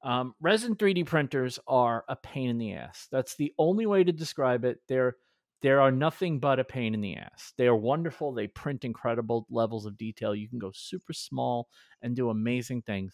Um, 0.03 0.35
resin 0.41 0.76
3D 0.76 1.06
printers 1.06 1.60
are 1.68 2.03
a 2.07 2.15
pain 2.15 2.49
in 2.49 2.57
the 2.57 2.73
ass. 2.73 3.07
That's 3.11 3.35
the 3.35 3.53
only 3.57 3.85
way 3.85 4.03
to 4.03 4.11
describe 4.11 4.65
it. 4.65 4.80
They're 4.88 5.15
there 5.61 5.81
are 5.81 5.91
nothing 5.91 6.39
but 6.39 6.60
a 6.60 6.64
pain 6.64 6.94
in 6.94 7.02
the 7.02 7.15
ass. 7.15 7.53
They 7.57 7.68
are 7.68 7.76
wonderful. 7.76 8.34
They 8.34 8.48
print 8.48 8.85
incredible 8.85 9.48
levels 9.49 9.85
of 9.85 9.98
detail. 9.98 10.35
You 10.35 10.48
can 10.48 10.60
go 10.60 10.72
super 10.73 11.14
small 11.14 11.69
and 12.02 12.15
do 12.15 12.30
amazing 12.30 12.84
things, 12.84 13.14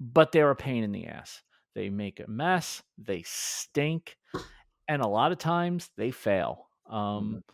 but 0.00 0.32
they're 0.32 0.50
a 0.50 0.56
pain 0.56 0.82
in 0.82 0.90
the 0.92 1.06
ass. 1.06 1.42
They 1.76 1.88
make 1.88 2.18
a 2.18 2.28
mess. 2.28 2.82
They 2.98 3.22
stink, 3.24 4.16
and 4.88 5.02
a 5.02 5.06
lot 5.06 5.32
of 5.32 5.38
times 5.38 5.90
they 5.96 6.10
fail. 6.10 6.66
Um, 6.88 7.44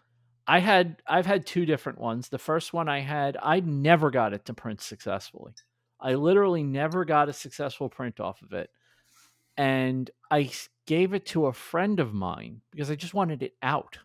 I 0.47 0.61
had 0.61 1.03
I've 1.07 1.27
had 1.27 1.47
two 1.47 1.67
different 1.67 1.99
ones. 1.99 2.29
The 2.29 2.39
first 2.39 2.73
one 2.73 2.89
I 2.89 3.01
had, 3.01 3.37
I 3.43 3.61
never 3.61 4.11
got 4.11 4.33
it 4.33 4.45
to 4.47 4.55
print 4.55 4.81
successfully. 4.81 5.53
I 6.01 6.15
literally 6.15 6.63
never 6.63 7.05
got 7.05 7.29
a 7.29 7.33
successful 7.33 7.89
print 7.89 8.21
off 8.21 8.43
of 8.43 8.53
it. 8.53 8.71
And 9.57 10.11
I 10.31 10.51
gave 10.87 11.15
it 11.15 11.27
to 11.27 11.47
a 11.47 11.53
friend 11.53 11.99
of 12.01 12.13
mine 12.13 12.61
because 12.71 12.91
I 12.91 12.95
just 12.95 13.15
wanted 13.15 13.43
it 13.43 13.55
out. 13.63 13.99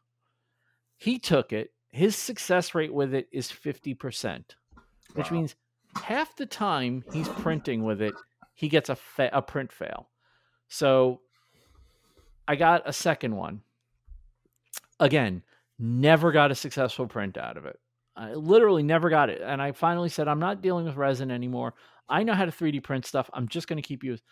He 0.98 1.20
took 1.20 1.52
it. 1.52 1.72
His 1.90 2.16
success 2.16 2.76
rate 2.76 2.94
with 2.94 3.14
it 3.14 3.28
is 3.32 3.48
50%, 3.52 4.56
which 5.16 5.32
Wow. 5.32 5.38
means 5.38 5.56
half 5.96 6.36
the 6.36 6.46
time 6.46 7.04
he's 7.12 7.28
printing 7.28 7.84
with 7.84 8.02
it, 8.02 8.14
he 8.54 8.70
gets 8.70 8.90
a, 8.90 8.96
fa- 8.96 9.32
a 9.34 9.42
print 9.42 9.72
fail. 9.72 10.10
So 10.68 11.22
I 12.50 12.56
got 12.56 12.82
a 12.90 12.94
second 12.94 13.36
one. 13.36 13.62
Again, 15.00 15.44
never 15.78 16.32
got 16.32 16.50
a 16.50 16.56
successful 16.56 17.06
print 17.06 17.38
out 17.38 17.58
of 17.58 17.66
it. 17.68 17.80
I 18.16 18.34
literally 18.34 18.82
never 18.82 19.12
got 19.12 19.30
it. 19.30 19.40
And 19.42 19.62
I 19.62 19.72
finally 19.72 20.10
said, 20.10 20.28
I'm 20.28 20.40
not 20.40 20.64
dealing 20.64 20.86
with 20.86 20.96
resin 20.96 21.30
anymore. 21.30 21.76
I 22.10 22.24
know 22.24 22.34
how 22.34 22.46
to 22.46 22.52
3D 22.52 22.84
print 22.84 23.06
stuff. 23.06 23.30
I'm 23.34 23.48
just 23.48 23.68
going 23.68 23.78
to 23.82 23.88
keep 23.88 24.04
using. 24.04 24.26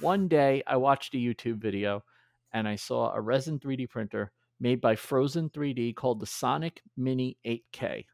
One 0.00 0.28
day 0.28 0.62
I 0.66 0.76
watched 0.76 1.14
a 1.14 1.16
YouTube 1.16 1.62
video 1.62 2.04
and 2.52 2.68
I 2.68 2.76
saw 2.76 3.10
a 3.14 3.20
resin 3.20 3.58
3D 3.58 3.88
printer 3.88 4.32
made 4.60 4.82
by 4.82 4.94
Phrozen 4.94 5.50
3D 5.50 5.96
called 5.96 6.20
the 6.20 6.26
Sonic 6.26 6.82
Mini 6.98 7.38
8K. 7.46 8.04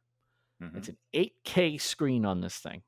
Mhm. 0.62 0.76
It's 0.76 0.88
an 0.88 0.96
8K 1.12 1.78
screen 1.78 2.24
on 2.24 2.40
this 2.40 2.58
thing. 2.58 2.82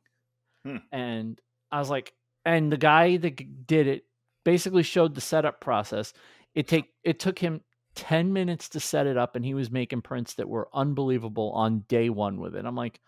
Hmm. 0.64 0.76
And 0.92 1.40
I 1.72 1.80
was 1.80 1.90
like, 1.90 2.14
and 2.44 2.70
the 2.70 2.76
guy 2.76 3.16
that 3.16 3.66
did 3.66 3.88
it 3.88 4.04
basically 4.44 4.82
showed 4.82 5.14
the 5.14 5.20
setup 5.20 5.60
process. 5.60 6.12
It 6.54 6.68
take 6.68 6.86
it 7.04 7.18
took 7.18 7.38
him 7.38 7.62
10 7.94 8.32
minutes 8.32 8.68
to 8.70 8.80
set 8.80 9.06
it 9.06 9.16
up 9.16 9.36
and 9.36 9.44
he 9.44 9.54
was 9.54 9.70
making 9.70 10.02
prints 10.02 10.34
that 10.34 10.48
were 10.48 10.68
unbelievable 10.72 11.50
on 11.52 11.80
day 11.88 12.08
1 12.08 12.40
with 12.40 12.54
it. 12.54 12.64
I'm 12.64 12.76
like, 12.76 13.00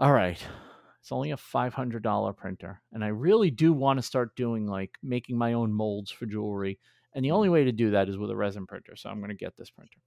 all 0.00 0.12
right. 0.12 0.42
It's 1.00 1.12
only 1.12 1.30
a 1.30 1.36
$500 1.36 2.36
printer 2.36 2.82
and 2.92 3.04
I 3.04 3.08
really 3.08 3.50
do 3.50 3.72
want 3.72 3.98
to 3.98 4.02
start 4.02 4.36
doing 4.36 4.66
like 4.66 4.90
making 5.02 5.38
my 5.38 5.54
own 5.54 5.72
molds 5.72 6.10
for 6.10 6.26
jewelry. 6.26 6.78
And 7.14 7.24
the 7.24 7.30
only 7.30 7.48
way 7.48 7.64
to 7.64 7.72
do 7.72 7.92
that 7.92 8.08
is 8.08 8.18
with 8.18 8.30
a 8.30 8.36
resin 8.36 8.66
printer. 8.66 8.94
So 8.96 9.08
I'm 9.08 9.18
going 9.18 9.30
to 9.30 9.34
get 9.34 9.56
this 9.56 9.70
printer. 9.70 9.98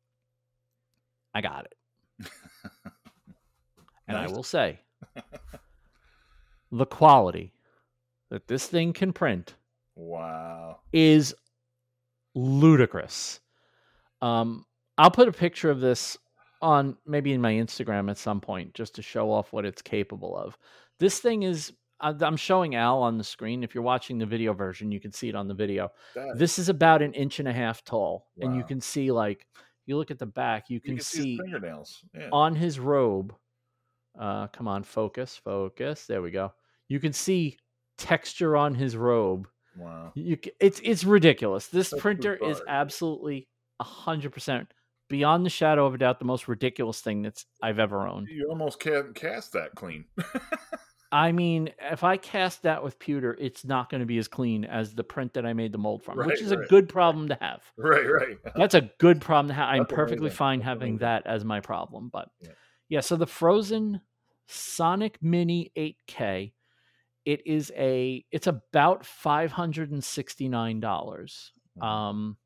I 1.34 1.42
got 1.42 1.66
it. 1.66 2.28
And 4.08 4.18
I 4.18 4.28
will 4.28 4.44
say, 4.44 4.80
the 6.72 6.86
quality 6.86 7.54
that 8.30 8.48
this 8.48 8.68
thing 8.68 8.92
can 8.94 9.14
print 9.14 9.56
Wow. 9.96 10.80
is 10.92 11.34
ludicrous. 12.36 13.40
Um, 14.22 14.66
I'll 14.98 15.12
put 15.12 15.28
a 15.28 15.32
picture 15.34 15.70
of 15.70 15.80
this 15.80 16.18
on 16.62 16.96
maybe 17.06 17.34
in 17.34 17.42
my 17.42 17.54
Instagram 17.54 18.10
at 18.10 18.18
some 18.18 18.40
point 18.40 18.74
just 18.74 18.96
to 18.96 19.02
show 19.02 19.32
off 19.32 19.52
what 19.52 19.66
it's 19.66 19.82
capable 19.82 20.38
of. 20.38 20.58
This 21.00 21.20
thing 21.20 21.44
is, 21.44 21.74
I- 22.00 22.16
I'm 22.22 22.38
showing 22.38 22.76
Al 22.76 23.02
on 23.02 23.18
the 23.18 23.24
screen. 23.24 23.64
If 23.64 23.74
you're 23.74 23.84
watching 23.84 24.18
the 24.20 24.26
video 24.26 24.54
version, 24.54 24.92
you 24.92 25.00
can 25.00 25.12
see 25.12 25.30
it 25.30 25.36
on 25.36 25.48
the 25.48 25.54
video. 25.56 25.90
That, 26.16 26.38
This 26.38 26.60
is 26.60 26.70
about 26.70 27.02
an 27.02 27.14
inch 27.14 27.40
and 27.40 27.48
a 27.48 27.54
half 27.54 27.84
tall, 27.84 28.28
and 28.40 28.56
you 28.56 28.64
can 28.64 28.80
see 28.82 29.12
like 29.12 29.48
you 29.88 29.98
look 29.98 30.12
at 30.12 30.20
the 30.20 30.26
back, 30.28 30.70
you 30.70 30.76
you 30.76 30.82
can, 30.82 30.96
can 30.98 31.04
see 31.04 31.22
see 31.22 31.38
fingernails. 31.38 32.04
Yeah. 32.14 32.30
on 32.32 32.56
his 32.56 32.80
robe. 32.80 33.34
Uh, 34.20 34.48
come 34.48 34.68
on, 34.68 34.84
focus, 34.84 35.36
focus. 35.44 36.06
There 36.06 36.22
we 36.22 36.32
go. 36.32 36.54
You 36.90 37.00
can 37.00 37.14
see 37.14 37.58
texture 37.98 38.56
on 38.58 38.76
his 38.76 38.96
robe. 38.98 39.48
Wow. 39.78 40.12
You, 40.16 40.38
it's 40.60 40.80
it's 40.84 41.04
ridiculous. 41.04 41.68
This 41.68 41.90
That's 41.90 42.02
printer 42.02 42.36
is 42.36 42.62
absolutely 42.68 43.48
hundred 43.82 44.32
percent 44.32 44.72
beyond 45.10 45.46
the 45.46 45.50
shadow 45.50 45.86
of 45.86 45.94
a 45.94 45.98
doubt 45.98 46.20
the 46.20 46.26
most 46.26 46.48
ridiculous 46.48 47.02
thing 47.02 47.22
that's 47.22 47.46
I've 47.62 47.80
ever 47.80 48.08
owned. 48.08 48.28
You 48.30 48.48
almost 48.50 48.80
can't 48.80 49.14
cast 49.16 49.54
that 49.54 49.76
clean. 49.76 50.06
I 51.14 51.34
mean, 51.34 51.72
if 51.82 52.06
I 52.06 52.16
cast 52.16 52.64
that 52.64 52.82
with 52.84 52.98
pewter, 52.98 53.36
it's 53.38 53.66
not 53.66 53.90
going 53.90 54.00
to 54.00 54.06
be 54.06 54.18
as 54.18 54.30
clean 54.30 54.64
as 54.64 54.94
the 54.96 55.04
print 55.04 55.34
that 55.34 55.46
I 55.46 55.52
made 55.52 55.74
the 55.74 55.78
mold 55.78 56.04
from, 56.04 56.18
which 56.18 56.28
Right, 56.28 56.40
is 56.42 56.54
a 56.54 56.58
good 56.58 56.88
problem 56.88 57.28
to 57.28 57.38
have. 57.42 57.62
right, 57.76 58.06
right. 58.10 58.38
That's 58.56 58.76
a 58.76 58.90
good 58.98 59.20
problem 59.20 59.50
to 59.50 59.54
have. 59.54 59.68
I'm 59.68 59.80
That's 59.80 59.94
perfectly 59.94 60.28
amazing. 60.28 60.38
fine 60.38 60.60
That's 60.60 60.68
having 60.68 60.90
amazing. 60.92 61.00
that 61.00 61.28
as 61.28 61.44
my 61.44 61.60
problem. 61.60 62.10
But 62.14 62.30
Yeah. 62.40 62.50
yeah. 62.88 63.00
so 63.02 63.18
the 63.18 63.26
Phrozen 63.28 64.00
Sonic 64.48 65.18
Mini 65.22 65.72
8K, 65.78 66.54
it 67.26 67.46
is 67.46 67.72
a 67.76 68.26
it's 68.32 68.48
about 68.48 69.06
five 69.06 69.52
hundred 69.52 69.92
and 69.92 70.04
sixty 70.04 70.48
nine 70.50 70.80
dollars. 70.80 71.54
Mhm. 71.80 71.84
Um, 71.86 72.38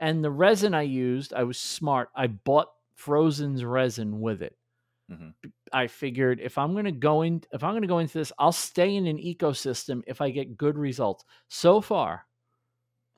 and 0.00 0.22
the 0.24 0.30
resin 0.30 0.74
I 0.74 0.82
used, 0.82 1.32
I 1.34 1.44
was 1.44 1.58
smart. 1.58 2.10
I 2.14 2.26
bought 2.26 2.68
Phrozen's 2.94 3.64
resin 3.64 4.20
with 4.20 4.42
it. 4.42 4.56
Mhm. 5.10 5.34
I 5.72 5.86
figured 5.86 6.40
if 6.40 6.58
I'm 6.58 6.72
going 6.72 6.84
to 6.84 6.92
go 6.92 7.22
in, 7.22 7.42
if 7.52 7.62
I'm 7.64 7.72
going 7.72 7.82
to 7.82 7.88
go 7.88 7.98
into 7.98 8.18
this, 8.18 8.32
I'll 8.38 8.52
stay 8.52 8.94
in 8.96 9.06
an 9.06 9.18
ecosystem 9.18 10.02
if 10.06 10.20
I 10.20 10.30
get 10.30 10.56
good 10.56 10.76
results. 10.78 11.24
So 11.48 11.80
far, 11.80 12.26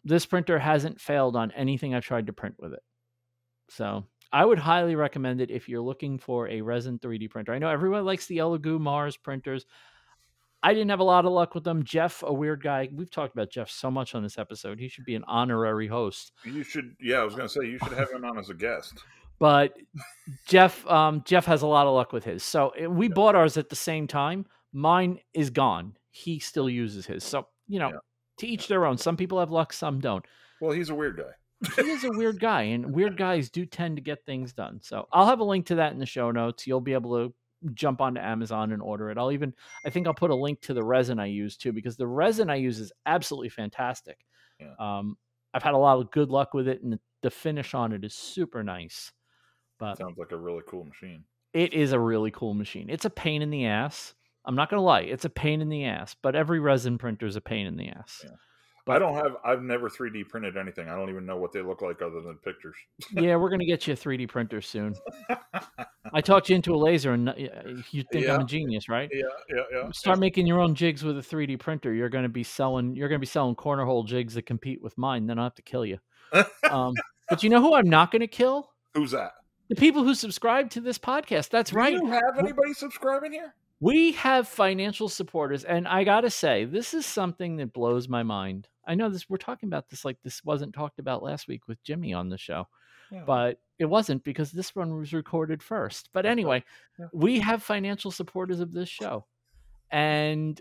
this 0.04 0.26
printer 0.26 0.58
hasn't 0.58 1.00
failed 1.00 1.36
on 1.36 1.50
anything 1.52 1.94
I've 1.94 2.04
tried 2.04 2.26
to 2.26 2.32
print 2.32 2.56
with 2.58 2.72
it. 2.72 2.82
So 3.68 4.04
I 4.32 4.44
would 4.44 4.58
highly 4.58 4.94
recommend 4.94 5.40
it 5.40 5.50
if 5.50 5.68
you're 5.68 5.82
looking 5.82 6.18
for 6.18 6.48
a 6.48 6.60
resin 6.62 6.98
3D 6.98 7.28
printer. 7.28 7.52
I 7.52 7.58
know 7.58 7.70
everyone 7.70 8.04
likes 8.04 8.26
the 8.26 8.38
Elegoo 8.38 8.80
Mars 8.80 9.16
printers. 9.16 9.66
I 10.62 10.74
didn't 10.74 10.90
have 10.90 11.00
a 11.00 11.04
lot 11.04 11.24
of 11.24 11.32
luck 11.32 11.54
with 11.54 11.64
them. 11.64 11.84
Jeff, 11.84 12.22
a 12.26 12.32
weird 12.32 12.62
guy. 12.62 12.88
We've 12.92 13.10
talked 13.10 13.32
about 13.34 13.50
Jeff 13.50 13.70
so 13.70 13.90
much 13.90 14.14
on 14.14 14.22
this 14.22 14.38
episode. 14.38 14.78
He 14.80 14.88
should 14.88 15.04
be 15.04 15.14
an 15.14 15.24
honorary 15.28 15.86
host. 15.86 16.32
You 16.44 16.64
should, 16.64 16.96
yeah, 17.00 17.18
I 17.18 17.24
was 17.24 17.34
going 17.34 17.46
to 17.48 17.52
say 17.52 17.66
you 17.66 17.78
should 17.78 17.96
have 17.96 18.10
him 18.10 18.24
on 18.24 18.38
as 18.38 18.50
a 18.50 18.54
guest. 18.54 18.94
But 19.38 19.74
Jeff, 20.48 20.84
um, 20.88 21.22
Jeff 21.24 21.44
has 21.46 21.62
a 21.62 21.66
lot 21.66 21.86
of 21.86 21.94
luck 21.94 22.12
with 22.12 22.24
his. 22.24 22.42
So 22.42 22.70
eh, 22.70 22.86
we 22.86 23.06
bought 23.08 23.36
ours 23.36 23.56
at 23.56 23.68
the 23.68 23.76
same 23.76 24.06
time. 24.08 24.46
Mine 24.72 25.20
is 25.32 25.50
gone. 25.50 25.96
He 26.10 26.40
still 26.40 26.68
uses 26.68 27.06
his. 27.06 27.22
So 27.22 27.46
you 27.68 27.78
know, 27.78 27.90
Yeah. 27.90 27.98
to 28.38 28.46
each 28.48 28.66
their 28.66 28.84
own. 28.84 28.98
Some 28.98 29.16
people 29.16 29.38
have 29.38 29.50
luck, 29.52 29.72
some 29.72 30.00
don't. 30.00 30.24
Well, 30.60 30.72
he's 30.72 30.90
a 30.90 30.94
weird 30.94 31.18
guy. 31.18 31.70
he 31.82 31.90
is 31.90 32.02
a 32.04 32.10
weird 32.10 32.40
guy, 32.40 32.62
and 32.62 32.92
weird 32.94 33.16
guys 33.16 33.48
do 33.50 33.64
tend 33.66 33.96
to 33.96 34.02
get 34.02 34.24
things 34.24 34.52
done. 34.52 34.80
So 34.82 35.06
I'll 35.12 35.26
have 35.26 35.40
a 35.40 35.44
link 35.44 35.66
to 35.66 35.76
that 35.76 35.92
in 35.92 35.98
the 35.98 36.06
show 36.06 36.30
notes. 36.32 36.66
You'll 36.66 36.80
be 36.80 36.94
able 36.94 37.16
to 37.28 37.34
jump 37.74 38.00
onto 38.00 38.20
Amazon 38.20 38.72
and 38.72 38.80
order 38.82 39.10
it. 39.10 39.18
I'll 39.18 39.32
even, 39.32 39.52
I 39.84 39.90
think 39.90 40.06
I'll 40.06 40.14
put 40.14 40.30
a 40.30 40.34
link 40.34 40.60
to 40.62 40.74
the 40.74 40.84
resin 40.84 41.18
I 41.18 41.26
use 41.26 41.56
too, 41.56 41.72
because 41.72 41.96
the 41.96 42.06
resin 42.06 42.50
I 42.50 42.56
use 42.56 42.78
is 42.78 42.92
absolutely 43.06 43.48
fantastic. 43.48 44.18
Yeah. 44.60 44.74
Um, 44.78 45.16
I've 45.54 45.62
had 45.62 45.74
a 45.74 45.78
lot 45.78 45.98
of 45.98 46.10
good 46.10 46.30
luck 46.30 46.54
with 46.54 46.68
it, 46.68 46.82
and 46.82 46.98
the 47.22 47.30
finish 47.30 47.74
on 47.74 47.92
it 47.92 48.04
is 48.04 48.14
super 48.14 48.62
nice. 48.62 49.12
But 49.78 49.98
Sounds 49.98 50.18
like 50.18 50.32
a 50.32 50.36
really 50.36 50.62
cool 50.68 50.84
machine. 50.84 51.24
it 51.52 51.72
is 51.72 51.92
a 51.92 51.98
really 52.00 52.30
cool 52.30 52.54
machine. 52.54 52.90
It's 52.90 53.04
a 53.04 53.10
pain 53.10 53.42
in 53.42 53.50
the 53.50 53.66
ass. 53.66 54.14
I'm 54.44 54.54
not 54.54 54.70
gonna 54.70 54.82
lie, 54.82 55.00
it's 55.02 55.24
a 55.24 55.30
pain 55.30 55.60
in 55.60 55.68
the 55.68 55.84
ass. 55.84 56.16
But 56.22 56.34
every 56.34 56.58
resin 56.60 56.98
printer 56.98 57.26
is 57.26 57.36
a 57.36 57.40
pain 57.40 57.66
in 57.66 57.76
the 57.76 57.88
ass. 57.88 58.22
Yeah. 58.24 58.30
But- 58.88 58.96
I 58.96 58.98
don't 58.98 59.14
have. 59.14 59.36
I've 59.44 59.62
never 59.62 59.88
3D 59.88 60.28
printed 60.28 60.56
anything. 60.56 60.88
I 60.88 60.96
don't 60.96 61.08
even 61.10 61.24
know 61.24 61.36
what 61.36 61.52
they 61.52 61.62
look 61.62 61.80
like 61.82 62.02
other 62.02 62.20
than 62.20 62.36
pictures. 62.44 62.74
yeah, 63.12 63.36
we're 63.36 63.50
gonna 63.50 63.64
get 63.64 63.86
you 63.86 63.92
a 63.94 63.96
3D 64.04 64.28
printer 64.28 64.60
soon. 64.60 64.94
I 66.12 66.20
talked 66.20 66.48
you 66.48 66.56
into 66.56 66.74
a 66.74 66.76
laser, 66.76 67.12
and 67.12 67.28
uh, 67.28 67.34
you 67.90 68.02
think 68.10 68.28
I'm 68.28 68.40
a 68.40 68.44
genius, 68.44 68.88
right? 68.88 69.08
Yeah, 69.12 69.22
yeah, 69.54 69.62
yeah. 69.70 69.90
Start 69.92 70.18
making 70.18 70.46
your 70.46 70.60
own 70.60 70.74
jigs 70.74 71.04
with 71.04 71.18
a 71.18 71.22
3D 71.22 71.58
printer. 71.58 71.92
You're 71.92 72.08
gonna 72.08 72.28
be 72.28 72.42
selling. 72.42 72.96
You're 72.96 73.08
gonna 73.08 73.18
be 73.18 73.26
selling 73.26 73.54
corner 73.54 73.84
hole 73.84 74.04
jigs 74.04 74.34
that 74.34 74.46
compete 74.46 74.82
with 74.82 74.96
mine. 74.98 75.26
Then 75.26 75.38
I'll 75.38 75.44
have 75.46 75.54
to 75.56 75.62
kill 75.62 75.84
you. 75.84 75.98
Um, 76.70 76.94
but 77.28 77.42
you 77.42 77.50
know 77.50 77.60
who 77.60 77.74
I'm 77.74 77.88
not 77.88 78.10
gonna 78.10 78.26
kill? 78.26 78.70
Who's 78.94 79.10
that? 79.12 79.32
The 79.68 79.76
people 79.76 80.02
who 80.02 80.14
subscribe 80.14 80.70
to 80.70 80.80
this 80.80 80.98
podcast. 80.98 81.50
That's 81.50 81.74
right. 81.74 81.94
Do 81.94 82.06
you 82.06 82.10
have 82.10 82.38
anybody 82.38 82.72
subscribing 82.72 83.32
here? 83.32 83.54
We 83.80 84.12
have 84.12 84.48
financial 84.48 85.08
supporters, 85.08 85.64
and 85.64 85.86
I 85.86 86.02
gotta 86.02 86.30
say, 86.30 86.64
this 86.64 86.94
is 86.94 87.06
something 87.06 87.56
that 87.56 87.72
blows 87.72 88.08
my 88.08 88.24
mind. 88.24 88.68
I 88.86 88.94
know 88.96 89.08
this. 89.08 89.28
We're 89.30 89.36
talking 89.36 89.68
about 89.68 89.88
this 89.88 90.04
like 90.04 90.18
this 90.22 90.44
wasn't 90.44 90.74
talked 90.74 90.98
about 90.98 91.22
last 91.22 91.46
week 91.46 91.68
with 91.68 91.82
Jimmy 91.84 92.12
on 92.12 92.28
the 92.28 92.38
show, 92.38 92.66
Yeah. 93.12 93.22
but 93.24 93.60
it 93.78 93.84
wasn't 93.84 94.24
because 94.24 94.50
this 94.50 94.74
one 94.74 94.96
was 94.98 95.12
recorded 95.12 95.62
first. 95.62 96.10
But 96.12 96.26
anyway, 96.26 96.64
Yeah. 96.98 97.06
we 97.12 97.38
have 97.38 97.62
financial 97.62 98.10
supporters 98.10 98.58
of 98.58 98.72
this 98.72 98.88
show, 98.88 99.26
and 99.92 100.60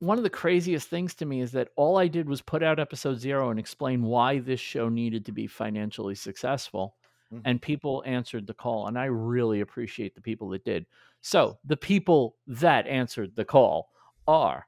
one 0.00 0.18
of 0.18 0.24
the 0.24 0.30
craziest 0.30 0.88
things 0.88 1.14
to 1.14 1.24
me 1.26 1.42
is 1.42 1.52
that 1.52 1.68
all 1.76 1.96
I 1.96 2.08
did 2.08 2.28
was 2.28 2.42
put 2.42 2.64
out 2.64 2.80
episode 2.80 3.20
zero 3.20 3.50
and 3.50 3.60
explain 3.60 4.02
why 4.02 4.40
this 4.40 4.58
show 4.58 4.88
needed 4.88 5.24
to 5.26 5.32
be 5.32 5.46
financially 5.46 6.16
successful. 6.16 6.96
Mhm. 7.32 7.42
And 7.44 7.62
people 7.62 8.02
answered 8.04 8.48
the 8.48 8.52
call, 8.54 8.88
and 8.88 8.98
I 8.98 9.04
really 9.04 9.60
appreciate 9.60 10.16
the 10.16 10.20
people 10.20 10.48
that 10.48 10.64
did. 10.64 10.86
So, 11.22 11.58
the 11.64 11.76
people 11.76 12.36
that 12.48 12.86
answered 12.86 13.36
the 13.36 13.44
call 13.44 13.90
are 14.26 14.66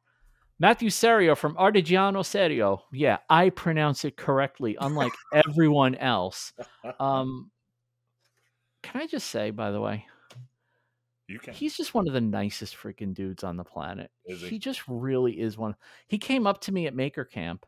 Matthew 0.60 0.88
Serio 0.88 1.34
from 1.34 1.56
Artigiano 1.56 2.24
Serio. 2.24 2.84
Yeah, 2.92 3.18
I 3.28 3.50
pronounce 3.50 4.04
it 4.04 4.16
correctly, 4.16 4.76
unlike 4.80 5.12
everyone 5.34 5.94
else. 5.96 6.52
Um, 7.00 7.50
can 8.82 9.00
I 9.00 9.06
just 9.06 9.28
say, 9.28 9.50
by 9.50 9.70
the 9.70 9.80
way, 9.80 10.04
you 11.26 11.38
can. 11.38 11.54
he's 11.54 11.74
just 11.74 11.94
one 11.94 12.06
of 12.06 12.12
the 12.12 12.20
nicest 12.20 12.76
freaking 12.76 13.14
dudes 13.14 13.42
on 13.42 13.56
the 13.56 13.64
planet. 13.64 14.10
Is 14.26 14.42
he? 14.42 14.48
he 14.50 14.58
just 14.58 14.82
really 14.86 15.40
is 15.40 15.56
one. 15.56 15.74
He 16.06 16.18
came 16.18 16.46
up 16.46 16.60
to 16.62 16.72
me 16.72 16.86
at 16.86 16.94
Maker 16.94 17.24
Camp, 17.24 17.64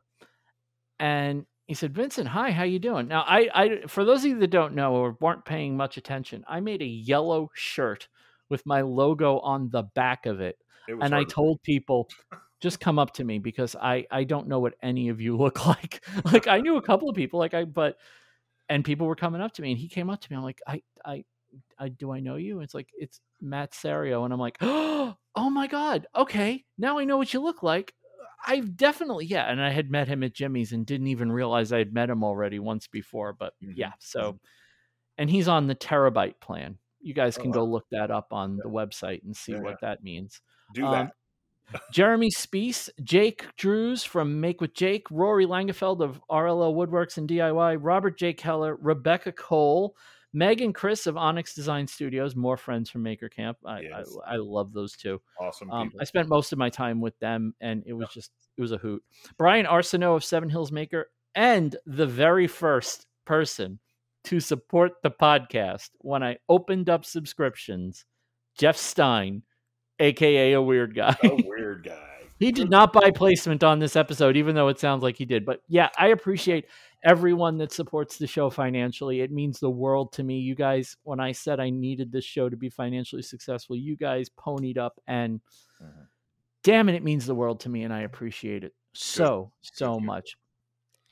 and 1.00 1.46
he 1.66 1.72
said, 1.72 1.94
"Vincent, 1.94 2.28
hi, 2.28 2.50
how 2.50 2.64
you 2.64 2.78
doing?" 2.78 3.08
Now, 3.08 3.22
I, 3.26 3.48
I, 3.54 3.86
for 3.86 4.04
those 4.04 4.24
of 4.24 4.30
you 4.30 4.38
that 4.38 4.50
don't 4.50 4.74
know 4.74 4.94
or 4.94 5.16
weren't 5.20 5.46
paying 5.46 5.76
much 5.76 5.96
attention, 5.96 6.44
I 6.46 6.60
made 6.60 6.82
a 6.82 6.86
yellow 6.86 7.50
shirt 7.54 8.08
with 8.48 8.64
my 8.66 8.81
logo 8.82 9.39
on 9.40 9.68
the 9.70 9.82
back 9.94 10.27
of 10.27 10.40
it, 10.40 10.59
It 10.89 10.94
and 11.01 11.14
I 11.14 11.24
to- 11.24 11.31
told 11.31 11.62
people. 11.62 12.09
Just 12.59 12.81
come 12.81 12.98
up 12.98 13.12
to 13.14 13.23
me 13.24 13.39
because 13.39 13.77
I 13.77 14.06
I 14.10 14.24
don't 14.24 14.48
know 14.48 14.60
what 14.60 14.74
any 14.82 15.10
of 15.10 15.20
you 15.20 15.36
look 15.44 15.66
like. 15.66 16.02
Like 16.24 16.47
I 16.47 16.60
knew 16.60 16.77
a 16.78 16.82
couple 16.82 17.09
of 17.10 17.14
people, 17.14 17.39
like 17.39 17.52
I 17.52 17.64
but 17.64 17.98
and 18.70 18.82
people 18.82 19.06
were 19.06 19.14
coming 19.14 19.43
up 19.43 19.52
to 19.55 19.62
me 19.62 19.73
and 19.73 19.78
he 19.78 19.89
came 19.89 20.09
up 20.09 20.20
to 20.23 20.32
me. 20.32 20.39
I'm 20.39 20.43
like, 20.43 20.60
I 20.66 20.82
I 21.05 21.24
I 21.78 21.89
do 21.90 22.10
I 22.12 22.20
know 22.20 22.36
you? 22.36 22.60
It's 22.60 22.73
like 22.73 22.89
it's 22.97 23.20
Matt 23.43 23.74
Serio, 23.74 24.24
and 24.24 24.32
I'm 24.32 24.40
like, 24.40 24.56
oh 24.62 25.16
my 25.36 25.66
god, 25.66 26.06
okay, 26.16 26.64
now 26.78 26.98
I 26.98 27.05
know 27.05 27.18
what 27.18 27.35
you 27.35 27.40
look 27.40 27.62
like. 27.62 27.93
I've 28.47 28.74
definitely 28.74 29.27
yeah, 29.27 29.44
and 29.51 29.60
I 29.60 29.70
had 29.70 29.90
met 29.90 30.09
him 30.09 30.23
at 30.23 30.32
Jimmy's 30.35 30.73
and 30.73 30.86
didn't 30.86 31.09
even 31.09 31.31
realize 31.31 31.73
I 31.73 31.78
had 31.78 31.93
met 31.93 32.09
him 32.09 32.24
already 32.24 32.59
once 32.59 32.86
before. 32.89 33.35
But 33.35 33.52
Mhm, 33.62 33.74
yeah, 33.77 33.93
so 34.01 34.39
and 35.18 35.28
he's 35.28 35.47
on 35.47 35.66
the 35.66 35.74
terabyte 35.77 36.40
plan. 36.40 36.78
You 37.01 37.14
guys 37.14 37.36
Oh, 37.39 37.43
can 37.43 37.51
wow. 37.51 37.55
go 37.59 37.64
look 37.64 37.86
that 37.90 38.10
up 38.10 38.28
on 38.32 38.56
the 38.56 38.68
website 38.68 39.23
and 39.24 39.36
see 39.36 39.52
Yeah, 39.52 39.60
what 39.60 39.81
that 39.81 40.02
means. 40.02 40.40
do 40.74 40.85
um, 40.85 40.93
that. 40.93 41.12
Jeremy 41.93 42.31
Spees, 42.31 42.89
Jake 43.02 43.44
Drews 43.56 44.05
from 44.05 44.40
Make 44.40 44.60
with 44.60 44.73
Jake, 44.74 45.06
Rory 45.10 45.47
Langefeld 45.47 46.01
of 46.01 46.20
RLL 46.31 46.74
Woodworks 46.74 47.18
and 47.18 47.28
DIY, 47.28 47.78
Robert 47.81 48.16
J. 48.16 48.32
Keller, 48.32 48.77
Rebecca 48.77 49.32
Cole, 49.32 49.97
Megan 50.32 50.73
Chris 50.73 51.06
of 51.09 51.16
Onyx 51.16 51.55
Design 51.55 51.86
Studios, 51.89 52.36
more 52.36 52.56
friends 52.56 52.89
from 52.89 53.02
Maker 53.02 53.28
Camp. 53.28 53.56
I, 53.64 53.81
Yes. 53.81 54.14
I, 54.27 54.35
I 54.35 54.36
love 54.36 54.73
those 54.73 54.93
two. 54.97 55.20
Awesome 55.40 55.70
Um. 55.73 55.90
I 56.01 56.05
spent 56.05 56.28
most 56.28 56.52
of 56.52 56.59
my 56.59 56.70
time 56.70 57.01
with 57.01 57.18
them, 57.18 57.55
and 57.60 57.82
it 57.86 57.94
was 57.94 58.09
just 58.10 58.31
it 58.56 58.60
was 58.60 58.70
a 58.73 58.78
hoot. 58.78 59.02
Brian 59.36 59.66
Arsenault 59.66 60.14
of 60.16 60.24
Seven 60.24 60.48
Hills 60.48 60.70
Maker, 60.70 61.10
and 61.35 61.74
the 61.85 62.06
very 62.06 62.47
first 62.47 63.06
person 63.24 63.81
to 64.26 64.40
support 64.40 64.92
the 65.02 65.10
podcast 65.10 65.90
when 65.98 66.22
I 66.22 66.36
opened 66.48 66.88
up 66.88 67.04
subscriptions, 67.04 68.04
Jeff 68.58 68.76
Stein, 68.76 69.42
aka 69.98 70.52
a 70.52 70.62
weird 70.62 70.94
guy. 70.94 71.16
a 71.22 71.34
weird 71.46 71.84
guy. 71.84 72.02
He 72.38 72.52
did 72.52 72.68
not 72.68 72.92
buy 72.92 73.10
placement 73.12 73.64
on 73.64 73.78
this 73.78 73.96
episode, 73.96 74.36
even 74.36 74.54
though 74.54 74.68
it 74.68 74.78
sounds 74.78 75.02
like 75.02 75.16
he 75.16 75.24
did. 75.24 75.46
But 75.46 75.62
yeah, 75.68 75.88
I 75.98 76.08
appreciate 76.08 76.66
everyone 77.02 77.56
that 77.58 77.72
supports 77.72 78.18
the 78.18 78.26
show 78.26 78.50
financially. 78.50 79.22
It 79.22 79.32
means 79.32 79.58
the 79.58 79.70
world 79.70 80.12
to 80.14 80.22
me. 80.22 80.38
You 80.40 80.54
guys, 80.54 80.98
when 81.04 81.18
I 81.18 81.32
said 81.32 81.60
I 81.60 81.70
needed 81.70 82.12
this 82.12 82.24
show 82.26 82.50
to 82.50 82.56
be 82.56 82.68
financially 82.68 83.22
successful, 83.22 83.74
you 83.74 83.96
guys 83.96 84.28
ponied 84.28 84.76
up, 84.76 85.00
and 85.06 85.40
Mhm. 85.82 86.06
damn 86.62 86.88
it, 86.90 86.94
it 86.94 87.02
means 87.04 87.24
the 87.24 87.34
world 87.34 87.60
to 87.60 87.70
me, 87.70 87.84
and 87.84 87.92
I 87.92 88.00
appreciate 88.02 88.64
it 88.64 88.74
so, 88.92 89.52
so 89.62 89.98
much. 89.98 90.36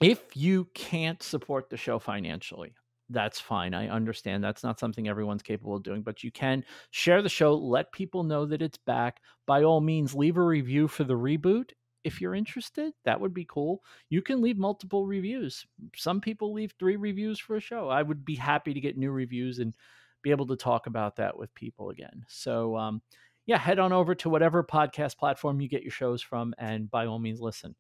If 0.03 0.37
you 0.37 0.67
can't 0.75 1.23
support 1.23 1.71
the 1.71 1.77
show 1.79 1.99
financially, 1.99 2.75
that's 3.11 3.41
fine. 3.41 3.75
I 3.75 3.89
understand 3.89 4.43
that's 4.43 4.63
not 4.63 4.81
something 4.81 5.09
everyone's 5.09 5.43
capable 5.43 5.77
of 5.77 5.83
doing, 5.83 6.03
but 6.03 6.23
you 6.23 6.31
can 6.31 6.65
share 6.91 7.23
the 7.23 7.29
show, 7.29 7.55
let 7.55 7.93
people 7.93 8.25
know 8.25 8.47
that 8.47 8.63
it's 8.63 8.79
back. 8.79 9.21
By 9.47 9.63
all 9.63 9.81
means, 9.81 10.15
leave 10.15 10.37
a 10.37 10.43
review 10.43 10.89
for 10.89 11.05
the 11.05 11.15
reboot 11.15 11.71
if 12.03 12.21
you're 12.21 12.35
interested. 12.35 12.93
That 13.05 13.21
would 13.21 13.35
be 13.35 13.47
cool. 13.47 13.83
You 14.09 14.23
can 14.23 14.41
leave 14.41 14.59
multiple 14.59 15.07
reviews. 15.07 15.67
Some 15.97 16.21
people 16.21 16.53
leave 16.53 16.75
three 16.79 16.97
reviews 16.97 17.39
for 17.39 17.57
a 17.57 17.61
show. 17.61 17.89
I 17.89 18.03
would 18.03 18.25
be 18.25 18.37
happy 18.37 18.75
to 18.75 18.81
get 18.81 18.97
new 18.97 19.11
reviews 19.11 19.59
and 19.59 19.75
be 20.23 20.31
able 20.31 20.47
to 20.47 20.57
talk 20.57 20.87
about 20.87 21.17
that 21.17 21.37
with 21.39 21.55
people 21.55 21.91
again. 21.91 22.25
So, 22.29 22.77
um, 22.77 23.03
yeah, 23.47 23.59
head 23.59 23.79
on 23.79 23.93
over 23.93 24.15
to 24.17 24.31
whatever 24.31 24.65
podcast 24.65 25.19
platform 25.19 25.61
you 25.61 25.69
get 25.69 25.83
your 25.83 25.91
shows 25.91 26.23
from, 26.23 26.55
and 26.57 26.91
by 26.91 27.07
all 27.07 27.19
means, 27.19 27.41
listen. 27.41 27.75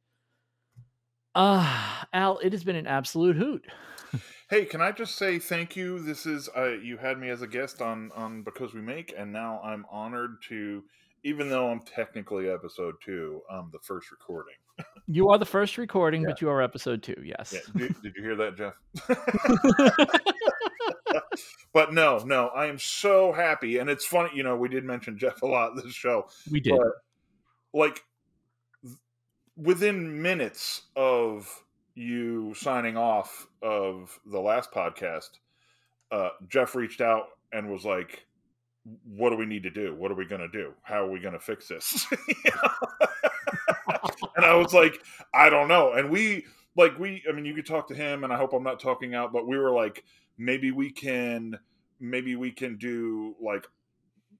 Ah, 1.35 2.07
Al, 2.13 2.39
it 2.39 2.53
has 2.53 2.63
been 2.63 2.77
an 2.77 2.87
absolute 2.87 3.37
hoot. 3.37 3.65
Hey, 4.51 4.67
can 4.67 4.81
I 4.81 4.93
just 4.93 5.17
say 5.17 5.39
thank 5.39 5.75
you? 5.75 5.99
This 5.99 6.27
is 6.27 6.49
uh, 6.57 6.73
you 6.83 6.97
had 6.99 7.19
me 7.19 7.31
as 7.31 7.43
a 7.43 7.47
guest 7.47 7.81
on 7.81 8.11
on 8.15 8.43
because 8.43 8.75
we 8.75 8.83
make, 8.83 9.15
and 9.17 9.33
now 9.33 9.61
I'm 9.65 9.87
honored 9.91 10.37
to, 10.49 10.85
even 11.25 11.49
though 11.49 11.71
I'm 11.71 11.81
technically 11.81 12.51
episode 12.51 12.95
two, 13.05 13.41
um, 13.51 13.71
the 13.73 13.79
first 13.81 14.11
recording. 14.11 14.55
You 15.07 15.29
are 15.31 15.39
the 15.39 15.47
first 15.47 15.79
recording, 15.79 16.23
Yeah. 16.23 16.29
but 16.29 16.41
you 16.43 16.51
are 16.51 16.61
episode 16.61 17.03
two. 17.03 17.17
Yes. 17.25 17.55
Yeah, 17.55 17.61
did, 17.77 18.03
did 18.03 18.15
you 18.17 18.23
hear 18.23 18.37
that, 18.37 18.57
Jeff? 18.57 18.75
but 21.73 21.95
no, 21.95 22.19
no, 22.19 22.49
I 22.49 22.67
am 22.67 22.79
so 22.79 23.33
happy, 23.33 23.79
and 23.79 23.89
it's 23.89 24.05
funny. 24.05 24.31
You 24.35 24.43
know, 24.43 24.57
we 24.57 24.69
did 24.69 24.85
mention 24.85 25.17
Jeff 25.19 25.41
a 25.43 25.47
lot 25.47 25.75
this 25.77 25.93
show, 25.95 26.29
we 26.51 26.61
did. 26.61 26.75
but 26.77 26.89
like 27.73 28.03
th- 28.85 28.97
within 29.57 30.21
minutes 30.21 30.83
of 30.97 31.49
you 31.95 32.55
signing 32.55 32.97
off 32.97 33.47
of 33.63 34.19
the 34.27 34.41
last 34.41 34.73
podcast, 34.73 35.31
uh, 36.11 36.31
Jeff 36.49 36.75
reached 36.75 37.01
out 37.01 37.27
and 37.53 37.71
was 37.71 37.85
like, 37.85 38.27
"What 39.05 39.31
do 39.31 39.37
we 39.37 39.47
need 39.47 39.63
to 39.65 39.71
do? 39.71 39.95
What 39.95 40.11
are 40.11 40.17
we 40.17 40.27
going 40.27 40.41
to 40.41 40.49
do? 40.49 40.73
How 40.83 41.05
are 41.05 41.11
we 41.11 41.21
going 41.21 41.35
to 41.35 41.41
fix 41.41 41.69
this?" 41.69 42.07
And 44.37 44.45
I 44.45 44.55
was 44.57 44.75
like, 44.75 45.01
"I 45.33 45.49
don't 45.49 45.69
know." 45.69 45.93
And 45.93 46.11
we 46.11 46.45
like 46.77 46.99
we, 46.99 47.23
I 47.29 47.33
mean, 47.33 47.45
you 47.45 47.55
could 47.55 47.67
talk 47.67 47.89
to 47.89 47.95
him, 47.95 48.25
and 48.25 48.33
I 48.33 48.37
hope 48.37 48.53
I'm 48.53 48.63
not 48.63 48.81
talking 48.81 49.15
out, 49.15 49.33
but 49.33 49.47
we 49.47 49.57
were 49.59 49.71
like 49.71 50.05
maybe 50.39 50.71
we 50.71 50.91
can 50.91 51.59
maybe 52.01 52.37
we 52.37 52.51
can 52.51 52.77
do 52.77 53.35
like 53.41 53.67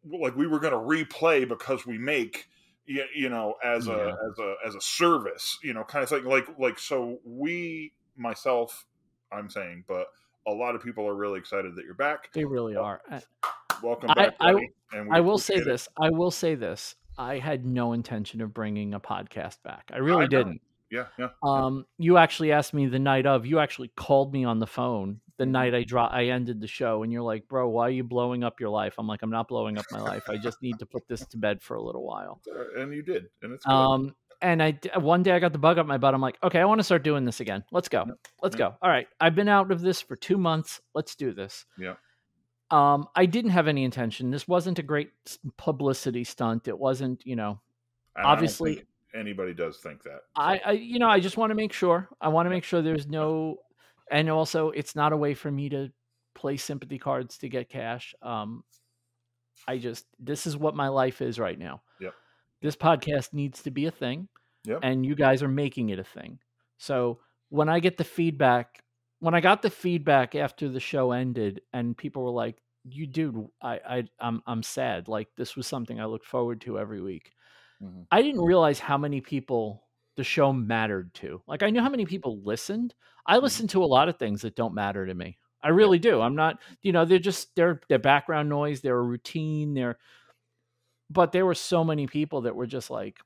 like 0.05 0.37
we 0.37 0.47
were 0.47 0.61
going 0.61 0.73
to 0.73 0.79
replay 0.79 1.49
because 1.49 1.87
we 1.87 1.99
make 1.99 2.49
you, 2.87 3.05
you 3.15 3.29
know 3.29 3.55
as 3.65 3.87
Yeah. 3.87 3.95
a 3.95 4.09
as 4.09 4.39
a 4.39 4.55
as 4.67 4.75
a 4.75 4.81
service 4.81 5.59
you 5.63 5.73
know 5.73 5.85
kind 5.85 6.03
of 6.03 6.09
thing 6.09 6.25
like 6.25 6.47
like 6.59 6.79
so 6.79 7.19
we 7.25 7.93
myself 8.17 8.87
i'm 9.33 9.49
saying 9.51 9.85
but 9.89 10.07
a 10.47 10.53
lot 10.53 10.75
of 10.75 10.83
people 10.83 11.07
are 11.09 11.15
really 11.15 11.39
excited 11.39 11.75
that 11.77 11.85
you're 11.85 11.95
back 11.95 12.31
They 12.35 12.45
really 12.45 12.77
are. 12.77 13.01
Welcome 13.83 14.11
I- 14.11 14.15
back 14.15 14.35
I- 14.41 14.53
buddy, 14.53 14.71
and 14.93 15.13
I 15.15 15.21
will 15.21 15.39
say 15.39 15.55
it. 15.57 15.65
this. 15.65 15.89
I 16.01 16.11
will 16.11 16.31
say 16.31 16.55
this. 16.55 16.95
I 17.17 17.39
had 17.39 17.65
no 17.65 17.93
intention 17.93 18.41
of 18.43 18.53
bringing 18.53 18.93
a 18.95 19.01
podcast 19.01 19.63
back. 19.63 19.91
I 19.93 19.99
really 19.99 20.25
I 20.25 20.29
didn't. 20.29 20.61
yeah 20.91 21.07
yeah 21.19 21.29
Um, 21.43 21.87
you 21.99 22.19
actually 22.19 22.53
asked 22.53 22.75
me 22.75 22.87
the 22.87 22.99
night 22.99 23.25
of. 23.27 23.47
You 23.47 23.59
actually 23.59 23.89
called 23.97 24.33
me 24.33 24.45
on 24.45 24.59
the 24.59 24.67
phone 24.67 25.21
the 25.37 25.45
Mhm. 25.45 25.51
night 25.51 25.75
I 25.75 25.83
dro- 25.85 26.03
I 26.05 26.25
ended 26.27 26.61
the 26.61 26.67
show, 26.67 27.03
and 27.03 27.13
you're 27.13 27.23
like, 27.23 27.49
"Bro, 27.49 27.69
why 27.71 27.89
are 27.89 27.91
you 27.91 28.05
blowing 28.05 28.45
up 28.45 28.61
your 28.61 28.71
life?" 28.71 28.95
I'm 28.99 29.07
like, 29.07 29.23
"I'm 29.23 29.31
not 29.31 29.49
blowing 29.49 29.79
up 29.79 29.85
my 29.91 30.01
life. 30.01 30.29
I 30.29 30.37
just 30.37 30.63
need 30.63 30.79
to 30.79 30.87
put 30.87 31.07
this 31.09 31.27
to 31.27 31.37
bed 31.39 31.61
for 31.63 31.77
a 31.77 31.83
little 31.83 32.05
while." 32.05 32.41
Uh, 32.51 32.81
and 32.81 32.93
you 32.95 33.03
did 33.03 33.29
and 33.43 33.53
it's 33.53 33.65
good. 33.65 33.73
Um, 33.73 34.15
and 34.43 34.63
I 34.63 34.79
one 34.99 35.23
day 35.23 35.33
I 35.33 35.39
got 35.39 35.53
the 35.53 35.59
bug 35.59 35.79
up 35.79 35.87
my 35.87 35.99
butt. 35.99 36.15
I'm 36.15 36.21
like, 36.21 36.39
"Okay, 36.43 36.61
I 36.61 36.65
want 36.65 36.79
to 36.79 36.85
start 36.85 37.03
doing 37.03 37.25
this 37.25 37.41
again. 37.41 37.65
Let's 37.73 37.89
go. 37.89 38.05
Let's 38.43 38.55
Yep. 38.57 38.59
go. 38.59 38.77
All 38.83 38.91
right, 38.91 39.09
I've 39.21 39.35
been 39.35 39.49
out 39.49 39.71
of 39.73 39.81
this 39.81 40.01
for 40.01 40.17
two 40.17 40.37
months. 40.39 40.81
Let's 40.95 41.15
do 41.17 41.33
this." 41.33 41.67
Yeah. 41.79 41.95
Um, 42.71 43.07
I 43.15 43.27
didn't 43.27 43.51
have 43.53 43.69
any 43.69 43.85
intention. 43.85 44.31
This 44.31 44.49
wasn't 44.49 44.79
a 44.79 44.83
great 44.83 45.11
publicity 45.57 46.25
stunt. 46.25 46.67
It 46.67 46.79
wasn't, 46.79 47.25
you 47.27 47.37
know, 47.37 47.61
And 48.17 48.19
I 48.19 48.23
don't 48.23 48.33
obviously- 48.33 48.75
think 48.77 48.89
anybody 49.15 49.55
does 49.55 49.79
think 49.81 50.03
that 50.03 50.23
I, 50.35 50.61
I 50.65 50.71
you 50.73 50.99
know, 50.99 51.09
I 51.09 51.21
just 51.21 51.37
want 51.37 51.51
to 51.51 51.55
make 51.55 51.73
sure. 51.73 52.09
I 52.21 52.29
want 52.29 52.47
to 52.47 52.51
make 52.51 52.65
sure 52.65 52.83
there's 52.83 53.07
no, 53.07 53.59
and 54.11 54.29
also 54.31 54.71
it's 54.71 54.95
not 54.95 55.13
a 55.13 55.17
way 55.17 55.35
for 55.35 55.51
me 55.51 55.69
to 55.71 55.91
play 56.35 56.57
sympathy 56.57 56.99
cards 56.99 57.39
to 57.39 57.49
get 57.49 57.69
cash. 57.69 58.15
Um, 58.23 58.65
I 59.69 59.79
just 59.79 60.07
this 60.19 60.47
is 60.47 60.57
what 60.57 60.75
my 60.75 60.89
life 60.89 61.23
is 61.23 61.39
right 61.39 61.59
now. 61.59 61.83
Yep. 62.01 62.15
This 62.63 62.77
podcast 62.77 63.33
needs 63.33 63.63
to 63.63 63.71
be 63.71 63.87
a 63.87 63.91
thing, 63.91 64.29
Yep. 64.65 64.81
and 64.83 65.05
you 65.07 65.15
guys 65.15 65.43
are 65.43 65.49
making 65.49 65.91
it 65.91 65.99
a 65.99 66.05
thing. 66.05 66.39
So 66.79 67.21
when 67.51 67.69
I 67.69 67.79
get 67.81 67.97
the 67.97 68.05
feedback, 68.05 68.83
when 69.21 69.35
I 69.35 69.41
got 69.41 69.63
the 69.63 69.71
feedback 69.71 70.35
after 70.35 70.69
the 70.69 70.81
show 70.81 71.13
ended, 71.13 71.61
and 71.73 71.97
people 71.97 72.25
were 72.25 72.31
like, 72.31 72.57
"You 72.85 73.07
dude, 73.07 73.47
I, 73.63 73.75
I, 73.89 74.05
I'm, 74.19 74.43
I'm 74.47 74.63
sad. 74.63 75.09
Like 75.09 75.29
this 75.37 75.57
was 75.57 75.67
something 75.67 76.01
I 76.01 76.07
looked 76.07 76.27
forward 76.27 76.61
to 76.63 76.79
every 76.79 77.01
week." 77.01 77.33
Mhm. 77.83 78.07
I 78.11 78.23
didn't 78.23 78.43
realize 78.43 78.79
how 78.81 78.99
many 78.99 79.21
people 79.21 79.84
the 80.17 80.25
show 80.25 80.53
mattered 80.53 81.13
to. 81.15 81.43
Like 81.47 81.63
I 81.63 81.71
knew 81.71 81.81
how 81.81 81.89
many 81.91 82.07
people 82.07 82.41
listened. 82.43 82.95
I 83.27 83.39
listen 83.39 83.67
to 83.69 83.85
a 83.85 83.87
lot 83.87 84.09
of 84.09 84.19
things 84.19 84.43
that 84.43 84.57
don't 84.57 84.75
matter 84.75 85.07
to 85.07 85.15
me. 85.15 85.39
I 85.63 85.69
really 85.69 85.99
do. 85.99 86.21
I'm 86.21 86.35
not, 86.37 86.61
you 86.83 86.93
know, 86.93 87.05
they're 87.07 87.19
just 87.19 87.55
they're 87.57 87.81
they're 87.89 87.99
background 87.99 88.49
noise, 88.49 88.81
they're 88.83 88.99
a 88.99 89.03
routine, 89.03 89.75
they're 89.75 89.99
but 91.11 91.33
there 91.33 91.47
were 91.47 91.55
so 91.55 91.85
many 91.85 92.07
people 92.07 92.43
that 92.43 92.57
were 92.57 92.67
just 92.67 92.91
like, 92.91 93.21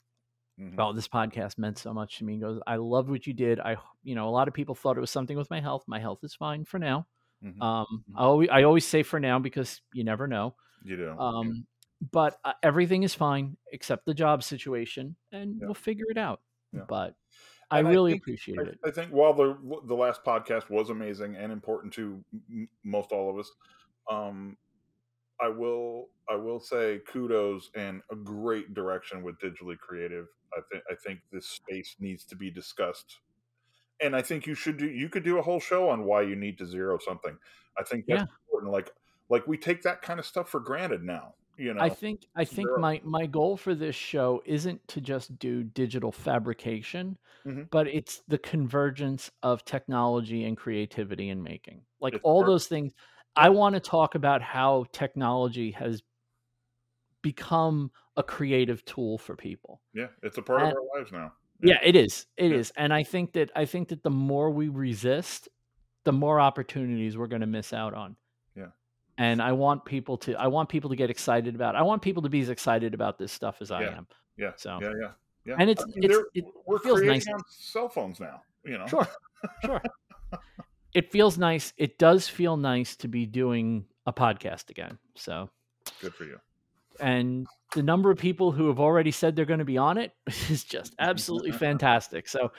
Mhm. 0.59 0.79
"Oh, 0.79 0.93
this 0.93 1.09
podcast 1.09 1.59
meant 1.59 1.79
so 1.79 1.95
much 1.95 2.19
to 2.19 2.25
me." 2.25 2.35
He 2.35 2.41
goes, 2.41 2.61
"I 2.67 2.77
loved 2.77 3.11
what 3.11 3.27
you 3.27 3.35
did. 3.35 3.61
I, 3.61 3.77
you 4.05 4.15
know, 4.17 4.29
a 4.29 4.31
lot 4.31 4.49
of 4.49 4.55
people 4.55 4.75
thought 4.75 4.97
it 4.99 5.01
was 5.03 5.11
something 5.11 5.37
with 5.37 5.51
my 5.51 5.61
health. 5.61 5.85
My 5.89 6.01
health 6.01 6.25
is 6.25 6.35
fine 6.35 6.65
for 6.67 6.79
now. 6.81 7.09
Mhm. 7.43 7.61
Um, 7.61 8.05
Mhm. 8.09 8.17
I 8.17 8.25
always, 8.25 8.51
I 8.51 8.63
always 8.65 8.87
say 8.87 9.03
for 9.05 9.21
now 9.21 9.39
because 9.41 9.83
you 9.95 10.05
never 10.05 10.27
know. 10.29 10.57
you 10.83 10.97
do 10.97 11.19
Um, 11.19 11.67
but 12.13 12.39
uh, 12.45 12.55
everything 12.63 13.03
is 13.05 13.15
fine 13.15 13.57
except 13.73 14.07
the 14.07 14.15
job 14.15 14.43
situation, 14.45 15.17
and 15.33 15.61
Yeah. 15.61 15.67
we'll 15.67 15.75
figure 15.75 16.07
it 16.11 16.19
out. 16.19 16.43
Yeah. 16.73 16.83
But 16.89 17.15
I 17.71 17.79
And 17.81 17.89
I 17.89 17.91
really 17.91 18.13
think- 18.13 18.23
appreciate 18.23 18.59
it. 18.61 18.79
I, 18.85 18.89
I 18.89 18.91
think 18.93 19.13
while 19.13 19.35
the 19.35 19.57
the 19.87 19.95
last 19.95 20.25
podcast 20.25 20.71
was 20.71 20.91
amazing 20.91 21.37
and 21.37 21.53
important 21.53 21.93
to 21.95 22.23
m- 22.51 22.69
most 22.85 23.13
all 23.13 23.31
of 23.31 23.39
us, 23.39 23.51
um, 24.11 24.57
I 25.41 25.49
will 25.49 26.09
I 26.29 26.35
will 26.37 26.61
say 26.61 27.01
kudos 27.07 27.71
and 27.75 28.03
a 28.11 28.17
great 28.17 28.75
direction 28.75 29.23
with 29.23 29.39
digitally 29.39 29.79
creative. 29.79 30.27
I 30.57 30.61
think 30.71 30.83
I 30.91 30.95
think 31.07 31.21
this 31.31 31.47
space 31.47 31.97
needs 32.01 32.25
to 32.27 32.37
be 32.37 32.51
discussed, 32.51 33.21
and 34.01 34.17
I 34.17 34.23
think 34.23 34.47
you 34.47 34.55
should 34.55 34.79
do. 34.79 34.89
You 34.89 35.09
could 35.09 35.25
do 35.25 35.39
a 35.39 35.43
whole 35.43 35.61
show 35.61 35.89
on 35.91 36.05
why 36.05 36.23
you 36.23 36.37
need 36.37 36.59
to 36.59 36.67
zero 36.67 36.99
something. 36.99 37.37
I 37.79 37.83
think 37.85 38.07
that's 38.07 38.21
Yeah. 38.21 38.27
important. 38.47 38.73
Like 38.73 38.91
like 39.29 39.47
we 39.47 39.59
take 39.59 39.83
that 39.83 40.01
kind 40.03 40.19
of 40.19 40.25
stuff 40.27 40.49
for 40.49 40.59
granted 40.61 41.03
now. 41.05 41.35
You 41.59 41.75
know, 41.75 41.81
I 41.81 41.89
think 41.89 42.27
I 42.37 42.45
think 42.45 42.69
my 42.79 43.01
my 43.05 43.27
goal 43.27 43.57
for 43.57 43.75
this 43.75 43.97
show 43.97 44.41
isn't 44.47 44.87
to 44.89 45.01
just 45.01 45.39
do 45.39 45.65
digital 45.65 46.13
fabrication, 46.13 47.19
Mhm. 47.45 47.69
but 47.71 47.89
it's 47.89 48.23
the 48.29 48.39
convergence 48.39 49.31
of 49.43 49.65
technology 49.65 50.45
and 50.45 50.57
creativity 50.57 51.31
in 51.31 51.43
making. 51.43 51.83
Like 52.01 52.15
It's 52.15 52.23
all 52.25 52.43
perfect. 52.43 52.53
those 52.53 52.67
things. 52.69 52.93
I 53.35 53.49
want 53.51 53.75
to 53.75 53.81
talk 53.81 54.15
about 54.15 54.41
how 54.41 54.87
technology 54.93 55.73
has 55.73 56.03
become 57.23 57.91
a 58.17 58.23
creative 58.23 58.85
tool 58.85 59.19
for 59.19 59.37
people. 59.37 59.81
yeah, 59.93 60.09
it's 60.23 60.39
a 60.39 60.43
part 60.43 60.63
of 60.63 60.69
our 60.75 60.99
lives 60.99 61.11
now. 61.13 61.33
Yeah, 61.61 61.79
it 61.83 61.97
is. 61.97 62.27
It 62.37 62.53
is, 62.53 62.73
Yeah. 62.77 62.85
and 62.85 62.95
I 62.95 63.03
think 63.03 63.33
that 63.33 63.51
I 63.57 63.65
think 63.65 63.89
that 63.89 64.05
the 64.05 64.11
more 64.11 64.51
we 64.51 64.69
resist, 64.69 65.49
the 66.05 66.13
more 66.13 66.39
opportunities 66.41 67.19
we're 67.19 67.27
going 67.27 67.41
to 67.41 67.47
miss 67.49 67.73
out 67.73 67.95
on. 67.95 68.17
And 69.19 69.43
I 69.43 69.53
want 69.53 69.85
people 69.85 70.17
to 70.19 70.35
I 70.37 70.47
want 70.47 70.69
people 70.69 70.91
to 70.91 70.97
get 70.97 71.11
excited 71.11 71.55
about. 71.55 71.75
I 71.77 71.83
want 71.83 72.01
people 72.03 72.23
to 72.23 72.29
be 72.29 72.41
as 72.41 72.49
excited 72.49 72.95
about 72.95 73.19
this 73.19 73.33
stuff 73.33 73.57
as 73.61 73.71
I 73.71 73.83
Yeah. 73.83 73.97
am. 73.99 74.07
Yeah, 74.37 74.53
So- 74.57 74.79
yeah, 74.81 74.93
yeah, 75.01 75.11
yeah. 75.45 75.57
And 75.59 75.69
it's 75.69 75.83
I 75.83 75.87
mean, 75.87 76.11
it's 76.11 76.19
it 76.35 76.45
we're 76.67 76.79
feels 76.79 77.01
creating 77.01 77.17
nice. 77.27 77.29
on 77.35 77.41
cell 77.49 77.89
phones 77.89 78.21
now. 78.21 78.43
You 78.65 78.79
know, 78.79 78.87
Sure. 78.87 79.07
Sure. 79.65 79.83
it 80.95 81.11
feels 81.11 81.37
nice. 81.39 81.73
It 81.77 81.99
does 81.99 82.29
feel 82.29 82.57
nice 82.57 82.97
to 82.97 83.09
be 83.09 83.27
doing 83.27 83.87
a 84.07 84.13
podcast 84.13 84.71
again. 84.71 84.99
So, 85.17 85.51
good 86.01 86.15
for 86.15 86.25
you. 86.25 86.39
and 87.01 87.47
the 87.75 87.83
number 87.83 88.11
of 88.11 88.19
people 88.19 88.51
who 88.53 88.69
have 88.69 88.81
already 88.81 89.11
said 89.11 89.37
they're 89.37 89.45
going 89.45 89.59
to 89.59 89.65
be 89.65 89.79
on 89.79 89.99
it 89.99 90.13
is 90.49 90.65
just 90.65 90.95
absolutely 90.99 91.53
fantastic. 91.53 92.29
So, 92.29 92.53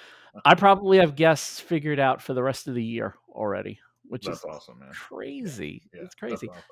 I 0.46 0.56
probably 0.56 0.98
have 1.00 1.16
guests 1.16 1.60
figured 1.60 2.00
out 2.00 2.22
for 2.22 2.34
the 2.34 2.44
rest 2.44 2.68
of 2.68 2.76
the 2.76 2.84
year 2.84 3.16
already, 3.30 3.80
which 4.10 4.26
That's 4.26 4.40
is 4.40 4.46
awesome, 4.46 4.80
man. 4.80 4.90
crazy. 4.92 5.84
Yeah, 5.94 6.02
it's 6.04 6.16
crazy. 6.16 6.50
awesome. 6.50 6.64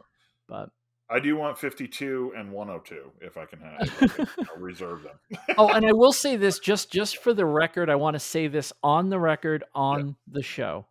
But 0.49 0.69
I 1.09 1.19
do 1.19 1.37
want 1.37 1.57
52 1.57 2.33
and 2.35 2.51
102 2.51 3.11
if 3.21 3.37
I 3.37 3.45
can 3.45 3.59
have. 3.59 4.27
I'll 4.49 4.57
reserve 4.57 5.03
them. 5.03 5.39
oh, 5.57 5.69
and 5.69 5.85
I 5.85 5.93
will 5.93 6.11
say 6.23 6.35
this 6.35 6.59
just 6.59 6.91
just 6.91 7.17
for 7.17 7.33
the 7.33 7.45
record, 7.45 7.89
I 7.89 7.95
want 7.95 8.15
to 8.15 8.19
say 8.19 8.47
this 8.47 8.73
on 8.83 9.09
the 9.09 9.19
record 9.19 9.63
on 9.73 10.15
the 10.27 10.43
show. 10.43 10.87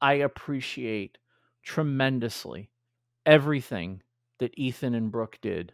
I 0.00 0.14
appreciate 0.14 1.18
tremendously 1.62 2.70
everything 3.24 4.02
that 4.38 4.52
Ethan 4.58 4.94
and 4.94 5.10
Brooke 5.10 5.38
did 5.40 5.72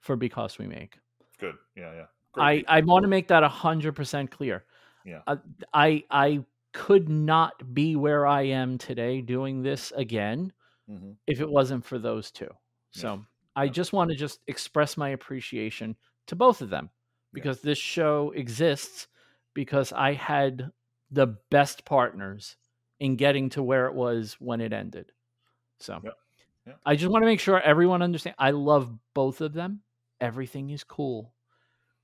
for 0.00 0.16
Because 0.16 0.58
We 0.58 0.66
Make. 0.66 0.98
Good. 1.38 1.54
Yeah, 1.76 1.92
yeah. 1.94 2.04
Great 2.32 2.64
I. 2.68 2.78
I 2.78 2.80
want 2.80 3.02
to 3.02 3.08
make 3.08 3.28
that 3.28 3.42
hundred 3.44 3.92
percent 3.94 4.30
clear. 4.30 4.64
Yeah. 5.04 5.20
Uh, 5.26 5.36
I 5.74 6.04
I 6.10 6.44
could 6.72 7.08
not 7.08 7.74
be 7.74 7.96
where 7.96 8.26
I 8.26 8.42
am 8.42 8.78
today 8.78 9.20
doing 9.20 9.62
this 9.62 9.92
again 9.92 10.52
Mhm. 10.88 11.16
if 11.26 11.40
it 11.40 11.48
wasn't 11.50 11.84
for 11.84 11.98
those 11.98 12.30
two. 12.30 12.50
Yeah. 12.94 13.00
So 13.02 13.26
I 13.56 13.64
Yeah. 13.64 13.72
just 13.72 13.92
want 13.92 14.10
to 14.10 14.16
just 14.16 14.40
express 14.46 14.96
my 14.96 15.10
appreciation 15.10 15.96
to 16.26 16.36
both 16.36 16.62
of 16.62 16.70
them 16.70 16.90
because 17.32 17.60
this 17.62 17.78
show 17.78 18.30
exists 18.32 19.08
because 19.54 19.92
I 19.92 20.12
had 20.14 20.72
the 21.10 21.26
best 21.50 21.84
partners 21.84 22.56
in 23.00 23.16
getting 23.16 23.50
to 23.50 23.62
where 23.62 23.86
it 23.86 23.94
was 23.94 24.34
when 24.40 24.60
it 24.60 24.72
ended. 24.72 25.12
So. 25.78 26.00
Yep. 26.02 26.18
I 26.86 26.94
just 26.94 27.10
want 27.10 27.22
to 27.22 27.26
make 27.26 27.40
sure 27.40 27.60
everyone 27.60 28.02
understands. 28.02 28.36
I 28.38 28.52
love 28.52 28.96
both 29.14 29.40
of 29.40 29.52
them. 29.52 29.82
Everything 30.20 30.70
is 30.70 30.84
cool. 30.84 31.34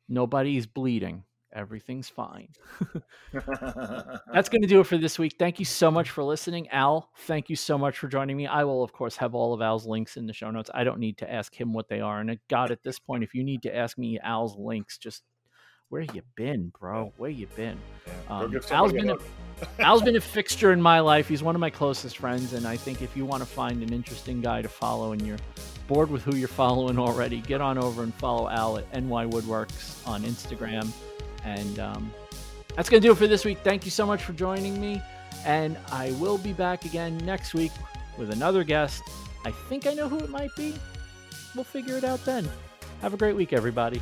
Nobody's 0.09 0.66
bleeding. 0.66 1.24
Everything's 1.53 2.09
fine. 2.09 2.49
That's 3.33 4.49
going 4.49 4.62
to 4.62 4.69
do 4.69 4.81
it 4.81 4.87
for 4.87 4.99
this 4.99 5.19
week. 5.19 5.37
Thank 5.39 5.59
you 5.59 5.65
so 5.65 5.91
much 5.91 6.11
for 6.15 6.23
listening. 6.23 6.69
Al, 6.70 7.11
thank 7.27 7.49
you 7.49 7.57
so 7.57 7.79
much 7.79 7.99
for 7.99 8.09
joining 8.09 8.37
me. 8.37 8.47
I 8.47 8.65
will, 8.65 8.83
of 8.83 8.93
course, 8.93 9.16
have 9.16 9.35
all 9.35 9.55
of 9.55 9.62
Al's 9.62 9.87
links 9.87 10.16
in 10.16 10.27
the 10.27 10.33
show 10.33 10.51
notes. 10.51 10.70
I 10.75 10.85
don't 10.85 10.99
need 10.99 11.19
to 11.19 11.33
ask 11.33 11.55
him 11.59 11.73
what 11.73 11.89
they 11.89 12.01
are. 12.01 12.20
And 12.20 12.39
God, 12.49 12.70
at 12.70 12.83
this 12.83 12.99
point, 12.99 13.25
if 13.25 13.35
you 13.35 13.43
need 13.43 13.62
to 13.62 13.75
ask 13.75 13.97
me 13.99 14.19
Al's 14.23 14.57
links, 14.57 14.99
just 14.99 15.23
where 15.89 16.03
you 16.03 16.20
been, 16.37 16.70
bro? 16.79 17.15
Where 17.16 17.31
you 17.31 17.47
been? 17.57 17.79
Yeah. 18.07 18.12
Um, 18.41 18.51
give 18.51 18.70
Al's 18.70 18.93
been 18.93 19.09
a 19.09 19.15
a- 19.15 19.19
Al's 19.81 20.03
been 20.03 20.16
a 20.16 20.20
fixture 20.20 20.73
in 20.73 20.83
my 20.83 21.01
life. 21.01 21.29
He's 21.29 21.43
one 21.43 21.55
of 21.55 21.61
my 21.61 21.70
closest 21.70 22.19
friends, 22.19 22.53
and 22.53 22.66
I 22.66 22.77
think 22.77 23.01
if 23.01 23.16
you 23.16 23.25
want 23.25 23.43
to 23.43 23.49
find 23.49 23.83
an 23.83 23.93
interesting 23.93 24.41
guy 24.43 24.61
to 24.61 24.69
follow 24.69 25.12
and 25.12 25.23
you're 25.27 25.39
bored 25.89 26.11
with 26.11 26.23
who 26.23 26.37
you're 26.37 26.47
following 26.47 26.99
already, 26.99 27.41
get 27.41 27.62
on 27.62 27.79
over 27.79 28.03
and 28.03 28.12
follow 28.15 28.51
Al 28.51 28.77
at 28.77 28.93
NY 28.93 29.25
Woodworks 29.27 30.07
on 30.07 30.23
Instagram. 30.25 30.93
And 31.44 31.78
um, 31.78 32.12
that's 32.77 32.89
going 32.89 33.02
to 33.02 33.09
do 33.09 33.12
it 33.12 33.16
for 33.16 33.27
this 33.27 33.44
week. 33.44 33.59
Thank 33.65 33.85
you 33.85 33.90
so 33.90 34.06
much 34.06 34.23
for 34.23 34.32
joining 34.32 34.81
me, 34.81 35.02
and 35.44 35.77
I 35.90 36.12
will 36.12 36.39
be 36.39 36.52
back 36.52 36.85
again 36.85 37.19
next 37.19 37.55
week 37.55 37.73
with 38.16 38.31
another 38.31 38.65
guest. 38.65 39.02
I 39.44 39.51
think 39.51 39.86
I 39.86 39.94
know 39.94 40.09
who 40.09 40.19
it 40.19 40.31
might 40.31 40.55
be. 40.56 40.74
We'll 41.55 41.65
figure 41.65 41.97
it 41.97 42.05
out 42.05 42.24
then. 42.24 42.48
Have 43.01 43.15
a 43.15 43.16
great 43.16 43.36
week, 43.36 43.52
everybody. 43.52 44.01